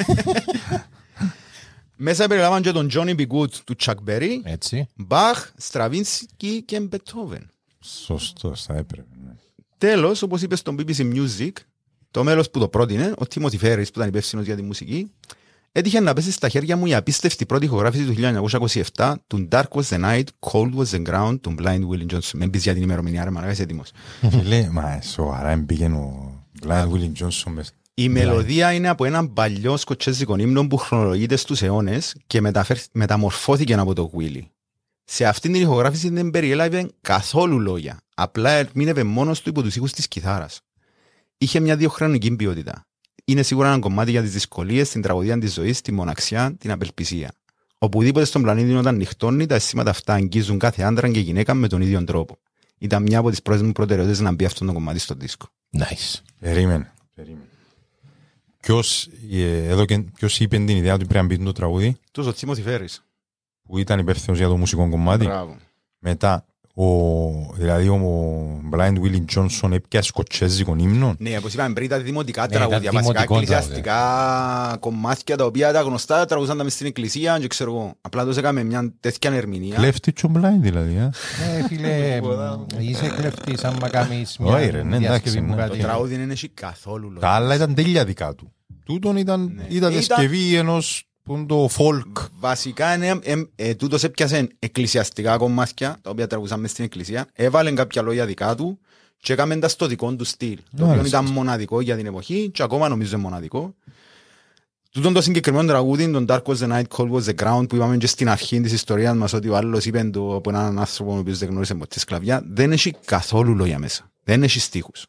Μέσα 1.97 2.27
περιλάβαν 2.27 2.63
και 2.63 2.73
τον 2.73 2.91
Johnny 2.95 3.15
B. 3.17 3.21
Good 3.27 3.51
του 3.65 3.77
Chuck 3.85 3.95
Berry, 4.09 4.31
Έτσι. 4.43 4.87
Μπαχ, 4.97 5.51
Στραβίνσκι 5.57 6.63
και 6.63 6.81
Μπετόβεν. 6.81 7.51
Σωστός, 8.05 8.63
θα 8.65 8.75
έπρεπε. 8.77 9.09
ναι. 9.25 9.33
Τέλος, 9.79 10.23
όπως 10.23 10.43
είπες 10.43 10.59
στον 10.59 10.77
BBC 10.79 11.01
Music, 11.15 11.51
το 12.11 12.25
μέλος 12.25 12.51
που 12.51 12.59
το 12.59 12.69
πρότεινε, 12.69 13.13
ο 13.19 13.27
Τίμωθη 13.27 13.59
Φέρης 13.59 13.91
που 13.91 13.99
ήταν 13.99 14.09
υπεύθυνος 14.11 14.45
για 14.45 14.57
τη 14.57 14.63
μουσική, 14.63 15.13
έτυχε 15.73 16.01
να 16.01 16.13
πέσει 16.13 16.31
στα 16.31 16.49
χέρια 16.49 16.77
μου 16.77 16.87
η 16.87 16.95
απίστευτη 16.95 17.47
πρώτη 17.47 17.65
ηχογράφηση 17.65 18.05
του 18.05 18.15
1927 18.95 19.15
του 19.27 19.49
Dark 19.53 19.65
Was 19.73 19.83
the 19.89 20.01
Night, 20.05 20.25
Cold 20.41 20.71
Was 20.75 20.87
the 20.97 21.07
Ground 21.07 21.39
του 21.41 21.55
Blind 21.59 21.81
Willie 21.91 22.15
Johnson. 22.15 22.31
Με 22.35 22.49
πεις 22.49 22.63
για 22.63 22.73
την 22.75 22.83
ημερομηνία, 22.83 23.25
ρε 23.25 23.31
μαλάκα, 23.31 23.53
είσαι 23.53 23.63
έτοιμος. 23.63 23.91
Φίλε, 24.31 24.69
μα 24.71 25.01
σοβαρά 25.03 25.51
εμπήγαινε 25.51 25.97
ο 25.97 26.33
Blind 26.67 26.89
Willie 26.93 27.23
Johnson 27.25 27.51
μες. 27.51 27.73
Η 27.95 28.09
μελωδία 28.09 28.73
είναι 28.73 28.89
από 28.89 29.05
έναν 29.05 29.33
παλιό 29.33 29.77
σκοτσέζικο 29.77 30.37
ύμνο 30.37 30.67
που 30.67 30.77
χρονολογείται 30.77 31.37
στους 31.37 31.63
αιώνες 31.63 32.17
και 32.27 32.41
μεταφέρ- 32.41 32.89
μεταμορφώθηκε 32.93 33.75
από 33.75 33.95
το 33.95 34.11
Willy. 34.19 34.43
Σε 35.09 35.25
αυτήν 35.25 35.53
την 35.53 35.63
ηχογράφηση 35.63 36.09
δεν 36.09 36.31
περιέλαβε 36.31 36.91
καθόλου 37.01 37.61
λόγια. 37.61 38.01
Απλά 38.15 38.51
ερμήνευε 38.51 39.05
μόνος 39.05 39.41
του 39.43 39.49
υπό 39.49 39.63
τους 39.63 39.77
ήχους 39.77 39.93
της 39.93 40.09
κιθάρας. 40.09 40.61
Είχε 41.39 41.61
μια 41.61 41.77
διοχρονική 41.77 42.37
ποιότητα. 42.37 42.87
Είναι 43.25 43.43
σίγουρα 43.43 43.69
ένα 43.69 43.79
κομμάτι 43.79 44.11
για 44.11 44.23
τις 44.23 44.33
δυσκολίες, 44.33 44.91
την 44.91 45.03
τραγωδία 45.03 45.39
της 45.39 45.53
ζωής, 45.53 45.81
τη 45.81 45.93
μοναξιά, 45.93 46.57
την 46.59 46.71
απελπισία. 46.71 47.33
Οπουδήποτε 47.79 48.25
στον 48.25 48.43
πλανήτη 48.43 48.75
όταν 48.75 48.97
νυχτώνει, 48.97 49.47
τα 49.47 49.55
αισθήματα 49.55 49.91
αυτά 49.91 50.15
αγγίζουν 50.15 50.59
κάθε 50.59 50.83
άντρα 50.83 51.09
και 51.09 51.21
γυναίκα 51.21 51.55
με 51.55 51.69
τον 51.69 51.81
ίδιο 51.81 52.05
τρόπο. 52.05 52.39
Ήταν 52.79 53.03
μια 53.03 53.19
από 53.19 53.31
τις 53.31 53.43
πρώτες 53.43 53.63
μου 53.63 53.73
προτεραιότητες 53.73 54.21
να 54.21 54.33
μπει 54.33 54.45
αυτό 54.45 54.65
το 54.65 54.73
κομμάτι 54.73 54.99
στο 54.99 55.15
δίσκο. 55.15 55.47
Nice. 55.79 56.21
Περίμενε. 56.41 56.93
περίμενε. 57.15 57.49
Ποιος, 58.61 59.09
ε, 59.33 59.67
εδώ 59.69 59.85
και, 59.85 59.99
ποιος 59.99 60.41
είπε 60.41 60.57
την 60.57 60.69
ιδέα 60.69 60.95
ότι 60.95 61.05
πρέπει 61.05 61.27
να 61.27 61.37
μπει 61.37 61.45
το 61.45 61.53
τραγούδι; 61.53 61.97
Τους 62.11 62.27
ο 62.27 62.33
Τσίμωθη 62.33 62.63
Φέρης. 62.63 63.06
Που 63.67 63.79
ήταν 63.79 63.99
υπεύθυνος 63.99 64.39
για 64.39 64.49
το 64.49 64.57
μουσικό 64.57 64.89
κομμάτι. 64.89 65.25
Μπράβο. 65.25 65.57
Μετά, 65.99 66.45
ο, 66.75 66.85
δηλαδή 67.55 67.89
ο 67.89 68.01
Blind 68.73 68.95
Willie 69.03 69.25
Johnson 69.37 69.71
έπιασε 69.73 70.09
σκοτσέζικο 70.09 70.77
ύμνο. 70.79 71.15
Ναι, 71.19 71.37
όπως 71.37 71.55
είπαμε 71.55 71.73
πριν, 71.75 71.89
τα 71.89 71.99
δημοτικά 71.99 72.41
Ναι, 72.43 72.49
τα 72.49 72.55
τραγούδια, 72.55 72.91
βασικά 72.93 73.01
δημοτικό 73.01 73.35
εκκλησιαστικά 73.35 74.77
κομμάτια 74.81 75.37
τα 75.37 75.45
οποία 75.45 75.73
τα 75.73 75.81
γνωστά 75.81 76.25
τραγουδούσαν 76.25 76.57
τα 76.59 76.65
μες 76.65 76.73
στην 76.73 76.87
εκκλησία 76.87 77.39
και 77.39 77.47
ξέρω 77.47 77.71
εγώ. 77.71 77.95
Απλά 78.01 78.25
τους 78.25 78.37
έκαμε 78.37 78.63
μια 78.65 78.93
τέτοια 79.01 79.33
ερμηνεία. 79.33 79.77
Κλέφτη 79.77 80.13
και 80.13 80.27
ο 80.27 80.31
Blind 80.35 80.59
δηλαδή. 80.61 80.97
α. 80.99 81.13
Ε, 81.59 81.63
φίλε, 81.69 82.21
είσαι 82.91 83.09
κλεφτής 83.17 83.65
άμα 83.65 83.89
κάνεις 83.89 84.37
μια 84.39 84.55
Όχι, 84.55 84.71
ρε, 84.71 84.83
ναι, 84.83 84.97
εντάξει, 84.97 85.09
διασκευή 85.09 85.39
που 85.41 85.55
ναι. 85.55 85.63
Το 85.63 85.69
κάτι. 85.69 85.79
τραγούδι 85.79 86.17
δεν 86.17 86.31
έχει 86.31 86.49
καθόλου 86.49 87.09
λόγο. 87.09 87.21
Τα 87.21 87.29
άλλα 87.29 87.55
ήταν 87.55 87.75
τέλεια 87.75 88.05
δικά 88.05 88.35
του. 88.35 88.53
Τούτον 88.85 89.17
ήταν, 89.17 89.41
Ναι. 89.55 89.63
ήταν 89.63 89.77
Ήταν- 89.77 89.91
διασκευή 89.93 90.55
ενός 90.55 91.09
που 91.27 91.37
είναι 91.37 91.47
το 91.47 91.69
folk. 91.77 92.27
Βασικά 92.39 92.95
είναι, 92.95 93.19
ε, 93.23 93.43
ε, 93.57 93.75
τούτος 93.75 94.05
έπιασε 94.05 94.49
εκκλησιαστικά 94.59 95.37
κομμάτια, 95.37 95.99
τα 96.03 96.11
οποία 96.11 96.27
τραγουδούσαν 96.27 96.61
μες 96.61 96.71
στην 96.71 96.85
εκκλησία, 96.85 97.27
έβαλε 97.33 97.73
κάποια 97.73 98.03
λόγια 98.03 98.27
δικά 98.27 98.55
του 98.55 98.79
και 99.17 99.33
έκαμε 99.33 99.57
τα 99.57 99.69
στο 99.69 99.87
δικό 99.87 100.15
του 100.15 100.25
στυλ. 100.25 100.57
Το 100.57 100.63
οποίο 100.85 100.87
Μάλιστα. 100.87 101.19
ήταν 101.19 101.33
μοναδικό 101.33 101.81
για 101.81 101.97
την 101.97 102.07
εποχή 102.07 102.51
και 102.53 102.63
ακόμα 102.63 102.89
νομίζω 102.89 103.15
είναι 103.15 103.23
μοναδικό. 103.23 103.75
Τούτον 104.91 105.13
το 105.13 105.21
συγκεκριμένο 105.21 105.69
τραγούδι, 105.69 106.11
τον 106.11 106.27
Dark 106.29 106.43
Was 106.43 106.57
the 106.57 106.73
Night, 106.73 106.85
Cold 106.97 107.11
Was 107.11 107.23
the 107.23 107.35
Ground, 107.45 107.69
που 107.69 107.77
είπαμε 107.77 107.97
και 107.97 108.07
στην 108.07 108.29
αρχή 108.29 108.61
της 108.61 108.73
ιστορίας 108.73 109.17
μας 109.17 109.33
ότι 109.33 109.49
ο 109.49 109.57
άλλος 109.57 109.87
είπε 109.87 110.05
το 110.05 110.35
από 110.35 110.51
έναν 110.51 110.79
άνθρωπο 110.79 111.15
ο 111.15 111.19
οποίος 111.19 111.39
δεν 111.39 111.49
γνώρισε 111.49 111.75
ποτέ 111.75 111.99
σκλαβιά, 111.99 112.43
δεν 112.47 112.73
έχει 112.73 112.95
καθόλου 113.05 113.55
λόγια 113.55 113.79
μέσα. 113.79 114.11
Δεν 114.25 114.43
έχει 114.43 114.61
στίχους. 114.61 115.07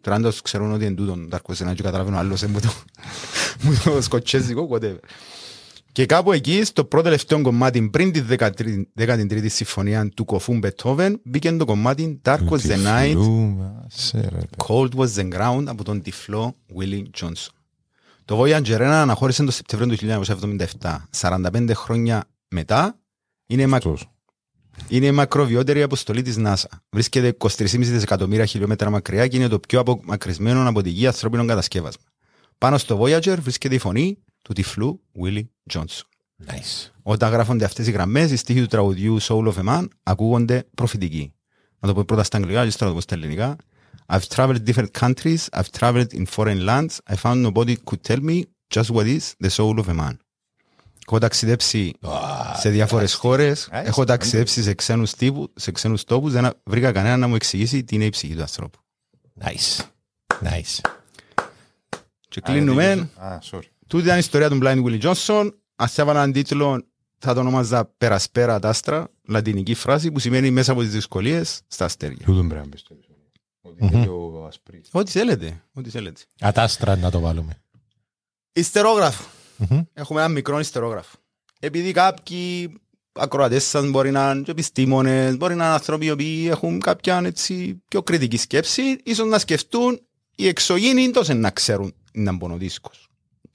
Τώρα 0.00 0.16
αν 0.16 0.22
το 0.22 0.32
ξέρουν 0.42 0.72
ότι 0.72 0.84
είναι 0.84 0.94
τούτον 0.94 1.28
Dark 1.32 1.52
Was 1.52 1.64
the 1.64 1.70
Night 1.70 1.74
και 1.74 1.82
καταλαβαίνω 1.82 2.16
ο 2.16 2.18
άλλος 2.18 2.42
είναι 2.42 2.52
μου 2.52 2.60
το, 2.60 2.72
μου 3.62 3.80
το 3.84 4.02
σκοτσέζικο, 4.02 4.68
whatever. 4.72 4.98
Και 5.92 6.06
κάπου 6.06 6.32
εκεί, 6.32 6.64
στο 6.64 6.84
πρώτο 6.84 7.04
τελευταίο 7.04 7.40
κομμάτι, 7.42 7.88
πριν 7.88 8.12
τη 8.12 8.22
13η 8.98 9.46
συμφωνία 9.46 10.08
του 10.08 10.24
κοφού 10.24 10.58
Μπετόβεν, 10.58 11.20
μπήκε 11.24 11.52
το 11.52 11.64
κομμάτι 11.64 12.20
Dark 12.24 12.48
Was 12.48 12.58
the 12.58 12.86
Night, 12.86 13.06
Τυφλούμαστε, 13.06 14.20
ρε, 14.20 14.28
παιδί. 14.28 14.46
Cold 14.66 14.90
Was 14.94 15.08
the 15.16 15.32
Ground 15.32 15.64
από 15.66 15.84
τον 15.84 16.02
τυφλό 16.02 16.56
Willie 16.78 17.02
Johnson. 17.20 17.52
Το 18.24 18.42
Voyager 18.42 18.76
1 18.76 18.80
αναχώρησε 18.80 19.44
το 19.44 19.50
Σεπτέμβριο 19.50 19.96
του 19.96 20.24
1977. 20.80 20.96
45 21.20 21.70
χρόνια 21.74 22.24
μετά, 22.48 22.98
είναι, 23.46 23.66
μα... 23.66 23.80
Σωστός. 23.80 24.10
είναι 24.88 25.06
η 25.06 25.12
μακροβιότερη 25.12 25.82
αποστολή 25.82 26.22
της 26.22 26.36
NASA. 26.38 26.78
Βρίσκεται 26.90 27.36
23,5 27.38 27.66
δισεκατομμύρια 27.78 28.44
χιλιόμετρα 28.44 28.90
μακριά 28.90 29.26
και 29.26 29.36
είναι 29.36 29.48
το 29.48 29.58
πιο 29.58 29.80
απομακρυσμένο 29.80 30.68
από 30.68 30.82
τη 30.82 30.90
γη 30.90 31.06
ανθρώπινο 31.06 31.44
κατασκεύασμα. 31.44 32.02
Πάνω 32.58 32.78
στο 32.78 33.00
Voyager 33.02 33.36
βρίσκεται 33.40 33.74
η 33.74 33.78
φωνή 33.78 34.18
του 34.48 34.54
τυφλού 34.54 35.00
Willie 35.22 35.44
Johnson. 35.72 36.02
Nice. 36.46 36.90
Όταν 37.02 37.32
γράφονται 37.32 37.64
αυτές 37.64 37.86
οι 37.86 37.90
γραμμές, 37.90 38.30
οι 38.30 38.36
στίχοι 38.36 38.60
του 38.60 38.66
τραγουδιού 38.66 39.22
Soul 39.22 39.52
of 39.52 39.54
a 39.54 39.68
Man 39.68 39.88
ακούγονται 40.02 40.66
προφητικοί. 40.74 41.32
Να 41.78 41.88
το 41.88 41.94
πω 41.94 42.04
πρώτα 42.04 42.22
στα 42.22 42.36
αγγλικά 42.36 42.68
και 42.68 42.76
τώρα 42.78 42.90
το 42.90 42.96
πω 42.96 43.00
στα 43.00 43.14
ελληνικά. 43.14 43.56
I've 44.06 44.26
traveled 44.34 44.62
different 44.66 44.90
countries, 45.00 45.38
I've 45.52 45.70
traveled 45.78 46.06
in 46.12 46.24
foreign 46.36 46.64
lands, 46.64 46.98
I 47.10 47.14
found 47.22 47.52
nobody 47.52 47.76
could 47.84 48.02
tell 48.08 48.20
me 48.20 48.42
just 48.74 48.90
what 48.90 49.06
is 49.06 49.34
the 49.44 49.50
soul 49.50 49.78
of 49.78 49.88
a 49.88 49.94
man. 49.94 50.16
Έχω 51.06 51.18
ταξιδέψει 51.18 51.92
σε 52.56 52.68
διάφορες 52.70 53.14
χώρες, 53.14 53.68
έχω 53.70 54.04
ταξιδέψει 54.04 54.62
σε 54.62 54.74
ξένους, 54.74 55.12
τύπου, 55.12 55.52
σε 55.54 55.70
ξένους 55.70 56.04
τόπους, 56.04 56.32
δεν 56.32 56.50
βρήκα 56.64 56.92
κανένα 56.92 57.16
να 57.16 57.28
μου 57.28 57.34
εξηγήσει 57.34 57.84
τι 57.84 57.94
είναι 57.94 58.04
η 58.04 58.08
ψυχή 58.08 58.34
του 58.34 58.40
ανθρώπου. 58.40 58.78
Nice. 59.40 59.84
Nice. 60.42 60.80
Και 62.28 62.40
κλείνουμε. 62.40 63.10
Α, 63.16 63.38
sorry. 63.50 63.77
Τούτη 63.88 64.04
ήταν 64.04 64.16
η 64.16 64.18
ιστορία 64.18 64.48
του 64.48 64.58
Blind 64.62 64.84
Willie 64.84 65.00
Johnson. 65.00 65.50
Ας 65.76 65.98
έβαλα 65.98 66.18
έναν 66.18 66.32
τίτλο, 66.32 66.86
θα 67.18 67.34
το 67.34 67.40
ονόμαζα 67.40 67.84
«Περασπέρα 67.84 68.58
τα 68.58 68.68
άστρα», 68.68 69.10
λατινική 69.28 69.74
φράση 69.74 70.12
που 70.12 70.18
σημαίνει 70.18 70.50
μέσα 70.50 70.72
από 70.72 70.80
τις 70.80 70.90
δυσκολίες 70.90 71.60
στα 71.66 71.84
αστέρια. 71.84 72.24
Τούτον 72.24 72.48
πρέπει 72.48 72.62
να 72.62 72.68
μπει 72.68 72.76
στο 72.76 72.94
επεισόδιο. 72.94 73.24
Ότι 73.60 73.84
είναι 73.84 74.04
και 74.04 74.08
ο 74.08 74.46
Ασπρίτης. 74.46 74.88
Ό,τι 74.92 75.10
θέλετε, 75.10 75.62
ό,τι 75.72 75.90
θέλετε. 75.90 76.20
Ατάστρα 76.40 76.96
να 76.96 77.10
το 77.10 77.20
βάλουμε. 77.20 77.62
Ιστερόγραφο. 78.52 79.24
Μμμ. 79.56 79.80
Έχουμε 79.92 80.20
ένα 80.20 80.28
μικρό 80.28 80.58
ιστερόγραφο. 80.58 81.16
Επειδή 81.60 81.92
κάποιοι 81.92 82.72
ακροατές 83.12 83.64
σας 83.64 83.90
μπορεί 83.90 84.10
να 84.10 84.30
είναι 84.30 84.42
και 84.42 84.50
επιστήμονες, 84.50 85.36
μπορεί 85.36 85.54
να 85.54 85.64
είναι 85.64 85.72
άνθρωποι 85.74 86.06
οι 86.06 86.10
οποίοι 86.10 86.46
έχουν 86.50 86.80
κάποια 86.80 87.20
έτσι, 87.24 87.82
πιο 87.88 88.02
κριτική 88.02 88.36
σκέψη, 88.36 88.82
ίσως 89.04 89.28
να 89.28 89.38
σκεφτούν 89.38 90.00
οι 90.36 90.46
εξωγήινοι 90.46 91.10
τόσο 91.10 91.34
να 91.34 91.50
ξέρουν 91.50 91.94
να 92.12 92.32
μπουν 92.32 92.50
ο 92.50 92.56
δίσκος. 92.56 93.07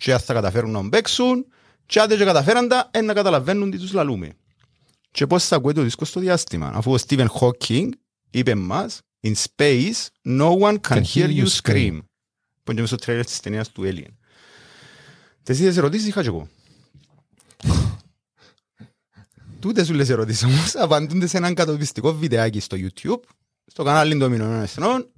Και 0.04 0.14
αν 0.14 0.20
θα 0.20 0.34
καταφέρουν 0.34 0.72
να 0.72 0.90
παίξουν, 0.90 1.46
και 1.86 2.00
αν 2.00 2.08
δεν 2.08 2.18
και 2.18 2.24
καταφέραν 2.24 2.68
τα, 2.68 2.90
ε, 2.92 3.02
να 3.02 3.14
καταλαβαίνουν 3.14 3.72
τι 3.72 3.78
τους 3.78 3.94
λαλούμε. 3.94 4.34
Και 5.12 5.28
πώς 5.28 5.46
θα 5.48 5.56
ακούει 5.56 5.74
το 5.74 5.82
δίσκο 5.82 6.06
στο 6.06 6.20
διάστημα. 6.20 6.72
Αφού 6.74 6.94
ο 6.94 6.96
Stephen 7.08 7.28
Hawking 7.40 7.90
είπε 8.30 8.56
μας, 8.56 9.02
in 9.22 9.34
space, 9.34 10.08
no 10.24 10.58
one 10.60 10.78
can, 10.88 11.02
hear 11.14 11.30
you 11.30 11.46
scream. 11.48 12.00
Που 12.64 12.72
είναι 12.72 12.74
και 12.74 12.80
μες 12.80 12.88
στο 12.88 12.96
τρέλερ 12.96 13.26
της 13.26 13.40
ταινίας 13.40 13.70
του 13.70 13.82
Alien. 13.86 14.14
Τις 15.44 15.60
ίδιες 15.60 15.78
ερωτήσεις 15.78 16.08
είχα 16.08 16.22
και 16.22 16.28
εγώ. 16.28 16.48
Τούτες 19.60 19.90
όλες 19.90 20.10
οι 20.10 20.12
ερωτήσεις 20.12 20.44
όμως 20.44 20.76
απαντούνται 20.76 21.28
σε 21.28 21.38
έναν 21.38 21.54
κατοπιστικό 21.54 22.14
βιντεάκι 22.14 22.60
στο 22.60 22.78
YouTube, 22.80 23.22
στο 23.66 23.84
κανάλι 23.84 24.18
των 24.18 24.34
Ηνωμένων 24.34 24.62
Εθνών, 24.62 25.13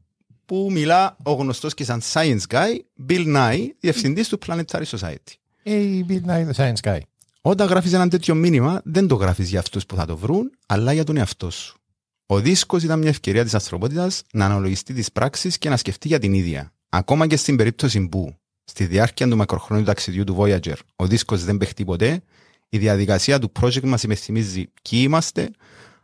που 0.45 0.67
μιλά 0.71 1.17
ο 1.23 1.33
γνωστός 1.33 1.73
και 1.73 1.83
σαν 1.83 2.01
science 2.13 2.41
guy, 2.49 2.79
Bill 3.09 3.35
Nye, 3.35 3.67
διευθυντής 3.79 4.27
του 4.27 4.39
Planetary 4.47 4.83
Society. 4.85 5.33
Hey, 5.63 6.03
Bill 6.07 6.25
Nye 6.25 6.47
the 6.49 6.53
Science 6.55 6.81
Guy. 6.81 6.99
Όταν 7.41 7.67
γράφεις 7.67 7.93
ένα 7.93 8.07
τέτοιο 8.07 8.35
μήνυμα, 8.35 8.81
δεν 8.83 9.07
το 9.07 9.15
γράφεις 9.15 9.49
για 9.49 9.59
αυτούς 9.59 9.85
που 9.85 9.95
θα 9.95 10.05
το 10.05 10.17
βρουν, 10.17 10.51
αλλά 10.65 10.93
για 10.93 11.03
τον 11.03 11.17
εαυτό 11.17 11.49
σου. 11.49 11.77
Ο 12.25 12.39
δίσκος 12.39 12.83
ήταν 12.83 12.99
μια 12.99 13.09
ευκαιρία 13.09 13.43
της 13.43 13.53
ανθρωπότητας 13.53 14.23
να 14.33 14.45
αναλογιστεί 14.45 14.93
τις 14.93 15.11
πράξεις 15.11 15.57
και 15.57 15.69
να 15.69 15.77
σκεφτεί 15.77 16.07
για 16.07 16.19
την 16.19 16.33
ίδια. 16.33 16.73
Ακόμα 16.89 17.27
και 17.27 17.37
στην 17.37 17.55
περίπτωση 17.55 18.07
που, 18.07 18.35
στη 18.63 18.85
διάρκεια 18.85 19.27
του 19.27 19.37
μακροχρόνιου 19.37 19.85
ταξιδιού 19.85 20.23
του 20.23 20.37
Voyager, 20.39 20.75
ο 20.95 21.07
δίσκος 21.07 21.43
δεν 21.43 21.57
παιχτεί 21.57 21.85
ποτέ, 21.85 22.21
η 22.69 22.77
διαδικασία 22.77 23.39
του 23.39 23.51
project 23.59 23.83
μας 23.83 24.03
υπενθυμίζει 24.03 24.63
ποιοι 24.81 24.99
είμαστε, 25.03 25.49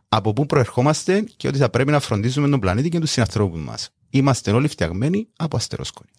από 0.09 0.34
πού 0.34 0.45
προερχόμαστε 0.45 1.23
και 1.38 1.47
ότι 1.47 1.57
θα 1.57 1.69
πρέπει 1.69 1.91
να 1.91 1.99
φροντίζουμε 1.99 2.49
τον 2.49 2.59
πλανήτη 2.59 2.89
και 2.89 2.99
τους 2.99 3.11
συνανθρώπους 3.11 3.61
μας. 3.61 3.89
Είμαστε 4.11 4.51
όλοι 4.51 4.67
φτιαγμένοι 4.67 5.27
από 5.35 5.55
αστερόσκονη. 5.57 6.09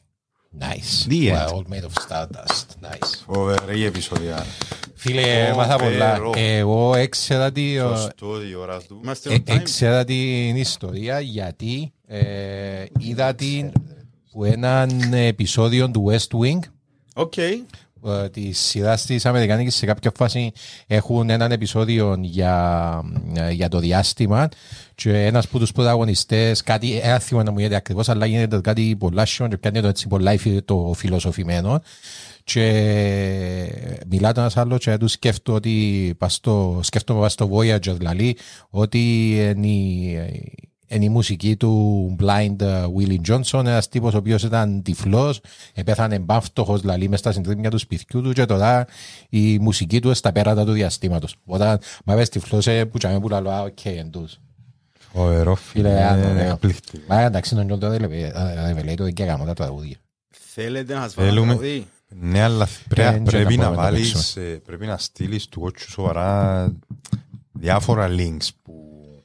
Nice. 0.61 1.09
The 1.11 1.13
We're 1.13 1.47
end. 1.47 1.49
all 1.55 1.63
made 1.73 1.85
of 1.85 1.93
stardust. 2.09 2.67
Nice. 2.91 3.23
Φοβερή 3.27 3.85
επεισόδια. 3.85 4.47
Φίλε, 4.95 5.51
Ω, 5.53 5.57
μάθα 5.57 5.77
πολλά. 5.77 6.13
φερό. 6.13 6.33
Εγώ 6.37 6.95
έξερα 6.95 7.53
τι... 7.53 7.77
Σωστό, 7.79 8.43
η 8.51 8.55
ώρα 8.55 8.81
του. 8.83 9.01
Είμαστε 9.03 9.33
Ε, 9.35 9.37
on 9.37 9.51
time. 9.51 9.55
Έξερα 9.55 10.05
την 10.05 10.57
ιστορία 10.57 11.21
γιατί 11.21 11.93
ε, 12.07 12.85
είδα 12.99 13.35
την 13.35 13.73
που 14.31 14.45
έναν 14.45 15.13
επεισόδιο 15.13 15.91
του 15.91 16.05
West 16.11 16.39
Wing 16.43 16.59
Οκ. 17.15 17.37
ε, 17.37 17.63
τη 18.33 18.53
σειρά 18.53 18.97
τη 18.97 19.17
Αμερικάνικη 19.23 19.71
σε 19.71 19.87
κάποια 19.87 20.13
φάση 20.17 20.53
έχουν 20.87 21.31
έναν 21.31 21.53
επεισόδιο 21.53 22.17
για, 22.21 23.03
ε, 23.35 23.51
για 23.51 23.69
το 23.69 23.79
διάστημα 23.79 24.49
και 24.95 25.25
ένας 25.25 25.45
από 25.45 25.59
τους 25.59 25.73
πρωταγωνιστές, 25.73 26.63
κάτι, 26.63 26.99
ένα 27.03 27.19
θυμό 27.19 27.43
να 27.43 27.51
μου 27.51 27.59
γίνεται 27.59 27.77
ακριβώς, 27.77 28.09
αλλά 28.09 28.27
γίνεται 28.27 28.61
κάτι 28.61 28.97
πολλά 28.99 29.27
σιόν 29.27 29.49
και 29.49 29.57
κάνει 29.57 29.81
το 29.81 29.87
έτσι 29.89 30.09
πολλά 30.09 30.33
υφι- 30.33 30.65
το 30.65 30.93
φιλοσοφημένο. 30.97 31.83
Και 32.45 32.63
μιλάτε 34.09 34.41
ένας 34.41 34.57
άλλος 34.57 34.79
και 34.79 34.97
τους 34.97 35.13
σκέφτομαι 35.13 35.57
ότι 35.57 36.15
πας 36.19 36.35
στο, 36.35 36.81
σκέφτομαι 36.83 37.21
πας 37.21 37.33
στο 37.33 37.51
Voyager 37.53 37.95
δηλαδή 37.99 38.37
ότι 38.71 39.31
είναι 39.57 39.67
η, 39.67 40.72
είναι 40.93 41.05
η 41.05 41.09
μουσική 41.09 41.57
του 41.57 42.17
Blind 42.21 42.57
uh, 42.63 42.85
Willie 42.85 43.21
Johnson, 43.29 43.65
ένας 43.65 43.89
τύπος 43.89 44.15
ο 44.15 44.17
οποίος 44.17 44.43
ήταν 44.43 44.83
τυφλός, 44.83 45.41
επέθανε 45.75 46.19
μπάφτωχος 46.19 46.81
δηλαδή 46.81 47.09
μες 47.09 47.19
στα 47.19 47.33
συντρίμια 47.33 47.71
του 47.71 47.79
σπιτιού 47.79 48.23
του 48.23 48.33
και 48.33 48.45
τώρα 48.45 48.87
η 49.29 49.59
μουσική 49.59 50.01
του 50.01 50.15
στα 50.15 50.33
πέρατα 50.33 50.65
του 50.65 50.73
διαστήματος. 50.73 51.37
Όταν 51.45 51.79
μα 52.05 52.15
πες 52.15 52.29
τυφλός 52.29 52.67
ε, 52.67 52.85
που 52.85 52.99
τσάμε 52.99 53.21
που 53.21 53.29
λαλό, 53.29 53.51
α, 53.51 53.61
οκ, 53.63 53.85
εντούς. 53.85 54.39
Φοβερό 55.15 55.55
Φίλε, 55.55 55.89
φίλε. 55.89 56.05
άνω, 56.05 56.23
είναι 56.29 56.33
ναι. 56.43 56.49
εκπληκτικό. 56.49 57.03
Μα 57.09 57.21
εντάξει, 57.21 57.55
τον 57.55 57.67
Τζον 57.67 57.79
δεν 57.81 58.97
το 58.97 59.11
και 59.11 59.25
γάμο 59.25 59.45
τα 59.45 59.55
τραγούδια. 59.55 59.97
Θέλετε 60.55 60.95
να 60.95 61.01
σας 61.01 61.15
βάλω 61.15 61.29
Θέλουμε- 61.29 61.47
τραγούδι; 61.57 61.87
Ναι, 62.21 62.43
αλλά 62.43 62.65
Ε, 62.65 62.69
πρέ- 62.89 63.11
δεν 63.13 63.23
πρέπει 63.23 63.43
μπορούμε 63.45 63.63
να 63.63 63.71
να 63.71 63.75
το 63.77 63.81
βάλεις, 63.83 64.37
ε, 64.37 64.41
πρέπει 64.41 64.87
να 64.87 64.99
στείλεις 64.99 65.47
του 65.47 65.63
ότσου 65.65 65.91
σοβαρά 65.91 66.73
διάφορα 67.53 68.09
links 68.11 68.49
που 68.62 68.62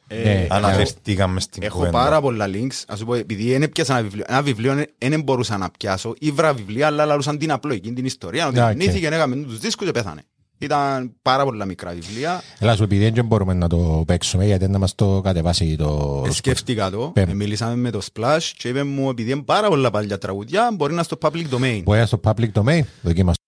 Ε, 0.10 0.24
Ναι. 0.24 0.48
αναφερθήκαμε 0.50 1.40
στην 1.40 1.64
Έχω 1.64 1.78
κουβέντα. 1.78 1.98
πάρα 1.98 2.22
πολλά 2.22 2.46
links. 2.54 2.84
Ας 2.88 3.00
σου 3.00 3.06
πω, 3.06 3.14
επειδή 3.14 3.52
δεν 3.52 3.62
έπιασα 3.62 3.94
ένα 3.94 4.04
βιβλίο, 4.04 4.24
ένα 4.28 4.42
βιβλίο 4.42 4.86
δεν 4.98 5.22
μπορούσα 5.22 5.58
να 5.58 5.70
πιάσω. 5.80 6.14
Ήβρα 6.20 6.54
βιβλία, 6.54 6.88
αλλά 6.88 7.06
λαλούσαν 7.06 7.38
την 7.38 7.52
απλοϊκή, 7.52 7.94
την 7.94 8.06
ιστορία. 8.06 8.48
Ότι 8.48 8.56
Ναι, 8.56 8.64
οκ. 8.64 8.68
γεννήθηκε, 8.70 9.08
έκαμε 9.08 9.36
τους 9.36 9.60
δίσκους 9.60 9.86
και 9.86 9.92
πέθανε. 9.92 10.22
Ήταν 10.60 11.14
πάρα 11.22 11.44
πολλά 11.44 11.66
μικρά 11.66 11.92
βιβλία. 11.92 12.42
Έλα 12.60 12.76
σου 12.76 12.84
επειδή 12.84 13.10
δεν 13.10 13.26
μπορούμε 13.26 13.54
να 13.54 13.68
το 13.68 14.04
παίξουμε 14.08 14.46
γιατί 14.46 14.68
να 14.68 14.78
μας 14.78 14.96
το 14.96 15.22
κατεβάσει 15.24 15.76
το... 15.76 16.24
Ε, 16.28 16.32
Σκέφτηκα 16.32 16.90
το, 16.90 17.12
Πέμπτη. 17.14 17.32
ε, 17.32 17.34
μιλήσαμε 17.34 17.76
με 17.76 17.90
το 17.90 18.02
Splash 18.14 18.52
και 18.58 18.68
είπε 18.68 18.84
μου 18.84 19.10
επειδή 19.10 19.32
είναι 19.32 19.42
πάρα 19.42 19.68
πολλά 19.68 19.92
παλιά 19.92 20.18
τραγουδιά 20.18 20.70
μπορεί 20.74 20.94
να 20.94 20.98
είναι 20.98 21.04
στο 21.04 21.18
public 21.22 21.56
domain. 21.56 21.82
Μπορεί 21.84 22.00
να 22.00 22.06
στο 22.06 22.20
public 22.24 22.52
domain, 22.54 22.80
δοκίμαστε. 23.02 23.42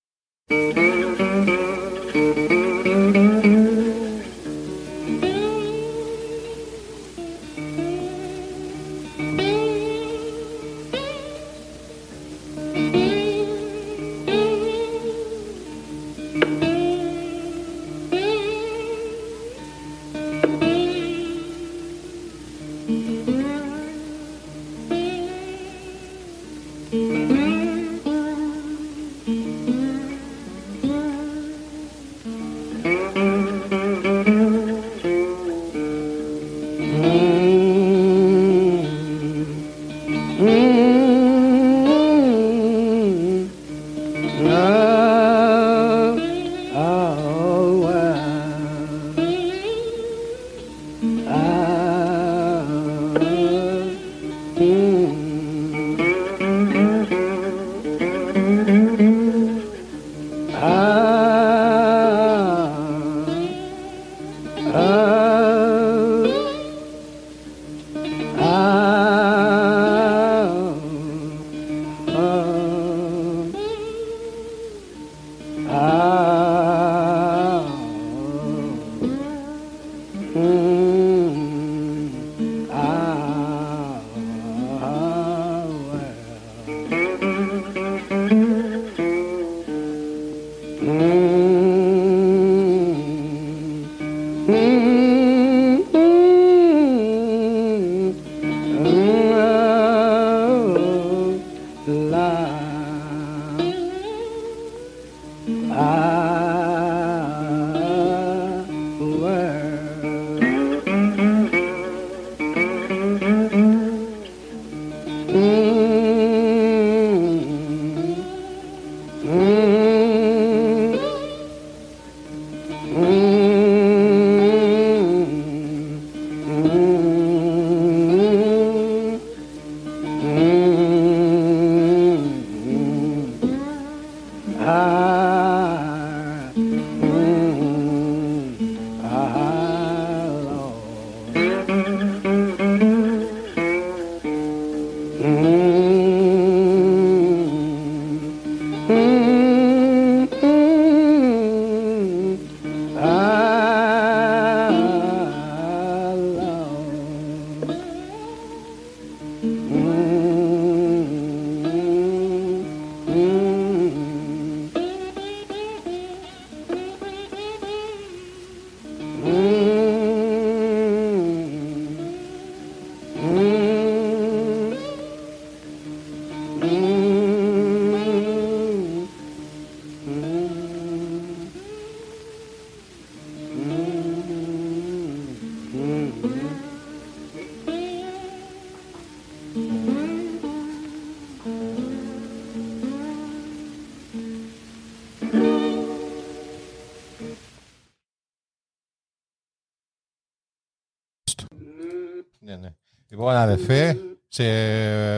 Λοιπόν, 203.59 203.75
αδερφέ, 203.75 203.97
σε 204.27 204.43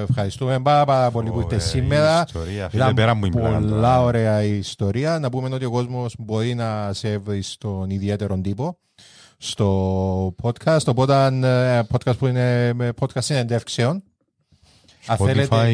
ευχαριστούμε 0.09 0.59
πάρα, 0.59 0.85
πάρα 0.85 1.11
πολύ 1.11 1.29
που 1.29 1.35
Ωραία, 1.35 1.47
ήρθε 1.51 1.67
σήμερα. 1.69 2.17
η 2.19 2.23
ιστορία, 2.27 2.69
φίλε, 2.69 2.83
Ήταν 2.83 2.95
πέρα 2.95 3.13
μου 3.13 3.25
η 3.25 3.29
πλάκα 3.29 3.59
πολλά 3.59 3.69
τώρα. 3.69 4.01
ωραία 4.01 4.43
η 4.43 4.57
ιστορία. 4.57 5.19
Να 5.19 5.29
πούμε 5.29 5.49
ότι 5.55 5.65
ο 5.65 5.71
κόσμος 5.71 6.15
μπορεί 6.19 6.53
να 6.53 6.93
σε 6.93 7.17
βρει 7.17 7.41
στον 7.41 7.89
ιδιαίτερο 7.89 8.41
τύπο 8.41 8.77
στο 9.37 10.35
podcast. 10.43 10.85
Οπότε, 10.85 11.25
ε, 11.43 11.81
podcast 11.91 12.17
που 12.17 12.27
είναι 12.27 12.73
με 12.73 12.89
podcast 12.99 13.23
συνεντεύξεων. 13.23 14.03
Αν 15.05 15.17
θέλετε, 15.17 15.47
Spotify, 15.51 15.73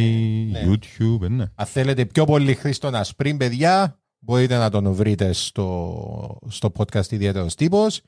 ναι. 0.52 0.61
YouTube, 0.65 1.22
ε, 1.23 1.27
ναι. 1.27 1.45
αν 1.56 1.65
θέλετε 1.65 2.06
πιο 2.06 2.26
πολύ 2.26 2.53
Χρήστον 2.56 2.95
Ασπρίν, 2.95 3.38
παιδιά, 3.38 3.99
μπορείτε 4.19 4.57
να 4.57 4.69
τον 4.69 4.94
βρείτε 4.94 5.34
στο, 5.34 6.39
στο 6.48 6.72
podcast 6.77 7.11
ιδιαίτερος 7.11 7.56
τύπος. 7.56 8.02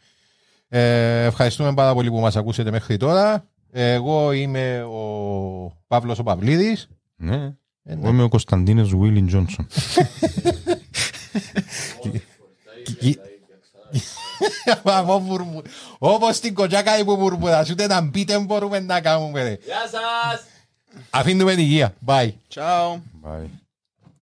Ε, 0.68 1.24
ευχαριστούμε 1.26 1.74
πάρα 1.74 1.94
πολύ 1.94 2.10
που 2.10 2.20
μας 2.20 2.36
ακούσετε 2.36 2.72
μέχρι 2.72 2.98
τώρα. 2.98 3.49
Εγώ 3.72 4.32
είμαι 4.32 4.84
ο 4.84 4.98
Παύλος 5.88 6.20
ο 6.20 6.24
Παυλίδης. 6.24 6.88
Ναι. 7.16 7.36
Ε, 7.84 7.92
Εγώ 7.94 8.02
ναι. 8.02 8.10
είμαι 8.10 8.24
ο 8.24 8.28
Κωνσταντίνος 8.30 8.96
Βίλιν 8.96 9.28
Τζόνσον. 9.28 9.68
Βαμώ 14.84 15.20
βουρμου- 15.20 15.66
Όπως 15.98 16.40
την 16.40 16.54
κοτσάκα 16.54 17.04
που 17.06 17.18
βουρμουράς, 17.18 17.70
ούτε 17.70 17.88
να 17.88 18.02
μπείτε 18.02 18.40
μπορούμε 18.40 18.80
να 18.80 19.02
κάνουμε. 19.02 19.58
Γεια 19.66 19.88
σας! 19.92 20.46
Αφήνουμε 21.10 21.52
υγεία. 21.52 21.94
Bye. 22.06 22.30
Ciao. 22.54 22.94
Bye. 23.24 23.46